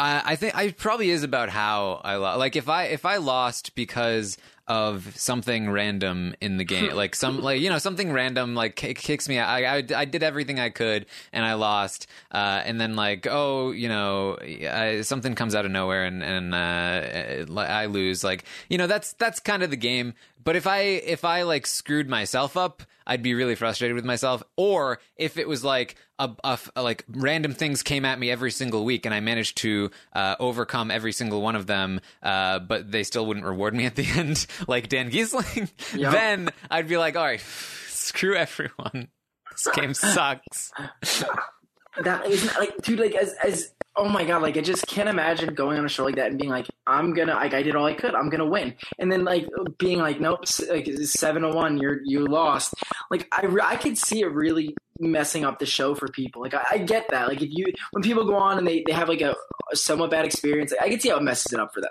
I 0.00 0.36
think 0.36 0.56
I 0.56 0.70
probably 0.70 1.10
is 1.10 1.22
about 1.22 1.50
how 1.50 2.00
I 2.04 2.16
lost. 2.16 2.38
Like 2.38 2.56
if 2.56 2.68
I 2.68 2.84
if 2.84 3.04
I 3.04 3.16
lost 3.18 3.74
because 3.74 4.38
of 4.66 5.16
something 5.16 5.68
random 5.68 6.34
in 6.40 6.56
the 6.56 6.64
game, 6.64 6.94
like 6.94 7.16
some 7.16 7.40
like 7.40 7.60
you 7.60 7.68
know 7.68 7.78
something 7.78 8.12
random 8.12 8.54
like 8.54 8.76
kicks 8.76 9.28
me 9.28 9.36
out. 9.36 9.48
I, 9.48 9.78
I, 9.78 9.82
I 9.96 10.04
did 10.04 10.22
everything 10.22 10.60
I 10.60 10.70
could 10.70 11.06
and 11.32 11.44
I 11.44 11.54
lost, 11.54 12.06
uh, 12.30 12.62
and 12.64 12.80
then 12.80 12.94
like 12.94 13.26
oh 13.28 13.72
you 13.72 13.88
know 13.88 14.38
I, 14.40 15.02
something 15.02 15.34
comes 15.34 15.54
out 15.54 15.64
of 15.64 15.70
nowhere 15.70 16.04
and 16.04 16.22
and 16.22 16.54
uh, 16.54 17.60
I 17.60 17.86
lose. 17.86 18.22
Like 18.24 18.44
you 18.68 18.78
know 18.78 18.86
that's 18.86 19.12
that's 19.14 19.40
kind 19.40 19.62
of 19.62 19.70
the 19.70 19.76
game. 19.76 20.14
But 20.42 20.56
if 20.56 20.66
I 20.66 20.80
if 20.80 21.24
I 21.24 21.42
like 21.42 21.66
screwed 21.66 22.08
myself 22.08 22.56
up, 22.56 22.84
I'd 23.10 23.24
be 23.24 23.34
really 23.34 23.56
frustrated 23.56 23.96
with 23.96 24.04
myself. 24.04 24.40
Or 24.56 25.00
if 25.16 25.36
it 25.36 25.48
was 25.48 25.64
like 25.64 25.96
a, 26.20 26.30
a, 26.44 26.58
a 26.76 26.82
like 26.82 27.04
random 27.08 27.54
things 27.54 27.82
came 27.82 28.04
at 28.04 28.20
me 28.20 28.30
every 28.30 28.52
single 28.52 28.84
week 28.84 29.04
and 29.04 29.12
I 29.12 29.18
managed 29.18 29.56
to 29.58 29.90
uh, 30.12 30.36
overcome 30.38 30.92
every 30.92 31.10
single 31.10 31.42
one 31.42 31.56
of 31.56 31.66
them, 31.66 32.00
uh, 32.22 32.60
but 32.60 32.92
they 32.92 33.02
still 33.02 33.26
wouldn't 33.26 33.44
reward 33.44 33.74
me 33.74 33.84
at 33.84 33.96
the 33.96 34.06
end, 34.16 34.46
like 34.68 34.88
Dan 34.88 35.10
Gheesling, 35.10 35.70
yep. 35.92 36.12
then 36.12 36.50
I'd 36.70 36.86
be 36.86 36.98
like, 36.98 37.16
all 37.16 37.24
right, 37.24 37.40
screw 37.88 38.36
everyone. 38.36 39.08
This 39.50 39.68
game 39.74 39.92
sucks. 39.92 40.70
that 42.02 42.26
is 42.26 42.44
like, 42.56 42.76
dude, 42.82 43.00
like 43.00 43.14
as 43.14 43.34
as 43.42 43.72
oh 43.96 44.08
my 44.08 44.24
god, 44.24 44.42
like 44.42 44.56
I 44.56 44.60
just 44.60 44.86
can't 44.86 45.08
imagine 45.08 45.54
going 45.54 45.78
on 45.78 45.84
a 45.84 45.88
show 45.88 46.04
like 46.04 46.16
that 46.16 46.30
and 46.30 46.38
being 46.38 46.50
like, 46.50 46.66
I'm 46.86 47.12
gonna, 47.12 47.34
like 47.34 47.54
I 47.54 47.62
did 47.62 47.76
all 47.76 47.86
I 47.86 47.94
could, 47.94 48.14
I'm 48.14 48.30
gonna 48.30 48.46
win, 48.46 48.74
and 48.98 49.10
then 49.10 49.24
like 49.24 49.48
being 49.78 49.98
like, 49.98 50.20
nope, 50.20 50.44
like 50.68 50.88
seven 51.02 51.42
to 51.42 51.50
one, 51.50 51.78
you're 51.78 52.00
you 52.04 52.26
lost. 52.26 52.74
Like 53.10 53.26
I, 53.32 53.46
I 53.62 53.76
could 53.76 53.98
see 53.98 54.20
it 54.20 54.32
really 54.32 54.74
messing 54.98 55.44
up 55.44 55.58
the 55.58 55.66
show 55.66 55.94
for 55.94 56.08
people. 56.08 56.42
Like 56.42 56.54
I, 56.54 56.64
I 56.72 56.78
get 56.78 57.08
that. 57.10 57.28
Like 57.28 57.42
if 57.42 57.50
you 57.50 57.66
when 57.90 58.02
people 58.02 58.24
go 58.24 58.36
on 58.36 58.58
and 58.58 58.66
they 58.66 58.82
they 58.86 58.92
have 58.92 59.08
like 59.08 59.20
a, 59.20 59.34
a 59.72 59.76
somewhat 59.76 60.10
bad 60.10 60.24
experience, 60.24 60.72
like, 60.72 60.82
I 60.82 60.88
can 60.90 61.00
see 61.00 61.10
how 61.10 61.16
it 61.16 61.22
messes 61.22 61.52
it 61.52 61.60
up 61.60 61.74
for 61.74 61.80
them. 61.80 61.90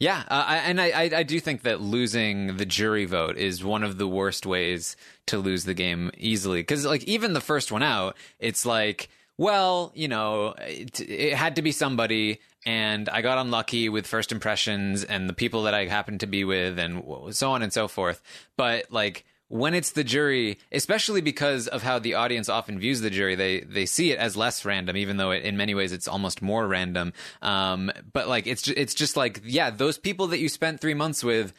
Yeah, 0.00 0.24
uh, 0.28 0.44
I, 0.46 0.56
and 0.56 0.80
I, 0.80 1.10
I 1.14 1.22
do 1.22 1.38
think 1.38 1.62
that 1.62 1.82
losing 1.82 2.56
the 2.56 2.64
jury 2.64 3.04
vote 3.04 3.36
is 3.36 3.62
one 3.62 3.84
of 3.84 3.98
the 3.98 4.08
worst 4.08 4.46
ways 4.46 4.96
to 5.26 5.38
lose 5.38 5.64
the 5.64 5.74
game 5.74 6.10
easily. 6.16 6.60
Because 6.60 6.86
like 6.86 7.04
even 7.04 7.34
the 7.34 7.40
first 7.40 7.70
one 7.70 7.82
out, 7.82 8.16
it's 8.38 8.64
like 8.64 9.10
well, 9.40 9.90
you 9.94 10.06
know, 10.06 10.54
it, 10.58 11.00
it, 11.00 11.34
had 11.34 11.56
to 11.56 11.62
be 11.62 11.72
somebody, 11.72 12.40
and 12.66 13.08
I 13.08 13.22
got 13.22 13.38
unlucky 13.38 13.88
with 13.88 14.06
first 14.06 14.32
impressions 14.32 15.02
and 15.02 15.30
the 15.30 15.32
people 15.32 15.62
that 15.62 15.72
I 15.72 15.86
happened 15.86 16.20
to 16.20 16.26
be 16.26 16.44
with, 16.44 16.78
and 16.78 17.02
so 17.30 17.52
on 17.52 17.62
and 17.62 17.72
so 17.72 17.88
forth. 17.88 18.20
But 18.58 18.92
like 18.92 19.24
when 19.50 19.74
it's 19.74 19.90
the 19.90 20.04
jury, 20.04 20.58
especially 20.70 21.20
because 21.20 21.66
of 21.66 21.82
how 21.82 21.98
the 21.98 22.14
audience 22.14 22.48
often 22.48 22.78
views 22.78 23.00
the 23.00 23.10
jury, 23.10 23.34
they 23.34 23.60
they 23.60 23.84
see 23.84 24.12
it 24.12 24.18
as 24.18 24.36
less 24.36 24.64
random, 24.64 24.96
even 24.96 25.16
though 25.16 25.32
it, 25.32 25.42
in 25.42 25.56
many 25.56 25.74
ways 25.74 25.92
it's 25.92 26.06
almost 26.06 26.40
more 26.40 26.66
random. 26.68 27.12
Um, 27.42 27.90
but 28.12 28.28
like 28.28 28.46
it's 28.46 28.68
it's 28.68 28.94
just 28.94 29.16
like 29.16 29.40
yeah, 29.44 29.70
those 29.70 29.98
people 29.98 30.28
that 30.28 30.38
you 30.38 30.48
spent 30.48 30.80
three 30.80 30.94
months 30.94 31.24
with 31.24 31.52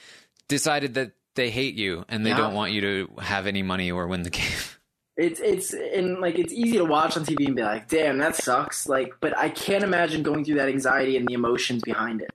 decided 0.48 0.94
that 0.94 1.12
they 1.36 1.50
hate 1.50 1.76
you 1.76 2.06
and 2.08 2.26
they 2.26 2.30
yeah. 2.30 2.38
don't 2.38 2.54
want 2.54 2.72
you 2.72 2.82
to 2.82 3.10
have 3.20 3.46
any 3.46 3.62
money 3.62 3.92
or 3.92 4.08
win 4.08 4.24
the 4.24 4.30
game. 4.30 4.48
it's 5.18 5.42
it's 5.42 5.74
and 5.74 6.20
like 6.20 6.40
it's 6.40 6.54
easy 6.54 6.78
to 6.78 6.86
watch 6.86 7.18
on 7.18 7.26
TV 7.26 7.46
and 7.48 7.58
be 7.58 7.62
like, 7.62 7.90
damn, 7.90 8.20
that 8.20 8.38
sucks. 8.38 8.88
Like, 8.88 9.14
but 9.20 9.38
I 9.38 9.50
can't 9.50 9.84
imagine 9.84 10.24
going 10.24 10.46
through 10.46 10.56
that 10.56 10.70
anxiety 10.70 11.18
and 11.18 11.28
the 11.28 11.34
emotions 11.34 11.82
behind 11.84 12.22
it. 12.22 12.32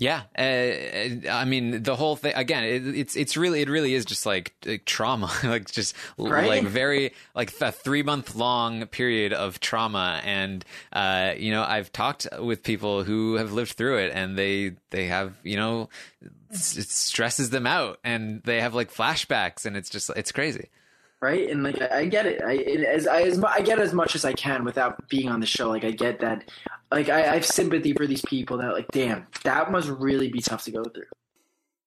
Yeah, 0.00 0.22
uh, 0.38 1.28
I 1.28 1.44
mean 1.44 1.82
the 1.82 1.96
whole 1.96 2.14
thing 2.14 2.32
again. 2.36 2.62
It, 2.62 2.86
it's 2.96 3.16
it's 3.16 3.36
really 3.36 3.62
it 3.62 3.68
really 3.68 3.94
is 3.94 4.04
just 4.04 4.24
like, 4.26 4.54
like 4.64 4.84
trauma, 4.84 5.28
like 5.42 5.68
just 5.68 5.96
right? 6.16 6.46
like 6.46 6.62
very 6.62 7.14
like 7.34 7.52
a 7.60 7.72
three 7.72 8.04
month 8.04 8.36
long 8.36 8.86
period 8.86 9.32
of 9.32 9.58
trauma, 9.58 10.20
and 10.24 10.64
uh, 10.92 11.32
you 11.36 11.50
know 11.50 11.64
I've 11.64 11.90
talked 11.90 12.28
with 12.38 12.62
people 12.62 13.02
who 13.02 13.34
have 13.34 13.52
lived 13.52 13.72
through 13.72 13.98
it, 13.98 14.12
and 14.14 14.38
they 14.38 14.76
they 14.90 15.06
have 15.06 15.34
you 15.42 15.56
know 15.56 15.88
it 16.22 16.88
stresses 16.88 17.50
them 17.50 17.66
out, 17.66 17.98
and 18.04 18.40
they 18.44 18.60
have 18.60 18.74
like 18.74 18.94
flashbacks, 18.94 19.66
and 19.66 19.76
it's 19.76 19.90
just 19.90 20.10
it's 20.14 20.30
crazy 20.30 20.68
right? 21.20 21.50
And 21.50 21.62
like 21.62 21.80
I, 21.80 21.98
I 22.00 22.04
get 22.06 22.26
it. 22.26 22.42
I 22.42 22.52
it, 22.52 22.84
as 22.84 23.06
I 23.06 23.22
as 23.22 23.42
I 23.42 23.60
get 23.60 23.78
as 23.78 23.92
much 23.92 24.14
as 24.14 24.24
I 24.24 24.32
can 24.32 24.64
without 24.64 25.08
being 25.08 25.28
on 25.28 25.40
the 25.40 25.46
show. 25.46 25.68
Like 25.68 25.84
I 25.84 25.90
get 25.90 26.20
that. 26.20 26.50
Like 26.90 27.08
I, 27.08 27.20
I 27.20 27.34
have 27.34 27.46
sympathy 27.46 27.92
for 27.92 28.06
these 28.06 28.22
people 28.22 28.58
that 28.58 28.72
like, 28.72 28.88
damn, 28.88 29.26
that 29.44 29.70
must 29.70 29.88
really 29.88 30.28
be 30.28 30.40
tough 30.40 30.64
to 30.64 30.70
go 30.70 30.84
through. 30.84 31.04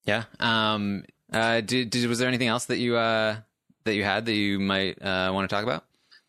Yeah. 0.05 0.25
Um. 0.39 1.05
Uh. 1.31 1.61
Did, 1.61 1.89
did 1.89 2.07
was 2.07 2.19
there 2.19 2.27
anything 2.27 2.47
else 2.47 2.65
that 2.65 2.77
you 2.77 2.97
uh 2.97 3.37
that 3.83 3.95
you 3.95 4.03
had 4.03 4.25
that 4.25 4.33
you 4.33 4.59
might 4.59 5.01
uh 5.01 5.31
want 5.33 5.49
to 5.49 5.55
talk 5.55 5.63
about? 5.63 5.85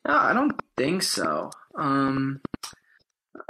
No, 0.06 0.14
I 0.14 0.32
don't 0.32 0.58
think 0.76 1.02
so. 1.02 1.50
Um. 1.74 2.40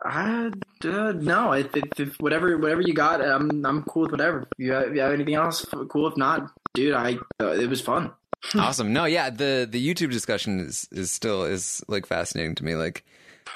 I, 0.05 0.51
uh, 0.85 1.13
no, 1.13 1.53
if, 1.53 1.77
if, 1.77 2.01
if 2.01 2.17
whatever 2.21 2.57
whatever 2.59 2.81
you 2.81 2.95
got, 2.95 3.21
I'm 3.21 3.65
I'm 3.65 3.83
cool 3.85 4.03
with 4.03 4.13
whatever. 4.13 4.43
If 4.43 4.49
you 4.59 4.73
have, 4.73 4.89
if 4.89 4.95
you 4.95 5.01
have 5.01 5.13
anything 5.13 5.35
else, 5.35 5.65
cool. 5.91 6.09
If 6.09 6.17
not, 6.17 6.51
dude, 6.75 6.95
I 6.95 7.19
uh, 7.41 7.53
it 7.53 7.69
was 7.69 7.81
fun. 7.81 8.13
awesome. 8.55 8.93
No, 8.93 9.05
yeah, 9.05 9.31
the 9.31 9.69
the 9.71 9.85
YouTube 9.85 10.11
discussion 10.11 10.61
is 10.61 10.89
is 10.91 11.11
still 11.11 11.45
is 11.45 11.83
like 11.89 12.07
fascinating 12.07 12.55
to 12.57 12.65
me. 12.65 12.75
Like 12.75 13.05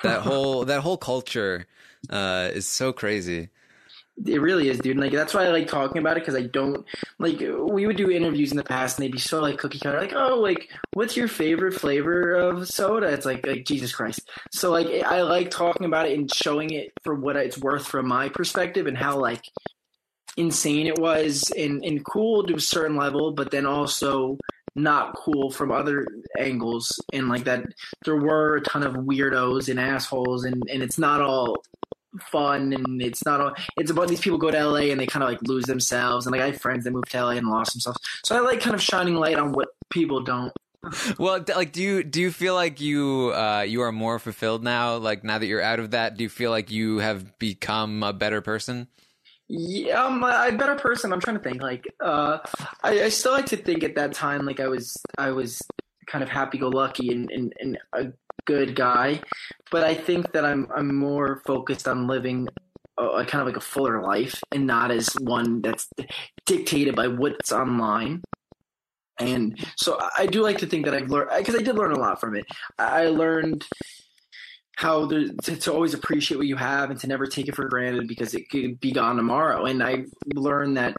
that 0.03 0.23
whole 0.23 0.65
that 0.65 0.81
whole 0.81 0.97
culture 0.97 1.67
uh, 2.11 2.51
is 2.53 2.67
so 2.67 2.93
crazy. 2.93 3.49
It 4.25 4.41
really 4.41 4.71
is, 4.71 4.79
dude. 4.79 4.97
Like 4.97 5.13
that's 5.13 5.35
why 5.35 5.45
I 5.45 5.49
like 5.49 5.69
talking 5.69 5.99
about 5.99 6.17
it 6.17 6.21
because 6.21 6.35
I 6.35 6.43
don't 6.43 6.87
like 7.19 7.39
we 7.39 7.87
would 7.87 7.99
do 7.99 8.11
interviews 8.11 8.51
in 8.51 8.57
the 8.57 8.65
past 8.65 8.99
and 8.99 9.05
they'd 9.05 9.13
be 9.13 9.19
so 9.19 9.41
like 9.41 9.59
cookie 9.59 9.79
cutter, 9.79 10.01
like 10.01 10.15
oh 10.15 10.37
like 10.37 10.71
what's 10.95 11.17
your 11.17 11.29
favorite 11.29 11.75
flavor 11.75 12.35
of 12.35 12.67
soda? 12.67 13.09
It's 13.09 13.27
like 13.27 13.47
like 13.47 13.67
Jesus 13.67 13.95
Christ. 13.95 14.31
So 14.53 14.71
like 14.71 14.87
I 15.05 15.21
like 15.21 15.51
talking 15.51 15.87
about 15.87 16.09
it 16.09 16.19
and 16.19 16.33
showing 16.33 16.71
it 16.71 16.93
for 17.05 17.15
what 17.15 17.37
it's 17.37 17.59
worth 17.59 17.87
from 17.87 18.09
my 18.09 18.31
perspective 18.31 18.87
and 18.87 18.97
how 18.97 19.19
like 19.19 19.45
insane 20.39 20.87
it 20.87 20.99
was 20.99 21.51
and 21.51 21.85
and 21.85 22.05
cool 22.05 22.45
to 22.45 22.55
a 22.55 22.61
certain 22.61 22.97
level, 22.97 23.33
but 23.33 23.51
then 23.51 23.67
also 23.67 24.39
not 24.77 25.15
cool 25.17 25.51
from 25.51 25.73
other 25.73 26.07
angles 26.39 27.03
and 27.13 27.29
like 27.29 27.45
that 27.45 27.65
there 28.05 28.17
were 28.17 28.57
a 28.57 28.61
ton 28.61 28.83
of 28.83 28.95
weirdos 28.95 29.69
and 29.69 29.81
assholes 29.81 30.45
and 30.45 30.63
and 30.71 30.83
it's 30.83 30.99
not 30.99 31.21
all 31.23 31.57
fun 32.21 32.73
and 32.73 33.03
it's 33.03 33.25
not 33.25 33.41
all 33.41 33.53
it's 33.77 33.91
about 33.91 34.09
these 34.09 34.21
people 34.21 34.39
go 34.39 34.51
to 34.51 34.65
LA 34.65 34.91
and 34.91 35.01
they 35.01 35.07
kind 35.07 35.23
of 35.23 35.29
like 35.29 35.41
lose 35.43 35.65
themselves 35.65 36.27
and 36.27 36.33
like 36.33 36.43
I 36.43 36.47
have 36.47 36.61
friends 36.61 36.85
that 36.85 36.91
moved 36.93 37.11
to 37.11 37.23
LA 37.23 37.31
and 37.31 37.49
lost 37.49 37.73
themselves. 37.73 37.99
So 38.25 38.37
I 38.37 38.41
like 38.41 38.61
kind 38.61 38.75
of 38.75 38.83
shining 38.83 39.17
light 39.17 39.39
on 39.39 39.53
what 39.53 39.69
people 39.91 40.21
don't. 40.21 40.53
Well, 41.19 41.45
like, 41.49 41.73
do 41.73 41.83
you 41.83 42.05
do 42.05 42.21
you 42.21 42.31
feel 42.31 42.55
like 42.55 42.81
you 42.81 43.33
uh, 43.35 43.63
you 43.67 43.81
are 43.81 43.91
more 43.91 44.21
fulfilled 44.21 44.63
now? 44.63 44.99
Like 44.99 45.25
now 45.25 45.39
that 45.39 45.47
you're 45.47 45.63
out 45.63 45.81
of 45.81 45.91
that, 45.91 46.17
do 46.17 46.23
you 46.23 46.29
feel 46.29 46.53
like 46.53 46.71
you 46.71 46.99
have 46.99 47.37
become 47.41 48.05
a 48.05 48.13
better 48.13 48.41
person? 48.41 48.87
Yeah, 49.49 50.05
I'm 50.05 50.23
a 50.25 50.57
better 50.57 50.75
person. 50.75 51.13
I'm 51.13 51.21
trying 51.21 51.37
to 51.37 51.43
think. 51.43 51.63
Like, 51.63 51.87
uh, 52.01 52.39
I, 52.83 53.05
I 53.05 53.09
still 53.11 53.33
like 53.33 53.47
to 53.47 53.57
think 53.57 53.85
at 53.85 53.95
that 53.95 54.13
time 54.13 54.45
like 54.45 54.61
I 54.61 54.69
was 54.69 54.97
I 55.19 55.31
was 55.31 55.63
kind 56.07 56.23
of 56.23 56.29
happy 56.29 56.59
go 56.59 56.69
lucky 56.69 57.13
and, 57.13 57.31
and, 57.31 57.53
and 57.61 57.79
a 57.93 58.13
good 58.45 58.75
guy, 58.75 59.21
but 59.71 59.85
I 59.85 59.95
think 59.95 60.33
that 60.33 60.45
I'm 60.45 60.67
I'm 60.75 60.95
more 60.95 61.43
focused 61.47 61.87
on 61.87 62.07
living 62.07 62.49
a 62.99 63.25
kind 63.25 63.43
of 63.43 63.47
like 63.47 63.57
a 63.57 63.61
fuller 63.61 64.01
life 64.01 64.41
and 64.53 64.67
not 64.67 64.91
as 64.91 65.13
one 65.21 65.61
that's 65.61 65.89
dictated 66.47 66.97
by 66.97 67.09
what's 67.09 67.53
online. 67.53 68.23
And 69.19 69.59
so 69.77 69.99
I 70.17 70.27
do 70.27 70.43
like 70.43 70.59
to 70.59 70.67
think 70.67 70.85
that 70.87 70.95
I've 70.95 71.11
learned 71.11 71.31
because 71.39 71.55
I 71.55 71.63
did 71.63 71.77
learn 71.77 71.93
a 71.93 71.99
lot 71.99 72.21
from 72.21 72.37
it. 72.37 72.47
I 72.79 73.07
learned 73.07 73.65
how 74.77 75.07
there, 75.07 75.27
to, 75.43 75.57
to 75.57 75.73
always 75.73 75.95
appreciate 75.95 76.37
what 76.37 76.47
you 76.47 76.57
have 76.57 76.91
and 76.91 77.01
to 77.01 77.07
never 77.07 77.27
take 77.27 77.49
it 77.49 77.57
for 77.57 77.67
granted 77.67 78.07
because 78.07 78.35
it 78.35 78.49
could 78.51 78.79
be 78.79 78.93
gone 78.93 79.17
tomorrow. 79.17 79.65
And 79.65 79.83
I 79.83 80.05
learned 80.35 80.77
that 80.77 80.97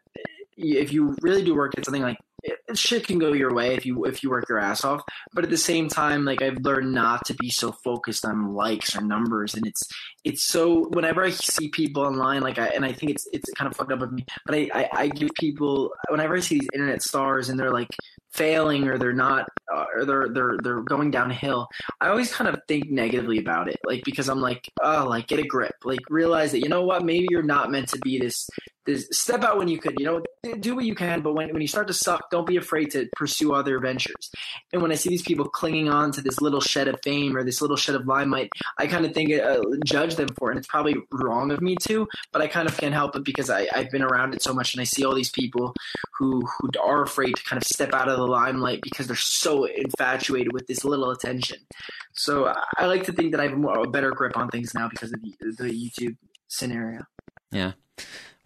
if 0.57 0.91
you 0.91 1.15
really 1.21 1.43
do 1.43 1.55
work 1.55 1.77
at 1.77 1.85
something 1.85 2.01
like 2.01 2.17
it, 2.43 2.77
shit 2.77 3.05
can 3.05 3.19
go 3.19 3.33
your 3.33 3.53
way 3.53 3.75
if 3.75 3.85
you 3.85 4.05
if 4.05 4.23
you 4.23 4.29
work 4.29 4.47
your 4.47 4.59
ass 4.59 4.83
off 4.83 5.01
but 5.33 5.43
at 5.43 5.49
the 5.49 5.57
same 5.57 5.87
time 5.87 6.23
like 6.23 6.41
i've 6.41 6.57
learned 6.61 6.91
not 6.91 7.25
to 7.25 7.33
be 7.33 7.49
so 7.49 7.71
focused 7.71 8.25
on 8.25 8.53
likes 8.53 8.95
or 8.95 9.01
numbers 9.01 9.55
and 9.55 9.65
it's 9.65 9.83
it's 10.23 10.43
so 10.43 10.87
whenever 10.89 11.23
i 11.23 11.31
see 11.31 11.67
people 11.69 12.03
online 12.03 12.41
like 12.41 12.59
i 12.59 12.67
and 12.67 12.85
i 12.85 12.91
think 12.91 13.11
it's 13.11 13.27
it's 13.33 13.51
kind 13.53 13.69
of 13.69 13.75
fucked 13.75 13.91
up 13.91 13.99
with 13.99 14.11
me 14.11 14.23
but 14.45 14.55
i 14.55 14.69
i, 14.73 14.89
I 14.93 15.07
give 15.07 15.31
people 15.33 15.91
whenever 16.09 16.35
i 16.35 16.39
see 16.39 16.59
these 16.59 16.69
internet 16.73 17.01
stars 17.01 17.49
and 17.49 17.59
they're 17.59 17.73
like 17.73 17.89
failing 18.31 18.87
or 18.87 18.97
they're 18.97 19.13
not 19.13 19.47
uh, 19.73 19.85
or 19.95 20.05
they're 20.05 20.29
they're 20.29 20.57
they're 20.61 20.81
going 20.81 21.11
downhill 21.11 21.67
i 22.01 22.09
always 22.09 22.31
kind 22.31 22.49
of 22.49 22.59
think 22.67 22.89
negatively 22.89 23.39
about 23.39 23.67
it 23.67 23.77
like 23.85 24.03
because 24.03 24.29
i'm 24.29 24.41
like 24.41 24.69
oh 24.81 25.07
like 25.07 25.27
get 25.27 25.39
a 25.39 25.47
grip. 25.47 25.75
Like 25.83 25.99
realize 26.09 26.51
that 26.51 26.59
you 26.59 26.69
know 26.69 26.83
what? 26.83 27.03
Maybe 27.03 27.27
you're 27.29 27.43
not 27.43 27.71
meant 27.71 27.89
to 27.89 27.99
be 27.99 28.19
this 28.19 28.47
this 28.85 29.07
step 29.11 29.43
out 29.43 29.57
when 29.57 29.67
you 29.67 29.77
could 29.77 29.99
you 29.99 30.05
know 30.05 30.23
do 30.61 30.73
what 30.73 30.85
you 30.85 30.95
can 30.95 31.21
but 31.21 31.33
when, 31.33 31.51
when 31.51 31.61
you 31.61 31.67
start 31.67 31.87
to 31.87 31.93
suck 31.93 32.31
don't 32.31 32.47
be 32.47 32.55
afraid 32.55 32.89
to 32.89 33.05
pursue 33.17 33.53
other 33.53 33.79
ventures 33.79 34.31
and 34.71 34.81
when 34.81 34.93
i 34.93 34.95
see 34.95 35.09
these 35.09 35.21
people 35.23 35.45
clinging 35.45 35.89
on 35.89 36.09
to 36.09 36.21
this 36.21 36.39
little 36.39 36.61
shed 36.61 36.87
of 36.87 36.97
fame 37.03 37.35
or 37.35 37.43
this 37.43 37.61
little 37.61 37.75
shed 37.75 37.95
of 37.95 38.07
limelight 38.07 38.49
i 38.77 38.87
kind 38.87 39.05
of 39.05 39.13
think 39.13 39.29
uh, 39.33 39.59
judge 39.83 40.15
them 40.15 40.29
for 40.39 40.49
it 40.49 40.53
and 40.53 40.59
it's 40.59 40.69
probably 40.69 40.95
wrong 41.11 41.51
of 41.51 41.61
me 41.61 41.75
too 41.75 42.07
but 42.31 42.41
i 42.41 42.47
kind 42.47 42.65
of 42.65 42.77
can't 42.77 42.93
help 42.93 43.13
it 43.17 43.25
because 43.25 43.49
I, 43.49 43.67
i've 43.75 43.91
been 43.91 44.03
around 44.03 44.33
it 44.33 44.41
so 44.41 44.53
much 44.53 44.73
and 44.73 44.79
i 44.79 44.85
see 44.85 45.03
all 45.03 45.13
these 45.13 45.31
people 45.31 45.75
who 46.17 46.41
who 46.41 46.69
are 46.81 47.03
afraid 47.03 47.35
to 47.35 47.43
kind 47.43 47.61
of 47.61 47.67
step 47.67 47.93
out 47.93 48.09
of 48.09 48.17
the 48.17 48.25
limelight 48.25 48.81
because 48.81 49.07
they're 49.07 49.15
so 49.15 49.65
infatuated 49.65 50.53
with 50.53 50.67
this 50.67 50.83
little 50.83 51.11
attention. 51.11 51.57
So 52.13 52.53
I 52.77 52.85
like 52.85 53.03
to 53.05 53.13
think 53.13 53.31
that 53.31 53.39
I 53.39 53.43
have 53.43 53.53
a, 53.53 53.57
more, 53.57 53.79
a 53.79 53.87
better 53.87 54.11
grip 54.11 54.37
on 54.37 54.49
things 54.49 54.73
now 54.73 54.89
because 54.89 55.13
of 55.13 55.21
the, 55.21 55.33
the 55.57 55.69
YouTube 55.69 56.17
scenario. 56.47 57.03
Yeah. 57.51 57.73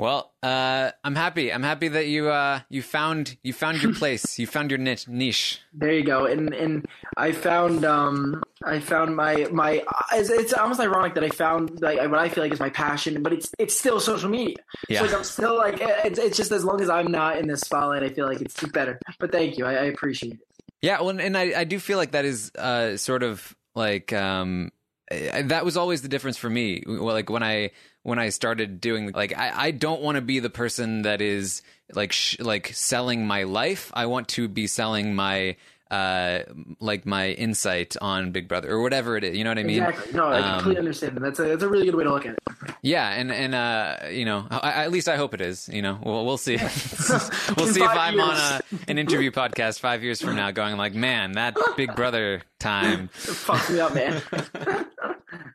Well, 0.02 0.34
uh, 0.42 0.90
I'm 1.04 1.14
happy. 1.14 1.54
I'm 1.54 1.62
happy 1.62 1.88
that 1.88 2.08
you 2.08 2.28
uh, 2.28 2.62
you 2.70 2.82
found 2.82 3.38
you 3.44 3.54
found 3.54 3.84
your 3.84 3.94
place. 4.02 4.40
you 4.40 4.48
found 4.48 4.72
your 4.72 4.80
niche. 4.80 5.08
niche. 5.08 5.60
There 5.74 5.94
you 5.94 6.04
go. 6.04 6.26
And 6.26 6.56
and 6.56 6.88
I 7.18 7.34
found 7.34 7.86
um 7.86 8.42
I 8.66 8.80
found 8.80 9.16
my 9.16 9.48
my 9.52 9.84
it's, 10.12 10.32
it's 10.32 10.54
almost 10.54 10.80
ironic 10.80 11.14
that 11.14 11.24
I 11.24 11.30
found 11.30 11.82
like 11.84 12.00
what 12.10 12.18
I 12.18 12.30
feel 12.30 12.44
like 12.44 12.52
is 12.52 12.60
my 12.60 12.72
passion, 12.72 13.22
but 13.22 13.32
it's 13.32 13.52
it's 13.60 13.78
still 13.78 14.00
social 14.00 14.28
media. 14.28 14.56
Yeah. 14.90 15.02
So 15.02 15.06
like 15.06 15.14
I'm 15.14 15.24
still 15.24 15.56
like 15.56 15.78
it's, 15.80 16.18
it's 16.18 16.36
just 16.36 16.52
as 16.52 16.66
long 16.66 16.82
as 16.82 16.90
I'm 16.90 17.12
not 17.12 17.38
in 17.38 17.46
the 17.46 17.56
spotlight, 17.56 18.02
I 18.02 18.10
feel 18.10 18.26
like 18.26 18.42
it's 18.42 18.60
better. 18.70 18.98
But 19.20 19.32
thank 19.32 19.60
you. 19.60 19.68
I, 19.68 19.74
I 19.74 19.84
appreciate 19.84 20.34
it. 20.34 20.40
Yeah, 20.82 21.00
well, 21.02 21.20
and 21.20 21.38
I, 21.38 21.60
I 21.60 21.64
do 21.64 21.78
feel 21.78 22.00
like 22.00 22.14
that 22.14 22.26
is 22.26 22.52
uh, 22.56 22.98
sort 22.98 23.22
of 23.22 23.56
like 23.76 24.14
um, 24.14 24.72
that 25.12 25.64
was 25.64 25.78
always 25.78 26.02
the 26.02 26.08
difference 26.08 26.38
for 26.38 26.50
me. 26.50 26.84
Well, 26.88 27.14
like 27.14 27.30
when 27.30 27.44
I 27.44 27.70
when 28.04 28.20
I 28.20 28.30
started 28.30 28.82
doing 28.82 29.12
like 29.12 29.38
I, 29.38 29.68
I 29.68 29.72
don't 29.72 30.02
want 30.02 30.16
to 30.16 30.22
be 30.22 30.40
the 30.40 30.50
person 30.50 31.04
that 31.04 31.22
is 31.22 31.62
like 31.94 32.12
sh- 32.12 32.40
like 32.40 32.68
selling 32.74 33.26
my 33.28 33.44
life. 33.44 33.92
I 33.94 34.06
want 34.08 34.28
to 34.30 34.48
be 34.48 34.68
selling 34.68 35.14
my 35.16 35.56
uh 35.92 36.44
like 36.80 37.06
my 37.06 37.32
insight 37.32 37.98
on 38.02 38.32
Big 38.32 38.48
Brother 38.48 38.72
or 38.72 38.82
whatever 38.82 39.18
it 39.18 39.26
is. 39.26 39.38
You 39.38 39.44
know 39.44 39.50
what 39.50 39.60
I 39.60 39.64
mean? 39.64 39.84
Exactly. 39.84 40.14
No, 40.14 40.24
I 40.28 40.40
Um, 40.40 40.54
completely 40.56 40.80
understand. 40.80 41.18
That's 41.22 41.40
a 41.40 41.44
that's 41.44 41.64
a 41.64 41.68
really 41.68 41.86
good 41.86 41.96
way 41.96 42.06
to 42.06 42.14
look 42.14 42.26
at 42.26 42.32
it. 42.32 42.40
Yeah, 42.82 43.10
and 43.10 43.30
and 43.30 43.54
uh, 43.54 43.98
you 44.10 44.24
know, 44.24 44.48
I, 44.50 44.86
at 44.86 44.92
least 44.92 45.10
I 45.10 45.18
hope 45.18 45.34
it 45.34 45.42
is. 45.42 45.68
You 45.68 45.82
know, 45.82 46.00
we'll 46.02 46.26
we'll 46.26 46.38
see. 46.38 46.56
we'll 47.58 47.68
see 47.68 47.84
if 47.84 47.90
I'm 47.92 48.20
on 48.22 48.38
a, 48.38 48.62
an 48.88 48.98
interview 48.98 49.32
podcast 49.32 49.82
five 49.82 50.02
years 50.02 50.22
from 50.22 50.38
now, 50.38 50.52
going 50.52 50.78
like, 50.78 50.94
man, 50.94 51.34
that 51.34 51.58
Big 51.76 51.94
Brother 51.94 52.42
time. 52.58 53.10
Fucks 53.14 53.70
me 53.74 53.82
up, 53.82 53.94
man. 53.94 54.22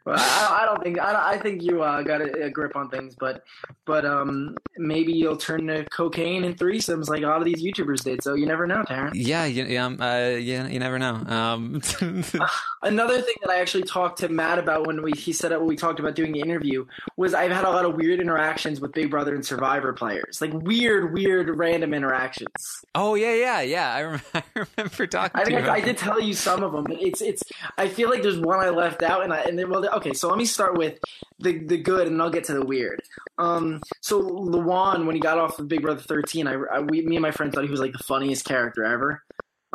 Well, 0.04 0.16
I, 0.18 0.60
I 0.62 0.66
don't 0.66 0.82
think 0.82 0.98
I, 0.98 1.32
I 1.32 1.38
think 1.38 1.62
you 1.62 1.82
uh, 1.82 2.02
got 2.02 2.20
a, 2.20 2.44
a 2.44 2.50
grip 2.50 2.76
on 2.76 2.88
things, 2.88 3.14
but 3.18 3.44
but 3.84 4.04
um 4.04 4.56
maybe 4.76 5.12
you'll 5.12 5.36
turn 5.36 5.66
to 5.66 5.84
cocaine 5.86 6.44
and 6.44 6.56
threesomes 6.56 7.08
like 7.08 7.22
a 7.22 7.26
lot 7.26 7.38
of 7.38 7.44
these 7.44 7.62
YouTubers 7.62 8.04
did. 8.04 8.22
So 8.22 8.34
you 8.34 8.46
never 8.46 8.66
know, 8.66 8.82
Taran. 8.84 9.10
Yeah, 9.14 9.44
you, 9.44 9.64
yeah, 9.64 9.84
um, 9.86 10.00
uh, 10.00 10.28
yeah, 10.28 10.66
you 10.66 10.78
never 10.78 10.98
know. 10.98 11.14
Um, 11.14 11.80
Another 12.82 13.20
thing 13.20 13.34
that 13.42 13.50
I 13.50 13.60
actually 13.60 13.84
talked 13.84 14.18
to 14.20 14.28
Matt 14.28 14.58
about 14.58 14.86
when 14.86 15.02
we 15.02 15.12
he 15.12 15.32
said 15.32 15.52
it 15.52 15.58
when 15.58 15.68
we 15.68 15.76
talked 15.76 16.00
about 16.00 16.14
doing 16.14 16.32
the 16.32 16.40
interview 16.40 16.86
was 17.16 17.34
I've 17.34 17.50
had 17.50 17.64
a 17.64 17.70
lot 17.70 17.84
of 17.84 17.94
weird 17.94 18.20
interactions 18.20 18.80
with 18.80 18.92
Big 18.92 19.10
Brother 19.10 19.34
and 19.34 19.44
Survivor 19.44 19.92
players, 19.92 20.40
like 20.40 20.52
weird, 20.52 21.12
weird, 21.12 21.48
random 21.56 21.94
interactions. 21.94 22.84
oh 22.94 23.14
yeah, 23.14 23.34
yeah, 23.34 23.60
yeah. 23.60 23.94
I, 23.94 24.02
rem- 24.02 24.20
I 24.34 24.42
remember 24.54 25.06
talking 25.06 25.40
I 25.40 25.44
to 25.44 25.50
think 25.50 25.64
you. 25.64 25.70
I, 25.70 25.74
I 25.76 25.80
did 25.80 25.98
tell 25.98 26.20
you 26.20 26.34
some 26.34 26.62
of 26.62 26.72
them, 26.72 26.84
but 26.84 27.00
it's 27.00 27.20
it's. 27.20 27.42
I 27.78 27.88
feel 27.88 28.10
like 28.10 28.22
there's 28.22 28.38
one 28.38 28.60
I 28.60 28.70
left 28.70 29.02
out, 29.02 29.22
and 29.24 29.32
I 29.32 29.40
and 29.42 29.58
well, 29.68 29.86
okay. 29.96 30.12
So 30.12 30.28
let 30.28 30.38
me 30.38 30.44
start 30.44 30.76
with 30.76 30.98
the 31.38 31.58
the 31.58 31.78
good, 31.78 32.06
and 32.08 32.20
I'll 32.20 32.30
get 32.30 32.44
to 32.44 32.54
the 32.54 32.64
weird. 32.64 33.02
Um, 33.38 33.82
so 34.00 34.22
Lawon, 34.22 35.06
when 35.06 35.14
he 35.14 35.20
got 35.20 35.38
off 35.38 35.58
of 35.58 35.68
Big 35.68 35.82
Brother 35.82 36.00
13, 36.00 36.46
I, 36.46 36.54
I 36.54 36.80
we, 36.80 37.02
me 37.02 37.16
and 37.16 37.22
my 37.22 37.30
friend 37.30 37.52
thought 37.52 37.64
he 37.64 37.70
was 37.70 37.80
like 37.80 37.92
the 37.92 38.04
funniest 38.04 38.44
character 38.44 38.84
ever. 38.84 39.22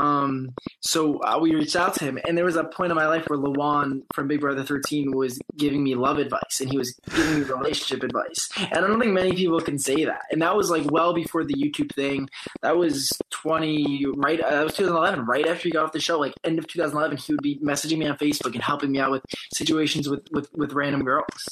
Um, 0.02 0.56
so 0.82 1.20
uh, 1.20 1.38
we 1.40 1.54
reached 1.54 1.76
out 1.76 1.94
to 1.96 2.06
him, 2.06 2.18
and 2.28 2.36
there 2.36 2.44
was 2.46 2.56
a 2.56 2.64
point 2.64 2.92
in 2.92 2.96
my 2.96 3.06
life 3.06 3.26
where 3.28 3.38
Lawon 3.38 4.02
from 4.16 4.28
Big 4.28 4.42
Brother 4.42 4.64
13 4.64 5.12
was 5.12 5.40
giving 5.58 5.84
me 5.84 5.94
love 5.94 6.18
advice, 6.18 6.60
and 6.60 6.72
he 6.72 6.78
was 6.78 7.00
giving 7.16 7.40
me 7.40 7.46
relationship 7.46 8.02
advice, 8.02 8.50
and 8.58 8.84
I 8.84 8.88
don't 8.88 9.00
think 9.00 9.14
many 9.14 9.34
people 9.34 9.62
can 9.62 9.78
say 9.78 10.04
that. 10.06 10.22
And 10.32 10.42
that 10.42 10.56
was 10.56 10.72
like 10.72 10.90
well 10.90 11.14
before 11.14 11.44
the 11.44 11.54
YouTube 11.54 11.94
thing. 11.94 12.30
That 12.64 12.78
was 12.78 13.14
20 13.30 14.08
right. 14.16 14.42
Uh, 14.42 14.50
that 14.50 14.64
was 14.64 14.74
2011, 14.74 15.26
right 15.26 15.48
after 15.48 15.64
he 15.64 15.72
got 15.72 15.86
off 15.86 15.92
the 15.92 16.00
show. 16.00 16.20
Like 16.20 16.34
end 16.44 16.58
of 16.58 16.68
2011, 16.68 17.18
he 17.18 17.34
would 17.34 17.44
be 17.44 17.60
messaging 17.60 18.00
me 18.00 18.08
on 18.08 18.18
Facebook 18.18 18.56
and 18.56 18.64
helping 18.64 18.92
me 18.92 19.00
out 19.00 19.12
with 19.12 19.24
situations 19.54 20.10
with 20.10 20.28
with, 20.32 20.50
with 20.56 20.74
random 20.74 21.04
girls. 21.04 21.48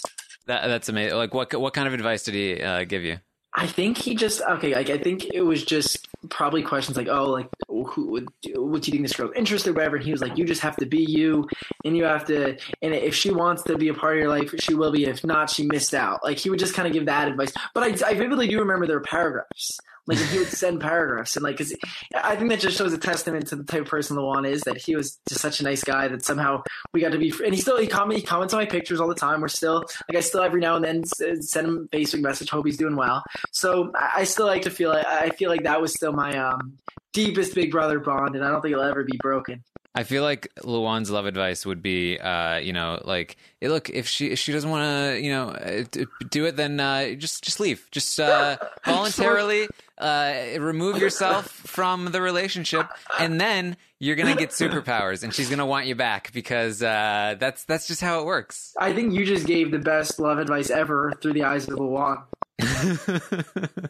that, 0.48 0.68
that's 0.68 0.90
amazing. 0.90 1.18
Like, 1.18 1.36
what 1.36 1.54
what 1.60 1.76
kind 1.76 1.88
of 1.88 1.94
advice 1.94 2.24
did 2.24 2.34
he 2.34 2.62
uh, 2.64 2.84
give 2.86 3.04
you? 3.04 3.20
I 3.60 3.68
think 3.68 3.98
he 3.98 4.16
just 4.16 4.42
okay. 4.42 4.74
Like 4.74 4.90
I 4.90 4.98
think 4.98 5.26
it 5.34 5.42
was 5.42 5.66
just 5.66 6.08
probably 6.30 6.64
questions 6.64 6.96
like, 6.96 7.10
"Oh, 7.10 7.30
like 7.30 7.50
who 7.68 8.08
would 8.12 8.30
what 8.56 8.82
do 8.82 8.90
you 8.90 8.94
think 8.94 9.02
this 9.02 9.18
girl's 9.18 9.34
interested, 9.36 9.72
or 9.72 9.74
whatever?" 9.74 9.98
And 9.98 10.06
he 10.06 10.14
was 10.14 10.22
like, 10.22 10.38
"You 10.38 10.46
just 10.46 10.62
have 10.62 10.78
to 10.78 10.86
be 10.86 11.04
you, 11.04 11.46
and 11.84 11.98
you 11.98 12.06
have 12.06 12.24
to. 12.28 12.58
And 12.82 12.94
if 12.96 13.16
she 13.16 13.32
wants 13.32 13.64
to 13.64 13.78
be 13.78 13.90
a 13.90 13.94
part 13.94 14.14
of 14.16 14.20
your 14.22 14.30
life, 14.30 14.56
she 14.62 14.76
will 14.76 14.94
be. 14.94 15.04
If 15.04 15.26
not, 15.26 15.50
she 15.50 15.66
missed 15.66 15.94
out." 15.94 16.24
Like 16.24 16.38
he 16.38 16.50
would 16.50 16.58
just 16.58 16.74
kind 16.74 16.88
of 16.88 16.94
give 16.94 17.08
that 17.08 17.28
advice. 17.28 17.52
But 17.74 17.84
I, 17.84 18.12
I 18.12 18.14
vividly 18.14 18.48
do 18.48 18.60
remember 18.60 18.88
there 18.88 18.96
were 18.96 19.04
paragraphs 19.04 19.78
Like 20.10 20.18
he 20.18 20.40
would 20.40 20.48
send 20.48 20.82
paragraphs 20.82 21.36
and 21.36 21.44
like, 21.44 21.58
cause 21.58 21.72
I 22.16 22.36
think 22.36 22.50
that 22.50 22.60
just 22.60 22.78
shows 22.78 22.92
a 22.94 22.98
testament 22.98 23.48
to 23.48 23.56
the 23.56 23.64
type 23.64 23.82
of 23.82 23.88
person 23.88 24.18
Lawon 24.18 24.50
is. 24.50 24.62
That 24.62 24.78
he 24.78 24.96
was 24.96 25.20
just 25.28 25.40
such 25.40 25.60
a 25.60 25.64
nice 25.64 25.84
guy 25.84 26.08
that 26.08 26.26
somehow 26.26 26.64
we 26.94 27.02
got 27.02 27.12
to 27.12 27.20
be. 27.20 27.32
And 27.46 27.54
he 27.54 27.62
still 27.62 27.78
he 27.78 27.86
comment 27.86 28.20
he 28.20 28.26
comments 28.26 28.54
on 28.56 28.60
my 28.60 28.66
pictures 28.66 29.00
all 29.00 29.08
the 29.08 29.14
time. 29.14 29.40
We're 29.42 29.50
still 29.50 29.86
like 30.10 30.18
I 30.18 30.22
still 30.22 30.42
every 30.42 30.62
now 30.62 30.76
and 30.76 30.84
then 30.84 31.06
send 31.06 31.68
him 31.68 31.90
a 31.92 31.96
Facebook 31.96 32.22
message. 32.22 32.50
Hope 32.50 32.66
he's 32.66 32.78
doing 32.78 32.96
well. 32.96 33.24
So 33.52 33.92
I, 33.96 34.22
I 34.22 34.24
still 34.24 34.48
like 34.48 34.64
to 34.64 34.72
feel 34.72 34.90
like 34.90 35.06
I 35.06 35.30
feel 35.30 35.52
like 35.52 35.64
that 35.64 35.80
was 35.80 35.94
still 35.94 36.12
my 36.12 36.36
um 36.38 36.80
deepest 37.14 37.54
big 37.54 37.72
brother 37.72 38.00
bond, 38.00 38.36
and 38.36 38.44
I 38.44 38.50
don't 38.50 38.62
think 38.62 38.74
it'll 38.74 38.84
ever 38.84 39.04
be 39.04 39.18
broken. 39.22 39.64
I 39.96 40.04
feel 40.04 40.22
like 40.22 40.54
Lawon's 40.64 41.10
love 41.10 41.26
advice 41.26 41.66
would 41.66 41.82
be, 41.82 42.20
uh, 42.20 42.58
you 42.58 42.74
know, 42.74 43.02
like, 43.04 43.38
hey, 43.60 43.70
look, 43.70 43.90
if 43.90 44.08
she 44.08 44.28
if 44.28 44.40
she 44.40 44.52
doesn't 44.52 44.70
want 44.70 44.84
to, 44.84 45.20
you 45.20 45.32
know, 45.32 45.50
uh, 45.50 45.84
do 46.30 46.46
it, 46.46 46.56
then 46.56 46.80
uh, 46.80 47.16
just 47.16 47.44
just 47.44 47.60
leave, 47.60 47.88
just 47.92 48.20
uh, 48.20 48.58
voluntarily 48.86 49.68
uh, 50.00 50.34
remove 50.60 50.98
yourself 50.98 51.48
from 51.48 52.06
the 52.06 52.22
relationship, 52.22 52.88
and 53.20 53.40
then 53.40 53.76
you're 54.00 54.16
gonna 54.16 54.36
get 54.36 54.52
superpowers, 54.52 55.24
and 55.24 55.34
she's 55.34 55.50
gonna 55.50 55.66
want 55.66 55.88
you 55.88 55.96
back 55.96 56.32
because 56.34 56.82
uh, 56.82 57.36
that's 57.40 57.66
that's 57.66 57.88
just 57.88 58.02
how 58.02 58.22
it 58.22 58.26
works. 58.26 58.74
I 58.80 58.94
think 58.94 59.14
you 59.14 59.26
just 59.26 59.46
gave 59.46 59.72
the 59.72 59.80
best 59.80 60.20
love 60.20 60.40
advice 60.40 60.70
ever 60.70 61.14
through 61.22 61.34
the 61.34 61.44
eyes 61.44 61.68
of 61.68 61.78
Lawon. 61.78 62.24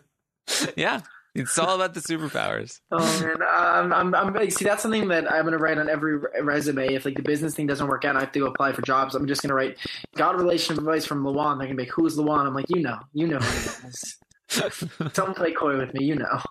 yeah, 0.75 1.01
it's 1.35 1.59
all 1.59 1.75
about 1.75 1.93
the 1.93 1.99
superpowers. 1.99 2.79
Oh 2.91 3.21
man, 3.21 3.41
um, 3.43 3.93
I'm, 3.93 4.15
I'm 4.15 4.33
like, 4.33 4.51
see 4.51 4.65
that's 4.65 4.81
something 4.81 5.07
that 5.09 5.31
I'm 5.31 5.45
gonna 5.45 5.57
write 5.57 5.77
on 5.77 5.89
every 5.89 6.17
resume. 6.41 6.93
If 6.95 7.05
like 7.05 7.15
the 7.15 7.21
business 7.21 7.53
thing 7.53 7.67
doesn't 7.67 7.87
work 7.87 8.03
out, 8.03 8.09
and 8.09 8.17
I 8.17 8.21
have 8.21 8.31
to 8.31 8.47
apply 8.47 8.71
for 8.71 8.81
jobs. 8.81 9.13
I'm 9.13 9.27
just 9.27 9.43
gonna 9.43 9.53
write 9.53 9.77
got 10.15 10.35
relationship 10.35 10.79
advice 10.79 11.05
from 11.05 11.23
Lawon. 11.23 11.59
They're 11.59 11.67
gonna 11.67 11.77
be 11.77 11.83
like, 11.83 11.93
who's 11.93 12.17
Lawon? 12.17 12.47
I'm 12.47 12.55
like, 12.55 12.69
you 12.69 12.81
know, 12.81 12.99
you 13.13 13.27
know 13.27 13.37
who 13.37 13.85
it 13.85 13.89
is. 13.89 14.17
Don't 15.13 15.35
play 15.35 15.51
coy 15.53 15.77
with 15.77 15.93
me, 15.93 16.05
you 16.05 16.15
know. 16.15 16.41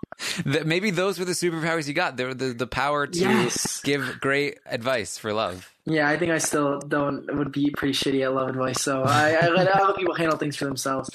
That 0.46 0.66
maybe 0.66 0.90
those 0.90 1.18
were 1.18 1.24
the 1.24 1.32
superpowers 1.32 1.88
you 1.88 1.94
got. 1.94 2.16
They 2.16 2.24
were 2.24 2.34
the 2.34 2.52
the 2.52 2.66
power 2.66 3.06
to 3.06 3.18
Yes. 3.18 3.80
give 3.82 4.18
great 4.20 4.58
advice 4.66 5.18
for 5.18 5.32
love. 5.32 5.72
Yeah, 5.84 6.08
I 6.08 6.18
think 6.18 6.30
I 6.32 6.38
still 6.38 6.80
don't 6.80 7.34
would 7.36 7.50
be 7.50 7.70
pretty 7.70 7.94
shitty 7.94 8.22
at 8.24 8.34
love 8.34 8.50
advice. 8.50 8.82
So 8.82 9.02
I, 9.04 9.32
I 9.40 9.48
let 9.48 9.68
other 9.80 9.94
people 9.94 10.14
handle 10.14 10.36
things 10.38 10.54
for 10.56 10.66
themselves. 10.66 11.08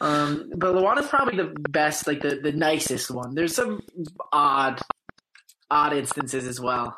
Um, 0.00 0.52
but 0.56 0.74
Lawon 0.74 0.98
is 0.98 1.06
probably 1.08 1.36
the 1.36 1.52
best, 1.70 2.06
like 2.06 2.22
the, 2.22 2.36
the 2.36 2.52
nicest 2.52 3.10
one. 3.10 3.34
There's 3.34 3.54
some 3.54 3.82
odd, 4.32 4.80
odd 5.70 5.92
instances 5.92 6.46
as 6.46 6.60
well. 6.60 6.96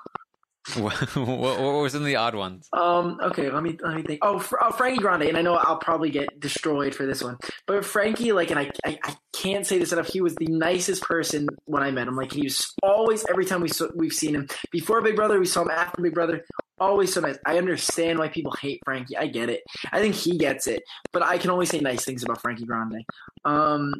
What, 0.77 1.17
what 1.17 1.59
were 1.59 1.89
some 1.89 2.01
of 2.01 2.07
the 2.07 2.17
odd 2.17 2.35
ones? 2.35 2.69
Um. 2.73 3.19
Okay. 3.23 3.51
Let 3.51 3.63
me 3.63 3.77
let 3.83 3.97
me 3.97 4.03
think. 4.03 4.21
Oh, 4.23 4.45
oh, 4.63 4.71
Frankie 4.73 5.01
Grande, 5.01 5.25
and 5.25 5.37
I 5.37 5.43
know 5.43 5.55
I'll 5.55 5.77
probably 5.77 6.11
get 6.11 6.41
destroyed 6.41 6.95
for 6.95 7.05
this 7.05 7.23
one, 7.23 7.37
but 7.67 7.85
Frankie, 7.85 8.33
like, 8.33 8.51
and 8.51 8.59
I, 8.59 8.71
I, 8.85 8.99
I 9.05 9.17
can't 9.35 9.67
say 9.67 9.79
this 9.79 9.93
enough. 9.93 10.07
He 10.07 10.21
was 10.23 10.35
the 10.37 10.47
nicest 10.47 11.03
person 11.03 11.49
when 11.67 11.83
I 11.83 11.91
met 11.91 12.09
him. 12.09 12.17
Like, 12.17 12.33
he 12.33 12.43
was 12.43 12.73
always 12.83 13.27
every 13.29 13.45
time 13.45 13.61
we 13.61 13.69
saw, 13.69 13.89
we've 13.95 14.13
seen 14.13 14.35
him 14.35 14.49
before 14.71 15.03
Big 15.03 15.17
Brother, 15.17 15.39
we 15.39 15.47
saw 15.47 15.63
him 15.63 15.71
after 15.71 16.01
Big 16.01 16.15
Brother. 16.15 16.45
Always 16.79 17.13
so 17.13 17.21
nice. 17.21 17.39
I 17.47 17.59
understand 17.59 18.19
why 18.19 18.29
people 18.29 18.53
hate 18.61 18.81
Frankie. 18.85 19.17
I 19.17 19.27
get 19.27 19.51
it. 19.51 19.63
I 19.93 20.01
think 20.01 20.15
he 20.15 20.39
gets 20.39 20.67
it, 20.67 20.83
but 21.13 21.23
I 21.23 21.39
can 21.39 21.51
only 21.51 21.67
say 21.67 21.81
nice 21.81 22.05
things 22.05 22.23
about 22.25 22.41
Frankie 22.41 22.65
Grande. 22.65 23.05
Um. 23.45 23.95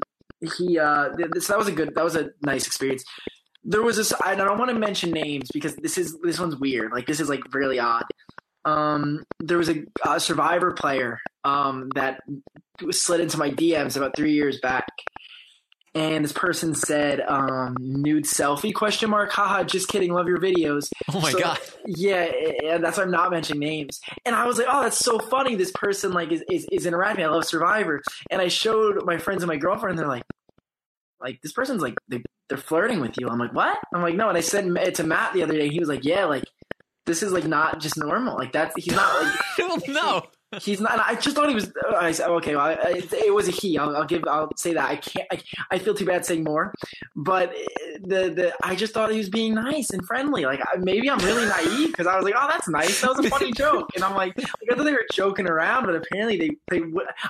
He 0.59 0.79
uh. 0.79 1.11
th- 1.17 1.31
This 1.31 1.47
that 1.49 1.59
was 1.59 1.69
a 1.69 1.73
good. 1.73 1.95
That 1.95 2.05
was 2.05 2.17
a 2.17 2.31
nice 2.43 2.67
experience 2.67 3.05
there 3.65 3.83
was 3.83 3.97
this 3.97 4.13
I 4.23 4.35
don't 4.35 4.59
want 4.59 4.71
to 4.71 4.79
mention 4.79 5.11
names 5.11 5.49
because 5.53 5.75
this 5.77 5.99
is 5.99 6.17
this 6.23 6.39
one's 6.39 6.57
weird. 6.57 6.93
Like 6.93 7.07
this 7.07 7.21
is 7.21 7.29
like 7.29 7.55
really 7.55 7.79
odd. 7.79 8.05
Um, 8.65 9.25
there 9.41 9.59
was 9.59 9.69
a, 9.69 9.85
a 10.07 10.19
survivor 10.19 10.73
player 10.73 11.21
um, 11.45 11.91
that 11.95 12.21
slid 12.91 13.21
into 13.21 13.39
my 13.39 13.51
DMs 13.51 13.97
about 13.97 14.17
three 14.17 14.33
years 14.33 14.59
back, 14.61 14.87
and 15.95 16.25
this 16.25 16.33
person 16.33 16.75
said 16.75 17.21
um, 17.21 17.77
"nude 17.81 18.25
selfie?" 18.25 18.75
question 18.75 19.11
mark. 19.11 19.31
Haha, 19.33 19.65
just 19.65 19.89
kidding. 19.89 20.13
Love 20.13 20.29
your 20.29 20.39
videos. 20.39 20.89
Oh 21.13 21.21
my 21.21 21.31
So, 21.31 21.39
god! 21.41 21.59
Yeah, 21.87 22.31
and 22.65 22.83
that's 22.83 22.97
why 22.97 23.05
I'm 23.05 23.11
not 23.11 23.31
mentioning 23.31 23.61
names. 23.61 24.01
And 24.25 24.35
I 24.35 24.47
was 24.47 24.59
like, 24.59 24.67
oh, 24.71 24.83
that's 24.83 24.99
so 24.99 25.19
funny. 25.19 25.55
This 25.55 25.73
person 25.73 26.13
like 26.13 26.33
is, 26.33 26.43
is, 26.51 26.67
is 26.73 26.87
interacting. 26.87 27.25
I 27.25 27.29
love 27.29 27.45
Survivor. 27.45 28.03
And 28.31 28.41
I 28.41 28.49
showed 28.49 29.05
my 29.05 29.19
friends 29.19 29.43
and 29.43 29.49
my 29.49 29.57
girlfriend, 29.57 29.93
and 29.93 29.99
they're 29.99 30.09
like, 30.09 30.25
like 31.21 31.41
this 31.43 31.53
person's 31.53 31.83
like 31.83 31.95
they, 32.09 32.23
they're 32.49 32.59
flirting 32.59 33.01
with 33.01 33.19
you. 33.19 33.29
I'm 33.29 33.39
like, 33.39 33.55
what? 33.55 33.79
I'm 33.95 34.03
like, 34.03 34.15
no. 34.15 34.29
And 34.29 34.39
I 34.39 34.43
said 34.43 34.67
it 34.67 34.95
to 34.97 35.05
Matt 35.05 35.33
the 35.35 35.43
other 35.43 35.55
day. 35.55 35.69
He 35.69 35.79
was 35.79 35.89
like, 35.89 36.05
yeah, 36.05 36.25
like 36.25 36.45
this 37.07 37.23
is 37.23 37.33
like 37.33 37.47
not 37.47 37.81
just 37.81 37.97
normal. 37.97 38.37
Like 38.37 38.53
that's 38.53 38.75
he's 38.77 38.95
not 38.95 39.23
like 39.23 39.35
I 39.59 39.69
don't 39.69 40.27
he's 40.63 40.81
not. 40.81 41.01
I 41.01 41.15
just 41.15 41.37
thought 41.37 41.49
he 41.49 41.55
was. 41.55 41.67
Uh, 41.69 41.97
I 41.97 42.13
said, 42.13 42.29
okay, 42.29 42.57
well, 42.57 42.67
I, 42.67 42.73
it, 42.91 43.13
it 43.13 43.35
was 43.35 43.49
a 43.49 43.51
he. 43.51 43.79
I'll, 43.79 43.97
I'll 43.97 44.05
give. 44.05 44.25
I'll 44.27 44.51
say 44.57 44.75
that. 44.75 44.89
I 44.89 44.97
can't. 44.97 45.27
I, 45.33 45.43
I 45.71 45.79
feel 45.79 45.95
too 45.95 46.05
bad 46.05 46.25
saying 46.25 46.45
more, 46.45 46.73
but 47.17 47.51
eh, 47.51 47.99
the 48.03 48.31
the 48.31 48.55
I 48.63 48.75
just 48.75 48.95
thought 48.95 49.11
he 49.11 49.19
was 49.19 49.29
being 49.29 49.55
nice 49.55 49.91
and 49.91 50.05
friendly. 50.07 50.45
Like 50.45 50.61
maybe 50.79 51.11
I'm 51.11 51.19
really 51.19 51.47
naive 51.47 51.89
because 51.89 52.07
I 52.07 52.17
was 52.17 52.25
like, 52.25 52.35
oh, 52.37 52.49
that's 52.51 52.69
nice. 52.69 53.01
That 53.01 53.17
was 53.17 53.27
a 53.27 53.31
funny 53.31 53.53
joke, 53.53 53.89
and 53.95 54.05
I'm 54.05 54.15
like, 54.15 54.37
like 54.37 54.47
I 54.71 54.75
thought 54.75 54.85
they 54.85 54.93
were 54.93 55.07
joking 55.13 55.49
around, 55.49 55.87
but 55.87 55.95
apparently 55.95 56.39
they 56.39 56.51
they. 56.71 56.83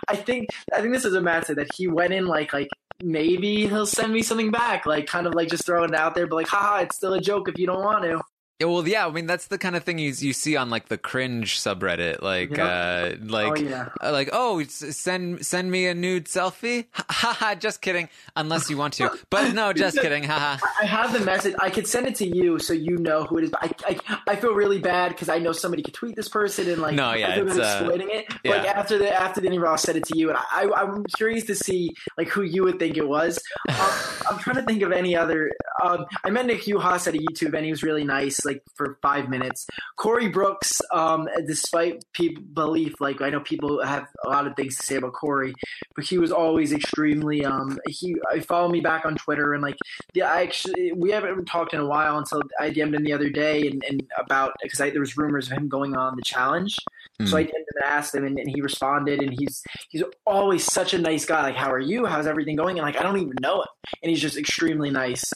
I 0.08 0.16
think 0.16 0.48
I 0.72 0.80
think 0.80 0.92
this 0.92 1.04
is 1.04 1.14
a 1.14 1.20
Matt 1.20 1.46
said 1.46 1.56
that 1.56 1.72
he 1.74 1.88
went 1.88 2.12
in 2.12 2.26
like 2.26 2.52
like. 2.52 2.68
Maybe 3.02 3.66
he'll 3.66 3.86
send 3.86 4.12
me 4.12 4.22
something 4.22 4.50
back, 4.50 4.86
like 4.86 5.06
kind 5.06 5.26
of 5.26 5.34
like 5.34 5.48
just 5.48 5.66
throwing 5.66 5.90
it 5.90 5.96
out 5.96 6.14
there, 6.14 6.26
but 6.26 6.36
like, 6.36 6.48
haha, 6.48 6.82
it's 6.82 6.96
still 6.96 7.14
a 7.14 7.20
joke 7.20 7.48
if 7.48 7.58
you 7.58 7.66
don't 7.66 7.82
want 7.82 8.04
to. 8.04 8.20
Yeah, 8.60 8.66
well, 8.66 8.86
yeah. 8.86 9.06
I 9.06 9.10
mean, 9.10 9.26
that's 9.26 9.48
the 9.48 9.58
kind 9.58 9.74
of 9.74 9.82
thing 9.82 9.98
you 9.98 10.12
you 10.16 10.32
see 10.32 10.56
on 10.56 10.70
like 10.70 10.88
the 10.88 10.96
cringe 10.96 11.58
subreddit, 11.58 12.22
like 12.22 12.56
uh, 12.56 13.14
like 13.20 13.58
oh 13.58 13.60
yeah. 13.60 13.88
uh, 14.00 14.12
like 14.12 14.30
oh, 14.32 14.62
send 14.62 15.44
send 15.44 15.72
me 15.72 15.86
a 15.86 15.94
nude 15.94 16.26
selfie. 16.26 16.86
Ha 16.94 17.04
ha! 17.10 17.32
ha, 17.32 17.54
Just 17.54 17.80
kidding. 17.80 18.08
Unless 18.36 18.70
you 18.70 18.76
want 18.76 18.94
to, 18.94 19.10
but 19.30 19.52
no, 19.54 19.72
just 19.72 19.98
kidding. 19.98 20.22
Ha 20.24 20.38
ha. 20.38 20.72
I 20.80 20.86
have 20.86 21.12
the 21.12 21.20
message. 21.20 21.54
I 21.58 21.68
could 21.68 21.86
send 21.86 22.06
it 22.06 22.14
to 22.16 22.26
you 22.26 22.58
so 22.58 22.72
you 22.72 22.96
know 22.96 23.24
who 23.24 23.38
it 23.38 23.44
is. 23.44 23.50
But 23.50 23.64
I, 23.64 23.96
I, 24.08 24.18
I 24.28 24.36
feel 24.36 24.54
really 24.54 24.78
bad 24.78 25.10
because 25.10 25.28
I 25.28 25.38
know 25.38 25.52
somebody 25.52 25.82
could 25.82 25.94
tweet 25.94 26.16
this 26.16 26.28
person 26.28 26.70
and 26.70 26.80
like 26.80 26.94
No, 26.94 27.12
yeah, 27.12 27.30
I 27.30 27.40
it's, 27.40 27.56
bad 27.56 27.82
uh, 27.82 27.92
it. 27.92 28.26
But, 28.28 28.38
yeah. 28.44 28.50
Like 28.52 28.66
after 28.66 28.98
the 28.98 29.12
after 29.12 29.40
the 29.40 29.48
interview, 29.48 29.66
I'll 29.66 29.96
it 29.96 30.04
to 30.04 30.18
you, 30.18 30.30
and 30.30 30.38
I, 30.38 30.70
I'm 30.74 31.04
curious 31.16 31.44
to 31.44 31.54
see 31.54 31.90
like 32.16 32.28
who 32.28 32.42
you 32.42 32.62
would 32.64 32.78
think 32.78 32.96
it 32.96 33.06
was. 33.06 33.38
Um, 33.74 33.90
I'm 34.30 34.38
trying 34.38 34.56
to 34.56 34.62
think 34.62 34.82
of 34.82 34.92
any 34.92 35.16
other. 35.16 35.50
Um, 35.82 36.06
I 36.22 36.30
met 36.30 36.46
Nick 36.46 36.62
Uhas 36.62 37.08
at 37.08 37.14
a 37.14 37.18
YouTube, 37.18 37.54
and 37.54 37.64
he 37.64 37.70
was 37.70 37.82
really 37.82 38.04
nice, 38.04 38.43
like 38.44 38.62
for 38.74 38.98
five 39.02 39.28
minutes. 39.28 39.66
Corey 39.96 40.28
Brooks, 40.28 40.80
um, 40.92 41.28
despite 41.46 42.04
people 42.12 42.42
belief, 42.42 43.00
like 43.00 43.20
I 43.20 43.30
know 43.30 43.40
people 43.40 43.82
have 43.82 44.06
a 44.24 44.28
lot 44.28 44.46
of 44.46 44.56
things 44.56 44.76
to 44.76 44.86
say 44.86 44.96
about 44.96 45.12
Corey, 45.12 45.54
but 45.94 46.04
he 46.04 46.18
was 46.18 46.32
always 46.32 46.72
extremely. 46.72 47.44
Um, 47.44 47.78
he 47.88 48.16
I 48.30 48.40
follow 48.40 48.68
me 48.68 48.80
back 48.80 49.04
on 49.04 49.16
Twitter 49.16 49.54
and 49.54 49.62
like 49.62 49.76
yeah, 50.14 50.32
I 50.32 50.42
actually 50.42 50.92
we 50.92 51.10
haven't 51.10 51.46
talked 51.46 51.74
in 51.74 51.80
a 51.80 51.86
while 51.86 52.18
until 52.18 52.42
I 52.60 52.70
DM'd 52.70 52.94
him 52.94 53.04
the 53.04 53.12
other 53.12 53.30
day 53.30 53.66
and, 53.66 53.82
and 53.88 54.02
about 54.18 54.52
because 54.62 54.78
there 54.78 55.00
was 55.00 55.16
rumors 55.16 55.50
of 55.50 55.58
him 55.58 55.68
going 55.68 55.96
on 55.96 56.16
the 56.16 56.22
challenge. 56.22 56.78
So 57.22 57.36
I 57.36 57.44
DM'd 57.44 57.54
him 57.54 57.64
and 57.76 57.84
asked 57.84 58.14
him, 58.14 58.24
and, 58.24 58.38
and 58.38 58.50
he 58.52 58.60
responded, 58.60 59.22
and 59.22 59.32
he's 59.38 59.62
he's 59.88 60.02
always 60.26 60.64
such 60.64 60.94
a 60.94 60.98
nice 60.98 61.24
guy. 61.24 61.42
Like, 61.42 61.54
how 61.54 61.70
are 61.70 61.78
you? 61.78 62.06
How's 62.06 62.26
everything 62.26 62.56
going? 62.56 62.78
And 62.78 62.84
like, 62.84 62.98
I 62.98 63.04
don't 63.04 63.18
even 63.18 63.36
know 63.40 63.60
him, 63.60 63.68
and 64.02 64.10
he's 64.10 64.20
just 64.20 64.36
extremely 64.36 64.90
nice. 64.90 65.32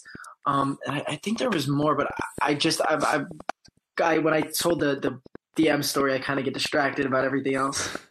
Um, 0.46 0.78
and 0.86 0.96
I, 0.96 1.04
I 1.08 1.16
think 1.16 1.38
there 1.38 1.50
was 1.50 1.68
more, 1.68 1.94
but 1.94 2.08
I, 2.42 2.50
I 2.50 2.54
just 2.54 2.80
I've, 2.88 3.04
I've 3.04 3.26
I 4.00 4.18
when 4.18 4.34
I 4.34 4.42
told 4.42 4.80
the 4.80 4.96
the 4.96 5.20
DM 5.60 5.84
story, 5.84 6.14
I 6.14 6.18
kind 6.18 6.38
of 6.38 6.44
get 6.44 6.54
distracted 6.54 7.06
about 7.06 7.24
everything 7.24 7.54
else. 7.54 7.96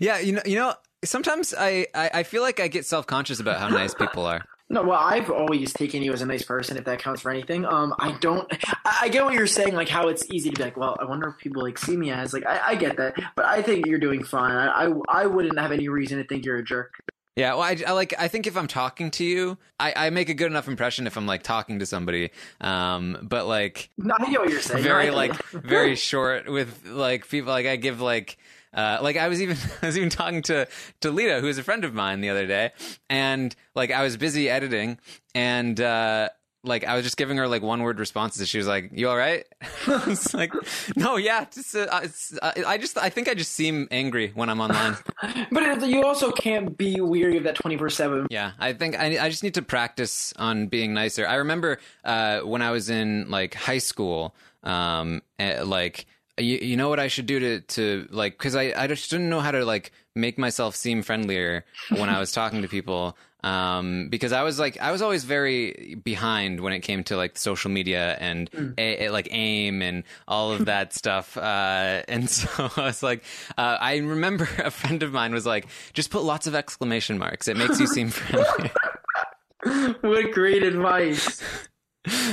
Yeah, 0.00 0.18
you 0.18 0.32
know, 0.32 0.42
you 0.44 0.56
know. 0.56 0.74
Sometimes 1.04 1.54
I, 1.56 1.86
I, 1.94 2.10
I 2.12 2.22
feel 2.24 2.42
like 2.42 2.58
I 2.58 2.66
get 2.66 2.84
self 2.84 3.06
conscious 3.06 3.38
about 3.38 3.60
how 3.60 3.68
nice 3.68 3.94
people 3.94 4.26
are. 4.26 4.44
No, 4.72 4.82
well, 4.84 5.00
I've 5.00 5.30
always 5.30 5.72
taken 5.72 6.00
you 6.00 6.12
as 6.12 6.22
a 6.22 6.26
nice 6.26 6.44
person, 6.44 6.76
if 6.76 6.84
that 6.84 7.00
counts 7.00 7.22
for 7.22 7.32
anything. 7.32 7.64
Um, 7.64 7.92
I 7.98 8.12
don't. 8.20 8.46
I, 8.84 8.98
I 9.02 9.08
get 9.08 9.24
what 9.24 9.34
you're 9.34 9.48
saying, 9.48 9.74
like 9.74 9.88
how 9.88 10.06
it's 10.06 10.30
easy 10.30 10.48
to 10.50 10.56
be 10.56 10.62
like, 10.62 10.76
well, 10.76 10.96
I 11.00 11.04
wonder 11.06 11.28
if 11.28 11.38
people 11.38 11.62
like 11.62 11.76
see 11.76 11.96
me 11.96 12.12
as 12.12 12.32
like. 12.32 12.46
I, 12.46 12.60
I 12.68 12.74
get 12.76 12.96
that, 12.98 13.14
but 13.34 13.46
I 13.46 13.62
think 13.62 13.86
you're 13.86 13.98
doing 13.98 14.22
fine. 14.22 14.52
I, 14.52 14.86
I, 14.86 14.92
I 15.08 15.26
wouldn't 15.26 15.58
have 15.58 15.72
any 15.72 15.88
reason 15.88 16.18
to 16.18 16.24
think 16.24 16.44
you're 16.44 16.58
a 16.58 16.64
jerk. 16.64 16.94
Yeah, 17.36 17.54
well, 17.54 17.62
I, 17.62 17.76
I 17.86 17.92
like. 17.92 18.12
I 18.18 18.28
think 18.28 18.46
if 18.46 18.56
I'm 18.56 18.66
talking 18.66 19.10
to 19.12 19.24
you, 19.24 19.56
I, 19.78 19.92
I 19.96 20.10
make 20.10 20.28
a 20.28 20.34
good 20.34 20.48
enough 20.48 20.68
impression 20.68 21.06
if 21.06 21.16
I'm 21.16 21.26
like 21.26 21.42
talking 21.42 21.78
to 21.78 21.86
somebody. 21.86 22.30
Um, 22.60 23.18
but 23.22 23.46
like 23.46 23.88
No, 23.96 24.14
I 24.18 24.30
get 24.30 24.40
what 24.40 24.50
you're 24.50 24.60
saying. 24.60 24.82
very 24.82 25.10
like 25.10 25.34
very 25.50 25.94
short 25.96 26.48
with 26.50 26.84
like 26.86 27.28
people. 27.28 27.50
Like 27.52 27.66
I 27.66 27.76
give 27.76 28.00
like. 28.00 28.36
Uh, 28.72 28.98
like 29.02 29.16
I 29.16 29.26
was 29.26 29.42
even 29.42 29.56
I 29.82 29.86
was 29.86 29.96
even 29.96 30.10
talking 30.10 30.42
to 30.42 30.68
to 31.00 31.10
Lita, 31.10 31.40
who 31.40 31.48
is 31.48 31.58
a 31.58 31.64
friend 31.64 31.84
of 31.84 31.92
mine, 31.92 32.20
the 32.20 32.28
other 32.30 32.46
day, 32.46 32.70
and 33.08 33.54
like 33.74 33.90
I 33.90 34.04
was 34.04 34.16
busy 34.16 34.48
editing, 34.48 34.98
and 35.34 35.80
uh, 35.80 36.28
like 36.62 36.84
I 36.84 36.94
was 36.94 37.04
just 37.04 37.16
giving 37.16 37.36
her 37.38 37.48
like 37.48 37.62
one 37.62 37.82
word 37.82 37.98
responses. 37.98 38.48
She 38.48 38.58
was 38.58 38.66
like, 38.66 38.90
"You 38.92 39.08
all 39.08 39.16
right?" 39.16 39.46
I 39.86 40.04
was 40.06 40.34
like, 40.34 40.52
"No, 40.96 41.16
yeah, 41.16 41.46
just, 41.50 41.74
uh, 41.74 41.86
uh, 42.42 42.52
I 42.66 42.78
just 42.78 42.98
I 42.98 43.08
think 43.08 43.28
I 43.28 43.34
just 43.34 43.52
seem 43.52 43.88
angry 43.90 44.32
when 44.34 44.48
I'm 44.48 44.60
online." 44.60 44.96
But 45.52 45.86
you 45.88 46.04
also 46.04 46.30
can't 46.32 46.76
be 46.76 47.00
weary 47.00 47.36
of 47.36 47.44
that 47.44 47.54
twenty 47.54 47.76
four 47.76 47.88
seven. 47.90 48.26
Yeah, 48.30 48.52
I 48.58 48.72
think 48.72 48.98
I, 48.98 49.24
I 49.24 49.30
just 49.30 49.42
need 49.42 49.54
to 49.54 49.62
practice 49.62 50.32
on 50.36 50.66
being 50.66 50.92
nicer. 50.94 51.26
I 51.26 51.36
remember 51.36 51.78
uh, 52.04 52.40
when 52.40 52.62
I 52.62 52.70
was 52.70 52.90
in 52.90 53.30
like 53.30 53.54
high 53.54 53.78
school, 53.78 54.34
um, 54.62 55.22
eh, 55.38 55.62
like 55.62 56.06
you, 56.38 56.58
you 56.58 56.76
know 56.76 56.88
what 56.88 57.00
I 57.00 57.08
should 57.08 57.26
do 57.26 57.40
to 57.40 57.60
to 57.60 58.08
like 58.10 58.34
because 58.34 58.56
I 58.56 58.72
I 58.76 58.86
just 58.86 59.10
didn't 59.10 59.28
know 59.28 59.40
how 59.40 59.50
to 59.50 59.64
like 59.64 59.92
make 60.14 60.38
myself 60.38 60.74
seem 60.76 61.02
friendlier 61.02 61.64
when 61.90 62.08
I 62.08 62.18
was 62.18 62.32
talking 62.32 62.62
to 62.62 62.68
people. 62.68 63.16
Um, 63.42 64.08
because 64.10 64.32
I 64.32 64.42
was 64.42 64.58
like, 64.58 64.78
I 64.82 64.92
was 64.92 65.00
always 65.00 65.24
very 65.24 65.96
behind 66.04 66.60
when 66.60 66.74
it 66.74 66.80
came 66.80 67.04
to 67.04 67.16
like 67.16 67.38
social 67.38 67.70
media 67.70 68.18
and 68.20 68.50
a, 68.76 69.06
a- 69.06 69.10
like 69.10 69.28
AIM 69.30 69.80
and 69.80 70.04
all 70.28 70.52
of 70.52 70.66
that 70.66 70.92
stuff. 71.00 71.38
Uh, 71.38 72.02
and 72.06 72.28
so 72.38 72.48
I 72.76 72.82
was 72.82 73.02
like, 73.02 73.24
uh, 73.56 73.78
I 73.80 73.96
remember 73.98 74.46
a 74.58 74.70
friend 74.70 75.02
of 75.02 75.12
mine 75.12 75.32
was 75.32 75.46
like, 75.46 75.68
just 75.94 76.10
put 76.10 76.22
lots 76.22 76.46
of 76.46 76.54
exclamation 76.54 77.16
marks. 77.18 77.48
It 77.48 77.56
makes 77.56 77.80
you 77.80 77.86
seem 77.86 78.10
friendly. 78.10 78.70
what 80.02 80.32
great 80.32 80.62
advice. 80.62 81.42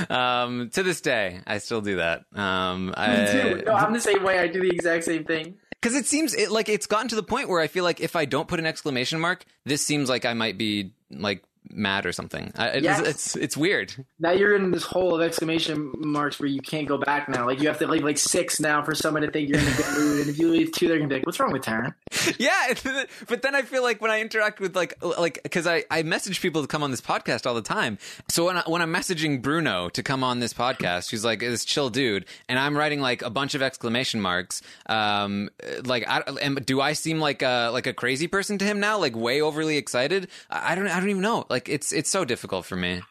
um, 0.09 0.69
to 0.73 0.83
this 0.83 1.01
day, 1.01 1.39
I 1.47 1.57
still 1.59 1.81
do 1.81 1.97
that. 1.97 2.23
Um, 2.33 2.87
Me 2.87 2.93
I, 2.97 3.25
too. 3.31 3.63
No, 3.65 3.73
I'm 3.73 3.93
the 3.93 3.99
same 4.01 4.23
way. 4.23 4.39
I 4.39 4.47
do 4.47 4.61
the 4.61 4.69
exact 4.69 5.03
same 5.05 5.23
thing. 5.23 5.55
Because 5.81 5.95
it 5.95 6.05
seems 6.05 6.33
it, 6.33 6.51
like 6.51 6.69
it's 6.69 6.87
gotten 6.87 7.07
to 7.09 7.15
the 7.15 7.23
point 7.23 7.49
where 7.49 7.61
I 7.61 7.67
feel 7.67 7.83
like 7.83 8.01
if 8.01 8.15
I 8.15 8.25
don't 8.25 8.47
put 8.47 8.59
an 8.59 8.65
exclamation 8.65 9.19
mark, 9.19 9.45
this 9.65 9.85
seems 9.85 10.09
like 10.09 10.25
I 10.25 10.33
might 10.33 10.57
be 10.57 10.93
like 11.11 11.43
mad 11.71 12.05
or 12.05 12.11
something. 12.11 12.51
I, 12.55 12.67
it's, 12.69 12.83
Yes. 12.83 12.99
it's 13.07 13.35
it's 13.35 13.57
weird. 13.57 13.93
Now 14.19 14.31
you're 14.31 14.55
in 14.55 14.71
this 14.71 14.83
hole 14.83 15.15
of 15.15 15.21
exclamation 15.21 15.91
marks 15.97 16.39
where 16.39 16.49
you 16.49 16.61
can't 16.61 16.87
go 16.87 16.97
back 16.97 17.27
now. 17.29 17.45
Like 17.45 17.61
you 17.61 17.67
have 17.67 17.79
to 17.79 17.87
leave 17.87 18.03
like 18.03 18.17
six 18.17 18.59
now 18.59 18.83
for 18.83 18.95
someone 18.95 19.21
to 19.23 19.31
think 19.31 19.49
you're 19.49 19.59
in 19.59 19.67
a 19.67 19.71
good 19.75 19.97
mood, 19.97 20.19
and 20.21 20.29
if 20.29 20.39
you 20.39 20.49
leave 20.49 20.71
two, 20.71 20.87
they're 20.87 20.97
gonna 20.97 21.09
be 21.09 21.15
like, 21.15 21.25
"What's 21.25 21.39
wrong 21.39 21.51
with 21.51 21.63
Taran?" 21.63 21.93
yeah, 22.37 22.73
but 23.27 23.41
then 23.41 23.55
I 23.55 23.61
feel 23.63 23.83
like 23.83 24.01
when 24.01 24.11
I 24.11 24.21
interact 24.21 24.59
with 24.59 24.75
like 24.75 24.95
like 25.03 25.39
because 25.43 25.67
I 25.67 25.83
I 25.91 26.03
message 26.03 26.41
people 26.41 26.61
to 26.61 26.67
come 26.67 26.83
on 26.83 26.91
this 26.91 27.01
podcast 27.01 27.45
all 27.45 27.53
the 27.55 27.61
time. 27.61 27.97
So 28.29 28.45
when 28.45 28.57
I, 28.57 28.63
when 28.65 28.81
I'm 28.81 28.93
messaging 28.93 29.41
Bruno 29.41 29.89
to 29.89 30.03
come 30.03 30.23
on 30.23 30.39
this 30.39 30.53
podcast, 30.53 31.11
who's 31.11 31.25
like 31.25 31.39
this 31.39 31.65
chill 31.65 31.89
dude, 31.89 32.25
and 32.49 32.57
I'm 32.59 32.77
writing 32.77 33.01
like 33.01 33.21
a 33.21 33.29
bunch 33.29 33.55
of 33.55 33.61
exclamation 33.61 34.21
marks. 34.21 34.61
Um, 34.87 35.49
like 35.85 36.07
I 36.07 36.23
am, 36.41 36.55
do 36.55 36.81
I 36.81 36.93
seem 36.93 37.19
like 37.19 37.41
a 37.41 37.69
like 37.73 37.87
a 37.87 37.93
crazy 37.93 38.27
person 38.27 38.57
to 38.59 38.65
him 38.65 38.79
now? 38.79 38.97
Like 38.99 39.15
way 39.15 39.41
overly 39.41 39.77
excited? 39.77 40.27
I 40.49 40.73
I 40.73 40.75
don't 40.75 40.87
I 40.87 40.99
don't 40.99 41.09
even 41.09 41.21
know. 41.21 41.45
Like 41.49 41.56
it's 41.65 41.91
it's 41.91 42.09
so 42.09 42.25
difficult 42.25 42.65
for 42.65 42.75
me. 42.75 43.01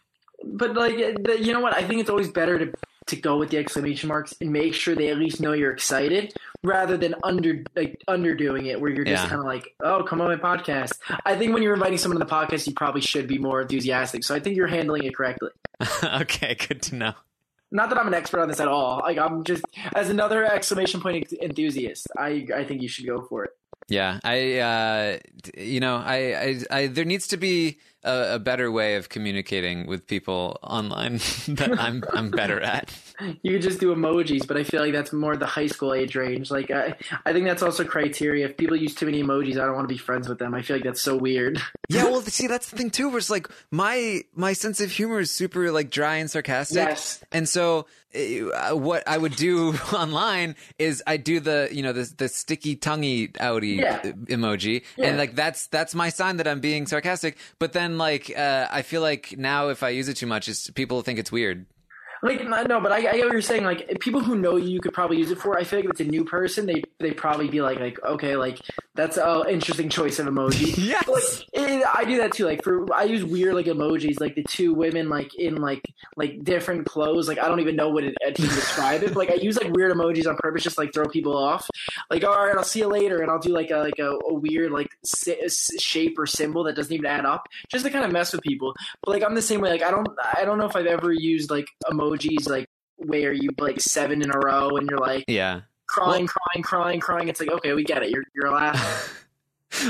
But 0.44 0.74
like, 0.74 0.96
you 0.96 1.52
know 1.52 1.60
what? 1.60 1.74
I 1.74 1.82
think 1.82 2.00
it's 2.00 2.10
always 2.10 2.28
better 2.28 2.58
to 2.58 2.72
to 3.06 3.16
go 3.16 3.38
with 3.38 3.50
the 3.50 3.56
exclamation 3.58 4.08
marks 4.08 4.34
and 4.40 4.52
make 4.52 4.74
sure 4.74 4.94
they 4.96 5.08
at 5.10 5.16
least 5.16 5.40
know 5.40 5.52
you're 5.52 5.70
excited, 5.72 6.34
rather 6.64 6.96
than 6.96 7.14
under 7.24 7.62
like 7.76 8.02
underdoing 8.08 8.66
it, 8.66 8.80
where 8.80 8.90
you're 8.90 9.04
just 9.04 9.22
Yeah. 9.24 9.28
kind 9.28 9.40
of 9.40 9.46
like, 9.46 9.74
"Oh, 9.80 10.02
come 10.02 10.20
on 10.20 10.28
my 10.28 10.36
podcast." 10.36 10.92
I 11.24 11.36
think 11.36 11.54
when 11.54 11.62
you're 11.62 11.74
inviting 11.74 11.98
someone 11.98 12.18
to 12.18 12.24
the 12.24 12.30
podcast, 12.30 12.66
you 12.66 12.74
probably 12.74 13.00
should 13.00 13.26
be 13.28 13.38
more 13.38 13.62
enthusiastic. 13.62 14.24
So 14.24 14.34
I 14.34 14.40
think 14.40 14.56
you're 14.56 14.66
handling 14.66 15.04
it 15.04 15.14
correctly. 15.16 15.50
okay, 16.04 16.54
good 16.68 16.82
to 16.82 16.94
know. 16.96 17.12
Not 17.72 17.88
that 17.90 17.98
I'm 17.98 18.06
an 18.06 18.14
expert 18.14 18.40
on 18.40 18.48
this 18.48 18.60
at 18.60 18.68
all. 18.68 18.98
Like 19.04 19.18
I'm 19.18 19.42
just 19.44 19.64
as 19.94 20.08
another 20.10 20.44
exclamation 20.44 21.00
point 21.00 21.32
enthusiast. 21.40 22.06
I 22.18 22.46
I 22.54 22.64
think 22.64 22.82
you 22.82 22.88
should 22.88 23.06
go 23.06 23.22
for 23.22 23.44
it. 23.44 23.50
Yeah, 23.88 24.18
I, 24.24 24.58
uh, 24.58 25.18
you 25.56 25.78
know, 25.78 25.96
I, 25.96 26.16
I, 26.16 26.56
I, 26.72 26.86
there 26.88 27.04
needs 27.04 27.28
to 27.28 27.36
be 27.36 27.78
a, 28.04 28.34
a 28.34 28.38
better 28.38 28.70
way 28.70 28.96
of 28.96 29.08
communicating 29.08 29.86
with 29.86 30.06
people 30.06 30.58
online 30.62 31.14
that 31.48 31.76
I'm, 31.78 32.04
I'm 32.12 32.30
better 32.30 32.60
at. 32.60 32.92
You 33.42 33.52
could 33.52 33.62
just 33.62 33.80
do 33.80 33.94
emojis, 33.94 34.46
but 34.46 34.58
I 34.58 34.62
feel 34.64 34.82
like 34.82 34.92
that's 34.92 35.10
more 35.10 35.38
the 35.38 35.46
high 35.46 35.68
school 35.68 35.94
age 35.94 36.14
range. 36.16 36.50
Like 36.50 36.70
I, 36.70 36.94
I 37.24 37.32
think 37.32 37.46
that's 37.46 37.62
also 37.62 37.82
criteria. 37.82 38.44
If 38.44 38.58
people 38.58 38.76
use 38.76 38.94
too 38.94 39.06
many 39.06 39.22
emojis, 39.22 39.52
I 39.52 39.64
don't 39.64 39.74
want 39.74 39.88
to 39.88 39.94
be 39.94 39.96
friends 39.96 40.28
with 40.28 40.38
them. 40.38 40.52
I 40.54 40.60
feel 40.60 40.76
like 40.76 40.84
that's 40.84 41.00
so 41.00 41.16
weird. 41.16 41.58
Yeah, 41.88 42.02
well, 42.06 42.20
see, 42.20 42.48
that's 42.48 42.68
the 42.68 42.76
thing 42.76 42.90
too. 42.90 43.08
Where 43.08 43.18
it's 43.18 43.30
like 43.30 43.48
my, 43.70 44.22
my 44.34 44.54
sense 44.54 44.80
of 44.80 44.90
humor 44.90 45.20
is 45.20 45.30
super 45.30 45.70
like 45.70 45.88
dry 45.88 46.16
and 46.16 46.28
sarcastic. 46.28 46.78
Yes. 46.78 47.22
And 47.30 47.48
so, 47.48 47.86
uh, 48.12 48.74
what 48.74 49.06
I 49.06 49.16
would 49.16 49.36
do 49.36 49.72
online 49.92 50.56
is 50.80 51.00
I 51.06 51.16
do 51.16 51.38
the, 51.38 51.68
you 51.70 51.82
know, 51.84 51.92
the 51.92 52.12
the 52.16 52.28
sticky 52.28 52.74
tonguey 52.74 53.28
outy 53.34 53.76
Yeah. 53.78 54.00
emoji, 54.02 54.82
Yeah. 54.96 55.06
and 55.06 55.16
like 55.18 55.36
that's 55.36 55.68
that's 55.68 55.94
my 55.94 56.08
sign 56.08 56.38
that 56.38 56.48
I'm 56.48 56.58
being 56.58 56.86
sarcastic. 56.88 57.36
But 57.60 57.72
then, 57.72 57.85
like, 57.94 58.32
uh, 58.36 58.66
I 58.70 58.82
feel 58.82 59.00
like 59.00 59.36
now 59.38 59.68
if 59.68 59.82
I 59.82 59.90
use 59.90 60.08
it 60.08 60.16
too 60.16 60.26
much, 60.26 60.48
it's 60.48 60.70
people 60.70 61.02
think 61.02 61.18
it's 61.18 61.32
weird. 61.32 61.66
Like 62.26 62.68
no, 62.68 62.80
but 62.80 62.92
I, 62.92 62.96
I 62.96 63.00
get 63.00 63.24
what 63.24 63.32
you're 63.32 63.40
saying. 63.40 63.64
Like 63.64 64.00
people 64.00 64.20
who 64.20 64.36
know 64.36 64.56
you, 64.56 64.68
you 64.68 64.80
could 64.80 64.92
probably 64.92 65.18
use 65.18 65.30
it 65.30 65.38
for. 65.38 65.56
I 65.56 65.64
feel 65.64 65.78
like 65.78 65.84
if 65.86 65.90
it's 65.92 66.00
a 66.00 66.04
new 66.04 66.24
person, 66.24 66.66
they 66.66 66.82
they 66.98 67.12
probably 67.12 67.48
be 67.48 67.60
like 67.60 67.78
like 67.78 68.02
okay, 68.04 68.36
like 68.36 68.60
that's 68.94 69.16
a 69.16 69.44
interesting 69.48 69.88
choice 69.88 70.18
of 70.18 70.26
emoji. 70.26 70.74
Yes. 70.76 71.04
But, 71.06 71.14
like 71.14 71.44
eh, 71.54 71.82
I 71.94 72.04
do 72.04 72.16
that 72.18 72.32
too. 72.32 72.46
Like 72.46 72.64
for 72.64 72.92
I 72.92 73.04
use 73.04 73.24
weird 73.24 73.54
like 73.54 73.66
emojis, 73.66 74.20
like 74.20 74.34
the 74.34 74.42
two 74.42 74.74
women 74.74 75.08
like 75.08 75.34
in 75.36 75.56
like 75.56 75.82
like 76.16 76.42
different 76.42 76.86
clothes. 76.86 77.28
Like 77.28 77.38
I 77.38 77.48
don't 77.48 77.60
even 77.60 77.76
know 77.76 77.90
what 77.90 78.04
it 78.04 78.14
to 78.20 78.42
describe 78.42 79.02
it. 79.02 79.08
But, 79.08 79.16
like 79.16 79.30
I 79.30 79.34
use 79.34 79.56
like 79.56 79.72
weird 79.72 79.92
emojis 79.92 80.26
on 80.26 80.36
purpose, 80.36 80.62
just 80.64 80.78
like 80.78 80.92
throw 80.92 81.06
people 81.06 81.36
off. 81.36 81.68
Like 82.10 82.24
all 82.24 82.46
right, 82.46 82.56
I'll 82.56 82.64
see 82.64 82.80
you 82.80 82.88
later, 82.88 83.22
and 83.22 83.30
I'll 83.30 83.38
do 83.38 83.52
like 83.52 83.70
a 83.70 83.78
like 83.78 83.98
a, 83.98 84.18
a 84.28 84.34
weird 84.34 84.72
like 84.72 84.88
si- 85.04 85.48
shape 85.78 86.18
or 86.18 86.26
symbol 86.26 86.64
that 86.64 86.74
doesn't 86.74 86.92
even 86.92 87.06
add 87.06 87.24
up, 87.24 87.46
just 87.70 87.84
to 87.84 87.90
kind 87.90 88.04
of 88.04 88.12
mess 88.12 88.32
with 88.32 88.42
people. 88.42 88.74
But 89.02 89.12
like 89.12 89.22
I'm 89.22 89.34
the 89.34 89.42
same 89.42 89.60
way. 89.60 89.70
Like 89.70 89.82
I 89.82 89.90
don't 89.90 90.08
I 90.34 90.44
don't 90.44 90.58
know 90.58 90.66
if 90.66 90.74
I've 90.74 90.86
ever 90.86 91.12
used 91.12 91.50
like 91.50 91.68
emojis 92.18 92.48
like 92.48 92.66
where 92.96 93.32
you 93.32 93.50
like 93.58 93.80
seven 93.80 94.22
in 94.22 94.30
a 94.34 94.38
row 94.38 94.70
and 94.76 94.88
you're 94.88 94.98
like 94.98 95.24
Yeah. 95.28 95.62
crying, 95.88 96.26
crying, 96.26 96.62
crying, 96.62 97.00
crying. 97.00 97.28
It's 97.28 97.40
like 97.40 97.50
okay, 97.50 97.72
we 97.74 97.84
get 97.84 98.02
it. 98.02 98.10
You're 98.10 98.24
you're 98.34 98.50
laughing. 98.50 99.12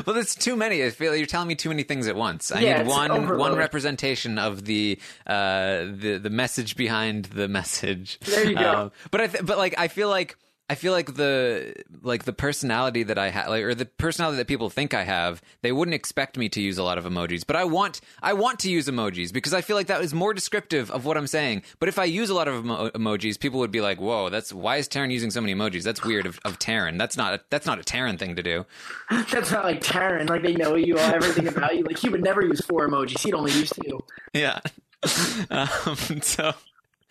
Well, 0.04 0.16
that's 0.16 0.34
too 0.34 0.56
many. 0.56 0.82
I 0.84 0.90
feel 0.90 1.12
like 1.12 1.18
you're 1.18 1.26
telling 1.28 1.46
me 1.46 1.54
too 1.54 1.68
many 1.68 1.84
things 1.84 2.08
at 2.08 2.16
once. 2.16 2.50
I 2.50 2.60
Yeah, 2.60 2.78
need 2.82 2.88
one 2.88 3.10
overload. 3.12 3.38
one 3.38 3.56
representation 3.56 4.38
of 4.38 4.64
the 4.64 4.98
uh 5.26 5.84
the 5.84 6.18
the 6.20 6.30
message 6.30 6.76
behind 6.76 7.26
the 7.26 7.46
message. 7.46 8.18
There 8.20 8.46
you 8.48 8.56
go. 8.56 8.72
Um, 8.72 8.92
but 9.12 9.20
I 9.20 9.26
th- 9.28 9.44
but 9.46 9.58
like 9.58 9.74
I 9.78 9.86
feel 9.88 10.08
like 10.08 10.36
I 10.68 10.74
feel 10.74 10.92
like 10.92 11.14
the 11.14 11.74
like 12.02 12.24
the 12.24 12.32
personality 12.32 13.04
that 13.04 13.18
I 13.18 13.30
have, 13.30 13.48
like, 13.48 13.62
or 13.62 13.74
the 13.74 13.84
personality 13.84 14.38
that 14.38 14.48
people 14.48 14.68
think 14.68 14.94
I 14.94 15.04
have, 15.04 15.40
they 15.62 15.70
wouldn't 15.70 15.94
expect 15.94 16.36
me 16.36 16.48
to 16.48 16.60
use 16.60 16.76
a 16.76 16.82
lot 16.82 16.98
of 16.98 17.04
emojis. 17.04 17.46
But 17.46 17.54
I 17.54 17.64
want 17.64 18.00
I 18.20 18.32
want 18.32 18.58
to 18.60 18.70
use 18.70 18.88
emojis 18.88 19.32
because 19.32 19.54
I 19.54 19.60
feel 19.60 19.76
like 19.76 19.86
that 19.86 20.00
is 20.00 20.12
more 20.12 20.34
descriptive 20.34 20.90
of 20.90 21.04
what 21.04 21.16
I'm 21.16 21.28
saying. 21.28 21.62
But 21.78 21.88
if 21.88 22.00
I 22.00 22.04
use 22.04 22.30
a 22.30 22.34
lot 22.34 22.48
of 22.48 22.64
emo- 22.64 22.90
emojis, 22.90 23.38
people 23.38 23.60
would 23.60 23.70
be 23.70 23.80
like, 23.80 24.00
"Whoa, 24.00 24.28
that's 24.28 24.52
why 24.52 24.78
is 24.78 24.88
Taran 24.88 25.12
using 25.12 25.30
so 25.30 25.40
many 25.40 25.54
emojis? 25.54 25.84
That's 25.84 26.04
weird 26.04 26.26
of, 26.26 26.40
of 26.44 26.58
Taran. 26.58 26.98
That's 26.98 27.16
not 27.16 27.34
a, 27.34 27.40
that's 27.48 27.66
not 27.66 27.78
a 27.78 27.82
Taran 27.82 28.18
thing 28.18 28.34
to 28.34 28.42
do." 28.42 28.66
That's 29.30 29.52
not 29.52 29.64
like 29.64 29.80
Taran. 29.80 30.28
Like 30.28 30.42
they 30.42 30.54
know 30.54 30.74
you, 30.74 30.98
all 30.98 31.14
everything 31.14 31.46
about 31.46 31.76
you. 31.76 31.84
Like 31.84 31.98
he 31.98 32.08
would 32.08 32.22
never 32.22 32.42
use 32.42 32.60
four 32.62 32.88
emojis. 32.88 33.22
He'd 33.22 33.34
only 33.34 33.52
use 33.52 33.70
two. 33.70 34.00
Yeah. 34.32 34.60
um, 35.50 36.20
so 36.22 36.54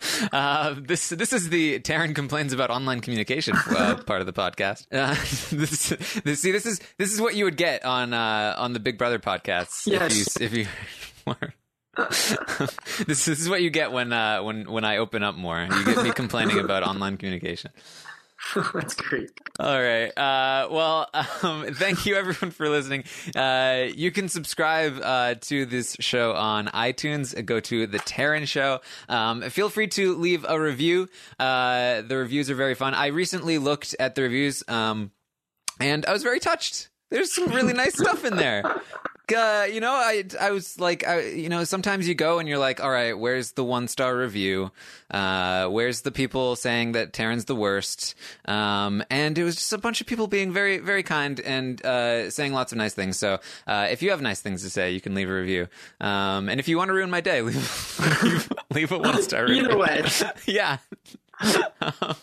uh, 0.32 0.74
this 0.78 1.08
this 1.08 1.32
is 1.32 1.48
the 1.48 1.80
Taran 1.80 2.14
complains 2.14 2.52
about 2.52 2.70
online 2.70 3.00
communication 3.00 3.56
uh, 3.56 3.96
part 4.06 4.20
of 4.20 4.26
the 4.26 4.32
podcast. 4.32 4.86
Uh, 4.92 5.14
this, 5.56 5.88
this, 6.24 6.42
see, 6.42 6.52
this 6.52 6.66
is 6.66 6.80
this 6.98 7.12
is 7.12 7.20
what 7.20 7.34
you 7.34 7.44
would 7.44 7.56
get 7.56 7.84
on 7.84 8.12
uh, 8.12 8.54
on 8.58 8.72
the 8.72 8.80
Big 8.80 8.98
Brother 8.98 9.18
podcasts 9.18 9.86
Yes. 9.86 10.36
if 10.40 10.52
you 10.52 10.62
if 10.62 10.68
you 11.26 11.32
were. 11.40 11.54
this, 13.06 13.24
this 13.24 13.28
is 13.40 13.48
what 13.48 13.62
you 13.62 13.70
get 13.70 13.90
when 13.90 14.12
uh, 14.12 14.42
when 14.42 14.70
when 14.70 14.84
I 14.84 14.98
open 14.98 15.22
up 15.22 15.34
more. 15.34 15.62
You 15.70 15.84
get 15.84 16.02
me 16.04 16.10
complaining 16.10 16.58
about 16.58 16.82
online 16.82 17.16
communication. 17.16 17.70
That's 18.54 18.94
great. 18.94 19.30
All 19.58 19.80
right. 19.80 20.08
Uh, 20.16 20.68
well, 20.70 21.08
um, 21.42 21.66
thank 21.74 22.06
you 22.06 22.16
everyone 22.16 22.50
for 22.50 22.68
listening. 22.68 23.04
Uh, 23.34 23.86
you 23.94 24.10
can 24.10 24.28
subscribe 24.28 24.98
uh, 25.02 25.34
to 25.42 25.66
this 25.66 25.96
show 26.00 26.32
on 26.32 26.66
iTunes. 26.68 27.44
Go 27.44 27.60
to 27.60 27.86
the 27.86 27.98
Taran 27.98 28.46
Show. 28.46 28.80
Um, 29.08 29.42
feel 29.42 29.68
free 29.68 29.88
to 29.88 30.14
leave 30.16 30.44
a 30.48 30.60
review. 30.60 31.08
Uh, 31.38 32.02
the 32.02 32.16
reviews 32.16 32.50
are 32.50 32.54
very 32.54 32.74
fun. 32.74 32.94
I 32.94 33.06
recently 33.06 33.58
looked 33.58 33.96
at 33.98 34.14
the 34.14 34.22
reviews, 34.22 34.62
um, 34.68 35.10
and 35.80 36.04
I 36.06 36.12
was 36.12 36.22
very 36.22 36.40
touched. 36.40 36.88
There's 37.10 37.34
some 37.34 37.50
really 37.52 37.72
nice 37.72 37.96
stuff 37.96 38.24
in 38.24 38.36
there. 38.36 38.82
Uh, 39.34 39.66
you 39.70 39.80
know, 39.80 39.92
I 39.92 40.24
I 40.40 40.50
was 40.52 40.78
like, 40.78 41.06
I, 41.06 41.26
you 41.26 41.48
know, 41.48 41.64
sometimes 41.64 42.06
you 42.06 42.14
go 42.14 42.38
and 42.38 42.48
you're 42.48 42.58
like, 42.58 42.82
all 42.82 42.90
right, 42.90 43.18
where's 43.18 43.52
the 43.52 43.64
one 43.64 43.88
star 43.88 44.16
review? 44.16 44.70
Uh, 45.10 45.66
where's 45.66 46.02
the 46.02 46.12
people 46.12 46.54
saying 46.54 46.92
that 46.92 47.12
Taran's 47.12 47.46
the 47.46 47.56
worst? 47.56 48.14
Um, 48.44 49.02
and 49.10 49.36
it 49.36 49.42
was 49.42 49.56
just 49.56 49.72
a 49.72 49.78
bunch 49.78 50.00
of 50.00 50.06
people 50.06 50.28
being 50.28 50.52
very, 50.52 50.78
very 50.78 51.02
kind 51.02 51.40
and 51.40 51.84
uh, 51.84 52.30
saying 52.30 52.52
lots 52.52 52.70
of 52.70 52.78
nice 52.78 52.94
things. 52.94 53.18
So 53.18 53.40
uh, 53.66 53.88
if 53.90 54.00
you 54.02 54.10
have 54.10 54.22
nice 54.22 54.40
things 54.40 54.62
to 54.62 54.70
say, 54.70 54.92
you 54.92 55.00
can 55.00 55.14
leave 55.14 55.28
a 55.28 55.34
review. 55.34 55.68
Um, 56.00 56.48
and 56.48 56.60
if 56.60 56.68
you 56.68 56.76
want 56.78 56.88
to 56.88 56.94
ruin 56.94 57.10
my 57.10 57.20
day, 57.20 57.42
leave 57.42 57.98
leave, 58.22 58.52
leave 58.70 58.92
a 58.92 58.98
one 58.98 59.22
star 59.22 59.44
review. 59.44 59.64
Either 59.64 59.76
way. 59.76 60.04
yeah. 60.46 60.78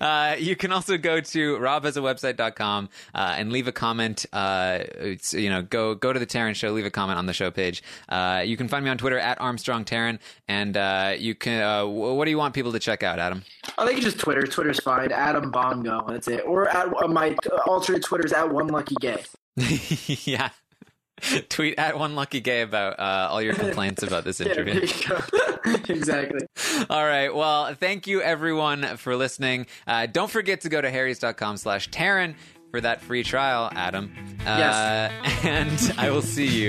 Uh, 0.00 0.36
you 0.38 0.56
can 0.56 0.72
also 0.72 0.96
go 0.96 1.20
to 1.20 1.56
robhasawebsite.com 1.56 2.88
uh, 3.14 3.34
and 3.36 3.52
leave 3.52 3.68
a 3.68 3.72
comment. 3.72 4.26
Uh, 4.32 4.80
you 5.32 5.50
know, 5.50 5.62
go 5.62 5.94
go 5.94 6.12
to 6.12 6.18
the 6.18 6.26
Taran 6.26 6.54
Show, 6.54 6.70
leave 6.70 6.86
a 6.86 6.90
comment 6.90 7.18
on 7.18 7.26
the 7.26 7.32
show 7.32 7.50
page. 7.50 7.82
Uh, 8.08 8.42
you 8.44 8.56
can 8.56 8.68
find 8.68 8.84
me 8.84 8.90
on 8.90 8.98
Twitter 8.98 9.18
at 9.18 9.40
Armstrong 9.40 9.84
Taran, 9.84 10.18
and 10.48 10.76
uh, 10.76 11.14
you 11.18 11.34
can. 11.34 11.62
Uh, 11.62 11.84
wh- 11.84 12.16
what 12.16 12.24
do 12.24 12.30
you 12.30 12.38
want 12.38 12.54
people 12.54 12.72
to 12.72 12.78
check 12.78 13.02
out, 13.02 13.18
Adam? 13.18 13.42
I 13.78 13.86
think 13.86 14.00
just 14.00 14.18
Twitter. 14.18 14.46
Twitter's 14.46 14.80
fine. 14.80 15.12
Adam 15.12 15.50
Bongo. 15.50 16.04
That's 16.08 16.28
it. 16.28 16.44
Or 16.46 16.68
at 16.68 16.92
uh, 17.02 17.08
my 17.08 17.36
alternate 17.66 18.02
Twitter's 18.02 18.32
at 18.32 18.50
one 18.50 18.68
lucky 18.68 18.94
gay. 19.00 19.22
yeah. 20.24 20.50
Tweet 21.48 21.78
at 21.78 21.98
one 21.98 22.14
lucky 22.14 22.40
gay 22.40 22.62
about 22.62 22.98
uh, 22.98 23.28
all 23.30 23.40
your 23.40 23.54
complaints 23.54 24.02
about 24.02 24.24
this 24.24 24.40
interview. 24.42 24.80
you 24.80 25.08
go. 25.08 25.20
exactly. 25.92 26.46
All 26.90 27.04
right. 27.04 27.34
Well, 27.34 27.74
thank 27.74 28.06
you 28.06 28.20
everyone 28.20 28.96
for 28.98 29.16
listening. 29.16 29.66
Uh, 29.86 30.06
don't 30.06 30.30
forget 30.30 30.60
to 30.62 30.68
go 30.68 30.80
to 30.80 30.90
harrys.com 30.90 31.56
slash 31.56 31.88
Taran 31.90 32.34
for 32.70 32.80
that 32.80 33.00
free 33.00 33.22
trial, 33.22 33.70
Adam. 33.74 34.12
Uh, 34.40 34.58
Yes. 34.58 35.44
And 35.44 35.98
I 35.98 36.10
will 36.10 36.22
see 36.22 36.46
you 36.46 36.68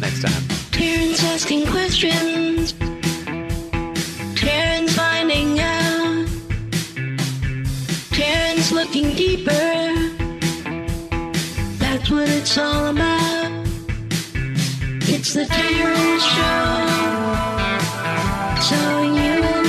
next 0.00 0.22
time. 0.22 0.42
Taran's 0.72 1.22
asking 1.24 1.66
questions. 1.68 2.72
Taran's 4.38 4.94
finding 4.96 5.58
out. 5.60 6.26
Taran's 8.12 8.72
looking 8.72 9.14
deeper. 9.14 9.50
That's 11.78 12.10
what 12.10 12.28
it's 12.28 12.56
all 12.58 12.88
about. 12.88 13.59
It's 15.20 15.34
the 15.34 15.44
Taran's 15.44 16.24
Show. 16.24 16.86
So 18.62 19.02
you 19.02 19.59